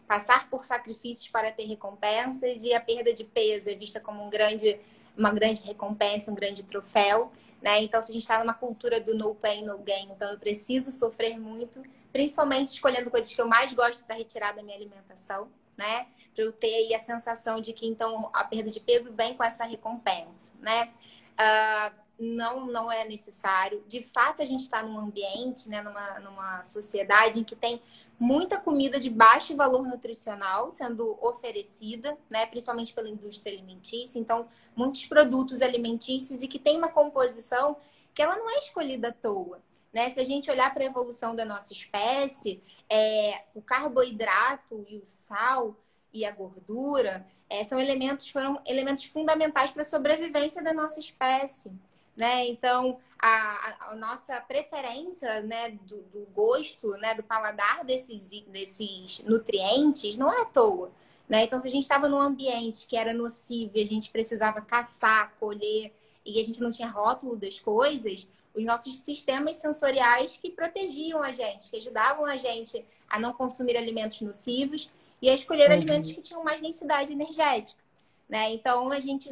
passar 0.07 0.47
por 0.49 0.63
sacrifícios 0.63 1.27
para 1.29 1.51
ter 1.51 1.65
recompensas 1.65 2.61
e 2.61 2.73
a 2.73 2.79
perda 2.79 3.11
de 3.13 3.23
peso 3.23 3.69
é 3.69 3.73
vista 3.73 3.99
como 3.99 4.23
um 4.23 4.29
grande, 4.29 4.79
uma 5.17 5.31
grande 5.31 5.63
recompensa, 5.63 6.29
um 6.29 6.35
grande 6.35 6.63
troféu. 6.63 7.31
Né? 7.61 7.81
Então, 7.81 8.01
se 8.01 8.11
a 8.11 8.13
gente 8.13 8.23
está 8.23 8.39
numa 8.39 8.53
cultura 8.53 8.99
do 8.99 9.15
no 9.15 9.33
pain, 9.33 9.65
no 9.65 9.77
gain, 9.79 10.11
então 10.11 10.29
eu 10.31 10.37
preciso 10.37 10.91
sofrer 10.91 11.39
muito, 11.39 11.81
principalmente 12.11 12.73
escolhendo 12.73 13.09
coisas 13.09 13.33
que 13.33 13.41
eu 13.41 13.47
mais 13.47 13.73
gosto 13.73 14.03
para 14.03 14.17
retirar 14.17 14.51
da 14.51 14.61
minha 14.61 14.75
alimentação, 14.75 15.47
né? 15.77 16.07
Para 16.33 16.43
eu 16.43 16.51
ter 16.51 16.73
aí 16.73 16.93
a 16.93 16.99
sensação 16.99 17.59
de 17.61 17.73
que 17.73 17.87
então 17.87 18.29
a 18.33 18.43
perda 18.43 18.69
de 18.69 18.79
peso 18.79 19.13
vem 19.13 19.35
com 19.35 19.43
essa 19.43 19.63
recompensa, 19.65 20.51
né? 20.59 20.91
Uh, 21.33 22.03
não, 22.19 22.65
não 22.67 22.91
é 22.91 23.05
necessário. 23.05 23.83
De 23.87 24.01
fato, 24.03 24.41
a 24.41 24.45
gente 24.45 24.61
está 24.61 24.83
num 24.83 24.97
ambiente, 24.97 25.67
né, 25.67 25.81
numa, 25.81 26.19
numa 26.19 26.63
sociedade 26.63 27.39
em 27.39 27.43
que 27.43 27.55
tem 27.55 27.81
muita 28.19 28.59
comida 28.59 28.99
de 28.99 29.09
baixo 29.09 29.55
valor 29.55 29.87
nutricional 29.87 30.71
sendo 30.71 31.17
oferecida, 31.21 32.17
né, 32.29 32.45
principalmente 32.45 32.93
pela 32.93 33.09
indústria 33.09 33.51
alimentícia. 33.51 34.19
Então, 34.19 34.47
muitos 34.75 35.05
produtos 35.05 35.61
alimentícios 35.61 36.41
e 36.41 36.47
que 36.47 36.59
tem 36.59 36.77
uma 36.77 36.89
composição 36.89 37.75
que 38.13 38.21
ela 38.21 38.37
não 38.37 38.49
é 38.49 38.59
escolhida 38.59 39.09
à 39.09 39.11
toa. 39.11 39.59
Né? 39.93 40.09
Se 40.09 40.19
a 40.19 40.23
gente 40.23 40.49
olhar 40.49 40.73
para 40.73 40.83
a 40.83 40.87
evolução 40.87 41.35
da 41.35 41.45
nossa 41.45 41.71
espécie, 41.71 42.61
é, 42.89 43.43
o 43.53 43.61
carboidrato 43.61 44.83
e 44.89 44.97
o 44.97 45.05
sal 45.05 45.75
e 46.11 46.25
a 46.25 46.31
gordura 46.31 47.25
é, 47.49 47.63
são 47.63 47.79
elementos 47.79 48.29
foram 48.29 48.59
elementos 48.65 49.03
fundamentais 49.05 49.71
para 49.71 49.83
a 49.83 49.85
sobrevivência 49.85 50.63
da 50.63 50.73
nossa 50.73 50.99
espécie 50.99 51.71
né? 52.15 52.47
Então, 52.47 52.99
a, 53.19 53.91
a 53.91 53.95
nossa 53.95 54.39
preferência, 54.41 55.41
né, 55.41 55.69
do, 55.69 55.97
do, 56.03 56.27
gosto, 56.33 56.89
né, 56.97 57.15
do 57.15 57.23
paladar 57.23 57.83
desses, 57.83 58.29
desses 58.47 59.23
nutrientes 59.23 60.17
não 60.17 60.31
é 60.31 60.41
à 60.41 60.45
toa, 60.45 60.91
né? 61.27 61.43
Então, 61.43 61.59
se 61.59 61.67
a 61.67 61.71
gente 61.71 61.83
estava 61.83 62.07
num 62.07 62.19
ambiente 62.19 62.87
que 62.87 62.95
era 62.95 63.13
nocivo 63.13 63.71
e 63.75 63.81
a 63.81 63.85
gente 63.85 64.11
precisava 64.11 64.61
caçar, 64.61 65.33
colher 65.39 65.93
e 66.25 66.39
a 66.39 66.43
gente 66.43 66.61
não 66.61 66.71
tinha 66.71 66.87
rótulo 66.87 67.35
das 67.35 67.59
coisas, 67.59 68.27
os 68.55 68.63
nossos 68.63 68.99
sistemas 68.99 69.57
sensoriais 69.57 70.37
que 70.37 70.51
protegiam 70.51 71.21
a 71.21 71.31
gente, 71.31 71.69
que 71.69 71.77
ajudavam 71.77 72.25
a 72.25 72.37
gente 72.37 72.85
a 73.09 73.19
não 73.19 73.33
consumir 73.33 73.77
alimentos 73.77 74.21
nocivos 74.21 74.89
e 75.21 75.29
a 75.29 75.33
escolher 75.33 75.69
uhum. 75.69 75.73
alimentos 75.73 76.11
que 76.11 76.21
tinham 76.21 76.43
mais 76.43 76.61
densidade 76.61 77.11
energética. 77.11 77.81
Né? 78.29 78.51
Então, 78.51 78.91
a 78.91 78.99
gente 78.99 79.29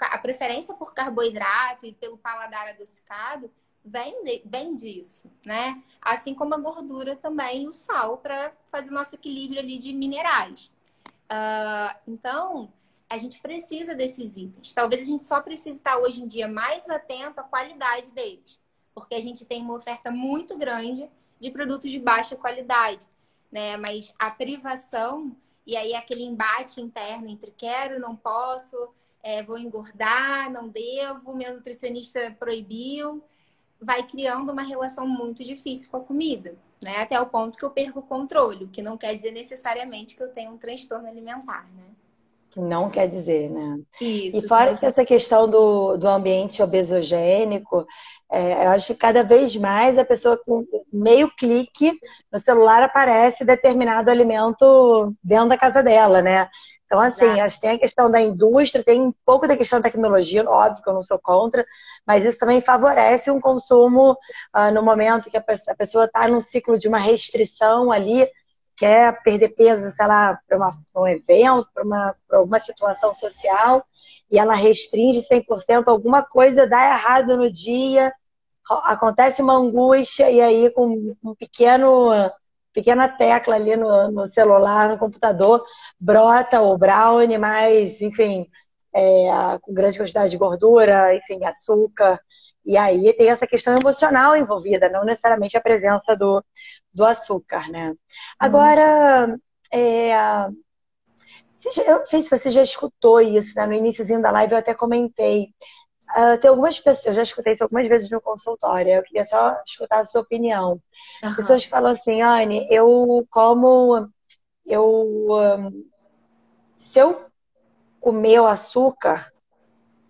a 0.00 0.18
preferência 0.18 0.74
por 0.74 0.92
carboidrato 0.94 1.86
e 1.86 1.92
pelo 1.92 2.16
paladar 2.18 2.68
adocicado 2.68 3.50
vem, 3.84 4.24
de, 4.24 4.42
vem 4.44 4.74
disso, 4.74 5.30
né? 5.44 5.80
Assim 6.00 6.34
como 6.34 6.54
a 6.54 6.58
gordura 6.58 7.14
também, 7.14 7.68
o 7.68 7.72
sal, 7.72 8.18
para 8.18 8.52
fazer 8.64 8.90
o 8.90 8.94
nosso 8.94 9.14
equilíbrio 9.14 9.60
ali 9.60 9.78
de 9.78 9.92
minerais. 9.92 10.72
Uh, 11.30 11.96
então, 12.08 12.72
a 13.08 13.18
gente 13.18 13.40
precisa 13.40 13.94
desses 13.94 14.36
itens. 14.36 14.74
Talvez 14.74 15.02
a 15.02 15.10
gente 15.10 15.24
só 15.24 15.40
precise 15.40 15.78
estar 15.78 15.98
hoje 15.98 16.22
em 16.22 16.26
dia 16.26 16.48
mais 16.48 16.88
atento 16.88 17.40
à 17.40 17.44
qualidade 17.44 18.10
deles, 18.12 18.58
porque 18.94 19.14
a 19.14 19.20
gente 19.20 19.44
tem 19.44 19.62
uma 19.62 19.74
oferta 19.74 20.10
muito 20.10 20.56
grande 20.58 21.08
de 21.38 21.50
produtos 21.50 21.90
de 21.90 22.00
baixa 22.00 22.34
qualidade, 22.34 23.06
né? 23.50 23.76
Mas 23.76 24.12
a 24.18 24.30
privação 24.30 25.36
e 25.66 25.76
aí 25.76 25.94
aquele 25.94 26.22
embate 26.22 26.80
interno 26.80 27.28
entre 27.28 27.50
quero, 27.50 28.00
não 28.00 28.14
posso, 28.14 28.76
é, 29.22 29.42
vou 29.42 29.58
engordar, 29.58 30.50
não 30.50 30.68
devo, 30.68 31.36
meu 31.36 31.54
nutricionista 31.54 32.34
proibiu, 32.38 33.22
vai 33.80 34.02
criando 34.04 34.52
uma 34.52 34.62
relação 34.62 35.06
muito 35.06 35.44
difícil 35.44 35.90
com 35.90 35.96
a 35.98 36.04
comida, 36.04 36.56
né? 36.80 37.02
Até 37.02 37.20
o 37.20 37.26
ponto 37.26 37.58
que 37.58 37.64
eu 37.64 37.70
perco 37.70 38.00
o 38.00 38.02
controle, 38.02 38.64
o 38.64 38.68
que 38.68 38.82
não 38.82 38.96
quer 38.96 39.14
dizer 39.14 39.32
necessariamente 39.32 40.16
que 40.16 40.22
eu 40.22 40.32
tenho 40.32 40.52
um 40.52 40.58
transtorno 40.58 41.08
alimentar, 41.08 41.68
né? 41.74 41.95
Não 42.56 42.88
quer 42.90 43.06
dizer, 43.06 43.50
né? 43.50 43.78
Isso, 44.00 44.38
e 44.38 44.48
fora 44.48 44.76
que 44.76 44.86
essa 44.86 45.04
questão 45.04 45.48
do, 45.48 45.96
do 45.96 46.08
ambiente 46.08 46.62
obesogênico, 46.62 47.86
é, 48.30 48.66
eu 48.66 48.70
acho 48.70 48.88
que 48.88 48.98
cada 48.98 49.22
vez 49.22 49.54
mais 49.56 49.98
a 49.98 50.04
pessoa 50.04 50.36
com 50.36 50.64
meio 50.92 51.30
clique 51.36 51.92
no 52.32 52.38
celular 52.38 52.82
aparece 52.82 53.44
determinado 53.44 54.10
alimento 54.10 55.14
dentro 55.22 55.48
da 55.48 55.56
casa 55.56 55.82
dela, 55.82 56.22
né? 56.22 56.48
Então, 56.86 57.00
assim, 57.00 57.24
Exato. 57.24 57.40
acho 57.40 57.54
que 57.56 57.60
tem 57.62 57.70
a 57.70 57.78
questão 57.78 58.10
da 58.10 58.20
indústria, 58.20 58.84
tem 58.84 59.02
um 59.02 59.12
pouco 59.24 59.46
da 59.46 59.56
questão 59.56 59.80
da 59.80 59.90
tecnologia, 59.90 60.48
óbvio 60.48 60.82
que 60.82 60.88
eu 60.88 60.94
não 60.94 61.02
sou 61.02 61.18
contra, 61.18 61.66
mas 62.06 62.24
isso 62.24 62.38
também 62.38 62.60
favorece 62.60 63.30
um 63.30 63.40
consumo 63.40 64.12
uh, 64.12 64.70
no 64.72 64.82
momento 64.82 65.28
que 65.28 65.36
a 65.36 65.74
pessoa 65.76 66.04
está 66.04 66.28
num 66.28 66.40
ciclo 66.40 66.78
de 66.78 66.86
uma 66.86 66.98
restrição 66.98 67.90
ali, 67.90 68.28
quer 68.76 69.22
perder 69.22 69.50
peso, 69.50 69.90
sei 69.90 70.06
lá, 70.06 70.38
para 70.48 71.02
um 71.02 71.08
evento, 71.08 71.68
para 71.72 71.84
uma, 71.84 72.14
alguma 72.30 72.60
situação 72.60 73.14
social, 73.14 73.84
e 74.30 74.38
ela 74.38 74.54
restringe 74.54 75.20
100%, 75.20 75.88
alguma 75.88 76.22
coisa 76.22 76.66
dá 76.66 76.92
errado 76.92 77.36
no 77.36 77.50
dia, 77.50 78.12
acontece 78.84 79.40
uma 79.42 79.54
angústia, 79.54 80.30
e 80.30 80.40
aí 80.40 80.70
com 80.70 81.14
um 81.22 81.34
pequeno 81.34 82.10
pequena 82.76 83.08
tecla 83.08 83.54
ali 83.54 83.74
no, 83.74 84.10
no 84.12 84.26
celular, 84.26 84.90
no 84.90 84.98
computador, 84.98 85.64
brota 85.98 86.60
o 86.60 86.76
brownie, 86.76 87.38
mas, 87.38 88.02
enfim, 88.02 88.46
é, 88.94 89.58
com 89.62 89.72
grande 89.72 89.98
quantidade 89.98 90.30
de 90.30 90.36
gordura, 90.36 91.14
enfim, 91.14 91.42
açúcar. 91.42 92.20
E 92.66 92.76
aí 92.76 93.14
tem 93.14 93.30
essa 93.30 93.46
questão 93.46 93.78
emocional 93.78 94.36
envolvida, 94.36 94.90
não 94.90 95.04
necessariamente 95.04 95.56
a 95.56 95.60
presença 95.60 96.14
do, 96.14 96.44
do 96.96 97.04
açúcar, 97.04 97.70
né? 97.70 97.94
Agora, 98.38 99.28
hum. 99.28 99.38
é, 99.70 100.14
eu 101.86 101.98
não 101.98 102.06
sei 102.06 102.22
se 102.22 102.30
você 102.30 102.50
já 102.50 102.62
escutou 102.62 103.20
isso, 103.20 103.54
né? 103.56 103.66
No 103.66 103.74
iníciozinho 103.74 104.22
da 104.22 104.30
live 104.30 104.54
eu 104.54 104.58
até 104.58 104.74
comentei. 104.74 105.50
Uh, 106.16 106.38
tem 106.40 106.48
algumas 106.48 106.78
pessoas, 106.78 107.06
eu 107.06 107.12
já 107.14 107.22
escutei 107.22 107.52
isso 107.52 107.64
algumas 107.64 107.86
vezes 107.88 108.10
no 108.10 108.20
consultório, 108.20 108.92
eu 108.92 109.02
queria 109.02 109.24
só 109.24 109.56
escutar 109.66 109.98
a 109.98 110.04
sua 110.06 110.22
opinião. 110.22 110.80
Uhum. 111.22 111.34
Pessoas 111.34 111.64
que 111.64 111.70
falam 111.70 111.92
assim, 111.92 112.22
Anne, 112.22 112.66
eu 112.70 113.26
como. 113.30 114.08
Eu. 114.64 115.28
Um, 115.30 115.84
se 116.78 116.98
eu 116.98 117.26
comer 118.00 118.40
o 118.40 118.46
açúcar, 118.46 119.30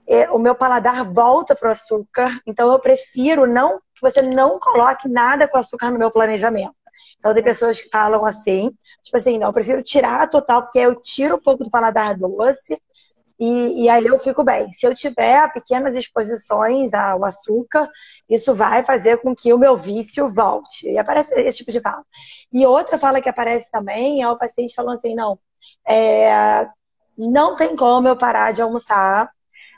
é, 0.07 0.31
o 0.31 0.39
meu 0.39 0.55
paladar 0.55 1.11
volta 1.11 1.57
para 1.57 1.71
o 1.71 1.73
açúcar, 1.73 2.41
então 2.47 2.71
eu 2.71 2.79
prefiro 2.79 3.47
não 3.47 3.81
que 3.97 4.03
você 4.03 4.23
não 4.23 4.59
coloque 4.59 5.09
nada 5.09 5.49
com 5.49 5.59
açúcar 5.59 5.91
no 5.91 5.99
meu 5.99 6.11
planejamento. 6.11 6.75
Então 7.19 7.35
tem 7.35 7.43
pessoas 7.43 7.81
que 7.81 7.89
falam 7.89 8.25
assim, 8.25 8.71
tipo 9.03 9.17
assim, 9.17 9.39
não, 9.39 9.49
eu 9.49 9.53
prefiro 9.53 9.83
tirar 9.83 10.29
total, 10.29 10.63
porque 10.63 10.79
eu 10.79 10.95
tiro 11.01 11.37
um 11.37 11.41
pouco 11.41 11.65
do 11.65 11.71
paladar 11.71 12.17
doce 12.17 12.81
e, 13.39 13.85
e, 13.85 13.89
aí 13.89 14.07
eu 14.07 14.19
fico 14.19 14.43
bem. 14.43 14.73
Se 14.73 14.87
eu 14.87 14.95
tiver 14.95 15.53
pequenas 15.53 15.95
exposições 15.95 16.95
ao 16.95 17.23
açúcar, 17.25 17.91
isso 18.29 18.55
vai 18.55 18.83
fazer 18.83 19.19
com 19.19 19.35
que 19.35 19.53
o 19.53 19.59
meu 19.59 19.77
vício 19.77 20.27
volte. 20.29 20.89
E 20.89 20.97
aparece 20.99 21.35
esse 21.35 21.59
tipo 21.59 21.71
de 21.71 21.81
fala. 21.81 22.03
E 22.53 22.65
outra 22.65 22.99
fala 22.99 23.21
que 23.21 23.29
aparece 23.29 23.71
também 23.71 24.23
é 24.23 24.29
o 24.29 24.39
paciente 24.39 24.75
falando 24.75 24.95
assim, 24.95 25.15
não, 25.15 25.39
é, 25.87 26.67
não 27.17 27.57
tem 27.57 27.77
como 27.77 28.09
eu 28.09 28.17
parar 28.17 28.53
de 28.53 28.63
almoçar 28.63 29.31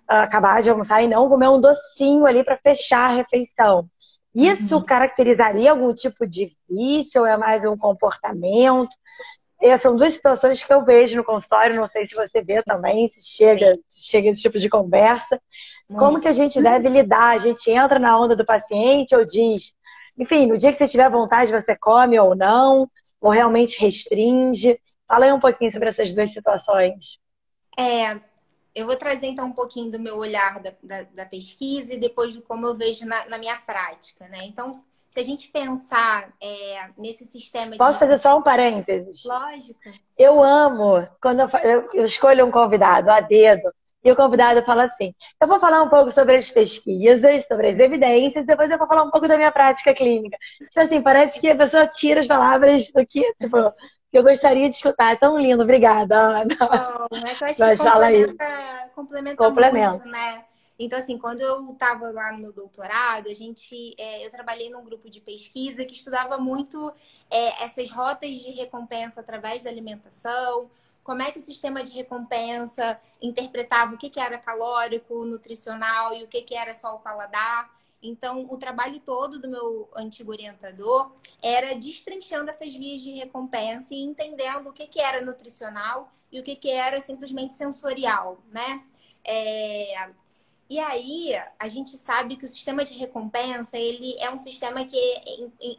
acabar 0.08 0.62
de 0.62 0.70
almoçar 0.70 1.02
e 1.02 1.06
não 1.06 1.28
comer 1.28 1.48
um 1.48 1.60
docinho 1.60 2.26
ali 2.26 2.42
para 2.42 2.56
fechar 2.56 3.10
a 3.10 3.14
refeição. 3.14 3.86
Isso 4.38 4.76
uhum. 4.76 4.84
caracterizaria 4.84 5.72
algum 5.72 5.92
tipo 5.92 6.24
de 6.24 6.52
vício 6.70 7.22
ou 7.22 7.26
é 7.26 7.36
mais 7.36 7.64
um 7.64 7.76
comportamento? 7.76 8.94
Essas 9.60 9.82
são 9.82 9.96
duas 9.96 10.14
situações 10.14 10.62
que 10.62 10.72
eu 10.72 10.84
vejo 10.84 11.16
no 11.16 11.24
consultório, 11.24 11.74
não 11.74 11.86
sei 11.86 12.06
se 12.06 12.14
você 12.14 12.40
vê 12.40 12.62
também, 12.62 13.08
se 13.08 13.20
chega, 13.20 13.76
se 13.88 14.08
chega 14.08 14.28
esse 14.28 14.40
tipo 14.40 14.56
de 14.56 14.68
conversa. 14.68 15.40
Muito. 15.90 15.98
Como 15.98 16.20
que 16.20 16.28
a 16.28 16.32
gente 16.32 16.62
deve 16.62 16.88
lidar? 16.88 17.30
A 17.30 17.38
gente 17.38 17.68
entra 17.68 17.98
na 17.98 18.16
onda 18.16 18.36
do 18.36 18.44
paciente 18.44 19.16
ou 19.16 19.24
diz, 19.24 19.74
enfim, 20.16 20.46
no 20.46 20.56
dia 20.56 20.70
que 20.70 20.78
você 20.78 20.86
tiver 20.86 21.10
vontade, 21.10 21.50
você 21.50 21.76
come 21.76 22.16
ou 22.20 22.36
não, 22.36 22.88
ou 23.20 23.32
realmente 23.32 23.80
restringe? 23.80 24.78
Fala 25.08 25.24
aí 25.24 25.32
um 25.32 25.40
pouquinho 25.40 25.72
sobre 25.72 25.88
essas 25.88 26.14
duas 26.14 26.32
situações. 26.32 27.18
É, 27.76 28.20
eu 28.74 28.86
vou 28.86 28.96
trazer 28.96 29.26
então 29.26 29.46
um 29.46 29.52
pouquinho 29.52 29.90
do 29.90 29.98
meu 29.98 30.16
olhar 30.16 30.60
da, 30.60 30.72
da, 30.82 31.02
da 31.02 31.26
pesquisa 31.26 31.94
e 31.94 32.00
depois 32.00 32.32
de 32.32 32.40
como 32.40 32.66
eu 32.66 32.74
vejo 32.74 33.06
na, 33.06 33.26
na, 33.26 33.38
minha 33.38 33.56
prática, 33.56 34.28
né? 34.28 34.44
Então, 34.44 34.82
se 35.08 35.20
a 35.20 35.24
gente 35.24 35.48
pensar 35.48 36.30
é, 36.40 36.90
nesse 36.96 37.26
sistema 37.26 37.72
de... 37.72 37.78
Posso 37.78 37.98
fazer 37.98 38.18
só 38.18 38.38
um 38.38 38.42
parênteses? 38.42 39.24
Lógico. 39.24 39.80
Eu 40.16 40.42
amo 40.42 41.06
quando 41.20 41.40
eu, 41.40 41.48
eu, 41.62 41.88
eu 41.94 42.04
escolho 42.04 42.46
um 42.46 42.50
convidado 42.50 43.10
a 43.10 43.20
dedo 43.20 43.72
e 44.04 44.12
o 44.12 44.16
convidado 44.16 44.62
fala 44.64 44.84
assim: 44.84 45.12
eu 45.40 45.48
vou 45.48 45.58
falar 45.58 45.82
um 45.82 45.88
pouco 45.88 46.10
sobre 46.10 46.36
as 46.36 46.50
pesquisas, 46.50 47.44
sobre 47.46 47.70
as 47.70 47.78
evidências, 47.78 48.46
depois 48.46 48.70
eu 48.70 48.78
vou 48.78 48.86
falar 48.86 49.02
um 49.02 49.10
pouco 49.10 49.26
da 49.26 49.36
minha 49.36 49.50
prática 49.50 49.92
clínica. 49.92 50.38
Tipo 50.70 50.80
assim, 50.80 51.02
parece 51.02 51.40
que 51.40 51.50
a 51.50 51.56
pessoa 51.56 51.86
tira 51.86 52.20
as 52.20 52.26
palavras 52.26 52.90
do 52.92 53.04
que, 53.04 53.32
tipo, 53.34 53.56
que 54.10 54.18
eu 54.18 54.22
gostaria 54.22 54.68
de 54.68 54.76
escutar. 54.76 55.12
É 55.12 55.16
tão 55.16 55.38
lindo, 55.38 55.62
obrigada, 55.62 56.16
Ana. 56.16 56.56
Oh, 57.10 57.16
é 57.16 57.34
que 57.34 57.44
eu 57.44 57.48
acho 57.48 57.60
Mas 57.60 57.80
que 57.80 57.86
complementa, 57.86 58.90
complementa, 58.94 59.36
complementa 59.36 59.90
muito, 59.90 60.08
né? 60.08 60.44
Então, 60.78 60.98
assim, 60.98 61.18
quando 61.18 61.40
eu 61.40 61.72
estava 61.72 62.10
lá 62.10 62.32
no 62.32 62.38
meu 62.38 62.52
doutorado, 62.52 63.28
a 63.28 63.34
gente, 63.34 63.96
é, 63.98 64.24
eu 64.24 64.30
trabalhei 64.30 64.70
num 64.70 64.84
grupo 64.84 65.10
de 65.10 65.20
pesquisa 65.20 65.84
que 65.84 65.94
estudava 65.94 66.38
muito 66.38 66.92
é, 67.28 67.64
essas 67.64 67.90
rotas 67.90 68.30
de 68.38 68.52
recompensa 68.52 69.20
através 69.20 69.64
da 69.64 69.70
alimentação, 69.70 70.70
como 71.02 71.22
é 71.22 71.32
que 71.32 71.38
o 71.38 71.42
sistema 71.42 71.82
de 71.82 71.90
recompensa 71.90 73.00
interpretava 73.20 73.94
o 73.94 73.98
que, 73.98 74.08
que 74.08 74.20
era 74.20 74.38
calórico, 74.38 75.24
nutricional 75.24 76.14
e 76.14 76.22
o 76.22 76.28
que, 76.28 76.42
que 76.42 76.54
era 76.54 76.72
só 76.74 76.94
o 76.94 77.00
paladar. 77.00 77.68
Então, 78.02 78.46
o 78.48 78.56
trabalho 78.56 79.00
todo 79.00 79.40
do 79.40 79.48
meu 79.48 79.88
antigo 79.96 80.30
orientador 80.30 81.12
era 81.42 81.74
destrinchando 81.74 82.50
essas 82.50 82.74
vias 82.74 83.00
de 83.00 83.10
recompensa 83.12 83.92
e 83.92 84.02
entendendo 84.02 84.68
o 84.68 84.72
que, 84.72 84.86
que 84.86 85.00
era 85.00 85.20
nutricional 85.20 86.12
e 86.30 86.38
o 86.38 86.42
que, 86.42 86.54
que 86.54 86.70
era 86.70 87.00
simplesmente 87.00 87.54
sensorial, 87.54 88.38
né? 88.52 88.84
É... 89.24 90.10
E 90.70 90.78
aí, 90.78 91.32
a 91.58 91.66
gente 91.66 91.96
sabe 91.96 92.36
que 92.36 92.44
o 92.44 92.48
sistema 92.48 92.84
de 92.84 92.94
recompensa, 92.94 93.78
ele 93.78 94.14
é 94.18 94.30
um 94.30 94.38
sistema 94.38 94.84
que 94.84 94.96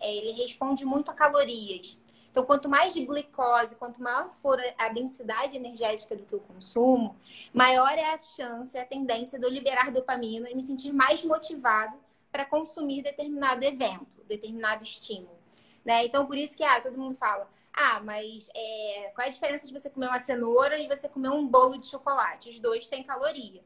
ele 0.02 0.32
responde 0.32 0.84
muito 0.84 1.12
a 1.12 1.14
calorias. 1.14 1.98
Então, 2.32 2.44
quanto 2.44 2.68
mais 2.68 2.94
de 2.94 3.06
glicose, 3.06 3.76
quanto 3.76 4.02
maior 4.02 4.34
for 4.42 4.60
a 4.78 4.90
densidade 4.90 5.56
energética 5.56 6.16
do 6.16 6.24
que 6.24 6.34
eu 6.34 6.40
consumo, 6.40 7.16
maior 7.54 7.92
é 7.92 8.14
a 8.14 8.18
chance, 8.18 8.78
a 8.78 8.86
tendência 8.86 9.38
de 9.38 9.46
eu 9.46 9.50
liberar 9.50 9.92
dopamina 9.92 10.50
e 10.50 10.56
me 10.56 10.64
sentir 10.64 10.92
mais 10.92 11.24
motivado 11.24 11.98
para 12.32 12.46
consumir 12.46 13.02
determinado 13.02 13.64
evento, 13.64 14.24
determinado 14.28 14.84
estímulo. 14.84 15.40
Né? 15.84 16.06
Então, 16.06 16.26
por 16.26 16.38
isso 16.38 16.56
que 16.56 16.64
ah, 16.64 16.82
todo 16.82 16.98
mundo 16.98 17.16
fala, 17.16 17.50
ah, 17.74 18.00
mas 18.02 18.50
é, 18.56 19.12
qual 19.16 19.26
é 19.26 19.30
a 19.30 19.34
diferença 19.34 19.66
de 19.66 19.74
você 19.74 19.90
comer 19.90 20.08
uma 20.08 20.20
cenoura 20.20 20.78
e 20.78 20.88
você 20.88 21.08
comer 21.08 21.30
um 21.30 21.48
bolo 21.48 21.78
de 21.78 21.88
chocolate? 21.88 22.50
Os 22.50 22.60
dois 22.60 22.88
têm 22.88 23.04
caloria. 23.04 23.64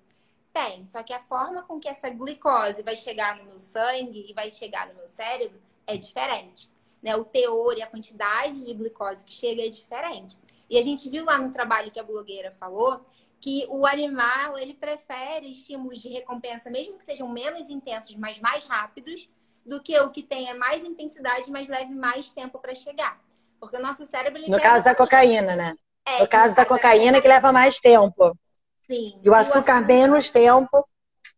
Tem, 0.53 0.85
só 0.85 1.01
que 1.01 1.13
a 1.13 1.19
forma 1.19 1.63
com 1.63 1.79
que 1.79 1.89
essa 1.89 2.09
glicose 2.09 2.83
vai 2.83 2.95
chegar 2.95 3.37
no 3.37 3.45
meu 3.45 3.59
sangue 3.59 4.27
e 4.29 4.33
vai 4.33 4.51
chegar 4.51 4.87
no 4.87 4.93
meu 4.93 5.07
cérebro 5.07 5.59
é 5.87 5.97
diferente 5.97 6.69
né? 7.03 7.15
O 7.17 7.25
teor 7.25 7.77
e 7.77 7.81
a 7.81 7.87
quantidade 7.87 8.65
de 8.65 8.73
glicose 8.73 9.25
que 9.25 9.33
chega 9.33 9.65
é 9.65 9.69
diferente. 9.69 10.37
E 10.69 10.79
a 10.79 10.81
gente 10.81 11.09
viu 11.09 11.25
lá 11.25 11.37
no 11.37 11.51
trabalho 11.51 11.91
que 11.91 11.99
a 11.99 12.03
blogueira 12.03 12.55
falou 12.57 13.05
que 13.43 13.67
o 13.69 13.85
animal 13.85 14.57
ele 14.57 14.73
prefere 14.73 15.51
estímulos 15.51 16.01
de 16.01 16.07
recompensa, 16.07 16.69
mesmo 16.69 16.97
que 16.97 17.03
sejam 17.03 17.27
menos 17.27 17.69
intensos, 17.69 18.15
mas 18.15 18.39
mais 18.39 18.65
rápidos, 18.65 19.29
do 19.65 19.83
que 19.83 19.99
o 19.99 20.09
que 20.11 20.23
tenha 20.23 20.55
mais 20.55 20.81
intensidade, 20.85 21.51
mas 21.51 21.67
leve 21.67 21.93
mais 21.93 22.31
tempo 22.31 22.57
para 22.57 22.73
chegar. 22.73 23.19
Porque 23.59 23.75
o 23.75 23.81
nosso 23.81 24.05
cérebro. 24.05 24.41
no 24.47 24.61
caso 24.61 24.85
da 24.85 24.95
cocaína, 24.95 25.57
né? 25.57 25.75
É, 26.05 26.21
no 26.21 26.27
caso 26.29 26.55
da 26.55 26.65
cocaína, 26.65 27.21
que 27.21 27.27
leva 27.27 27.51
mais 27.51 27.81
tempo. 27.81 28.33
Sim. 28.89 29.19
E 29.21 29.29
o 29.29 29.35
açúcar, 29.35 29.57
o 29.57 29.59
açúcar 29.59 29.81
menos 29.81 30.29
tempo. 30.29 30.87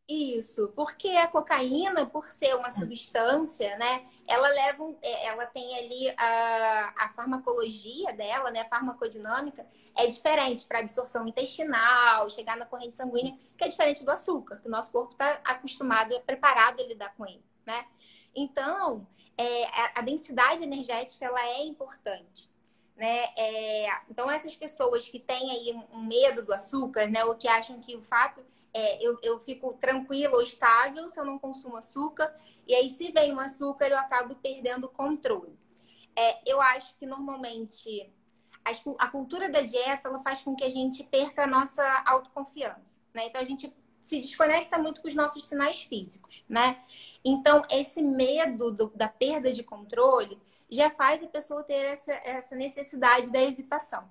Isso, 0.07 0.71
porque 0.75 1.09
a 1.09 1.25
cocaína, 1.25 2.05
por 2.05 2.27
ser 2.27 2.55
uma 2.55 2.69
substância, 2.69 3.75
né, 3.79 4.03
ela 4.27 4.47
leva, 4.49 4.95
é, 5.01 5.27
ela 5.27 5.45
tem 5.45 5.77
ali 5.77 6.09
a, 6.17 6.93
a 6.97 7.09
farmacologia 7.15 8.11
dela, 8.13 8.51
né, 8.51 8.61
a 8.61 8.69
farmacodinâmica 8.69 9.65
é 9.95 10.07
diferente 10.07 10.65
para 10.65 10.79
absorção 10.79 11.27
intestinal, 11.27 12.29
chegar 12.29 12.57
na 12.57 12.65
corrente 12.65 12.97
sanguínea, 12.97 13.37
que 13.57 13.63
é 13.63 13.67
diferente 13.67 14.03
do 14.03 14.11
açúcar, 14.11 14.57
que 14.57 14.67
o 14.67 14.71
nosso 14.71 14.91
corpo 14.91 15.13
está 15.13 15.39
acostumado, 15.43 16.19
preparado 16.21 16.81
a 16.81 16.83
lidar 16.83 17.15
com 17.15 17.25
ele, 17.25 17.43
né? 17.65 17.85
Então, 18.35 19.07
é, 19.37 19.65
a, 19.65 19.99
a 19.99 20.01
densidade 20.01 20.63
energética 20.63 21.25
ela 21.25 21.41
é 21.41 21.63
importante. 21.63 22.49
Né? 22.95 23.25
É, 23.37 23.87
então, 24.09 24.29
essas 24.31 24.55
pessoas 24.55 25.07
que 25.09 25.19
têm 25.19 25.51
aí 25.51 25.73
um 25.91 26.03
medo 26.03 26.45
do 26.45 26.53
açúcar, 26.53 27.07
né, 27.07 27.25
ou 27.25 27.35
que 27.35 27.47
acham 27.47 27.79
que 27.79 27.95
o 27.95 28.01
fato 28.01 28.41
é, 28.73 29.01
eu, 29.01 29.17
eu 29.21 29.39
fico 29.39 29.73
tranquila 29.73 30.35
ou 30.35 30.41
estável 30.41 31.07
se 31.09 31.19
eu 31.19 31.25
não 31.25 31.39
consumo 31.39 31.77
açúcar. 31.77 32.33
E 32.67 32.73
aí, 32.73 32.89
se 32.89 33.11
vem 33.11 33.33
o 33.33 33.39
açúcar, 33.39 33.87
eu 33.87 33.97
acabo 33.97 34.35
perdendo 34.35 34.85
o 34.85 34.89
controle. 34.89 35.57
É, 36.15 36.49
eu 36.49 36.61
acho 36.61 36.95
que 36.97 37.05
normalmente 37.05 38.11
a, 38.97 39.07
cultura 39.07 39.49
da 39.49 39.61
dieta 39.61 40.07
ela 40.07 40.21
faz 40.21 40.41
com 40.41 40.55
que 40.55 40.63
a 40.63 40.69
gente 40.69 41.03
perca 41.03 41.43
a 41.43 41.47
nossa 41.47 41.83
autoconfiança. 42.05 42.99
Né? 43.13 43.27
Então 43.27 43.41
a 43.41 43.45
gente 43.45 43.71
se 43.99 44.19
desconecta 44.19 44.77
muito 44.77 45.01
com 45.01 45.07
os 45.07 45.15
nossos 45.15 45.45
sinais 45.45 45.81
físicos, 45.81 46.45
né? 46.47 46.77
Então, 47.23 47.63
esse 47.71 48.03
medo 48.03 48.71
do, 48.71 48.87
da 48.89 49.07
perda 49.07 49.51
de 49.51 49.63
controle 49.63 50.39
já 50.69 50.91
faz 50.91 51.23
a 51.23 51.27
pessoa 51.27 51.63
ter 51.63 51.85
essa, 51.85 52.11
essa 52.11 52.55
necessidade 52.55 53.31
da 53.31 53.41
evitação, 53.41 54.07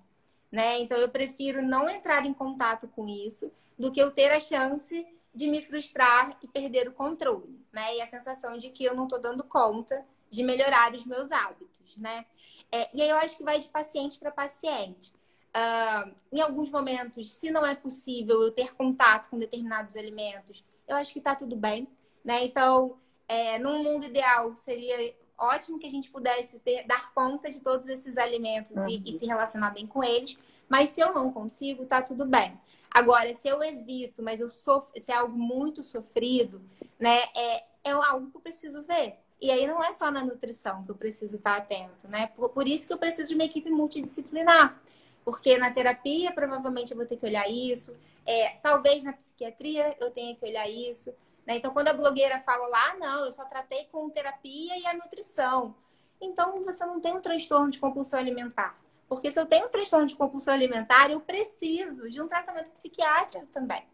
né? 0.50 0.80
Então, 0.80 0.98
eu 0.98 1.08
prefiro 1.08 1.62
não 1.62 1.88
entrar 1.88 2.26
em 2.26 2.34
contato 2.34 2.88
com 2.88 3.06
isso 3.06 3.52
do 3.78 3.92
que 3.92 4.02
eu 4.02 4.10
ter 4.10 4.32
a 4.32 4.40
chance 4.40 5.06
de 5.32 5.46
me 5.46 5.62
frustrar 5.62 6.36
e 6.42 6.48
perder 6.48 6.88
o 6.88 6.92
controle, 6.92 7.63
né? 7.74 7.96
E 7.96 8.00
a 8.00 8.06
sensação 8.06 8.56
de 8.56 8.70
que 8.70 8.84
eu 8.84 8.94
não 8.94 9.04
estou 9.04 9.20
dando 9.20 9.42
conta 9.44 10.06
de 10.30 10.42
melhorar 10.42 10.94
os 10.94 11.04
meus 11.04 11.30
hábitos, 11.30 11.96
né? 11.96 12.24
É, 12.72 12.88
e 12.96 13.02
aí 13.02 13.08
eu 13.08 13.16
acho 13.18 13.36
que 13.36 13.44
vai 13.44 13.58
de 13.58 13.68
paciente 13.68 14.18
para 14.18 14.30
paciente. 14.30 15.12
Uh, 15.54 16.12
em 16.32 16.40
alguns 16.40 16.70
momentos, 16.70 17.32
se 17.32 17.50
não 17.50 17.64
é 17.64 17.74
possível 17.74 18.42
eu 18.42 18.50
ter 18.50 18.74
contato 18.74 19.28
com 19.28 19.38
determinados 19.38 19.96
alimentos, 19.96 20.64
eu 20.88 20.96
acho 20.96 21.12
que 21.12 21.18
está 21.18 21.34
tudo 21.34 21.54
bem, 21.54 21.86
né? 22.24 22.44
Então, 22.44 22.96
é, 23.28 23.58
num 23.58 23.82
mundo 23.82 24.06
ideal, 24.06 24.56
seria 24.56 25.14
ótimo 25.38 25.78
que 25.78 25.86
a 25.86 25.90
gente 25.90 26.10
pudesse 26.10 26.58
ter, 26.60 26.84
dar 26.86 27.12
conta 27.12 27.50
de 27.50 27.60
todos 27.60 27.86
esses 27.88 28.16
alimentos 28.16 28.72
uhum. 28.72 28.88
e, 28.88 29.02
e 29.06 29.18
se 29.18 29.26
relacionar 29.26 29.70
bem 29.70 29.86
com 29.86 30.02
eles, 30.02 30.36
mas 30.68 30.90
se 30.90 31.00
eu 31.00 31.12
não 31.12 31.32
consigo, 31.32 31.86
tá 31.86 32.02
tudo 32.02 32.24
bem. 32.24 32.58
Agora, 32.94 33.34
se 33.34 33.48
eu 33.48 33.60
evito, 33.60 34.22
mas 34.22 34.38
eu 34.38 34.48
sofro, 34.48 34.92
se 35.00 35.10
é 35.10 35.16
algo 35.16 35.36
muito 35.36 35.82
sofrido, 35.82 36.62
né, 36.96 37.18
é, 37.34 37.64
é 37.82 37.90
algo 37.90 38.30
que 38.30 38.36
eu 38.36 38.40
preciso 38.40 38.84
ver. 38.84 39.18
E 39.40 39.50
aí 39.50 39.66
não 39.66 39.82
é 39.82 39.92
só 39.92 40.12
na 40.12 40.24
nutrição 40.24 40.84
que 40.84 40.92
eu 40.92 40.94
preciso 40.94 41.36
estar 41.36 41.56
atento, 41.56 42.06
né? 42.08 42.28
Por, 42.28 42.50
por 42.50 42.68
isso 42.68 42.86
que 42.86 42.92
eu 42.92 42.98
preciso 42.98 43.30
de 43.30 43.34
uma 43.34 43.44
equipe 43.44 43.68
multidisciplinar. 43.68 44.80
Porque 45.24 45.58
na 45.58 45.72
terapia, 45.72 46.32
provavelmente, 46.32 46.92
eu 46.92 46.96
vou 46.96 47.04
ter 47.04 47.16
que 47.16 47.26
olhar 47.26 47.50
isso. 47.50 47.96
É, 48.24 48.50
talvez 48.62 49.02
na 49.02 49.12
psiquiatria 49.12 49.96
eu 50.00 50.10
tenha 50.12 50.36
que 50.36 50.46
olhar 50.46 50.68
isso. 50.70 51.10
Né? 51.44 51.56
Então, 51.56 51.72
quando 51.72 51.88
a 51.88 51.92
blogueira 51.92 52.40
fala 52.40 52.66
lá, 52.68 52.96
não, 52.96 53.24
eu 53.24 53.32
só 53.32 53.44
tratei 53.44 53.86
com 53.90 54.08
terapia 54.08 54.78
e 54.78 54.86
a 54.86 54.94
nutrição. 54.94 55.74
Então, 56.20 56.62
você 56.62 56.86
não 56.86 57.00
tem 57.00 57.12
um 57.12 57.20
transtorno 57.20 57.70
de 57.70 57.78
compulsão 57.78 58.18
alimentar. 58.18 58.78
Porque 59.08 59.30
se 59.30 59.38
eu 59.38 59.46
tenho 59.46 59.66
um 59.66 59.70
transtorno 59.70 60.06
de 60.06 60.16
compulsão 60.16 60.54
alimentar, 60.54 61.10
eu 61.10 61.20
preciso 61.20 62.10
de 62.10 62.20
um 62.20 62.28
tratamento 62.28 62.70
psiquiátrico 62.70 63.50
também. 63.52 63.86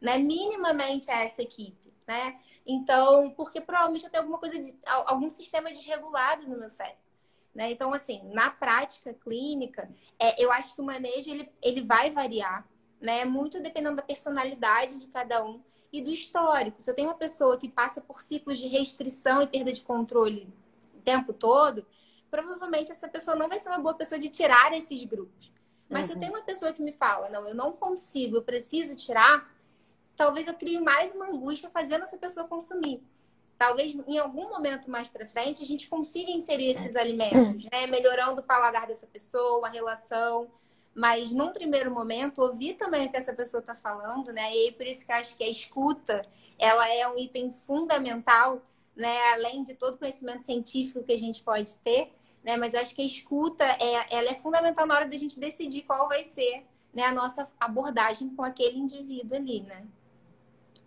Né? 0.00 0.18
Minimamente 0.18 1.10
essa 1.10 1.42
equipe. 1.42 1.92
Né? 2.06 2.40
Então, 2.66 3.30
porque 3.30 3.60
provavelmente 3.60 4.04
eu 4.04 4.10
tenho 4.10 4.22
alguma 4.22 4.38
coisa, 4.38 4.58
de, 4.60 4.76
algum 4.84 5.28
sistema 5.30 5.70
desregulado 5.70 6.48
no 6.48 6.58
meu 6.58 6.70
cérebro. 6.70 7.02
Né? 7.54 7.70
Então, 7.70 7.92
assim, 7.92 8.22
na 8.32 8.50
prática 8.50 9.12
clínica, 9.12 9.90
é, 10.18 10.42
eu 10.42 10.50
acho 10.50 10.74
que 10.74 10.80
o 10.80 10.84
manejo 10.84 11.30
ele, 11.30 11.50
ele 11.60 11.82
vai 11.82 12.10
variar, 12.10 12.66
né? 13.00 13.24
Muito 13.24 13.60
dependendo 13.60 13.96
da 13.96 14.02
personalidade 14.02 15.00
de 15.00 15.08
cada 15.08 15.44
um 15.44 15.60
e 15.92 16.00
do 16.00 16.10
histórico. 16.10 16.80
Se 16.80 16.90
eu 16.90 16.94
tenho 16.94 17.08
uma 17.08 17.16
pessoa 17.16 17.58
que 17.58 17.68
passa 17.68 18.00
por 18.00 18.22
ciclos 18.22 18.58
de 18.58 18.68
restrição 18.68 19.42
e 19.42 19.46
perda 19.46 19.72
de 19.72 19.82
controle 19.82 20.48
o 20.94 21.00
tempo 21.00 21.32
todo, 21.32 21.86
provavelmente 22.32 22.90
essa 22.90 23.06
pessoa 23.06 23.36
não 23.36 23.46
vai 23.46 23.60
ser 23.60 23.68
uma 23.68 23.78
boa 23.78 23.94
pessoa 23.94 24.18
de 24.18 24.30
tirar 24.30 24.72
esses 24.72 25.04
grupos. 25.04 25.52
Mas 25.86 26.04
uhum. 26.04 26.06
se 26.06 26.12
eu 26.14 26.20
tenho 26.20 26.32
uma 26.32 26.42
pessoa 26.42 26.72
que 26.72 26.82
me 26.82 26.90
fala, 26.90 27.28
não, 27.28 27.46
eu 27.46 27.54
não 27.54 27.72
consigo, 27.72 28.36
eu 28.38 28.42
preciso 28.42 28.96
tirar, 28.96 29.54
talvez 30.16 30.46
eu 30.46 30.54
crie 30.54 30.80
mais 30.80 31.14
uma 31.14 31.28
angústia 31.28 31.68
fazendo 31.68 32.04
essa 32.04 32.16
pessoa 32.16 32.48
consumir. 32.48 33.02
Talvez 33.58 33.94
em 34.08 34.18
algum 34.18 34.48
momento 34.48 34.90
mais 34.90 35.08
para 35.08 35.28
frente 35.28 35.62
a 35.62 35.66
gente 35.66 35.90
consiga 35.90 36.30
inserir 36.30 36.70
esses 36.70 36.96
alimentos, 36.96 37.64
né? 37.70 37.86
Melhorando 37.86 38.40
o 38.40 38.44
paladar 38.44 38.86
dessa 38.86 39.06
pessoa, 39.06 39.68
a 39.68 39.70
relação. 39.70 40.50
mas 40.94 41.34
num 41.34 41.52
primeiro 41.52 41.90
momento 41.90 42.40
ouvir 42.40 42.74
também 42.74 43.06
o 43.06 43.10
que 43.10 43.16
essa 43.18 43.34
pessoa 43.34 43.60
está 43.60 43.74
falando, 43.74 44.32
né? 44.32 44.42
E 44.54 44.66
aí, 44.66 44.72
por 44.72 44.86
isso 44.86 45.04
que 45.04 45.12
eu 45.12 45.16
acho 45.16 45.36
que 45.36 45.44
a 45.44 45.50
escuta 45.50 46.26
ela 46.58 46.88
é 46.88 47.06
um 47.06 47.18
item 47.18 47.50
fundamental, 47.50 48.62
né? 48.96 49.32
Além 49.34 49.62
de 49.62 49.74
todo 49.74 49.94
o 49.94 49.98
conhecimento 49.98 50.44
científico 50.44 51.04
que 51.04 51.12
a 51.12 51.18
gente 51.18 51.42
pode 51.42 51.76
ter, 51.78 52.10
né? 52.42 52.56
Mas 52.56 52.74
eu 52.74 52.80
acho 52.80 52.94
que 52.94 53.02
a 53.02 53.06
escuta 53.06 53.64
é, 53.64 54.06
ela 54.10 54.30
é 54.30 54.34
fundamental 54.34 54.86
na 54.86 54.94
hora 54.94 55.08
da 55.08 55.16
gente 55.16 55.38
decidir 55.38 55.82
qual 55.82 56.08
vai 56.08 56.24
ser 56.24 56.64
né, 56.92 57.04
a 57.04 57.12
nossa 57.12 57.48
abordagem 57.58 58.28
com 58.30 58.42
aquele 58.42 58.78
indivíduo 58.78 59.36
ali, 59.36 59.62
né? 59.62 59.84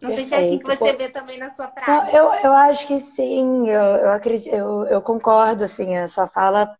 Não 0.02 0.10
Perfeito. 0.10 0.30
sei 0.30 0.40
se 0.40 0.46
é 0.46 0.48
assim 0.48 0.60
que 0.60 0.76
você 0.76 0.94
vê 0.94 1.10
também 1.10 1.38
na 1.40 1.50
sua 1.50 1.68
prática. 1.68 2.16
Eu, 2.16 2.32
eu 2.34 2.54
acho 2.54 2.86
que 2.86 3.00
sim, 3.00 3.68
eu, 3.70 3.82
eu 3.82 4.12
acredito, 4.12 4.54
eu, 4.54 4.86
eu 4.86 5.02
concordo, 5.02 5.64
assim, 5.64 5.96
a 5.96 6.08
sua 6.08 6.28
fala 6.28 6.78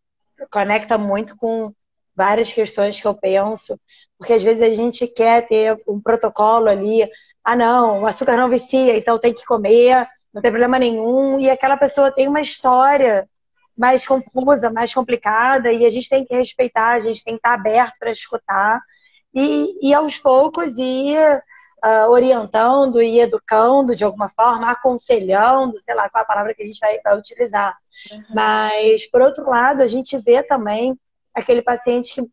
conecta 0.50 0.98
muito 0.98 1.34
com 1.36 1.72
várias 2.14 2.52
questões 2.52 3.00
que 3.00 3.06
eu 3.06 3.14
penso, 3.14 3.78
porque 4.18 4.32
às 4.32 4.42
vezes 4.42 4.62
a 4.62 4.74
gente 4.74 5.06
quer 5.06 5.46
ter 5.46 5.78
um 5.86 6.00
protocolo 6.00 6.68
ali, 6.68 7.08
ah 7.44 7.56
não, 7.56 8.02
o 8.02 8.06
açúcar 8.06 8.36
não 8.36 8.48
vicia, 8.48 8.96
então 8.96 9.18
tem 9.18 9.34
que 9.34 9.44
comer, 9.44 10.06
não 10.32 10.40
tem 10.40 10.50
problema 10.50 10.78
nenhum, 10.78 11.38
e 11.38 11.50
aquela 11.50 11.76
pessoa 11.76 12.10
tem 12.10 12.28
uma 12.28 12.40
história 12.40 13.28
mais 13.76 14.06
confusa, 14.06 14.70
mais 14.70 14.94
complicada, 14.94 15.72
e 15.72 15.84
a 15.84 15.90
gente 15.90 16.08
tem 16.08 16.24
que 16.24 16.34
respeitar, 16.34 16.92
a 16.92 17.00
gente 17.00 17.22
tem 17.22 17.34
que 17.34 17.38
estar 17.38 17.54
aberto 17.54 17.98
para 17.98 18.10
escutar, 18.10 18.80
e, 19.34 19.88
e 19.88 19.92
aos 19.92 20.16
poucos 20.18 20.76
ir 20.78 21.42
uh, 21.84 22.10
orientando 22.10 23.02
e 23.02 23.20
educando 23.20 23.94
de 23.94 24.04
alguma 24.04 24.30
forma, 24.30 24.70
aconselhando, 24.70 25.78
sei 25.80 25.94
lá 25.94 26.08
qual 26.08 26.24
a 26.24 26.26
palavra 26.26 26.54
que 26.54 26.62
a 26.62 26.66
gente 26.66 26.80
vai, 26.80 26.98
vai 27.04 27.18
utilizar. 27.18 27.76
Uhum. 28.10 28.24
Mas, 28.34 29.06
por 29.10 29.20
outro 29.20 29.48
lado, 29.48 29.82
a 29.82 29.86
gente 29.86 30.16
vê 30.18 30.42
também 30.42 30.98
aquele 31.34 31.60
paciente 31.60 32.14
que 32.14 32.30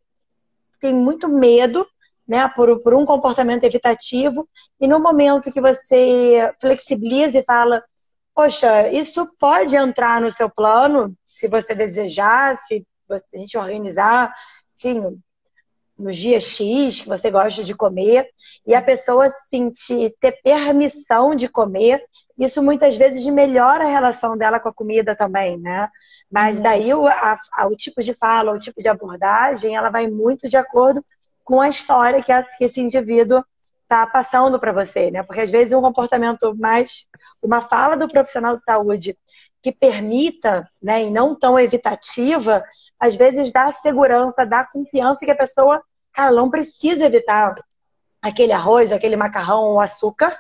tem 0.80 0.94
muito 0.94 1.28
medo 1.28 1.86
né, 2.26 2.48
por, 2.56 2.80
por 2.82 2.94
um 2.94 3.06
comportamento 3.06 3.66
evitativo, 3.66 4.48
e 4.80 4.88
no 4.88 5.00
momento 5.00 5.52
que 5.52 5.60
você 5.60 6.54
flexibiliza 6.60 7.40
e 7.40 7.44
fala, 7.44 7.84
poxa, 8.34 8.90
isso 8.90 9.26
pode 9.40 9.76
entrar 9.76 10.20
no 10.20 10.32
seu 10.32 10.50
plano, 10.50 11.16
se 11.24 11.48
você 11.48 11.76
desejar, 11.76 12.58
se 12.58 12.86
a 13.10 13.38
gente 13.38 13.58
organizar, 13.58 14.34
enfim, 14.78 15.20
nos 15.98 16.16
dias 16.16 16.44
X 16.44 17.02
que 17.02 17.08
você 17.08 17.30
gosta 17.30 17.64
de 17.64 17.76
comer, 17.76 18.28
e 18.66 18.74
a 18.74 18.82
pessoa 18.82 19.30
sentir, 19.30 20.16
ter 20.20 20.32
permissão 20.44 21.36
de 21.36 21.48
comer, 21.48 22.04
isso 22.38 22.64
muitas 22.64 22.96
vezes 22.96 23.26
melhora 23.28 23.84
a 23.84 23.90
relação 23.90 24.36
dela 24.36 24.60
com 24.60 24.70
a 24.70 24.74
comida 24.74 25.16
também, 25.16 25.58
né? 25.58 25.88
Mas 26.32 26.58
uhum. 26.58 26.64
daí 26.64 26.94
o, 26.94 27.08
a, 27.08 27.38
o 27.70 27.76
tipo 27.76 28.02
de 28.02 28.14
fala, 28.14 28.52
o 28.52 28.60
tipo 28.60 28.82
de 28.82 28.90
abordagem, 28.90 29.76
ela 29.76 29.92
vai 29.92 30.08
muito 30.08 30.50
de 30.50 30.58
acordo 30.58 31.06
com 31.44 31.62
a 31.62 31.70
história 31.70 32.24
que 32.24 32.64
esse 32.64 32.82
indivíduo 32.82 33.44
está 33.84 34.08
passando 34.08 34.60
para 34.60 34.72
você, 34.72 35.12
né? 35.12 35.24
Porque 35.24 35.42
às 35.42 35.52
vezes 35.52 35.74
um 35.74 35.82
comportamento 35.82 36.56
mais, 36.58 37.08
uma 37.42 37.62
fala 37.62 37.96
do 37.96 38.08
profissional 38.08 38.56
de 38.56 38.64
saúde 38.64 39.18
que 39.62 39.72
permita, 39.72 40.70
né, 40.82 41.04
e 41.04 41.10
não 41.10 41.34
tão 41.34 41.58
evitativa, 41.58 42.66
às 43.00 43.16
vezes 43.16 43.50
dá 43.52 43.72
segurança, 43.72 44.46
dá 44.46 44.68
confiança 44.68 45.24
que 45.24 45.32
a 45.32 45.38
pessoa, 45.38 45.82
cara, 46.12 46.32
não 46.32 46.50
precisa 46.50 47.06
evitar 47.06 47.56
aquele 48.22 48.52
arroz, 48.52 48.92
aquele 48.92 49.16
macarrão 49.16 49.64
ou 49.64 49.80
açúcar, 49.80 50.38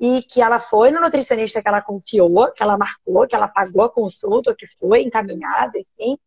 e 0.00 0.22
que 0.22 0.40
ela 0.40 0.58
foi 0.58 0.90
no 0.90 1.00
nutricionista 1.00 1.62
que 1.62 1.68
ela 1.68 1.82
confiou, 1.82 2.50
que 2.50 2.62
ela 2.62 2.78
marcou, 2.78 3.26
que 3.26 3.36
ela 3.36 3.46
pagou 3.46 3.84
a 3.84 3.90
consulta, 3.90 4.54
que 4.54 4.66
foi 4.66 5.02
encaminhada, 5.02 5.78
enfim, 5.78 6.18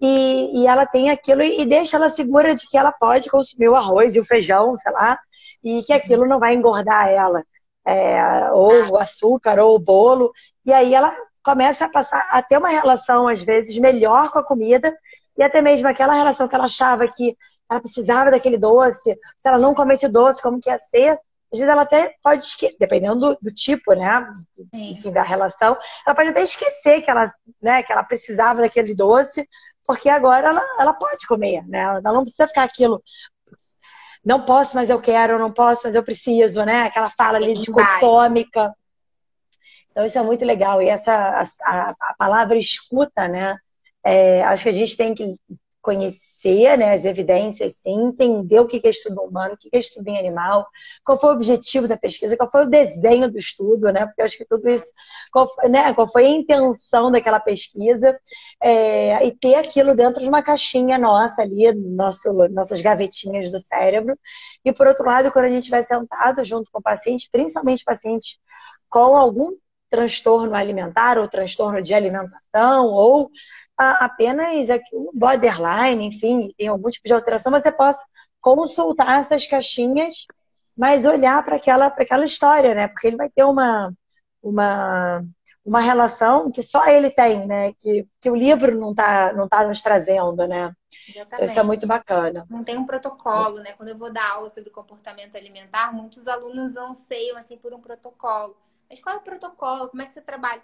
e, 0.00 0.60
e 0.60 0.66
ela 0.66 0.84
tem 0.86 1.10
aquilo 1.10 1.42
e, 1.42 1.60
e 1.60 1.64
deixa 1.64 1.96
ela 1.96 2.10
segura 2.10 2.54
de 2.54 2.68
que 2.68 2.76
ela 2.76 2.92
pode 2.92 3.30
consumir 3.30 3.68
o 3.68 3.76
arroz 3.76 4.14
e 4.16 4.20
o 4.20 4.24
feijão, 4.24 4.76
sei 4.76 4.92
lá, 4.92 5.18
e 5.64 5.82
que 5.82 5.92
aquilo 5.92 6.26
não 6.26 6.38
vai 6.38 6.54
engordar 6.54 7.08
ela. 7.08 7.42
É, 7.86 8.50
ou 8.52 8.92
o 8.92 8.96
açúcar, 8.96 9.58
ou 9.58 9.74
o 9.74 9.78
bolo, 9.78 10.32
e 10.64 10.72
aí 10.72 10.94
ela 10.94 11.14
começa 11.44 11.84
a 11.84 11.88
passar 11.88 12.26
a 12.30 12.42
ter 12.42 12.56
uma 12.56 12.70
relação, 12.70 13.28
às 13.28 13.42
vezes, 13.42 13.76
melhor 13.76 14.30
com 14.30 14.38
a 14.38 14.46
comida, 14.46 14.96
e 15.36 15.42
até 15.42 15.60
mesmo 15.60 15.86
aquela 15.86 16.14
relação 16.14 16.48
que 16.48 16.54
ela 16.54 16.64
achava 16.64 17.06
que 17.06 17.36
ela 17.70 17.80
precisava 17.80 18.30
daquele 18.30 18.56
doce, 18.56 19.14
se 19.38 19.48
ela 19.48 19.58
não 19.58 19.74
comesse 19.74 20.08
doce, 20.08 20.40
como 20.40 20.60
que 20.60 20.70
ia 20.70 20.78
ser? 20.78 21.18
Às 21.52 21.58
vezes 21.58 21.68
ela 21.68 21.82
até 21.82 22.14
pode 22.22 22.42
esquecer, 22.42 22.76
dependendo 22.80 23.20
do, 23.20 23.38
do 23.40 23.52
tipo, 23.52 23.94
né? 23.94 24.26
Enfim, 24.72 25.12
da 25.12 25.22
relação, 25.22 25.76
ela 26.06 26.14
pode 26.14 26.30
até 26.30 26.42
esquecer 26.42 27.02
que 27.02 27.10
ela, 27.10 27.30
né, 27.62 27.82
que 27.82 27.92
ela 27.92 28.02
precisava 28.02 28.60
daquele 28.60 28.94
doce, 28.94 29.46
porque 29.86 30.08
agora 30.08 30.48
ela, 30.48 30.62
ela 30.80 30.94
pode 30.94 31.26
comer, 31.26 31.62
né? 31.68 31.80
Ela 31.80 32.00
não 32.00 32.22
precisa 32.22 32.48
ficar 32.48 32.64
aquilo. 32.64 33.02
Não 34.24 34.44
posso, 34.44 34.74
mas 34.74 34.88
eu 34.88 35.00
quero, 35.00 35.38
não 35.38 35.52
posso, 35.52 35.82
mas 35.84 35.94
eu 35.94 36.02
preciso, 36.02 36.64
né? 36.64 36.84
Aquela 36.84 37.10
fala 37.10 37.36
ali 37.36 37.54
de 37.54 37.70
cotômica. 37.70 38.74
Então, 39.90 40.06
isso 40.06 40.18
é 40.18 40.22
muito 40.22 40.44
legal. 40.44 40.80
E 40.80 40.88
essa 40.88 41.44
a, 41.62 41.90
a 41.90 42.14
palavra 42.18 42.56
escuta, 42.56 43.28
né? 43.28 43.56
É, 44.02 44.42
acho 44.44 44.62
que 44.62 44.68
a 44.68 44.72
gente 44.72 44.96
tem 44.96 45.14
que 45.14 45.36
conhecer 45.84 46.78
né, 46.78 46.94
as 46.94 47.04
evidências, 47.04 47.76
sim, 47.76 48.08
entender 48.08 48.58
o 48.58 48.66
que 48.66 48.80
é 48.82 48.90
estudo 48.90 49.20
humano, 49.20 49.54
o 49.54 49.56
que 49.58 49.68
é 49.70 49.78
estudo 49.78 50.08
em 50.08 50.18
animal, 50.18 50.66
qual 51.04 51.20
foi 51.20 51.30
o 51.30 51.34
objetivo 51.34 51.86
da 51.86 51.96
pesquisa, 51.96 52.36
qual 52.36 52.50
foi 52.50 52.62
o 52.62 52.70
desenho 52.70 53.30
do 53.30 53.36
estudo, 53.36 53.92
né? 53.92 54.06
Porque 54.06 54.22
eu 54.22 54.24
acho 54.24 54.38
que 54.38 54.46
tudo 54.46 54.66
isso, 54.68 54.90
qual, 55.30 55.46
né, 55.68 55.92
qual 55.92 56.10
foi 56.10 56.24
a 56.24 56.28
intenção 56.28 57.10
daquela 57.10 57.38
pesquisa, 57.38 58.18
é, 58.62 59.26
e 59.26 59.32
ter 59.32 59.56
aquilo 59.56 59.94
dentro 59.94 60.22
de 60.22 60.28
uma 60.28 60.42
caixinha 60.42 60.96
nossa 60.96 61.42
ali, 61.42 61.70
nosso, 61.74 62.32
nossas 62.48 62.80
gavetinhas 62.80 63.50
do 63.52 63.60
cérebro. 63.60 64.18
E 64.64 64.72
por 64.72 64.86
outro 64.86 65.04
lado, 65.04 65.30
quando 65.30 65.44
a 65.44 65.50
gente 65.50 65.70
vai 65.70 65.82
sentado 65.82 66.42
junto 66.44 66.70
com 66.72 66.78
o 66.78 66.82
paciente, 66.82 67.28
principalmente 67.30 67.84
paciente 67.84 68.38
com 68.88 69.16
algum 69.16 69.50
transtorno 69.90 70.56
alimentar 70.56 71.18
ou 71.18 71.28
transtorno 71.28 71.80
de 71.80 71.94
alimentação 71.94 72.86
ou 72.86 73.30
apenas 73.76 74.68
um 74.92 75.10
borderline, 75.12 76.06
enfim, 76.06 76.48
tem 76.56 76.68
algum 76.68 76.88
tipo 76.88 77.06
de 77.06 77.14
alteração, 77.14 77.52
você 77.52 77.72
possa 77.72 78.02
consultar 78.40 79.20
essas 79.20 79.46
caixinhas, 79.46 80.26
mas 80.76 81.04
olhar 81.04 81.42
para 81.44 81.56
aquela, 81.56 81.86
aquela 81.86 82.24
história, 82.24 82.74
né? 82.74 82.88
Porque 82.88 83.06
ele 83.06 83.16
vai 83.16 83.30
ter 83.30 83.44
uma, 83.44 83.92
uma, 84.42 85.24
uma 85.64 85.80
relação 85.80 86.50
que 86.50 86.62
só 86.62 86.86
ele 86.86 87.10
tem, 87.10 87.46
né? 87.46 87.72
Que, 87.74 88.06
que 88.20 88.30
o 88.30 88.36
livro 88.36 88.78
não 88.78 88.90
está 88.90 89.32
não 89.32 89.48
tá 89.48 89.66
nos 89.66 89.80
trazendo, 89.80 90.46
né? 90.46 90.72
Exatamente. 91.08 91.50
Isso 91.50 91.60
é 91.60 91.62
muito 91.62 91.86
bacana. 91.86 92.46
Não 92.50 92.62
tem 92.62 92.76
um 92.76 92.86
protocolo, 92.86 93.60
né? 93.60 93.72
Quando 93.72 93.88
eu 93.88 93.98
vou 93.98 94.12
dar 94.12 94.32
aula 94.32 94.50
sobre 94.50 94.70
comportamento 94.70 95.36
alimentar, 95.36 95.92
muitos 95.92 96.28
alunos 96.28 96.76
anseiam 96.76 97.36
assim 97.36 97.56
por 97.56 97.72
um 97.72 97.80
protocolo. 97.80 98.56
Mas 98.88 99.00
qual 99.00 99.14
é 99.14 99.18
o 99.18 99.22
protocolo? 99.22 99.88
Como 99.88 100.02
é 100.02 100.06
que 100.06 100.12
você 100.12 100.20
trabalha? 100.20 100.62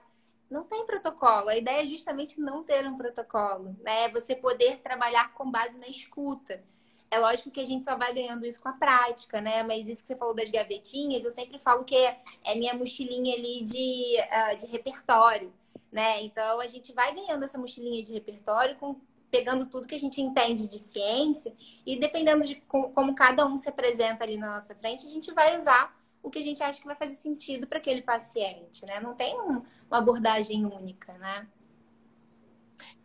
Não 0.50 0.64
tem 0.64 0.84
protocolo. 0.84 1.48
A 1.48 1.56
ideia 1.56 1.82
é 1.82 1.86
justamente 1.86 2.40
não 2.40 2.64
ter 2.64 2.84
um 2.86 2.96
protocolo, 2.96 3.76
né? 3.82 4.04
É 4.04 4.08
você 4.08 4.34
poder 4.34 4.78
trabalhar 4.78 5.32
com 5.32 5.48
base 5.48 5.78
na 5.78 5.86
escuta. 5.86 6.60
É 7.08 7.18
lógico 7.18 7.50
que 7.50 7.60
a 7.60 7.64
gente 7.64 7.84
só 7.84 7.96
vai 7.96 8.12
ganhando 8.12 8.44
isso 8.44 8.60
com 8.60 8.68
a 8.68 8.72
prática, 8.72 9.40
né? 9.40 9.62
Mas 9.62 9.86
isso 9.86 10.02
que 10.02 10.08
você 10.08 10.16
falou 10.16 10.34
das 10.34 10.50
gavetinhas, 10.50 11.24
eu 11.24 11.30
sempre 11.30 11.58
falo 11.58 11.84
que 11.84 11.96
é, 11.96 12.54
minha 12.56 12.74
mochilinha 12.74 13.36
ali 13.36 13.62
de, 13.62 14.16
uh, 14.18 14.56
de 14.56 14.66
repertório, 14.66 15.52
né? 15.92 16.22
Então 16.22 16.60
a 16.60 16.66
gente 16.66 16.92
vai 16.92 17.14
ganhando 17.14 17.44
essa 17.44 17.58
mochilinha 17.58 18.02
de 18.02 18.12
repertório 18.12 18.76
com 18.76 18.96
pegando 19.30 19.66
tudo 19.66 19.86
que 19.86 19.94
a 19.94 20.00
gente 20.00 20.20
entende 20.20 20.68
de 20.68 20.78
ciência 20.78 21.54
e 21.86 21.96
dependendo 21.96 22.44
de 22.44 22.56
como 22.66 23.14
cada 23.14 23.46
um 23.46 23.56
se 23.56 23.68
apresenta 23.68 24.24
ali 24.24 24.36
na 24.36 24.56
nossa 24.56 24.74
frente, 24.74 25.06
a 25.06 25.10
gente 25.10 25.32
vai 25.32 25.56
usar 25.56 25.96
o 26.22 26.30
que 26.30 26.38
a 26.38 26.42
gente 26.42 26.62
acha 26.62 26.80
que 26.80 26.86
vai 26.86 26.96
fazer 26.96 27.14
sentido 27.14 27.66
para 27.66 27.78
aquele 27.78 28.02
paciente, 28.02 28.84
né? 28.86 29.00
Não 29.00 29.14
tem 29.14 29.38
um, 29.40 29.62
uma 29.88 29.98
abordagem 29.98 30.64
única, 30.64 31.12
né? 31.14 31.46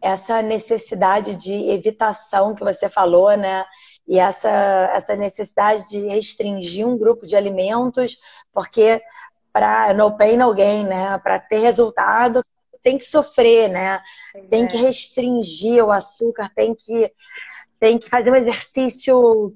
Essa 0.01 0.41
necessidade 0.41 1.35
de 1.35 1.53
evitação 1.69 2.53
que 2.53 2.63
você 2.63 2.87
falou, 2.89 3.35
né? 3.35 3.65
E 4.07 4.19
essa, 4.19 4.49
essa 4.93 5.15
necessidade 5.15 5.89
de 5.89 5.99
restringir 6.07 6.87
um 6.87 6.97
grupo 6.97 7.25
de 7.25 7.35
alimentos, 7.35 8.17
porque 8.53 9.01
para 9.51 9.93
no 9.93 10.15
pain, 10.17 10.37
no 10.37 10.53
gain, 10.53 10.85
né? 10.85 11.17
Para 11.19 11.39
ter 11.39 11.59
resultado, 11.59 12.43
tem 12.83 12.97
que 12.97 13.05
sofrer, 13.05 13.69
né? 13.69 14.01
Pois 14.31 14.49
tem 14.49 14.65
é. 14.65 14.67
que 14.67 14.77
restringir 14.77 15.83
o 15.83 15.91
açúcar, 15.91 16.51
tem 16.53 16.75
que, 16.75 17.11
tem 17.79 17.97
que 17.97 18.09
fazer 18.09 18.31
um 18.31 18.35
exercício 18.35 19.55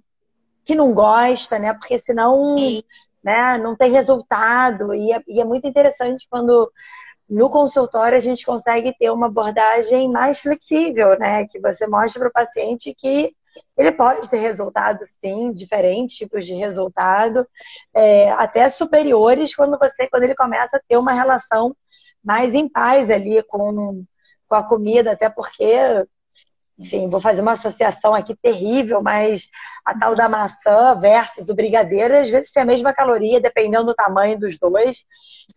que 0.65 0.73
não 0.73 0.94
gosta, 0.94 1.60
né? 1.60 1.73
Porque 1.73 1.99
senão 1.99 2.56
né? 3.24 3.58
Não 3.58 3.76
tem 3.76 3.91
resultado. 3.91 4.94
E 4.94 5.12
é, 5.12 5.22
e 5.28 5.41
é 5.41 5.46
muito 5.46 5.68
interessante 5.68 6.28
quando 6.30 6.72
no 7.30 7.50
consultório 7.50 8.18
a 8.18 8.22
gente 8.22 8.46
consegue 8.46 8.94
ter 8.98 9.12
uma 9.12 9.28
abordagem 9.28 10.10
mais 10.10 10.40
flexível, 10.40 11.18
né? 11.20 11.46
Que 11.46 11.60
você 11.60 11.88
mostra 11.88 12.20
para 12.20 12.30
o 12.30 12.34
paciente 12.34 12.94
que 12.98 13.34
ele 13.78 13.91
pode 13.91 14.30
ter 14.30 14.38
resultados, 14.38 15.10
sim, 15.20 15.52
diferentes 15.52 16.16
tipos 16.16 16.46
de 16.46 16.54
resultado, 16.54 17.48
é, 17.94 18.30
até 18.32 18.68
superiores 18.70 19.56
quando 19.56 19.78
você, 19.78 20.08
quando 20.08 20.24
ele 20.24 20.36
começa 20.36 20.78
a 20.78 20.82
ter 20.88 20.98
uma 20.98 21.14
relação 21.14 21.76
mais 22.24 22.54
em 22.54 22.68
paz 22.70 23.10
ali 23.10 23.41
com, 23.44 24.04
com 24.48 24.56
a 24.56 24.68
comida, 24.68 25.12
até 25.12 25.30
porque 25.30 26.06
enfim, 26.80 27.10
vou 27.10 27.20
fazer 27.20 27.42
uma 27.42 27.52
associação 27.52 28.16
aqui 28.16 28.34
terrível, 28.42 29.02
mas 29.02 29.48
a 29.84 29.98
tal 29.98 30.16
da 30.16 30.30
maçã 30.30 30.96
versus 30.96 31.50
o 31.50 31.56
brigadeiro, 31.56 32.18
às 32.18 32.30
vezes 32.30 32.52
tem 32.52 32.64
a 32.64 32.66
mesma 32.66 32.94
caloria, 32.94 33.42
dependendo 33.42 33.88
do 33.88 33.94
tamanho 33.94 34.40
dos 34.40 34.58
dois. 34.58 35.04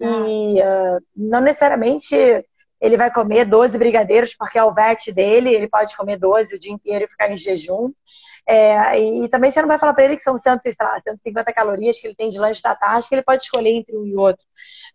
E 0.00 0.60
uh, 0.60 1.00
não 1.16 1.40
necessariamente 1.40 2.16
ele 2.80 2.96
vai 2.96 3.12
comer 3.12 3.44
12 3.44 3.78
brigadeiros, 3.78 4.34
porque 4.34 4.58
é 4.58 4.64
o 4.64 4.74
VET 4.74 5.12
dele, 5.12 5.54
ele 5.54 5.68
pode 5.68 5.96
comer 5.96 6.18
12 6.18 6.56
o 6.56 6.58
dia 6.58 6.72
inteiro 6.72 7.04
e 7.04 7.08
ficar 7.08 7.30
em 7.30 7.36
jejum. 7.36 7.92
É, 8.44 8.98
e, 8.98 9.24
e, 9.24 9.28
também 9.28 9.52
você 9.52 9.60
não 9.60 9.68
vai 9.68 9.78
falar 9.78 9.94
para 9.94 10.04
ele 10.04 10.16
que 10.16 10.22
são 10.22 10.36
100, 10.36 10.58
lá, 10.80 11.00
150 11.00 11.52
calorias 11.52 12.00
que 12.00 12.08
ele 12.08 12.16
tem 12.16 12.28
de 12.28 12.40
lanche 12.40 12.60
da 12.60 12.74
tarde, 12.74 13.08
que 13.08 13.14
ele 13.14 13.22
pode 13.22 13.44
escolher 13.44 13.70
entre 13.70 13.96
um 13.96 14.04
e 14.04 14.16
outro. 14.16 14.44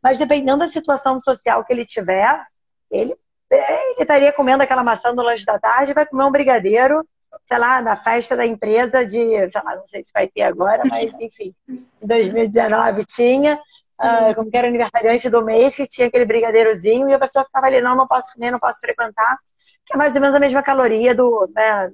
Mas 0.03 0.19
dependendo 0.19 0.59
da 0.59 0.67
situação 0.67 1.17
social 1.21 1.63
que 1.63 1.71
ele 1.71 1.85
tiver, 1.85 2.45
ele 2.91 3.15
ele 3.49 4.01
estaria 4.01 4.33
comendo 4.33 4.63
aquela 4.63 4.83
maçã 4.83 5.13
no 5.13 5.23
lanche 5.23 5.45
da 5.45 5.59
tarde, 5.59 5.93
vai 5.93 6.05
comer 6.05 6.25
um 6.25 6.31
brigadeiro, 6.31 7.07
sei 7.45 7.57
lá, 7.57 7.81
na 7.81 7.95
festa 7.95 8.35
da 8.35 8.45
empresa 8.45 9.05
de, 9.05 9.49
sei 9.49 9.61
lá, 9.63 9.75
não 9.75 9.87
sei 9.87 10.03
se 10.03 10.11
vai 10.13 10.27
ter 10.27 10.41
agora, 10.41 10.83
mas 10.85 11.13
enfim, 11.19 11.53
em 11.67 11.85
2019 12.01 13.05
tinha, 13.05 13.55
uh, 13.55 14.35
como 14.35 14.49
que 14.49 14.57
era 14.57 14.67
aniversariante 14.67 15.29
do 15.29 15.43
mês, 15.43 15.75
que 15.75 15.87
tinha 15.87 16.07
aquele 16.07 16.25
brigadeirozinho, 16.25 17.07
e 17.09 17.13
a 17.13 17.19
pessoa 17.19 17.45
ficava 17.45 17.67
ali, 17.67 17.81
não, 17.81 17.95
não 17.95 18.07
posso 18.07 18.33
comer, 18.33 18.51
não 18.51 18.59
posso 18.59 18.79
frequentar, 18.79 19.37
que 19.85 19.93
é 19.93 19.97
mais 19.97 20.13
ou 20.15 20.21
menos 20.21 20.35
a 20.35 20.39
mesma 20.39 20.61
caloria 20.61 21.15
do, 21.15 21.49
né, 21.55 21.91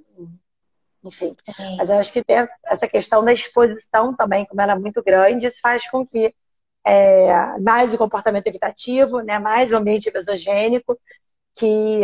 enfim. 1.04 1.36
Mas 1.78 1.90
eu 1.90 1.98
acho 1.98 2.12
que 2.12 2.24
tem 2.24 2.48
essa 2.66 2.88
questão 2.88 3.24
da 3.24 3.34
exposição 3.34 4.16
também, 4.16 4.46
como 4.46 4.62
ela 4.62 4.74
é 4.74 4.80
muito 4.80 5.04
grande, 5.04 5.48
isso 5.48 5.60
faz 5.62 5.88
com 5.90 6.06
que 6.06 6.34
é, 6.86 7.58
mais 7.60 7.94
o 7.94 7.98
comportamento 7.98 8.48
evitativo, 8.48 9.22
né, 9.22 9.40
mais 9.40 9.72
o 9.72 9.78
ambiente 9.78 10.12
mesogênico, 10.14 10.98
que, 11.56 12.02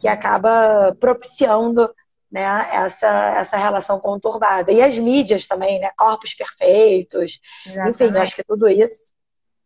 que 0.00 0.08
acaba 0.08 0.94
propiciando 0.98 1.92
né, 2.30 2.42
essa, 2.72 3.36
essa 3.36 3.56
relação 3.56 4.00
conturbada. 4.00 4.72
E 4.72 4.82
as 4.82 4.98
mídias 4.98 5.46
também, 5.46 5.78
né? 5.78 5.90
Corpos 5.96 6.34
perfeitos. 6.34 7.40
Exatamente. 7.64 8.04
Enfim, 8.04 8.18
acho 8.18 8.34
que 8.34 8.42
tudo 8.42 8.68
isso, 8.68 9.12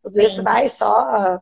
tudo 0.03 0.21
Sim. 0.21 0.27
isso 0.27 0.43
vai 0.43 0.69
só 0.69 1.41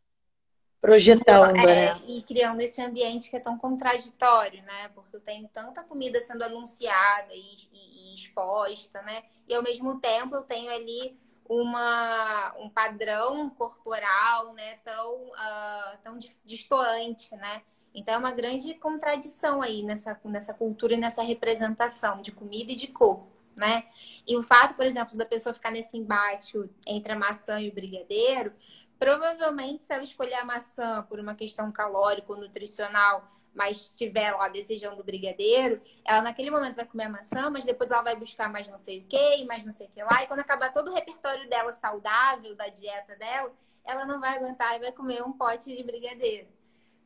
projetando, 0.80 1.56
é, 1.56 1.94
né? 1.94 2.00
E 2.06 2.22
criando 2.22 2.60
esse 2.60 2.80
ambiente 2.80 3.28
que 3.28 3.36
é 3.36 3.40
tão 3.40 3.58
contraditório, 3.58 4.62
né? 4.62 4.88
Porque 4.94 5.18
tem 5.18 5.48
tanta 5.48 5.82
comida 5.82 6.20
sendo 6.20 6.44
anunciada 6.44 7.32
e, 7.32 7.56
e, 7.72 8.12
e 8.12 8.14
exposta, 8.14 9.02
né? 9.02 9.24
E 9.48 9.54
ao 9.54 9.64
mesmo 9.64 9.98
tempo 9.98 10.36
eu 10.36 10.42
tenho 10.42 10.70
ali 10.70 11.18
uma, 11.48 12.54
um 12.58 12.68
padrão 12.68 13.50
corporal 13.50 14.52
né, 14.54 14.74
tão, 14.84 15.28
uh, 15.28 15.98
tão 16.02 16.18
distoante, 16.44 17.34
né? 17.36 17.62
Então 17.94 18.14
é 18.14 18.18
uma 18.18 18.32
grande 18.32 18.74
contradição 18.74 19.62
aí 19.62 19.82
nessa, 19.82 20.20
nessa 20.24 20.52
cultura 20.52 20.94
e 20.94 20.98
nessa 20.98 21.22
representação 21.22 22.20
de 22.20 22.30
comida 22.30 22.72
e 22.72 22.76
de 22.76 22.88
corpo, 22.88 23.26
né? 23.56 23.84
E 24.26 24.36
o 24.36 24.42
fato, 24.42 24.74
por 24.74 24.84
exemplo, 24.84 25.16
da 25.16 25.24
pessoa 25.24 25.54
ficar 25.54 25.70
nesse 25.70 25.96
embate 25.96 26.52
entre 26.86 27.12
a 27.12 27.16
maçã 27.16 27.58
e 27.60 27.70
o 27.70 27.74
brigadeiro, 27.74 28.52
provavelmente 28.98 29.82
se 29.82 29.92
ela 29.94 30.02
escolher 30.02 30.34
a 30.34 30.44
maçã 30.44 31.02
por 31.08 31.18
uma 31.18 31.34
questão 31.34 31.72
calórica 31.72 32.32
ou 32.32 32.38
nutricional 32.38 33.26
mas 33.56 33.78
estiver 33.78 34.32
lá 34.32 34.48
desejando 34.48 35.00
o 35.00 35.04
brigadeiro, 35.04 35.80
ela 36.04 36.20
naquele 36.20 36.50
momento 36.50 36.76
vai 36.76 36.84
comer 36.84 37.04
a 37.04 37.08
maçã, 37.08 37.48
mas 37.48 37.64
depois 37.64 37.90
ela 37.90 38.02
vai 38.02 38.14
buscar 38.14 38.52
mais 38.52 38.68
não 38.68 38.78
sei 38.78 39.00
o 39.00 39.04
que, 39.04 39.44
mais 39.46 39.64
não 39.64 39.72
sei 39.72 39.86
o 39.86 39.90
que 39.90 40.02
lá, 40.02 40.22
e 40.22 40.26
quando 40.26 40.40
acabar 40.40 40.72
todo 40.72 40.90
o 40.90 40.94
repertório 40.94 41.48
dela 41.48 41.72
saudável, 41.72 42.54
da 42.54 42.68
dieta 42.68 43.16
dela, 43.16 43.50
ela 43.82 44.04
não 44.04 44.20
vai 44.20 44.36
aguentar 44.36 44.76
e 44.76 44.80
vai 44.80 44.92
comer 44.92 45.22
um 45.22 45.32
pote 45.32 45.74
de 45.74 45.82
brigadeiro. 45.82 46.48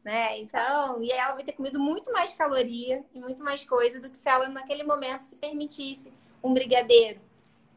Né? 0.02 0.38
Então, 0.38 1.00
e 1.02 1.12
ela 1.12 1.34
vai 1.34 1.44
ter 1.44 1.52
comido 1.52 1.78
muito 1.78 2.10
mais 2.10 2.34
caloria 2.34 3.04
e 3.14 3.20
muito 3.20 3.44
mais 3.44 3.64
coisa 3.64 4.00
do 4.00 4.10
que 4.10 4.16
se 4.16 4.28
ela 4.28 4.48
naquele 4.48 4.82
momento 4.82 5.22
se 5.22 5.36
permitisse 5.36 6.12
um 6.42 6.52
brigadeiro. 6.52 7.20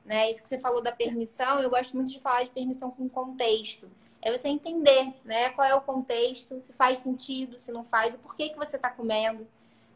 Né? 0.03 0.31
Isso 0.31 0.41
que 0.41 0.49
você 0.49 0.57
falou 0.57 0.81
da 0.81 0.91
permissão, 0.91 1.59
eu 1.59 1.69
gosto 1.69 1.95
muito 1.95 2.11
de 2.11 2.19
falar 2.19 2.43
de 2.43 2.49
permissão 2.49 2.89
com 2.89 3.07
contexto 3.07 3.89
é 4.23 4.35
você 4.35 4.47
entender, 4.47 5.13
né? 5.25 5.49
Qual 5.49 5.67
é 5.67 5.75
o 5.75 5.81
contexto, 5.81 6.57
se 6.59 6.71
faz 6.73 6.99
sentido, 6.99 7.59
se 7.59 7.73
não 7.73 7.83
faz, 7.83 8.15
o 8.15 8.19
porquê 8.19 8.49
que 8.49 8.57
você 8.57 8.77
está 8.77 8.89
comendo. 8.89 9.45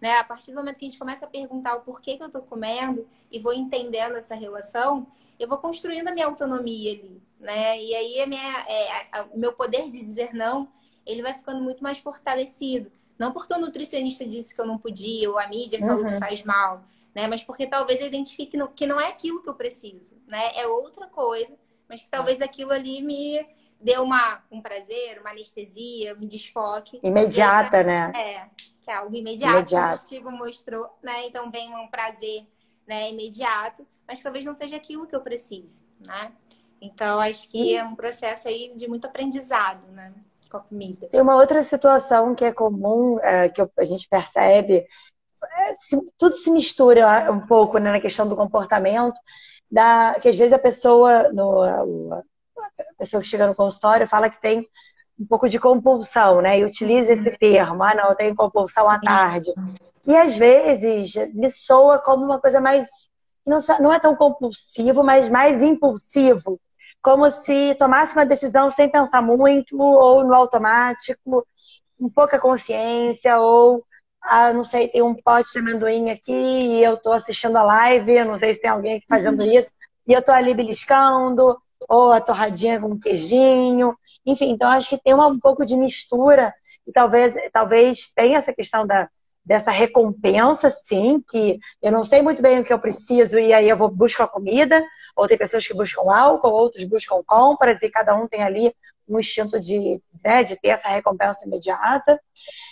Né? 0.02 0.12
A 0.18 0.24
partir 0.24 0.52
do 0.52 0.58
momento 0.58 0.78
que 0.78 0.86
a 0.86 0.90
gente 0.90 1.00
começa 1.00 1.26
a 1.26 1.30
perguntar 1.30 1.76
o 1.76 1.82
porquê 1.82 2.18
que 2.18 2.24
eu 2.24 2.28
estou 2.28 2.42
comendo 2.42 3.08
e 3.32 3.40
vou 3.40 3.54
entendendo 3.54 4.16
essa 4.16 4.36
relação, 4.36 5.08
eu 5.40 5.48
vou 5.48 5.58
construindo 5.58 6.08
a 6.10 6.12
minha 6.12 6.28
autonomia 6.28 6.92
ali, 6.92 7.22
né? 7.40 7.82
E 7.82 7.96
aí 7.96 8.22
a 8.22 8.28
minha, 8.28 8.66
é, 8.68 9.22
o 9.34 9.40
meu 9.40 9.54
poder 9.54 9.90
de 9.90 10.04
dizer 10.04 10.34
não, 10.34 10.68
ele 11.06 11.22
vai 11.22 11.34
ficando 11.34 11.64
muito 11.64 11.82
mais 11.82 11.98
fortalecido. 11.98 12.92
Não 13.18 13.32
porque 13.32 13.54
o 13.54 13.60
nutricionista 13.60 14.26
disse 14.26 14.54
que 14.54 14.62
eu 14.62 14.68
não 14.68 14.78
podia, 14.78 15.32
ou 15.32 15.40
a 15.40 15.48
mídia 15.48 15.80
falou 15.80 16.04
uhum. 16.04 16.10
que 16.10 16.20
faz 16.20 16.44
mal, 16.44 16.84
né? 17.16 17.28
Mas 17.28 17.44
porque 17.44 17.66
talvez 17.66 18.02
eu 18.02 18.08
identifique 18.08 18.58
que 18.76 18.86
não 18.86 19.00
é 19.00 19.08
aquilo 19.08 19.42
que 19.42 19.50
eu 19.50 19.56
preciso, 19.56 20.18
né? 20.28 20.52
É 20.54 20.68
outra 20.68 21.08
coisa, 21.08 21.58
mas 21.90 22.02
que 22.02 22.10
talvez 22.10 22.42
aquilo 22.42 22.72
ali 22.72 23.02
me 23.02 23.44
deu 23.80 24.04
uma, 24.04 24.44
um 24.52 24.62
prazer, 24.62 25.20
uma 25.20 25.32
anestesia, 25.32 26.16
um 26.16 26.26
desfoque. 26.26 27.00
Imediata, 27.04 27.84
né? 27.84 28.12
É, 28.16 28.50
que 28.84 28.92
é 28.92 28.96
algo 28.96 29.16
imediato, 29.16 29.58
imediato. 29.58 29.88
o 29.88 30.00
artigo 30.00 30.32
mostrou, 30.32 30.90
né? 31.02 31.28
Então 31.28 31.50
vem 31.52 31.74
um 31.76 31.88
prazer 31.88 32.46
né, 32.88 33.10
imediato, 33.10 33.86
mas 34.08 34.22
talvez 34.22 34.46
não 34.46 34.54
seja 34.54 34.76
aquilo 34.76 35.06
que 35.06 35.16
eu 35.16 35.22
precise, 35.22 35.84
né? 36.00 36.32
Então 36.82 37.20
acho 37.20 37.50
que 37.50 37.76
é 37.76 37.84
um 37.84 37.96
processo 37.96 38.48
aí 38.48 38.72
de 38.76 38.88
muito 38.88 39.06
aprendizado, 39.06 39.86
né? 39.92 40.14
Com 40.50 40.58
a 40.58 40.62
comida. 40.62 41.08
Tem 41.08 41.20
uma 41.20 41.36
outra 41.36 41.62
situação 41.62 42.34
que 42.34 42.46
é 42.46 42.54
comum, 42.54 43.20
é, 43.20 43.50
que 43.50 43.62
a 43.62 43.84
gente 43.84 44.08
percebe, 44.08 44.88
é, 45.58 45.76
se, 45.76 46.00
tudo 46.18 46.36
se 46.36 46.50
mistura 46.50 47.30
um 47.32 47.46
pouco 47.46 47.78
né, 47.78 47.92
na 47.92 48.00
questão 48.00 48.28
do 48.28 48.36
comportamento, 48.36 49.20
da, 49.70 50.16
que 50.22 50.30
às 50.30 50.36
vezes 50.36 50.54
a 50.54 50.60
pessoa, 50.60 51.30
no, 51.34 52.24
a 52.62 52.94
pessoa 52.98 53.22
que 53.22 53.28
chega 53.28 53.48
no 53.48 53.56
consultório 53.56 54.08
fala 54.08 54.30
que 54.30 54.40
tem 54.42 54.68
um 55.20 55.26
pouco 55.26 55.50
de 55.50 55.60
compulsão, 55.60 56.42
né? 56.42 56.60
E 56.60 56.66
utiliza 56.66 57.14
esse 57.14 57.32
termo, 57.38 57.84
ah, 57.84 57.96
não, 57.96 58.10
eu 58.10 58.16
tenho 58.16 58.36
compulsão 58.36 58.88
à 58.90 59.00
tarde. 59.00 59.52
E 60.06 60.16
às 60.16 60.38
vezes 60.38 61.16
me 61.34 61.50
soa 61.50 62.00
como 62.00 62.24
uma 62.24 62.40
coisa 62.40 62.62
mais. 62.62 63.10
Não, 63.46 63.58
não 63.80 63.94
é 63.94 64.00
tão 64.00 64.16
compulsivo, 64.16 65.04
mas 65.04 65.30
mais 65.30 65.62
impulsivo. 65.62 66.60
Como 67.02 67.30
se 67.32 67.76
tomasse 67.76 68.14
uma 68.14 68.26
decisão 68.26 68.70
sem 68.70 68.90
pensar 68.90 69.22
muito, 69.22 69.80
ou 69.80 70.24
no 70.24 70.34
automático, 70.34 71.46
com 71.98 72.10
pouca 72.10 72.40
consciência, 72.40 73.40
ou, 73.40 73.84
ah, 74.22 74.54
não 74.54 74.64
sei, 74.64 74.88
tem 74.88 75.02
um 75.02 75.16
pote 75.16 75.52
de 75.52 75.60
amendoim 75.60 76.10
aqui 76.10 76.32
e 76.34 76.84
eu 76.84 76.98
tô 76.98 77.12
assistindo 77.12 77.56
a 77.58 77.64
live, 77.64 78.24
não 78.24 78.38
sei 78.38 78.54
se 78.54 78.62
tem 78.62 78.70
alguém 78.70 78.98
aqui 78.98 79.06
fazendo 79.08 79.42
uhum. 79.42 79.52
isso, 79.52 79.74
e 80.08 80.14
eu 80.14 80.22
tô 80.22 80.32
ali 80.32 80.54
beliscando, 80.54 81.58
ou 81.88 82.12
a 82.12 82.22
torradinha 82.22 82.80
com 82.80 83.00
queijinho, 83.00 83.96
enfim, 84.26 84.52
então 84.52 84.70
acho 84.70 84.90
que 84.90 84.98
tem 84.98 85.14
uma, 85.14 85.28
um 85.28 85.40
pouco 85.40 85.66
de 85.66 85.76
mistura 85.76 86.54
e 86.86 86.92
talvez, 86.92 87.36
talvez 87.52 88.12
tenha 88.16 88.38
essa 88.38 88.54
questão 88.54 88.86
da, 88.86 89.10
dessa 89.48 89.72
recompensa, 89.72 90.70
sim, 90.70 91.24
que 91.30 91.58
eu 91.82 91.90
não 91.90 92.04
sei 92.04 92.22
muito 92.22 92.42
bem 92.42 92.60
o 92.60 92.66
que 92.66 92.74
eu 92.74 92.80
preciso 92.80 93.40
e 93.40 93.54
aí 93.54 93.70
eu 93.70 93.78
vou 93.78 93.90
buscar 93.90 94.28
comida, 94.28 94.84
ou 95.16 95.26
tem 95.26 95.38
pessoas 95.38 95.66
que 95.66 95.74
buscam 95.74 96.12
álcool, 96.14 96.50
outros 96.50 96.84
buscam 96.84 97.22
compras 97.26 97.82
e 97.82 97.90
cada 97.90 98.14
um 98.14 98.28
tem 98.28 98.44
ali 98.44 98.74
um 99.08 99.18
instinto 99.18 99.58
de, 99.58 100.02
né, 100.22 100.44
de 100.44 100.58
ter 100.58 100.68
essa 100.70 100.90
recompensa 100.90 101.46
imediata. 101.46 102.20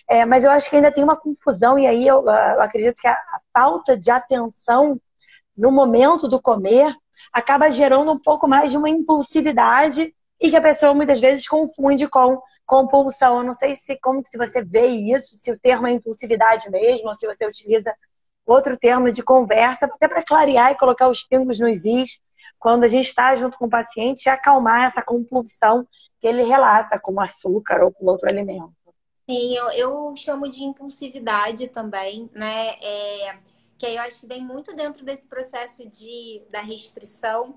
É, 0.10 0.26
mas 0.26 0.44
eu 0.44 0.52
acho 0.52 0.70
que 0.70 0.76
ainda 0.76 0.92
tem 0.92 1.04
uma 1.04 1.16
confusão 1.16 1.80
e 1.80 1.88
aí 1.88 2.06
eu, 2.06 2.26
eu 2.26 2.62
acredito 2.62 3.00
que 3.00 3.08
a, 3.08 3.14
a 3.14 3.40
falta 3.54 3.98
de 3.98 4.12
atenção 4.12 5.00
no 5.58 5.72
momento 5.72 6.28
do 6.28 6.42
comer 6.42 6.94
acaba 7.36 7.70
gerando 7.70 8.14
um 8.14 8.18
pouco 8.18 8.48
mais 8.48 8.72
de 8.72 8.78
uma 8.78 8.90
impulsividade 8.90 10.16
e 10.40 10.50
que 10.50 10.56
a 10.56 10.62
pessoa 10.62 10.94
muitas 10.94 11.20
vezes 11.20 11.46
confunde 11.46 12.08
com 12.08 12.42
compulsão. 12.66 13.40
Eu 13.40 13.44
não 13.44 13.54
sei 13.54 13.76
se 13.76 14.00
como 14.00 14.22
se 14.26 14.38
você 14.38 14.64
vê 14.64 14.88
isso, 14.88 15.36
se 15.36 15.52
o 15.52 15.60
termo 15.60 15.86
é 15.86 15.92
impulsividade 15.92 16.72
mesmo, 16.72 17.10
ou 17.10 17.14
se 17.14 17.28
você 17.28 17.46
utiliza 17.46 17.94
outro 18.46 18.78
termo 18.78 19.12
de 19.12 19.22
conversa, 19.22 19.86
até 19.86 20.08
para 20.08 20.24
clarear 20.24 20.72
e 20.72 20.78
colocar 20.78 21.10
os 21.10 21.24
pingos 21.24 21.60
nos 21.60 21.84
is 21.84 22.22
quando 22.58 22.86
a 22.86 22.88
gente 22.88 23.08
está 23.08 23.36
junto 23.36 23.58
com 23.58 23.66
o 23.66 23.70
paciente 23.70 24.28
e 24.28 24.30
acalmar 24.30 24.86
essa 24.86 25.04
compulsão 25.04 25.86
que 26.22 26.28
ele 26.28 26.44
relata, 26.44 26.98
como 26.98 27.20
açúcar 27.20 27.84
ou 27.84 27.92
com 27.92 28.06
outro 28.06 28.30
alimento. 28.30 28.72
Sim, 29.30 29.58
eu, 29.58 29.72
eu 29.72 30.14
chamo 30.16 30.48
de 30.48 30.64
impulsividade 30.64 31.68
também, 31.68 32.30
né? 32.34 32.76
É 32.82 33.36
que 33.78 33.86
aí 33.86 33.96
eu 33.96 34.02
acho 34.02 34.20
que 34.20 34.28
vem 34.28 34.44
muito 34.44 34.74
dentro 34.74 35.04
desse 35.04 35.28
processo 35.28 35.88
de, 35.88 36.42
da 36.50 36.62
restrição, 36.62 37.56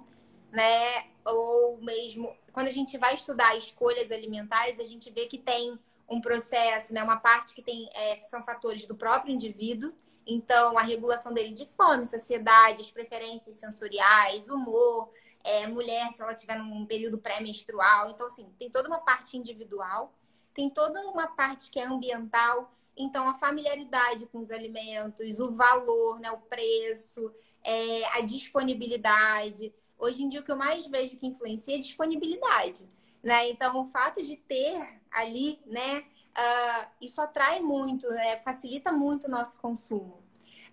né? 0.51 1.07
Ou 1.25 1.79
mesmo 1.79 2.37
quando 2.53 2.69
a 2.69 2.73
gente 2.73 2.99
vai 2.99 3.15
estudar 3.15 3.57
escolhas 3.57 4.11
alimentares, 4.11 4.81
a 4.81 4.85
gente 4.85 5.11
vê 5.11 5.27
que 5.27 5.39
tem 5.39 5.79
um 6.09 6.21
processo, 6.21 6.93
né? 6.93 7.03
Uma 7.03 7.19
parte 7.19 7.55
que 7.55 7.63
tem 7.63 7.89
é, 7.95 8.19
são 8.23 8.43
fatores 8.43 8.87
do 8.87 8.95
próprio 8.95 9.33
indivíduo. 9.33 9.93
Então, 10.27 10.77
a 10.77 10.83
regulação 10.83 11.33
dele 11.33 11.53
de 11.53 11.67
fome, 11.67 12.05
saciedade, 12.05 12.81
as 12.81 12.91
preferências 12.91 13.57
sensoriais, 13.57 14.49
humor, 14.49 15.11
é, 15.45 15.67
mulher, 15.67 16.13
se 16.13 16.21
ela 16.21 16.35
tiver 16.35 16.59
num 16.59 16.85
período 16.85 17.17
pré-menstrual. 17.17 18.11
Então, 18.11 18.27
assim, 18.27 18.47
tem 18.59 18.71
toda 18.71 18.89
uma 18.89 18.99
parte 18.99 19.37
individual, 19.37 20.13
tem 20.53 20.69
toda 20.69 21.01
uma 21.09 21.29
parte 21.29 21.71
que 21.71 21.79
é 21.79 21.85
ambiental 21.85 22.71
Então, 22.99 23.29
a 23.29 23.35
familiaridade 23.35 24.27
com 24.27 24.41
os 24.41 24.51
alimentos, 24.51 25.39
o 25.39 25.53
valor, 25.53 26.19
né, 26.19 26.31
o 26.33 26.39
preço, 26.39 27.33
é, 27.63 28.05
a 28.19 28.21
disponibilidade. 28.21 29.73
Hoje 29.97 30.25
em 30.25 30.29
dia, 30.29 30.41
o 30.41 30.43
que 30.43 30.51
eu 30.51 30.57
mais 30.57 30.87
vejo 30.87 31.17
que 31.17 31.27
influencia 31.27 31.77
é 31.77 31.79
disponibilidade. 31.79 32.89
Né? 33.23 33.51
Então, 33.51 33.81
o 33.81 33.85
fato 33.87 34.23
de 34.23 34.37
ter 34.37 35.01
ali, 35.11 35.61
né, 35.67 36.01
uh, 36.01 36.89
isso 37.01 37.21
atrai 37.21 37.61
muito, 37.61 38.09
né? 38.09 38.39
facilita 38.39 38.93
muito 38.93 39.27
o 39.27 39.31
nosso 39.31 39.61
consumo. 39.61 40.23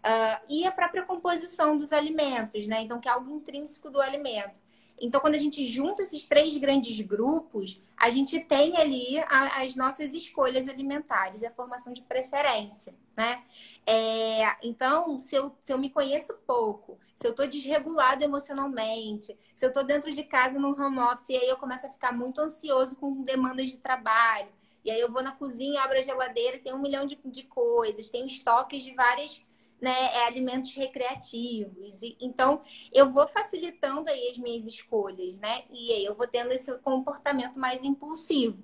Uh, 0.05 0.45
e 0.49 0.65
a 0.65 0.71
própria 0.71 1.03
composição 1.03 1.77
dos 1.77 1.91
alimentos, 1.91 2.67
né? 2.67 2.81
Então, 2.81 2.99
que 2.99 3.07
é 3.07 3.11
algo 3.11 3.31
intrínseco 3.31 3.89
do 3.89 3.99
alimento. 3.99 4.59
Então, 4.99 5.19
quando 5.19 5.35
a 5.35 5.39
gente 5.39 5.65
junta 5.65 6.03
esses 6.03 6.25
três 6.25 6.55
grandes 6.57 6.99
grupos, 7.01 7.81
a 7.97 8.09
gente 8.09 8.39
tem 8.39 8.77
ali 8.77 9.19
a, 9.19 9.63
as 9.63 9.75
nossas 9.75 10.13
escolhas 10.13 10.67
alimentares 10.67 11.41
e 11.41 11.45
a 11.45 11.51
formação 11.51 11.93
de 11.93 12.01
preferência, 12.01 12.95
né? 13.15 13.43
É, 13.85 14.55
então, 14.65 15.19
se 15.19 15.35
eu, 15.35 15.55
se 15.59 15.71
eu 15.71 15.77
me 15.77 15.89
conheço 15.89 16.33
pouco, 16.47 16.97
se 17.15 17.27
eu 17.27 17.31
estou 17.31 17.47
desregulado 17.47 18.23
emocionalmente, 18.23 19.37
se 19.53 19.65
eu 19.65 19.69
estou 19.69 19.83
dentro 19.83 20.11
de 20.11 20.23
casa 20.23 20.59
num 20.59 20.79
home 20.79 20.99
office 20.99 21.29
e 21.29 21.37
aí 21.37 21.49
eu 21.49 21.57
começo 21.57 21.85
a 21.85 21.89
ficar 21.89 22.11
muito 22.11 22.39
ansioso 22.41 22.95
com 22.95 23.21
demandas 23.23 23.67
de 23.71 23.77
trabalho, 23.77 24.49
e 24.83 24.91
aí 24.91 24.99
eu 24.99 25.11
vou 25.11 25.23
na 25.23 25.31
cozinha, 25.31 25.81
abro 25.81 25.97
a 25.97 26.01
geladeira, 26.01 26.59
tem 26.59 26.73
um 26.73 26.81
milhão 26.81 27.05
de, 27.05 27.19
de 27.25 27.43
coisas, 27.43 28.09
tem 28.09 28.25
estoques 28.27 28.83
de 28.83 28.93
várias 28.93 29.43
né, 29.81 29.91
é, 29.91 30.27
alimentos 30.27 30.73
recreativos. 30.73 32.01
E, 32.01 32.17
então, 32.19 32.61
eu 32.93 33.11
vou 33.11 33.27
facilitando 33.27 34.09
aí 34.09 34.29
as 34.31 34.37
minhas 34.37 34.65
escolhas, 34.65 35.35
né? 35.37 35.63
E 35.71 35.91
aí 35.91 36.05
eu 36.05 36.15
vou 36.15 36.27
tendo 36.27 36.51
esse 36.51 36.73
comportamento 36.79 37.59
mais 37.59 37.83
impulsivo. 37.83 38.57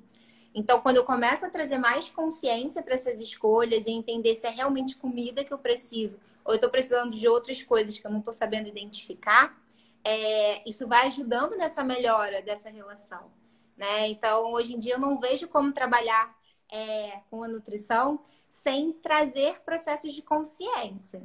Então, 0.54 0.82
quando 0.82 0.98
eu 0.98 1.06
começo 1.06 1.46
a 1.46 1.50
trazer 1.50 1.78
mais 1.78 2.10
consciência 2.10 2.84
para 2.84 2.94
essas 2.94 3.22
escolhas 3.22 3.86
e 3.86 3.92
entender 3.92 4.36
se 4.36 4.46
é 4.48 4.50
realmente 4.50 4.98
comida 4.98 5.44
que 5.44 5.54
eu 5.54 5.58
preciso 5.58 6.20
ou 6.44 6.54
eu 6.54 6.56
estou 6.56 6.70
precisando 6.70 7.18
de 7.18 7.28
outras 7.28 7.62
coisas 7.64 7.98
que 7.98 8.06
eu 8.06 8.12
não 8.12 8.20
estou 8.20 8.34
sabendo 8.34 8.68
identificar, 8.68 9.56
é, 10.04 10.68
isso 10.68 10.88
vai 10.88 11.08
ajudando 11.08 11.56
nessa 11.56 11.84
melhora 11.84 12.42
dessa 12.42 12.70
relação. 12.70 13.32
Né? 13.78 14.10
Então, 14.10 14.52
hoje 14.52 14.76
em 14.76 14.80
dia, 14.80 14.96
eu 14.96 15.00
não 15.00 15.20
vejo 15.20 15.48
como 15.48 15.72
trabalhar 15.72 16.36
é, 16.72 17.20
com 17.30 17.44
a 17.44 17.48
nutrição 17.48 18.20
sem 18.52 18.92
trazer 18.92 19.62
processos 19.62 20.14
de 20.14 20.22
consciência, 20.22 21.24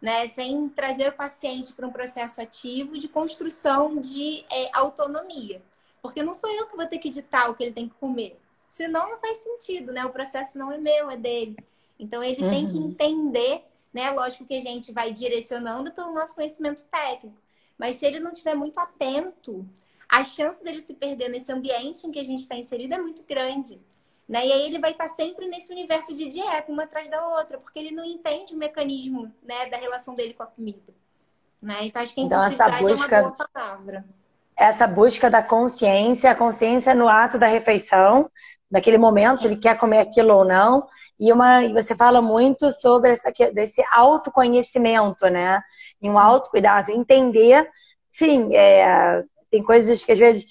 né? 0.00 0.28
Sem 0.28 0.68
trazer 0.68 1.08
o 1.08 1.12
paciente 1.12 1.74
para 1.74 1.86
um 1.86 1.92
processo 1.92 2.40
ativo 2.40 2.96
de 2.96 3.08
construção 3.08 4.00
de 4.00 4.44
é, 4.48 4.70
autonomia. 4.72 5.60
Porque 6.00 6.22
não 6.22 6.32
sou 6.32 6.48
eu 6.50 6.66
que 6.66 6.76
vou 6.76 6.86
ter 6.86 6.98
que 6.98 7.10
ditar 7.10 7.50
o 7.50 7.54
que 7.54 7.64
ele 7.64 7.72
tem 7.72 7.88
que 7.88 7.96
comer. 7.96 8.40
Senão 8.68 9.10
não 9.10 9.18
faz 9.18 9.38
sentido, 9.38 9.92
né? 9.92 10.06
O 10.06 10.10
processo 10.10 10.56
não 10.56 10.70
é 10.70 10.78
meu, 10.78 11.10
é 11.10 11.16
dele. 11.16 11.56
Então 11.98 12.22
ele 12.22 12.44
uhum. 12.44 12.50
tem 12.50 12.70
que 12.70 12.78
uhum. 12.78 12.88
entender, 12.90 13.64
né? 13.92 14.12
Lógico 14.12 14.46
que 14.46 14.54
a 14.54 14.62
gente 14.62 14.92
vai 14.92 15.12
direcionando 15.12 15.90
pelo 15.90 16.14
nosso 16.14 16.36
conhecimento 16.36 16.86
técnico. 16.86 17.36
Mas 17.76 17.96
se 17.96 18.06
ele 18.06 18.20
não 18.20 18.32
estiver 18.32 18.54
muito 18.54 18.78
atento, 18.78 19.68
a 20.08 20.22
chance 20.22 20.62
dele 20.62 20.80
se 20.80 20.94
perder 20.94 21.28
nesse 21.28 21.50
ambiente 21.50 22.06
em 22.06 22.12
que 22.12 22.20
a 22.20 22.24
gente 22.24 22.42
está 22.42 22.56
inserido 22.56 22.94
é 22.94 22.98
muito 22.98 23.24
grande. 23.24 23.80
Né? 24.28 24.46
E 24.46 24.52
aí 24.52 24.66
ele 24.66 24.78
vai 24.78 24.90
estar 24.90 25.08
sempre 25.08 25.48
nesse 25.48 25.72
universo 25.72 26.14
de 26.14 26.28
dieta, 26.28 26.70
uma 26.70 26.82
atrás 26.82 27.08
da 27.08 27.26
outra, 27.26 27.56
porque 27.58 27.78
ele 27.78 27.90
não 27.90 28.04
entende 28.04 28.54
o 28.54 28.58
mecanismo 28.58 29.32
né, 29.42 29.66
da 29.70 29.78
relação 29.78 30.14
dele 30.14 30.34
com 30.34 30.42
a 30.42 30.46
comida. 30.46 30.92
Né? 31.62 31.86
Então 31.86 32.02
acho 32.02 32.14
que 32.14 32.20
a 32.20 32.24
então, 32.24 32.42
essa 32.42 32.68
busca, 32.78 33.16
é 33.16 33.20
uma 33.22 33.30
boa 33.30 33.48
palavra. 33.52 34.04
Essa 34.54 34.86
busca 34.86 35.30
da 35.30 35.42
consciência, 35.42 36.30
a 36.30 36.34
consciência 36.34 36.94
no 36.94 37.08
ato 37.08 37.38
da 37.38 37.46
refeição, 37.46 38.30
naquele 38.70 38.98
momento, 38.98 39.40
se 39.40 39.46
ele 39.46 39.56
quer 39.56 39.78
comer 39.78 40.00
aquilo 40.00 40.34
ou 40.34 40.44
não. 40.44 40.86
E, 41.18 41.32
uma, 41.32 41.64
e 41.64 41.72
você 41.72 41.96
fala 41.96 42.20
muito 42.20 42.70
sobre 42.70 43.12
essa, 43.12 43.32
desse 43.52 43.82
autoconhecimento, 43.90 45.26
né? 45.28 45.60
E 46.00 46.08
um 46.08 46.18
autocuidado, 46.18 46.92
entender, 46.92 47.68
enfim, 48.14 48.54
é, 48.54 49.24
tem 49.50 49.62
coisas 49.62 50.04
que 50.04 50.12
às 50.12 50.18
vezes 50.18 50.46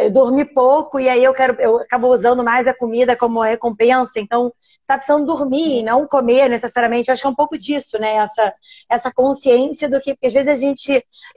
eu 0.00 0.10
dormi 0.10 0.44
pouco 0.44 0.98
e 0.98 1.08
aí 1.08 1.22
eu 1.22 1.34
quero, 1.34 1.60
eu 1.60 1.78
acabo 1.78 2.08
usando 2.12 2.42
mais 2.42 2.66
a 2.66 2.74
comida 2.74 3.16
como 3.16 3.42
recompensa. 3.42 4.18
Então, 4.18 4.52
sabe, 4.82 5.00
precisando 5.00 5.26
dormir, 5.26 5.82
não 5.82 6.06
comer 6.06 6.48
necessariamente. 6.48 7.10
acho 7.10 7.22
que 7.22 7.26
é 7.26 7.30
um 7.30 7.34
pouco 7.34 7.58
disso, 7.58 7.98
né? 7.98 8.16
Essa, 8.16 8.54
essa 8.88 9.12
consciência 9.12 9.88
do 9.88 10.00
que, 10.00 10.14
porque 10.14 10.28
às 10.28 10.32
vezes 10.32 10.48
a 10.48 10.54
gente, 10.54 10.96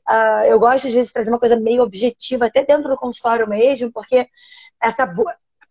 uh, 0.09 0.45
eu 0.45 0.59
gosto 0.59 0.87
às 0.87 0.93
vezes 0.93 1.07
de 1.07 1.13
trazer 1.13 1.29
uma 1.29 1.39
coisa 1.39 1.59
meio 1.59 1.83
objetiva, 1.83 2.45
até 2.45 2.65
dentro 2.65 2.89
do 2.89 2.97
consultório 2.97 3.47
mesmo, 3.47 3.91
porque 3.91 4.27
essa 4.81 5.05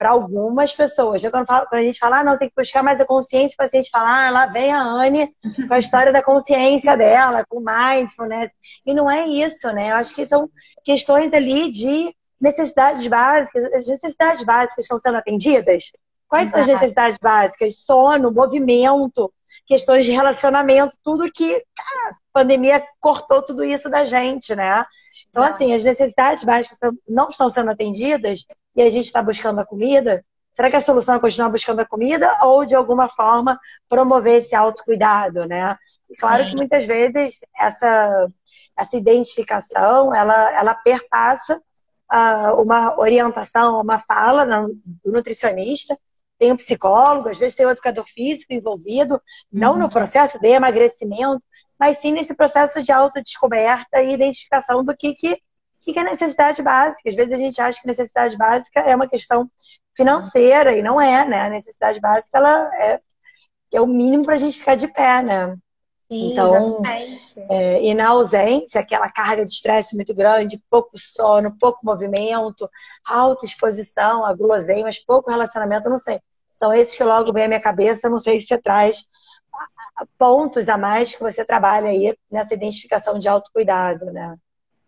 para 0.01 0.11
algumas 0.12 0.73
pessoas. 0.73 1.20
Quando, 1.20 1.47
falo, 1.47 1.66
quando, 1.66 1.82
a 1.82 1.85
gente 1.85 1.99
fala, 1.99 2.20
ah, 2.20 2.24
não, 2.24 2.39
tem 2.39 2.49
que 2.49 2.55
buscar 2.57 2.82
mais 2.82 2.99
a 3.03 3.05
consciência, 3.05 3.55
o 3.55 3.59
paciente 3.59 3.91
fala, 3.91 4.28
ah, 4.28 4.31
lá 4.31 4.47
vem 4.47 4.73
a 4.73 4.81
Anne 4.81 5.31
com 5.69 5.74
a 5.74 5.77
história 5.78 6.11
da 6.11 6.23
consciência 6.23 6.97
dela, 6.97 7.45
com 7.47 7.61
mindfulness. 7.61 8.51
E 8.87 8.95
não 8.95 9.11
é 9.11 9.27
isso, 9.27 9.70
né? 9.73 9.91
Eu 9.91 9.97
acho 9.97 10.15
que 10.15 10.24
são 10.24 10.49
questões 10.82 11.35
ali 11.35 11.70
de 11.70 12.15
necessidades 12.41 13.07
básicas, 13.07 13.65
as 13.73 13.87
necessidades 13.87 14.45
básicas 14.45 14.85
estão 14.85 15.01
sendo 15.01 15.17
atendidas? 15.17 15.93
Quais 16.29 16.49
Exato. 16.49 16.65
são 16.65 16.75
as 16.75 16.81
necessidades 16.81 17.19
básicas? 17.21 17.77
Sono, 17.79 18.33
movimento, 18.33 19.33
questões 19.67 20.05
de 20.05 20.12
relacionamento, 20.12 20.97
tudo 21.03 21.31
que 21.31 21.57
a 21.57 22.15
pandemia 22.33 22.85
cortou 23.01 23.43
tudo 23.43 23.65
isso 23.65 23.91
da 23.91 24.05
gente, 24.05 24.55
né? 24.55 24.85
Então, 25.29 25.45
Exato. 25.45 25.55
assim, 25.62 25.75
as 25.75 25.85
necessidades 25.85 26.45
básicas 26.45 26.79
não 27.09 27.29
estão 27.29 27.51
sendo 27.51 27.71
atendidas 27.71 28.45
e 28.75 28.83
a 28.83 28.91
gente 28.91 29.07
está 29.07 29.23
buscando 29.23 29.61
a 29.61 29.67
comida. 29.67 30.25
Será 30.53 30.69
que 30.69 30.77
a 30.77 30.81
solução 30.81 31.15
é 31.15 31.21
continuar 31.21 31.49
buscando 31.49 31.81
a 31.81 31.87
comida 31.87 32.29
ou, 32.43 32.65
de 32.65 32.75
alguma 32.75 33.09
forma, 33.09 33.59
promover 33.89 34.41
esse 34.41 34.55
autocuidado, 34.55 35.47
né? 35.47 35.77
E 36.09 36.17
claro 36.17 36.43
Sim. 36.45 36.51
que 36.51 36.57
muitas 36.57 36.85
vezes 36.85 37.41
essa, 37.57 38.29
essa 38.77 38.97
identificação, 38.97 40.15
ela, 40.15 40.53
ela 40.59 40.75
perpassa 40.75 41.62
uma 42.59 42.99
orientação, 42.99 43.81
uma 43.81 43.99
fala 43.99 44.45
do 44.45 45.12
nutricionista, 45.12 45.97
tem 46.39 46.53
um 46.53 46.57
psicólogo, 46.57 47.28
às 47.28 47.39
vezes 47.39 47.55
tem 47.55 47.66
um 47.66 47.70
educador 47.70 48.05
físico 48.07 48.53
envolvido, 48.53 49.20
não 49.53 49.77
no 49.77 49.85
uhum. 49.85 49.91
processo 49.91 50.41
de 50.41 50.49
emagrecimento, 50.49 51.43
mas 51.78 51.99
sim 51.99 52.12
nesse 52.12 52.35
processo 52.35 52.82
de 52.82 52.91
autodescoberta 52.91 54.03
e 54.03 54.15
identificação 54.15 54.82
do 54.82 54.97
que, 54.97 55.15
que, 55.15 55.39
que 55.78 55.99
é 55.99 56.03
necessidade 56.03 56.62
básica. 56.62 57.11
Às 57.11 57.15
vezes 57.15 57.32
a 57.32 57.37
gente 57.37 57.61
acha 57.61 57.81
que 57.81 57.87
necessidade 57.87 58.37
básica 58.39 58.81
é 58.81 58.97
uma 58.97 59.09
questão 59.09 59.51
financeira, 59.95 60.74
e 60.74 60.82
não 60.82 61.01
é, 61.01 61.27
né? 61.27 61.43
A 61.43 61.51
necessidade 61.51 62.01
básica 62.01 62.39
ela 62.39 62.70
é, 62.77 63.01
é 63.73 63.81
o 63.81 63.87
mínimo 63.87 64.24
para 64.24 64.35
a 64.35 64.39
gente 64.39 64.59
ficar 64.59 64.77
de 64.77 64.89
pé, 64.89 65.23
né? 65.23 65.55
Sim, 66.11 66.32
então, 66.32 66.82
é, 67.49 67.85
e 67.85 67.95
na 67.95 68.09
ausência, 68.09 68.81
aquela 68.81 69.09
carga 69.09 69.47
de 69.47 69.53
estresse 69.53 69.95
muito 69.95 70.12
grande, 70.12 70.61
pouco 70.69 70.99
sono, 70.99 71.57
pouco 71.57 71.78
movimento, 71.85 72.69
alta 73.07 73.45
exposição 73.45 74.27
a 74.27 74.35
guloseimas, 74.35 74.99
pouco 74.99 75.31
relacionamento, 75.31 75.89
não 75.89 76.01
sei. 76.01 76.20
São 76.53 76.74
esses 76.74 76.97
que 76.97 77.05
logo 77.05 77.32
vem 77.32 77.45
à 77.45 77.49
minha 77.49 77.61
cabeça, 77.61 78.09
não 78.09 78.19
sei 78.19 78.41
se 78.41 78.49
você 78.49 78.59
traz 78.59 79.07
pontos 80.19 80.69
a 80.69 80.77
mais 80.77 81.15
que 81.15 81.23
você 81.23 81.45
trabalha 81.45 81.91
aí 81.91 82.16
nessa 82.28 82.55
identificação 82.55 83.16
de 83.16 83.28
autocuidado, 83.28 84.07
né? 84.07 84.37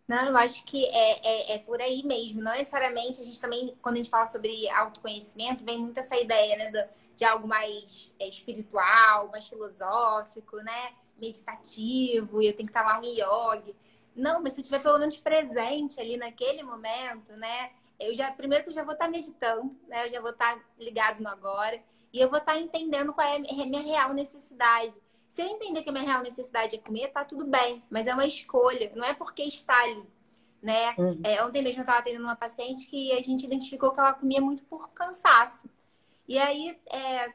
Não, 0.09 0.27
eu 0.27 0.36
acho 0.36 0.65
que 0.65 0.85
é, 0.86 1.27
é, 1.27 1.55
é, 1.55 1.59
por 1.59 1.81
aí 1.81 2.03
mesmo. 2.05 2.43
Não 2.43 2.53
necessariamente 2.53 3.20
a 3.20 3.24
gente 3.24 3.40
também, 3.40 3.77
quando 3.81 3.94
a 3.94 3.99
gente 3.99 4.11
fala 4.11 4.27
sobre 4.27 4.69
autoconhecimento, 4.70 5.65
vem 5.65 5.78
muito 5.78 6.01
essa 6.01 6.16
ideia, 6.16 6.57
né, 6.57 6.70
do, 6.70 6.85
de 7.16 7.24
algo 7.24 7.47
mais 7.47 8.12
é, 8.19 8.28
espiritual, 8.28 9.28
mais 9.31 9.47
filosófico, 9.47 10.57
né? 10.57 10.93
Meditativo 11.23 12.43
e 12.43 12.49
eu 12.49 12.57
tenho 12.57 12.69
que 12.69 12.77
estar 12.77 12.85
lá 12.85 12.99
um 12.99 13.05
yoga. 13.05 13.74
Não, 14.15 14.43
mas 14.43 14.53
se 14.53 14.61
eu 14.61 14.62
estiver 14.62 14.82
pelo 14.82 14.99
menos 14.99 15.16
presente 15.16 16.01
ali 16.01 16.16
naquele 16.16 16.62
momento, 16.62 17.32
né? 17.36 17.70
Eu 17.99 18.15
já, 18.15 18.31
primeiro 18.32 18.65
que 18.65 18.70
eu 18.70 18.74
já 18.74 18.82
vou 18.82 18.94
estar 18.94 19.09
meditando, 19.09 19.74
né? 19.89 20.07
Eu 20.07 20.11
já 20.11 20.20
vou 20.20 20.31
estar 20.31 20.59
ligado 20.78 21.23
no 21.23 21.28
agora 21.28 21.81
e 22.12 22.20
eu 22.20 22.28
vou 22.28 22.39
estar 22.39 22.59
entendendo 22.59 23.12
qual 23.12 23.27
é 23.27 23.36
a 23.36 23.39
minha 23.39 23.82
real 23.82 24.12
necessidade. 24.12 24.94
Se 25.27 25.40
eu 25.40 25.47
entender 25.47 25.82
que 25.82 25.89
a 25.89 25.93
minha 25.93 26.05
real 26.05 26.23
necessidade 26.23 26.77
é 26.77 26.78
comer, 26.78 27.09
tá 27.09 27.24
tudo 27.24 27.47
bem, 27.47 27.82
mas 27.89 28.07
é 28.07 28.12
uma 28.12 28.27
escolha, 28.27 28.93
não 28.94 29.05
é 29.05 29.15
porque 29.15 29.43
está 29.44 29.81
ali, 29.82 30.05
né? 30.61 30.94
Uhum. 30.99 31.20
É, 31.24 31.43
ontem 31.43 31.62
mesmo 31.62 31.81
eu 31.81 31.85
estava 31.85 32.01
atendendo 32.01 32.24
uma 32.24 32.36
paciente 32.36 32.86
que 32.86 33.12
a 33.12 33.23
gente 33.23 33.47
identificou 33.47 33.93
que 33.93 34.01
ela 34.01 34.12
comia 34.12 34.43
muito 34.43 34.62
por 34.65 34.90
cansaço. 34.90 35.70
E 36.28 36.39
aí, 36.39 36.78
é, 36.86 37.32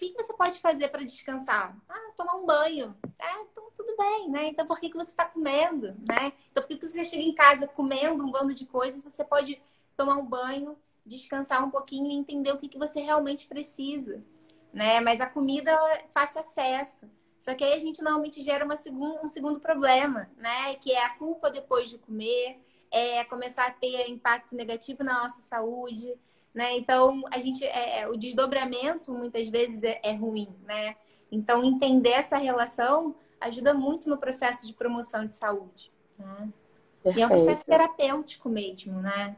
que, 0.00 0.10
que 0.10 0.22
você 0.22 0.32
pode 0.32 0.58
fazer 0.58 0.88
para 0.88 1.04
descansar? 1.04 1.76
Ah, 1.86 2.12
tomar 2.16 2.36
um 2.36 2.46
banho. 2.46 2.96
É, 3.18 3.42
então 3.42 3.70
tudo 3.76 3.94
bem, 3.98 4.30
né? 4.30 4.46
Então 4.46 4.66
por 4.66 4.80
que, 4.80 4.88
que 4.88 4.96
você 4.96 5.10
está 5.10 5.26
comendo, 5.26 5.94
né? 6.08 6.32
Então 6.50 6.62
por 6.62 6.68
que, 6.68 6.78
que 6.78 6.88
você 6.88 7.04
chega 7.04 7.22
em 7.22 7.34
casa 7.34 7.68
comendo 7.68 8.24
um 8.24 8.30
bando 8.30 8.54
de 8.54 8.64
coisas? 8.64 9.04
Você 9.04 9.22
pode 9.22 9.60
tomar 9.96 10.16
um 10.16 10.24
banho, 10.24 10.76
descansar 11.04 11.62
um 11.62 11.70
pouquinho 11.70 12.10
e 12.10 12.14
entender 12.14 12.50
o 12.50 12.56
que, 12.56 12.68
que 12.68 12.78
você 12.78 13.00
realmente 13.00 13.46
precisa, 13.46 14.24
né? 14.72 15.00
Mas 15.00 15.20
a 15.20 15.28
comida 15.28 15.70
é 15.70 16.06
fácil 16.08 16.40
acesso. 16.40 17.10
Só 17.38 17.54
que 17.54 17.62
aí 17.62 17.74
a 17.74 17.80
gente 17.80 18.02
normalmente 18.02 18.42
gera 18.42 18.64
uma 18.64 18.76
segun, 18.76 19.18
um 19.22 19.28
segundo 19.28 19.60
problema, 19.60 20.30
né? 20.38 20.74
Que 20.76 20.92
é 20.92 21.04
a 21.04 21.14
culpa 21.16 21.50
depois 21.50 21.90
de 21.90 21.98
comer, 21.98 22.58
é 22.90 23.22
começar 23.24 23.66
a 23.66 23.70
ter 23.70 24.08
impacto 24.08 24.56
negativo 24.56 25.04
na 25.04 25.24
nossa 25.24 25.42
saúde, 25.42 26.14
né? 26.54 26.76
Então, 26.76 27.22
a 27.30 27.38
gente, 27.38 27.64
é, 27.64 28.00
é, 28.00 28.08
o 28.08 28.16
desdobramento 28.16 29.12
muitas 29.12 29.48
vezes 29.48 29.82
é, 29.82 30.00
é 30.02 30.12
ruim, 30.12 30.48
né? 30.64 30.96
Então, 31.30 31.62
entender 31.62 32.10
essa 32.10 32.36
relação 32.36 33.14
ajuda 33.40 33.72
muito 33.72 34.10
no 34.10 34.18
processo 34.18 34.66
de 34.66 34.72
promoção 34.72 35.24
de 35.24 35.32
saúde, 35.32 35.90
né? 36.18 36.48
E 37.16 37.22
é 37.22 37.26
um 37.26 37.30
processo 37.30 37.64
terapêutico 37.64 38.48
mesmo, 38.48 39.00
né? 39.00 39.34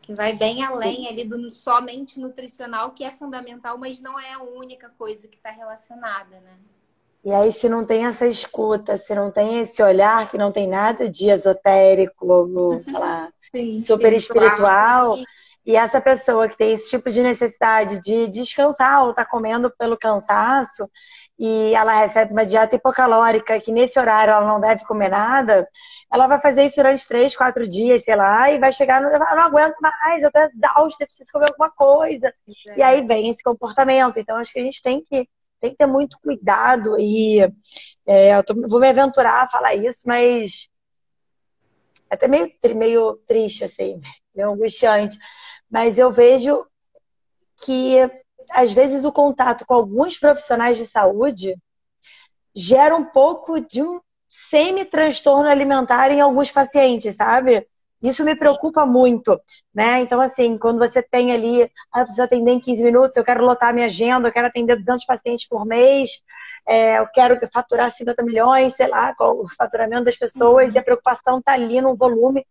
Que 0.00 0.12
vai 0.12 0.32
bem 0.32 0.64
além 0.64 1.06
ali 1.06 1.24
do 1.24 1.52
somente 1.52 2.18
nutricional, 2.18 2.90
que 2.90 3.04
é 3.04 3.12
fundamental, 3.12 3.78
mas 3.78 4.00
não 4.00 4.18
é 4.18 4.32
a 4.32 4.42
única 4.42 4.90
coisa 4.98 5.28
que 5.28 5.36
está 5.36 5.50
relacionada, 5.50 6.40
né? 6.40 6.58
E 7.24 7.32
aí, 7.32 7.52
se 7.52 7.68
não 7.68 7.84
tem 7.84 8.06
essa 8.06 8.26
escuta, 8.26 8.98
se 8.98 9.14
não 9.14 9.30
tem 9.30 9.60
esse 9.60 9.80
olhar, 9.80 10.28
que 10.28 10.36
não 10.36 10.50
tem 10.50 10.66
nada 10.66 11.08
de 11.08 11.28
esotérico, 11.28 12.26
ou, 12.26 12.82
sei 12.82 12.92
lá, 12.92 13.32
Sim, 13.54 13.80
super 13.80 14.12
espiritual, 14.12 15.18
espiritual 15.18 15.18
e 15.64 15.76
essa 15.76 16.00
pessoa 16.00 16.48
que 16.48 16.56
tem 16.56 16.72
esse 16.72 16.90
tipo 16.90 17.10
de 17.10 17.22
necessidade 17.22 18.00
de 18.00 18.28
descansar 18.28 19.04
ou 19.04 19.10
está 19.10 19.24
comendo 19.24 19.70
pelo 19.78 19.96
cansaço 19.96 20.90
e 21.38 21.74
ela 21.74 21.94
recebe 21.94 22.32
uma 22.32 22.44
dieta 22.44 22.76
hipocalórica 22.76 23.60
que 23.60 23.70
nesse 23.70 23.98
horário 23.98 24.32
ela 24.32 24.46
não 24.46 24.60
deve 24.60 24.84
comer 24.84 25.08
nada, 25.08 25.66
ela 26.12 26.26
vai 26.26 26.40
fazer 26.40 26.64
isso 26.64 26.76
durante 26.76 27.06
três, 27.06 27.36
quatro 27.36 27.66
dias, 27.66 28.04
sei 28.04 28.16
lá, 28.16 28.50
e 28.50 28.58
vai 28.58 28.72
chegar 28.72 29.00
no 29.00 29.08
eu 29.08 29.18
não 29.18 29.42
aguento 29.42 29.76
mais, 29.80 30.22
eu 30.22 30.30
tô 30.32 30.38
exausta, 30.40 31.06
preciso 31.06 31.30
comer 31.32 31.46
alguma 31.50 31.70
coisa. 31.70 32.28
É. 32.68 32.78
E 32.78 32.82
aí 32.82 33.06
vem 33.06 33.30
esse 33.30 33.42
comportamento. 33.42 34.18
Então 34.18 34.36
acho 34.36 34.52
que 34.52 34.58
a 34.58 34.62
gente 34.62 34.82
tem 34.82 35.02
que 35.02 35.28
tem 35.58 35.70
que 35.70 35.76
ter 35.76 35.86
muito 35.86 36.18
cuidado 36.20 36.98
e 36.98 37.40
é, 38.04 38.36
eu 38.36 38.42
tô, 38.42 38.52
vou 38.68 38.80
me 38.80 38.88
aventurar 38.88 39.44
a 39.44 39.48
falar 39.48 39.76
isso, 39.76 40.00
mas 40.04 40.68
é 42.10 42.14
até 42.16 42.26
meio, 42.26 42.50
meio 42.74 43.14
triste, 43.26 43.62
assim, 43.62 44.00
meio 44.34 44.50
angustiante. 44.50 45.18
Mas 45.70 45.98
eu 45.98 46.10
vejo 46.10 46.64
que, 47.64 47.96
às 48.50 48.72
vezes, 48.72 49.04
o 49.04 49.12
contato 49.12 49.64
com 49.66 49.74
alguns 49.74 50.18
profissionais 50.18 50.76
de 50.76 50.86
saúde 50.86 51.56
gera 52.54 52.94
um 52.94 53.04
pouco 53.04 53.60
de 53.60 53.82
um 53.82 54.00
semi-transtorno 54.28 55.48
alimentar 55.48 56.10
em 56.10 56.20
alguns 56.20 56.50
pacientes, 56.50 57.16
sabe? 57.16 57.66
Isso 58.02 58.24
me 58.24 58.34
preocupa 58.34 58.84
muito, 58.84 59.40
né? 59.72 60.00
Então, 60.00 60.20
assim, 60.20 60.58
quando 60.58 60.78
você 60.78 61.00
tem 61.00 61.32
ali, 61.32 61.70
ah, 61.92 62.00
eu 62.00 62.04
preciso 62.04 62.24
atender 62.24 62.50
em 62.50 62.58
15 62.58 62.82
minutos, 62.82 63.16
eu 63.16 63.22
quero 63.22 63.44
lotar 63.44 63.72
minha 63.72 63.86
agenda, 63.86 64.26
eu 64.26 64.32
quero 64.32 64.48
atender 64.48 64.74
200 64.76 65.04
pacientes 65.04 65.46
por 65.46 65.64
mês, 65.64 66.20
é, 66.66 66.98
eu 66.98 67.06
quero 67.08 67.38
faturar 67.52 67.90
50 67.90 68.24
milhões, 68.24 68.74
sei 68.74 68.88
lá, 68.88 69.14
qual 69.14 69.38
o 69.38 69.48
faturamento 69.56 70.04
das 70.04 70.16
pessoas, 70.16 70.68
uhum. 70.68 70.74
e 70.74 70.78
a 70.78 70.82
preocupação 70.82 71.38
está 71.38 71.52
ali 71.52 71.80
no 71.80 71.96
volume. 71.96 72.44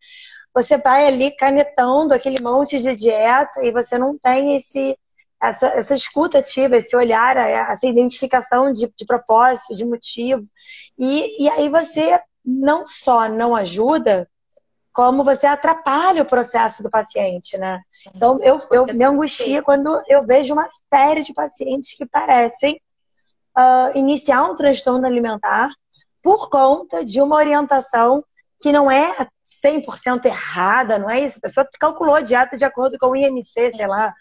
Você 0.54 0.78
vai 0.78 1.08
ali 1.08 1.32
canetando 1.32 2.14
aquele 2.14 2.42
monte 2.42 2.80
de 2.80 2.94
dieta 2.96 3.64
e 3.64 3.72
você 3.72 3.98
não 3.98 4.18
tem 4.18 4.56
esse, 4.58 4.98
essa, 5.42 5.68
essa 5.68 5.96
escuta 5.96 6.40
ativa, 6.40 6.78
esse 6.78 6.96
olhar, 6.96 7.38
essa 7.38 7.86
identificação 7.86 8.72
de, 8.74 8.92
de 8.96 9.06
propósito, 9.06 9.76
de 9.76 9.86
motivo. 9.86 10.46
E, 10.98 11.44
e 11.44 11.50
aí 11.50 11.70
você 11.70 12.20
não 12.44 12.86
só 12.86 13.30
não 13.30 13.56
ajuda, 13.56 14.28
como 14.94 15.24
você 15.24 15.48
atrapalha 15.48 16.22
o 16.22 16.28
processo 16.28 16.84
do 16.84 16.90
paciente, 16.90 17.58
né? 17.58 17.82
Então, 18.14 18.40
eu, 18.42 18.62
eu 18.72 18.86
me 18.88 19.06
angustio 19.06 19.64
quando 19.64 20.02
eu 20.08 20.26
vejo 20.26 20.54
uma 20.54 20.68
série 20.94 21.22
de 21.22 21.34
pacientes 21.34 21.96
que 21.96 22.06
parecem 22.06 22.80
uh, 23.58 23.98
iniciar 23.98 24.44
um 24.44 24.56
transtorno 24.56 25.06
alimentar 25.06 25.72
por 26.22 26.50
conta 26.50 27.06
de 27.06 27.22
uma 27.22 27.38
orientação 27.38 28.24
que 28.62 28.72
não 28.72 28.90
é 28.90 29.28
100% 29.66 30.26
errada, 30.26 31.00
não 31.00 31.10
é 31.10 31.20
isso? 31.20 31.38
A 31.40 31.42
pessoa 31.42 31.68
calculou 31.80 32.16
a 32.16 32.22
dieta 32.22 32.56
de 32.56 32.64
acordo 32.64 32.98
com 33.00 33.08
o 33.08 33.16
IMC, 33.16 33.72
sei 33.76 33.88
lá. 33.88 34.14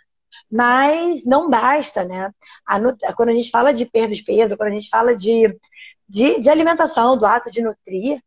Mas 0.50 1.24
não 1.26 1.48
basta, 1.48 2.04
né? 2.04 2.30
Quando 3.16 3.28
a 3.28 3.34
gente 3.34 3.50
fala 3.50 3.72
de 3.72 3.84
perda 3.86 4.14
de 4.14 4.24
peso, 4.24 4.56
quando 4.56 4.70
a 4.70 4.74
gente 4.74 4.88
fala 4.88 5.14
de, 5.14 5.56
de, 6.08 6.40
de 6.40 6.50
alimentação, 6.50 7.16
do 7.16 7.26
ato 7.26 7.50
de 7.50 7.62
nutrir, 7.62 8.20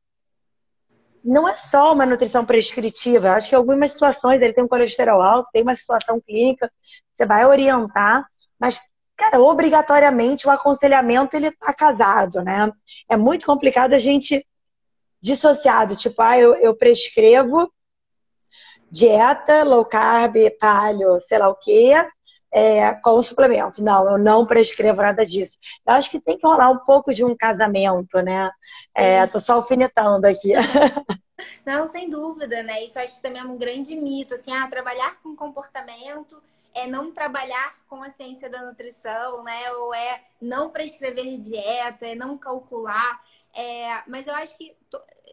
não 1.23 1.47
é 1.47 1.53
só 1.53 1.93
uma 1.93 2.05
nutrição 2.05 2.45
prescritiva. 2.45 3.27
Eu 3.27 3.33
acho 3.33 3.49
que 3.49 3.55
em 3.55 3.57
algumas 3.57 3.91
situações 3.91 4.41
ele 4.41 4.53
tem 4.53 4.63
um 4.63 4.67
colesterol 4.67 5.21
alto, 5.21 5.49
tem 5.51 5.63
uma 5.63 5.75
situação 5.75 6.21
clínica, 6.21 6.71
você 7.13 7.25
vai 7.25 7.45
orientar, 7.45 8.25
mas 8.59 8.81
cara, 9.15 9.39
obrigatoriamente 9.39 10.47
o 10.47 10.51
aconselhamento 10.51 11.35
ele 11.35 11.51
tá 11.51 11.73
casado, 11.73 12.41
né? 12.43 12.71
É 13.09 13.15
muito 13.15 13.45
complicado 13.45 13.93
a 13.93 13.99
gente 13.99 14.45
dissociado, 15.23 15.95
tipo, 15.95 16.21
ah, 16.21 16.37
eu, 16.37 16.53
eu 16.55 16.75
prescrevo 16.75 17.71
dieta, 18.91 19.63
low 19.63 19.85
carb, 19.85 20.35
paleo, 20.59 21.17
sei 21.17 21.37
lá 21.37 21.47
o 21.47 21.55
quê, 21.55 21.93
é, 22.51 22.93
com 22.95 23.21
suplemento. 23.21 23.81
Não, 23.81 24.11
eu 24.11 24.17
não 24.17 24.45
prescrevo 24.45 25.01
nada 25.01 25.25
disso. 25.25 25.57
Eu 25.87 25.93
acho 25.93 26.11
que 26.11 26.19
tem 26.19 26.37
que 26.37 26.45
rolar 26.45 26.69
um 26.69 26.79
pouco 26.79 27.13
de 27.13 27.23
um 27.23 27.35
casamento, 27.37 28.21
né? 28.21 28.51
É, 28.93 29.25
tô 29.25 29.39
só 29.39 29.53
alfinetando 29.53 30.27
aqui. 30.27 30.51
Não, 31.65 31.87
sem 31.87 32.09
dúvida, 32.09 32.61
né? 32.61 32.85
Isso 32.85 32.99
acho 32.99 33.15
que 33.15 33.21
também 33.21 33.41
é 33.41 33.45
um 33.45 33.57
grande 33.57 33.95
mito, 33.95 34.33
assim, 34.35 34.53
ah, 34.53 34.67
trabalhar 34.67 35.19
com 35.21 35.35
comportamento 35.35 36.41
é 36.73 36.87
não 36.87 37.11
trabalhar 37.11 37.75
com 37.87 38.01
a 38.01 38.09
ciência 38.09 38.49
da 38.49 38.63
nutrição, 38.63 39.43
né? 39.43 39.71
Ou 39.73 39.93
é 39.93 40.21
não 40.41 40.69
prescrever 40.69 41.37
dieta, 41.37 42.07
é 42.07 42.15
não 42.15 42.37
calcular. 42.37 43.21
É, 43.53 44.03
mas 44.07 44.25
eu 44.25 44.33
acho 44.33 44.57
que 44.57 44.75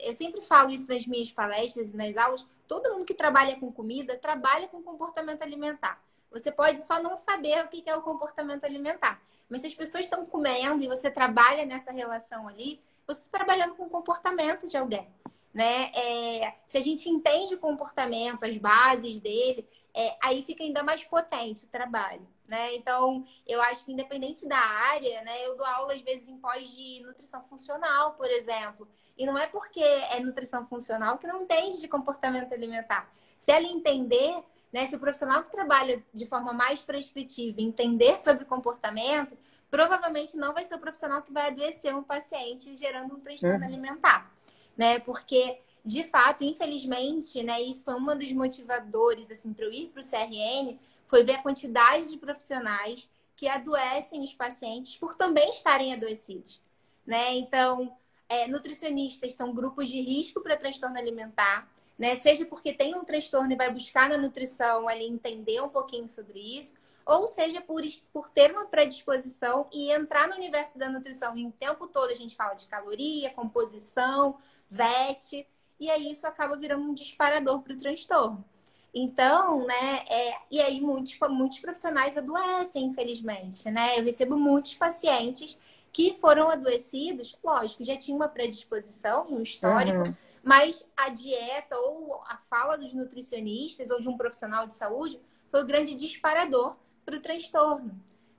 eu 0.01 0.15
sempre 0.17 0.41
falo 0.43 0.71
isso 0.71 0.87
nas 0.89 1.07
minhas 1.07 1.33
palestras 1.33 1.93
e 1.93 1.97
nas 1.97 2.17
aulas. 2.17 2.45
Todo 2.69 2.93
mundo 2.93 3.05
que 3.05 3.15
trabalha 3.15 3.59
com 3.59 3.73
comida 3.73 4.17
trabalha 4.17 4.69
com 4.69 4.83
comportamento 4.83 5.43
alimentar. 5.43 6.03
Você 6.31 6.53
pode 6.53 6.83
só 6.83 7.03
não 7.03 7.17
saber 7.17 7.65
o 7.65 7.69
que 7.69 7.83
é 7.87 7.97
o 7.97 8.03
comportamento 8.03 8.65
alimentar. 8.65 9.21
Mas 9.49 9.63
se 9.63 9.67
as 9.67 9.75
pessoas 9.75 10.05
estão 10.05 10.25
comendo 10.25 10.85
e 10.85 10.87
você 10.87 11.11
trabalha 11.11 11.67
nessa 11.67 11.91
relação 11.91 12.47
ali, 12.47 12.81
você 13.07 13.21
está 13.23 13.39
trabalhando 13.39 13.75
com 13.75 13.87
o 13.87 13.91
comportamento 13.91 14.69
de 14.69 14.77
alguém. 14.77 15.09
Né? 15.53 15.91
É, 15.93 16.55
se 16.65 16.79
a 16.79 16.81
gente 16.81 17.09
entende 17.09 17.55
o 17.55 17.59
comportamento, 17.59 18.45
as 18.45 18.57
bases 18.57 19.21
dele, 19.21 19.67
é, 19.93 20.17
aí 20.23 20.43
fica 20.45 20.63
ainda 20.63 20.85
mais 20.85 21.03
potente 21.03 21.65
o 21.65 21.69
trabalho. 21.69 22.25
Né? 22.51 22.75
Então, 22.75 23.25
eu 23.47 23.63
acho 23.63 23.85
que 23.85 23.93
independente 23.93 24.47
da 24.49 24.59
área, 24.59 25.23
né, 25.23 25.47
eu 25.47 25.57
dou 25.57 25.65
aula 25.65 25.95
às 25.95 26.01
vezes 26.03 26.29
em 26.29 26.37
pós 26.37 26.69
de 26.69 27.01
nutrição 27.07 27.41
funcional, 27.43 28.15
por 28.15 28.29
exemplo. 28.29 28.89
E 29.17 29.25
não 29.25 29.39
é 29.39 29.47
porque 29.47 29.81
é 29.81 30.19
nutrição 30.19 30.67
funcional 30.67 31.17
que 31.17 31.29
não 31.29 31.43
entende 31.43 31.81
de 31.81 31.87
comportamento 31.87 32.53
alimentar. 32.53 33.09
Se 33.39 33.53
ela 33.53 33.67
entender, 33.67 34.43
né, 34.73 34.87
se 34.87 34.97
o 34.97 34.99
profissional 34.99 35.45
que 35.45 35.53
trabalha 35.53 36.05
de 36.13 36.27
forma 36.27 36.53
mais 36.53 36.81
prescritiva 36.81 37.61
entender 37.61 38.19
sobre 38.19 38.45
comportamento, 38.45 39.39
provavelmente 39.71 40.37
não 40.37 40.53
vai 40.53 40.65
ser 40.65 40.75
o 40.75 40.81
profissional 40.81 41.23
que 41.23 41.33
vai 41.33 41.49
adoecer 41.49 41.95
um 41.95 42.03
paciente 42.03 42.77
gerando 42.77 43.15
um 43.15 43.21
transtorno 43.21 43.59
uhum. 43.59 43.65
alimentar, 43.65 44.29
né? 44.77 44.99
Porque 44.99 45.61
de 45.85 46.05
fato, 46.05 46.45
infelizmente, 46.45 47.43
né, 47.43 47.61
isso 47.63 47.85
foi 47.85 47.95
um 47.95 48.05
dos 48.05 48.33
motivadores 48.33 49.31
assim 49.31 49.53
para 49.53 49.65
eu 49.65 49.73
ir 49.73 49.89
para 49.89 50.01
o 50.01 50.05
CRN, 50.05 50.79
foi 51.11 51.25
ver 51.25 51.35
a 51.35 51.43
quantidade 51.43 52.09
de 52.09 52.17
profissionais 52.17 53.11
que 53.35 53.49
adoecem 53.49 54.23
os 54.23 54.33
pacientes 54.33 54.97
por 54.97 55.17
também 55.17 55.51
estarem 55.51 55.93
adoecidos, 55.93 56.61
né? 57.05 57.35
Então, 57.35 57.97
é, 58.29 58.47
nutricionistas 58.47 59.35
são 59.35 59.53
grupos 59.53 59.89
de 59.89 60.01
risco 60.01 60.41
para 60.41 60.57
transtorno 60.57 60.97
alimentar, 60.97 61.69
né? 61.99 62.15
Seja 62.17 62.47
porque 62.47 62.73
tem 62.73 62.95
um 62.95 63.05
transtorno 63.05 63.53
e 63.53 63.57
vai 63.57 63.73
buscar 63.73 64.09
na 64.09 64.17
nutrição 64.17 64.87
ali 64.87 65.05
entender 65.05 65.61
um 65.61 65.69
pouquinho 65.69 66.09
sobre 66.09 66.39
isso, 66.39 66.75
ou 67.05 67.27
seja 67.27 67.61
por, 67.61 67.83
por 68.13 68.31
ter 68.31 68.53
uma 68.53 68.67
predisposição 68.67 69.67
e 69.73 69.91
entrar 69.91 70.29
no 70.29 70.37
universo 70.37 70.79
da 70.79 70.89
nutrição 70.89 71.37
e 71.37 71.45
o 71.45 71.51
tempo 71.51 71.89
todo 71.89 72.11
a 72.11 72.15
gente 72.15 72.37
fala 72.37 72.55
de 72.55 72.69
caloria, 72.69 73.31
composição, 73.31 74.39
VET, 74.71 75.45
e 75.81 75.91
aí 75.91 76.13
isso 76.13 76.25
acaba 76.25 76.57
virando 76.57 76.85
um 76.85 76.95
disparador 76.95 77.63
para 77.63 77.73
o 77.73 77.77
transtorno. 77.77 78.45
Então, 78.95 79.65
né, 79.67 80.05
é, 80.09 80.37
e 80.51 80.61
aí 80.61 80.81
muitos, 80.81 81.17
muitos 81.29 81.61
profissionais 81.61 82.17
adoecem, 82.17 82.87
infelizmente, 82.87 83.71
né? 83.71 83.99
Eu 83.99 84.05
recebo 84.05 84.37
muitos 84.37 84.75
pacientes 84.75 85.57
que 85.93 86.17
foram 86.21 86.51
adoecidos, 86.51 87.37
lógico, 87.43 87.85
já 87.85 87.97
tinha 87.97 88.17
uma 88.17 88.29
predisposição, 88.29 89.27
um 89.29 89.43
histórico, 89.43 90.09
uhum. 90.09 90.15
mas 90.43 90.87
a 90.97 91.09
dieta 91.09 91.77
ou 91.77 92.21
a 92.27 92.37
fala 92.37 92.77
dos 92.77 92.93
nutricionistas 92.93 93.91
ou 93.91 94.01
de 94.01 94.09
um 94.09 94.17
profissional 94.17 94.67
de 94.67 94.75
saúde 94.75 95.21
foi 95.51 95.63
o 95.63 95.67
grande 95.67 95.95
disparador 95.95 96.77
para 97.05 97.17
o 97.17 97.21
transtorno, 97.21 97.93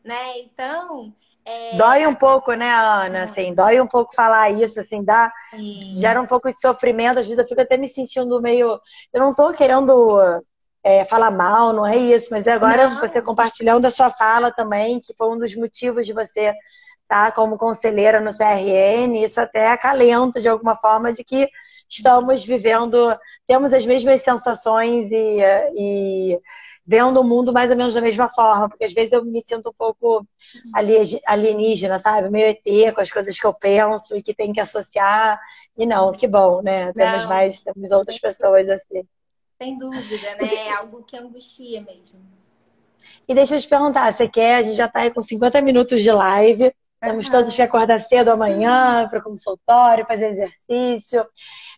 né? 0.03 0.39
Então, 0.39 1.13
é... 1.45 1.75
Dói 1.75 2.05
um 2.05 2.15
pouco, 2.15 2.53
né, 2.53 2.69
Ana? 2.69 3.23
Assim, 3.23 3.53
dói 3.53 3.81
um 3.81 3.87
pouco 3.87 4.13
falar 4.15 4.51
isso, 4.51 4.79
assim, 4.79 5.03
dá, 5.03 5.31
gera 5.99 6.21
um 6.21 6.27
pouco 6.27 6.51
de 6.51 6.59
sofrimento. 6.59 7.19
Às 7.19 7.25
vezes 7.25 7.39
eu 7.39 7.47
fico 7.47 7.61
até 7.61 7.77
me 7.77 7.87
sentindo 7.87 8.41
meio. 8.41 8.79
Eu 9.13 9.19
não 9.19 9.33
tô 9.33 9.51
querendo 9.51 10.43
é, 10.83 11.05
falar 11.05 11.31
mal, 11.31 11.73
não 11.73 11.85
é 11.85 11.97
isso, 11.97 12.29
mas 12.31 12.47
é 12.47 12.53
agora 12.53 12.89
não. 12.89 12.99
você 12.99 13.21
compartilhando 13.21 13.85
a 13.85 13.91
sua 13.91 14.11
fala 14.11 14.51
também, 14.51 14.99
que 14.99 15.13
foi 15.15 15.29
um 15.29 15.37
dos 15.37 15.55
motivos 15.55 16.05
de 16.05 16.13
você 16.13 16.53
estar 17.11 17.25
tá, 17.25 17.31
como 17.31 17.57
conselheira 17.57 18.21
no 18.21 18.31
CRN, 18.31 19.23
isso 19.23 19.39
até 19.41 19.67
acalenta 19.67 20.39
de 20.39 20.47
alguma 20.47 20.75
forma 20.75 21.11
de 21.11 21.23
que 21.23 21.47
estamos 21.89 22.45
vivendo, 22.45 23.15
temos 23.45 23.73
as 23.73 23.85
mesmas 23.85 24.21
sensações 24.21 25.11
e, 25.11 25.39
e 25.75 26.39
vendo 26.85 27.21
o 27.21 27.23
mundo 27.23 27.53
mais 27.53 27.71
ou 27.71 27.77
menos 27.77 27.93
da 27.93 28.01
mesma 28.01 28.27
forma, 28.29 28.67
porque 28.67 28.85
às 28.85 28.93
vezes 28.93 29.13
eu 29.13 29.23
me 29.23 29.41
sinto 29.41 29.69
um 29.69 29.73
pouco 29.73 30.25
alienígena, 31.25 31.99
sabe? 31.99 32.29
Meio 32.29 32.47
ET 32.47 32.93
com 32.93 33.01
as 33.01 33.11
coisas 33.11 33.39
que 33.39 33.45
eu 33.45 33.53
penso 33.53 34.15
e 34.15 34.21
que 34.21 34.33
tem 34.33 34.51
que 34.51 34.59
associar. 34.59 35.39
E 35.77 35.85
não, 35.85 36.11
que 36.11 36.27
bom, 36.27 36.61
né? 36.61 36.91
Temos 36.93 37.23
não. 37.23 37.29
mais, 37.29 37.61
temos 37.61 37.91
outras 37.91 38.19
pessoas 38.19 38.69
assim. 38.69 39.03
Sem 39.61 39.77
dúvida, 39.77 40.35
né? 40.35 40.53
É 40.53 40.73
algo 40.73 41.03
que 41.03 41.15
angustia 41.15 41.81
mesmo. 41.81 42.19
E 43.27 43.33
deixa 43.33 43.55
eu 43.55 43.59
te 43.59 43.67
perguntar, 43.67 44.11
você 44.11 44.27
quer? 44.27 44.55
A 44.57 44.61
gente 44.63 44.75
já 44.75 44.85
está 44.85 45.01
aí 45.01 45.11
com 45.11 45.21
50 45.21 45.61
minutos 45.61 46.01
de 46.01 46.11
live. 46.11 46.73
Temos 46.99 47.25
uhum. 47.25 47.31
todos 47.31 47.55
que 47.55 47.61
acordar 47.61 47.99
cedo 47.99 48.29
amanhã 48.29 49.07
para 49.09 49.19
o 49.19 49.23
consultório, 49.23 50.05
fazer 50.05 50.31
exercício. 50.31 51.25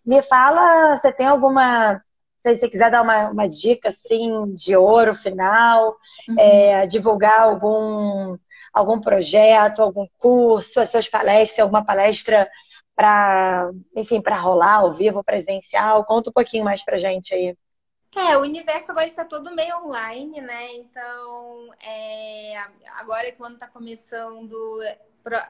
Me 0.05 0.21
fala, 0.21 0.97
você 0.97 1.11
tem 1.11 1.27
alguma 1.27 2.01
se 2.43 2.57
você 2.57 2.69
quiser 2.69 2.91
dar 2.91 3.01
uma, 3.01 3.29
uma 3.29 3.47
dica 3.47 3.89
assim 3.89 4.53
de 4.53 4.75
ouro 4.75 5.15
final, 5.15 5.95
uhum. 6.27 6.35
é, 6.37 6.85
divulgar 6.85 7.39
algum, 7.39 8.37
algum 8.73 8.99
projeto, 8.99 9.81
algum 9.81 10.05
curso, 10.17 10.81
as 10.81 10.89
suas 10.89 11.07
palestras, 11.07 11.59
alguma 11.59 11.85
palestra 11.85 12.49
para, 12.95 13.71
enfim, 13.95 14.21
para 14.21 14.35
rolar 14.35 14.75
ao 14.75 14.93
vivo, 14.93 15.23
presencial, 15.23 16.03
conta 16.03 16.29
um 16.29 16.33
pouquinho 16.33 16.65
mais 16.65 16.83
pra 16.83 16.97
gente 16.97 17.33
aí. 17.33 17.57
É, 18.15 18.37
o 18.37 18.41
universo 18.41 18.91
agora 18.91 19.07
está 19.07 19.25
todo 19.25 19.55
meio 19.55 19.77
online, 19.77 20.39
né? 20.41 20.73
Então, 20.75 21.71
é, 21.81 22.55
agora 22.97 23.31
quando 23.31 23.55
está 23.55 23.67
começando, 23.67 24.53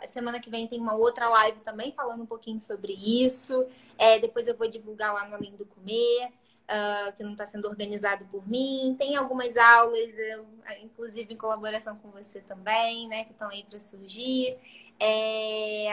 semana 0.07 0.39
que 0.39 0.49
vem 0.49 0.67
tem 0.67 0.79
uma 0.79 0.93
outra 0.95 1.27
live 1.27 1.59
também 1.59 1.91
falando 1.91 2.21
um 2.21 2.25
pouquinho 2.27 2.59
sobre 2.59 2.93
isso. 2.93 3.65
É, 3.97 4.19
depois 4.19 4.47
eu 4.47 4.55
vou 4.55 4.69
divulgar 4.69 5.13
lá 5.13 5.27
no 5.27 5.35
Além 5.35 5.55
do 5.57 5.65
Comer 5.65 6.31
uh, 6.73 7.13
que 7.15 7.23
não 7.23 7.33
está 7.33 7.45
sendo 7.45 7.67
organizado 7.67 8.25
por 8.25 8.47
mim. 8.47 8.95
Tem 8.97 9.15
algumas 9.15 9.55
aulas, 9.55 10.17
eu, 10.17 10.45
inclusive 10.81 11.33
em 11.33 11.37
colaboração 11.37 11.97
com 11.97 12.09
você 12.09 12.41
também, 12.41 13.07
né, 13.07 13.23
que 13.25 13.31
estão 13.31 13.49
aí 13.49 13.63
para 13.63 13.79
surgir. 13.79 14.57
É, 14.99 15.91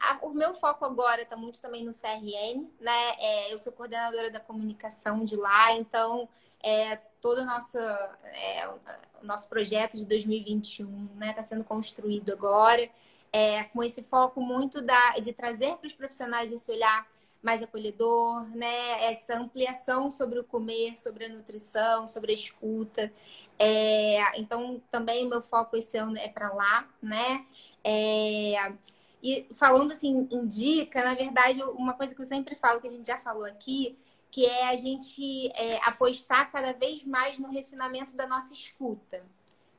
a, 0.00 0.18
o 0.22 0.30
meu 0.30 0.52
foco 0.54 0.84
agora 0.84 1.22
está 1.22 1.36
muito 1.36 1.60
também 1.62 1.84
no 1.84 1.92
CRN, 1.92 2.68
né? 2.80 3.14
É, 3.18 3.52
eu 3.52 3.58
sou 3.58 3.72
coordenadora 3.72 4.30
da 4.30 4.40
comunicação 4.40 5.24
de 5.24 5.36
lá, 5.36 5.72
então 5.72 6.28
é, 6.62 6.96
todo 7.20 7.42
o 7.42 7.44
nosso, 7.44 7.78
é, 7.78 8.68
o 9.22 9.24
nosso 9.24 9.48
projeto 9.48 9.96
de 9.96 10.04
2021 10.04 11.04
está 11.04 11.26
né, 11.26 11.32
tá 11.32 11.42
sendo 11.42 11.62
construído 11.62 12.32
agora, 12.32 12.88
é, 13.32 13.64
com 13.64 13.82
esse 13.82 14.02
foco 14.02 14.40
muito 14.40 14.82
da, 14.82 15.10
de 15.20 15.32
trazer 15.32 15.76
para 15.76 15.86
os 15.86 15.92
profissionais 15.92 16.52
esse 16.52 16.70
olhar 16.70 17.06
mais 17.42 17.62
acolhedor, 17.62 18.48
né? 18.56 19.04
Essa 19.04 19.36
ampliação 19.36 20.10
sobre 20.10 20.38
o 20.38 20.44
comer, 20.44 20.98
sobre 20.98 21.24
a 21.24 21.28
nutrição, 21.28 22.06
sobre 22.06 22.30
a 22.30 22.34
escuta. 22.34 23.12
É, 23.58 24.40
então, 24.40 24.80
também 24.90 25.26
o 25.26 25.28
meu 25.28 25.42
foco 25.42 25.76
esse 25.76 25.96
ano 25.96 26.16
é 26.16 26.28
para 26.28 26.52
lá, 26.52 26.88
né? 27.02 27.44
É, 27.84 28.72
e 29.22 29.46
falando 29.54 29.92
assim, 29.92 30.28
indica, 30.30 31.04
na 31.04 31.14
verdade, 31.14 31.62
uma 31.62 31.94
coisa 31.94 32.14
que 32.14 32.20
eu 32.20 32.26
sempre 32.26 32.56
falo, 32.56 32.80
que 32.80 32.88
a 32.88 32.90
gente 32.90 33.06
já 33.06 33.18
falou 33.18 33.44
aqui, 33.44 33.96
que 34.30 34.46
é 34.46 34.68
a 34.68 34.76
gente 34.76 35.48
é, 35.54 35.76
apostar 35.84 36.50
cada 36.50 36.72
vez 36.72 37.04
mais 37.04 37.38
no 37.38 37.50
refinamento 37.50 38.16
da 38.16 38.26
nossa 38.26 38.52
escuta. 38.52 39.24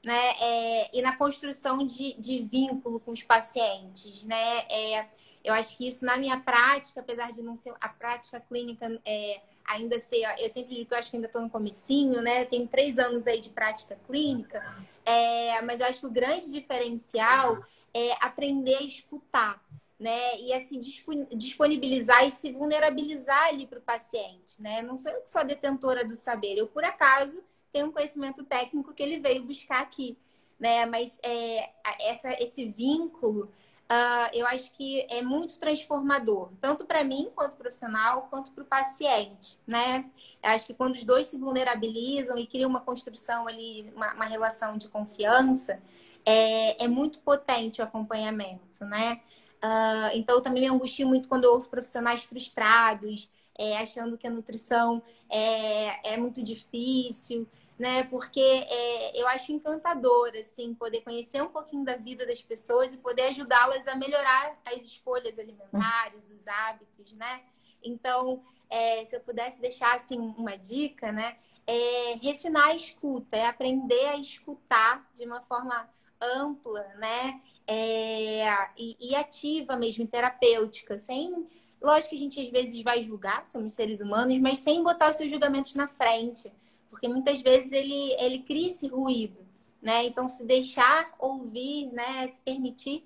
Né? 0.03 0.31
É, 0.41 0.98
e 0.98 1.02
na 1.02 1.15
construção 1.15 1.85
de, 1.85 2.14
de 2.15 2.41
vínculo 2.41 2.99
com 2.99 3.11
os 3.11 3.23
pacientes, 3.23 4.26
né? 4.26 4.60
É, 4.69 5.07
eu 5.44 5.53
acho 5.53 5.78
que 5.78 5.88
isso 5.88 6.06
na 6.06 6.18
minha 6.18 6.40
prática, 6.40 7.02
apesar 7.02 7.32
de 7.32 7.41
não 7.41 7.56
ser 7.56 7.74
a 7.82 7.90
prática 7.90 8.40
clínica 8.40 8.99
é, 9.06 9.41
ainda 9.65 9.99
ser, 9.99 10.24
eu 10.40 10.49
sempre 10.49 10.76
digo 10.76 10.88
que 10.88 10.94
eu 10.94 10.98
acho 10.98 11.10
que 11.10 11.18
ainda 11.18 11.28
estou 11.28 11.41
no 11.41 11.49
comecinho, 11.49 12.22
né? 12.22 12.45
Tem 12.45 12.65
três 12.65 12.98
anos 12.98 13.28
aí 13.28 13.40
de 13.40 13.49
prática 13.49 13.98
clínica, 14.07 14.64
é, 15.06 15.61
mas 15.61 15.80
eu 15.80 15.88
acho 15.88 15.99
que 15.99 16.06
o 16.06 16.11
grande 16.11 16.52
diferencial 16.52 17.64
é 17.94 18.14
aprender 18.22 18.76
a 18.76 18.84
escutar, 18.84 19.61
né? 19.99 20.40
E 20.40 20.53
assim 20.53 20.80
disponibilizar 20.80 22.26
e 22.26 22.32
se 22.32 22.52
vulnerabilizar 22.52 23.48
ali 23.48 23.68
para 23.68 23.80
o 23.80 23.84
paciente, 23.84 24.61
né? 24.61 24.82
Não 24.82 24.98
sou 24.98 25.11
eu 25.11 25.22
que 25.22 25.30
sou 25.30 25.41
a 25.41 25.45
detentora 25.45 26.06
do 26.06 26.15
saber, 26.15 26.57
eu 26.57 26.68
por 26.68 26.84
acaso 26.84 27.44
tenho 27.72 27.88
um 27.88 27.91
conhecimento 27.91 28.44
técnico 28.44 28.94
que 28.94 29.02
ele 29.02 29.20
veio 29.20 29.44
buscar 29.44 29.82
aqui, 29.82 30.18
né? 30.60 30.86
Mas 30.86 31.20
é, 31.24 31.70
essa, 31.99 32.32
esse 32.41 32.65
vínculo 32.65 33.52
uh, 33.91 34.30
eu 34.34 34.45
acho 34.47 34.72
que 34.73 35.05
é 35.10 35.22
muito 35.22 35.60
transformador, 35.60 36.51
tanto 36.60 36.85
para 36.85 37.03
mim 37.03 37.31
quanto 37.35 37.55
profissional, 37.55 38.27
quanto 38.30 38.51
para 38.51 38.64
o 38.64 38.68
paciente, 38.68 39.57
né? 39.65 40.05
Eu 40.41 40.49
acho 40.51 40.68
que 40.68 40.73
quando 40.73 40.95
os 40.95 41.03
dois 41.03 41.27
se 41.27 41.38
vulnerabilizam 41.38 42.38
e 42.38 42.47
criam 42.47 42.69
uma 42.69 42.81
construção 42.81 43.47
ali, 43.47 43.91
uma, 43.95 44.14
uma 44.14 44.26
relação 44.26 44.77
de 44.77 44.88
confiança, 44.88 45.81
é, 46.26 46.84
é, 46.84 46.88
muito 46.88 47.19
potente 47.19 47.81
o 47.81 47.84
acompanhamento, 47.84 48.85
né? 48.85 49.22
Uh, 49.64 50.11
então, 50.14 50.35
eu 50.35 50.41
também 50.41 50.64
me 50.64 50.69
angustio 50.69 51.07
muito 51.07 51.30
quando 51.30 51.45
eu 51.45 51.53
ouço 51.53 51.69
profissionais 51.69 52.23
frustrados, 52.23 53.30
é, 53.57 53.77
achando 53.77 54.18
que 54.18 54.27
a 54.27 54.31
nutrição 54.31 55.01
é, 55.30 56.14
é 56.14 56.18
muito 56.18 56.43
difícil 56.43 57.47
né? 57.77 58.03
Porque 58.05 58.39
é, 58.39 59.19
eu 59.19 59.27
acho 59.27 59.51
encantador, 59.51 60.31
assim, 60.39 60.73
poder 60.73 61.01
conhecer 61.01 61.41
um 61.41 61.49
pouquinho 61.49 61.83
da 61.83 61.95
vida 61.95 62.25
das 62.25 62.41
pessoas 62.41 62.93
e 62.93 62.97
poder 62.97 63.23
ajudá-las 63.23 63.87
a 63.87 63.95
melhorar 63.95 64.59
as 64.65 64.83
escolhas 64.83 65.39
alimentares, 65.39 66.29
os 66.29 66.47
hábitos, 66.47 67.13
né? 67.13 67.41
Então, 67.83 68.43
é, 68.69 69.03
se 69.05 69.15
eu 69.15 69.19
pudesse 69.19 69.59
deixar, 69.59 69.95
assim, 69.95 70.17
uma 70.19 70.55
dica, 70.55 71.11
né? 71.11 71.37
É 71.65 72.15
refinar 72.21 72.69
a 72.69 72.75
escuta, 72.75 73.37
é 73.37 73.47
aprender 73.47 74.07
a 74.07 74.17
escutar 74.17 75.09
de 75.15 75.25
uma 75.25 75.41
forma 75.41 75.89
ampla, 76.21 76.83
né? 76.97 77.41
É, 77.65 78.45
e, 78.77 78.97
e 78.99 79.15
ativa 79.15 79.75
mesmo, 79.75 80.07
terapêutica, 80.07 80.97
sem... 80.97 81.47
Lógico 81.81 82.11
que 82.11 82.15
a 82.15 82.19
gente 82.19 82.41
às 82.41 82.49
vezes 82.49 82.81
vai 82.81 83.01
julgar, 83.01 83.45
somos 83.45 83.73
seres 83.73 83.99
humanos, 83.99 84.39
mas 84.39 84.59
sem 84.59 84.81
botar 84.81 85.09
os 85.09 85.17
seus 85.17 85.29
julgamentos 85.29 85.75
na 85.75 85.85
frente 85.85 86.49
porque 86.94 87.07
muitas 87.07 87.41
vezes 87.41 87.72
ele, 87.72 88.15
ele 88.20 88.44
cria 88.44 88.72
esse 88.72 88.88
ruído, 88.88 89.40
né? 89.82 90.06
Então, 90.06 90.30
se 90.30 90.45
deixar 90.45 91.07
ouvir, 91.18 91.91
né, 91.91 92.28
se 92.28 92.40
permitir 92.41 93.03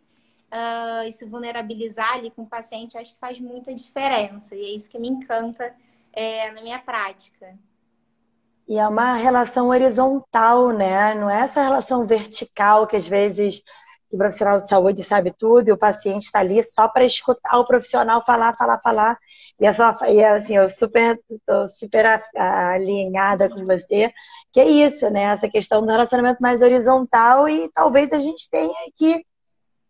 uh, 0.52 1.08
e 1.08 1.14
se 1.14 1.24
vulnerabilizar 1.24 2.16
ali 2.16 2.30
com 2.30 2.42
o 2.42 2.46
paciente, 2.46 2.98
acho 2.98 3.14
que 3.14 3.20
faz 3.20 3.40
muita 3.40 3.74
diferença. 3.74 4.54
E 4.54 4.62
é 4.62 4.76
isso 4.76 4.90
que 4.90 5.00
me 5.00 5.08
encanta 5.08 5.74
é, 6.12 6.52
na 6.52 6.62
minha 6.62 6.80
prática. 6.80 7.58
E 8.68 8.78
é 8.78 8.86
uma 8.86 9.16
relação 9.16 9.70
horizontal, 9.70 10.74
né? 10.74 11.16
Não 11.16 11.30
é 11.30 11.44
essa 11.44 11.64
relação 11.64 12.06
vertical 12.06 12.86
que 12.86 12.98
às 12.98 13.08
vezes 13.08 13.64
que 14.10 14.16
o 14.16 14.18
profissional 14.18 14.60
de 14.60 14.68
saúde 14.68 15.04
sabe 15.04 15.34
tudo 15.38 15.68
e 15.68 15.72
o 15.72 15.78
paciente 15.78 16.24
está 16.24 16.40
ali 16.40 16.64
só 16.64 16.88
para 16.88 17.04
escutar 17.04 17.58
o 17.60 17.66
profissional 17.66 18.24
falar, 18.26 18.56
falar, 18.56 18.80
falar. 18.82 19.18
E, 19.60 19.66
é 19.66 19.74
só, 19.74 19.98
e 20.08 20.20
é 20.20 20.30
assim, 20.30 20.56
eu 20.56 20.70
super, 20.70 21.20
super 21.68 22.22
alinhada 22.36 23.50
com 23.50 23.66
você, 23.66 24.12
que 24.52 24.60
é 24.60 24.66
isso, 24.66 25.10
né? 25.10 25.24
Essa 25.24 25.50
questão 25.50 25.82
do 25.82 25.92
relacionamento 25.92 26.42
mais 26.42 26.62
horizontal 26.62 27.50
e 27.50 27.70
talvez 27.74 28.12
a 28.14 28.20
gente 28.20 28.50
tenha 28.50 28.74
que 28.96 29.26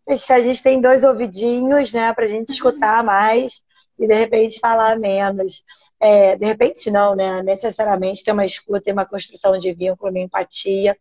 a 0.09 0.39
gente 0.39 0.63
tem 0.63 0.79
dois 0.79 1.03
ouvidinhos, 1.03 1.91
né, 1.91 2.13
para 2.13 2.23
a 2.23 2.29
gente 2.29 2.47
escutar 2.47 3.03
mais 3.03 3.61
e 3.99 4.07
de 4.07 4.13
repente 4.13 4.59
falar 4.59 4.97
menos. 4.97 5.63
É, 5.99 6.35
de 6.35 6.45
repente 6.45 6.91
não, 6.91 7.15
né? 7.15 7.41
Necessariamente 7.41 8.23
ter 8.23 8.31
uma 8.31 8.45
escuta, 8.45 8.81
ter 8.81 8.93
uma 8.93 9.05
construção 9.05 9.57
de 9.57 9.73
vínculo, 9.73 10.11
uma 10.11 10.19
empatia, 10.19 10.95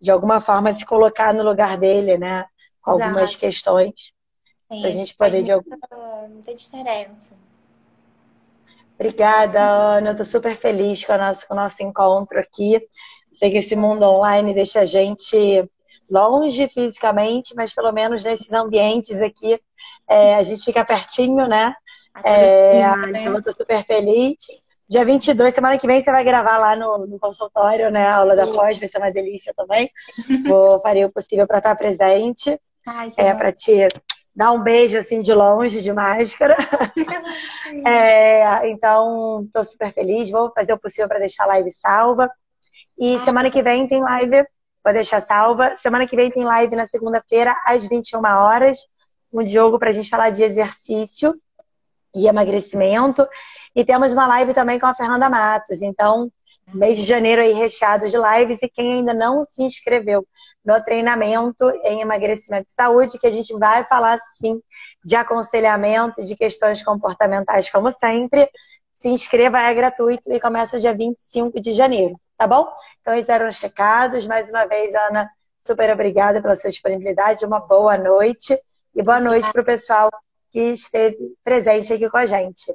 de 0.00 0.10
alguma 0.10 0.40
forma 0.40 0.72
se 0.72 0.84
colocar 0.84 1.34
no 1.34 1.42
lugar 1.42 1.76
dele, 1.76 2.16
né? 2.16 2.46
Algumas 2.88 3.30
Exato. 3.30 3.38
questões. 3.38 4.12
Para 4.68 4.88
a 4.88 4.90
gente 4.90 5.14
poder 5.14 5.42
de 5.42 5.52
algum. 5.52 5.70
Muita 6.28 6.54
diferença. 6.54 7.34
Obrigada, 8.94 9.60
Ana. 9.62 10.10
Eu 10.10 10.16
tô 10.16 10.24
super 10.24 10.56
feliz 10.56 11.04
com 11.04 11.12
o 11.12 11.18
nosso, 11.18 11.46
com 11.46 11.54
o 11.54 11.56
nosso 11.56 11.82
encontro 11.82 12.38
aqui. 12.38 12.80
Sei 13.30 13.50
que 13.50 13.58
esse 13.58 13.76
mundo 13.76 14.02
online 14.02 14.52
deixa 14.52 14.80
a 14.80 14.84
gente 14.84 15.36
longe 16.10 16.68
fisicamente, 16.68 17.54
mas 17.54 17.72
pelo 17.72 17.92
menos 17.92 18.24
nesses 18.24 18.52
ambientes 18.52 19.20
aqui 19.20 19.60
é, 20.08 20.34
a 20.34 20.42
gente 20.42 20.64
fica 20.64 20.84
pertinho, 20.84 21.46
né? 21.46 21.74
É, 22.24 22.80
então 23.10 23.34
eu 23.34 23.42
tô 23.42 23.52
super 23.52 23.84
feliz. 23.84 24.36
Dia 24.88 25.04
22, 25.04 25.54
semana 25.54 25.78
que 25.78 25.86
vem, 25.86 26.02
você 26.02 26.10
vai 26.10 26.24
gravar 26.24 26.56
lá 26.56 26.74
no, 26.74 27.06
no 27.06 27.18
consultório, 27.18 27.90
né? 27.90 28.06
A 28.06 28.16
aula 28.16 28.34
da 28.34 28.46
pós, 28.46 28.78
vai 28.78 28.88
ser 28.88 28.98
uma 28.98 29.12
delícia 29.12 29.52
também. 29.54 29.90
Vou 30.46 30.80
fazer 30.80 31.04
o 31.04 31.12
possível 31.12 31.46
para 31.46 31.58
estar 31.58 31.76
presente. 31.76 32.58
Ai, 32.88 33.12
é, 33.18 33.34
para 33.34 33.52
te 33.52 33.86
dar 34.34 34.52
um 34.52 34.62
beijo 34.62 34.96
assim 34.96 35.20
de 35.20 35.34
longe, 35.34 35.82
de 35.82 35.92
máscara. 35.92 36.56
é, 37.86 38.70
então, 38.70 39.42
estou 39.44 39.62
super 39.62 39.92
feliz. 39.92 40.30
Vou 40.30 40.50
fazer 40.52 40.72
o 40.72 40.78
possível 40.78 41.06
para 41.06 41.18
deixar 41.18 41.44
a 41.44 41.48
live 41.48 41.70
salva. 41.70 42.30
E 42.98 43.16
ah, 43.16 43.18
semana 43.20 43.50
que 43.50 43.62
vem 43.62 43.86
tem 43.86 44.00
live, 44.00 44.46
vou 44.82 44.92
deixar 44.94 45.20
salva. 45.20 45.76
Semana 45.76 46.06
que 46.06 46.16
vem 46.16 46.30
tem 46.30 46.44
live 46.44 46.74
na 46.76 46.86
segunda-feira, 46.86 47.54
às 47.66 47.84
21 47.86 48.22
horas. 48.24 48.78
Um 49.30 49.42
Diogo 49.44 49.78
para 49.78 49.90
a 49.90 49.92
gente 49.92 50.08
falar 50.08 50.30
de 50.30 50.42
exercício 50.42 51.34
e 52.14 52.26
emagrecimento. 52.26 53.28
E 53.76 53.84
temos 53.84 54.12
uma 54.12 54.26
live 54.26 54.54
também 54.54 54.78
com 54.78 54.86
a 54.86 54.94
Fernanda 54.94 55.28
Matos. 55.28 55.82
Então, 55.82 56.32
Mês 56.74 56.98
de 56.98 57.04
janeiro 57.04 57.40
aí 57.40 57.52
recheado 57.52 58.08
de 58.08 58.16
lives 58.16 58.62
e 58.62 58.68
quem 58.68 58.94
ainda 58.94 59.14
não 59.14 59.44
se 59.44 59.62
inscreveu 59.62 60.26
no 60.64 60.82
treinamento 60.82 61.70
em 61.82 62.00
emagrecimento 62.00 62.68
e 62.68 62.72
saúde, 62.72 63.18
que 63.18 63.26
a 63.26 63.30
gente 63.30 63.56
vai 63.58 63.84
falar 63.84 64.18
sim 64.36 64.60
de 65.04 65.16
aconselhamento, 65.16 66.24
de 66.24 66.36
questões 66.36 66.82
comportamentais, 66.82 67.70
como 67.70 67.90
sempre. 67.90 68.50
Se 68.94 69.08
inscreva, 69.08 69.60
é 69.60 69.72
gratuito 69.72 70.32
e 70.32 70.40
começa 70.40 70.78
dia 70.78 70.94
25 70.94 71.60
de 71.60 71.72
janeiro, 71.72 72.20
tá 72.36 72.46
bom? 72.46 72.68
Então, 73.00 73.14
esses 73.14 73.28
eram 73.28 73.48
os 73.48 73.58
recados. 73.58 74.26
Mais 74.26 74.48
uma 74.48 74.66
vez, 74.66 74.94
Ana, 74.94 75.30
super 75.60 75.90
obrigada 75.90 76.42
pela 76.42 76.56
sua 76.56 76.70
disponibilidade. 76.70 77.46
Uma 77.46 77.60
boa 77.60 77.96
noite 77.96 78.58
e 78.94 79.02
boa 79.02 79.20
noite 79.20 79.50
para 79.52 79.62
o 79.62 79.64
pessoal 79.64 80.10
que 80.50 80.72
esteve 80.72 81.16
presente 81.44 81.92
aqui 81.92 82.08
com 82.10 82.16
a 82.16 82.26
gente. 82.26 82.74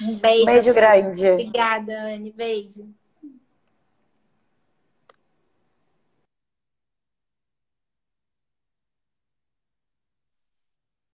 Um 0.00 0.18
beijo. 0.18 0.42
Um 0.42 0.44
beijo 0.44 0.72
grande. 0.74 1.26
Obrigada, 1.32 1.92
Anne. 2.14 2.32
Beijo. 2.32 2.94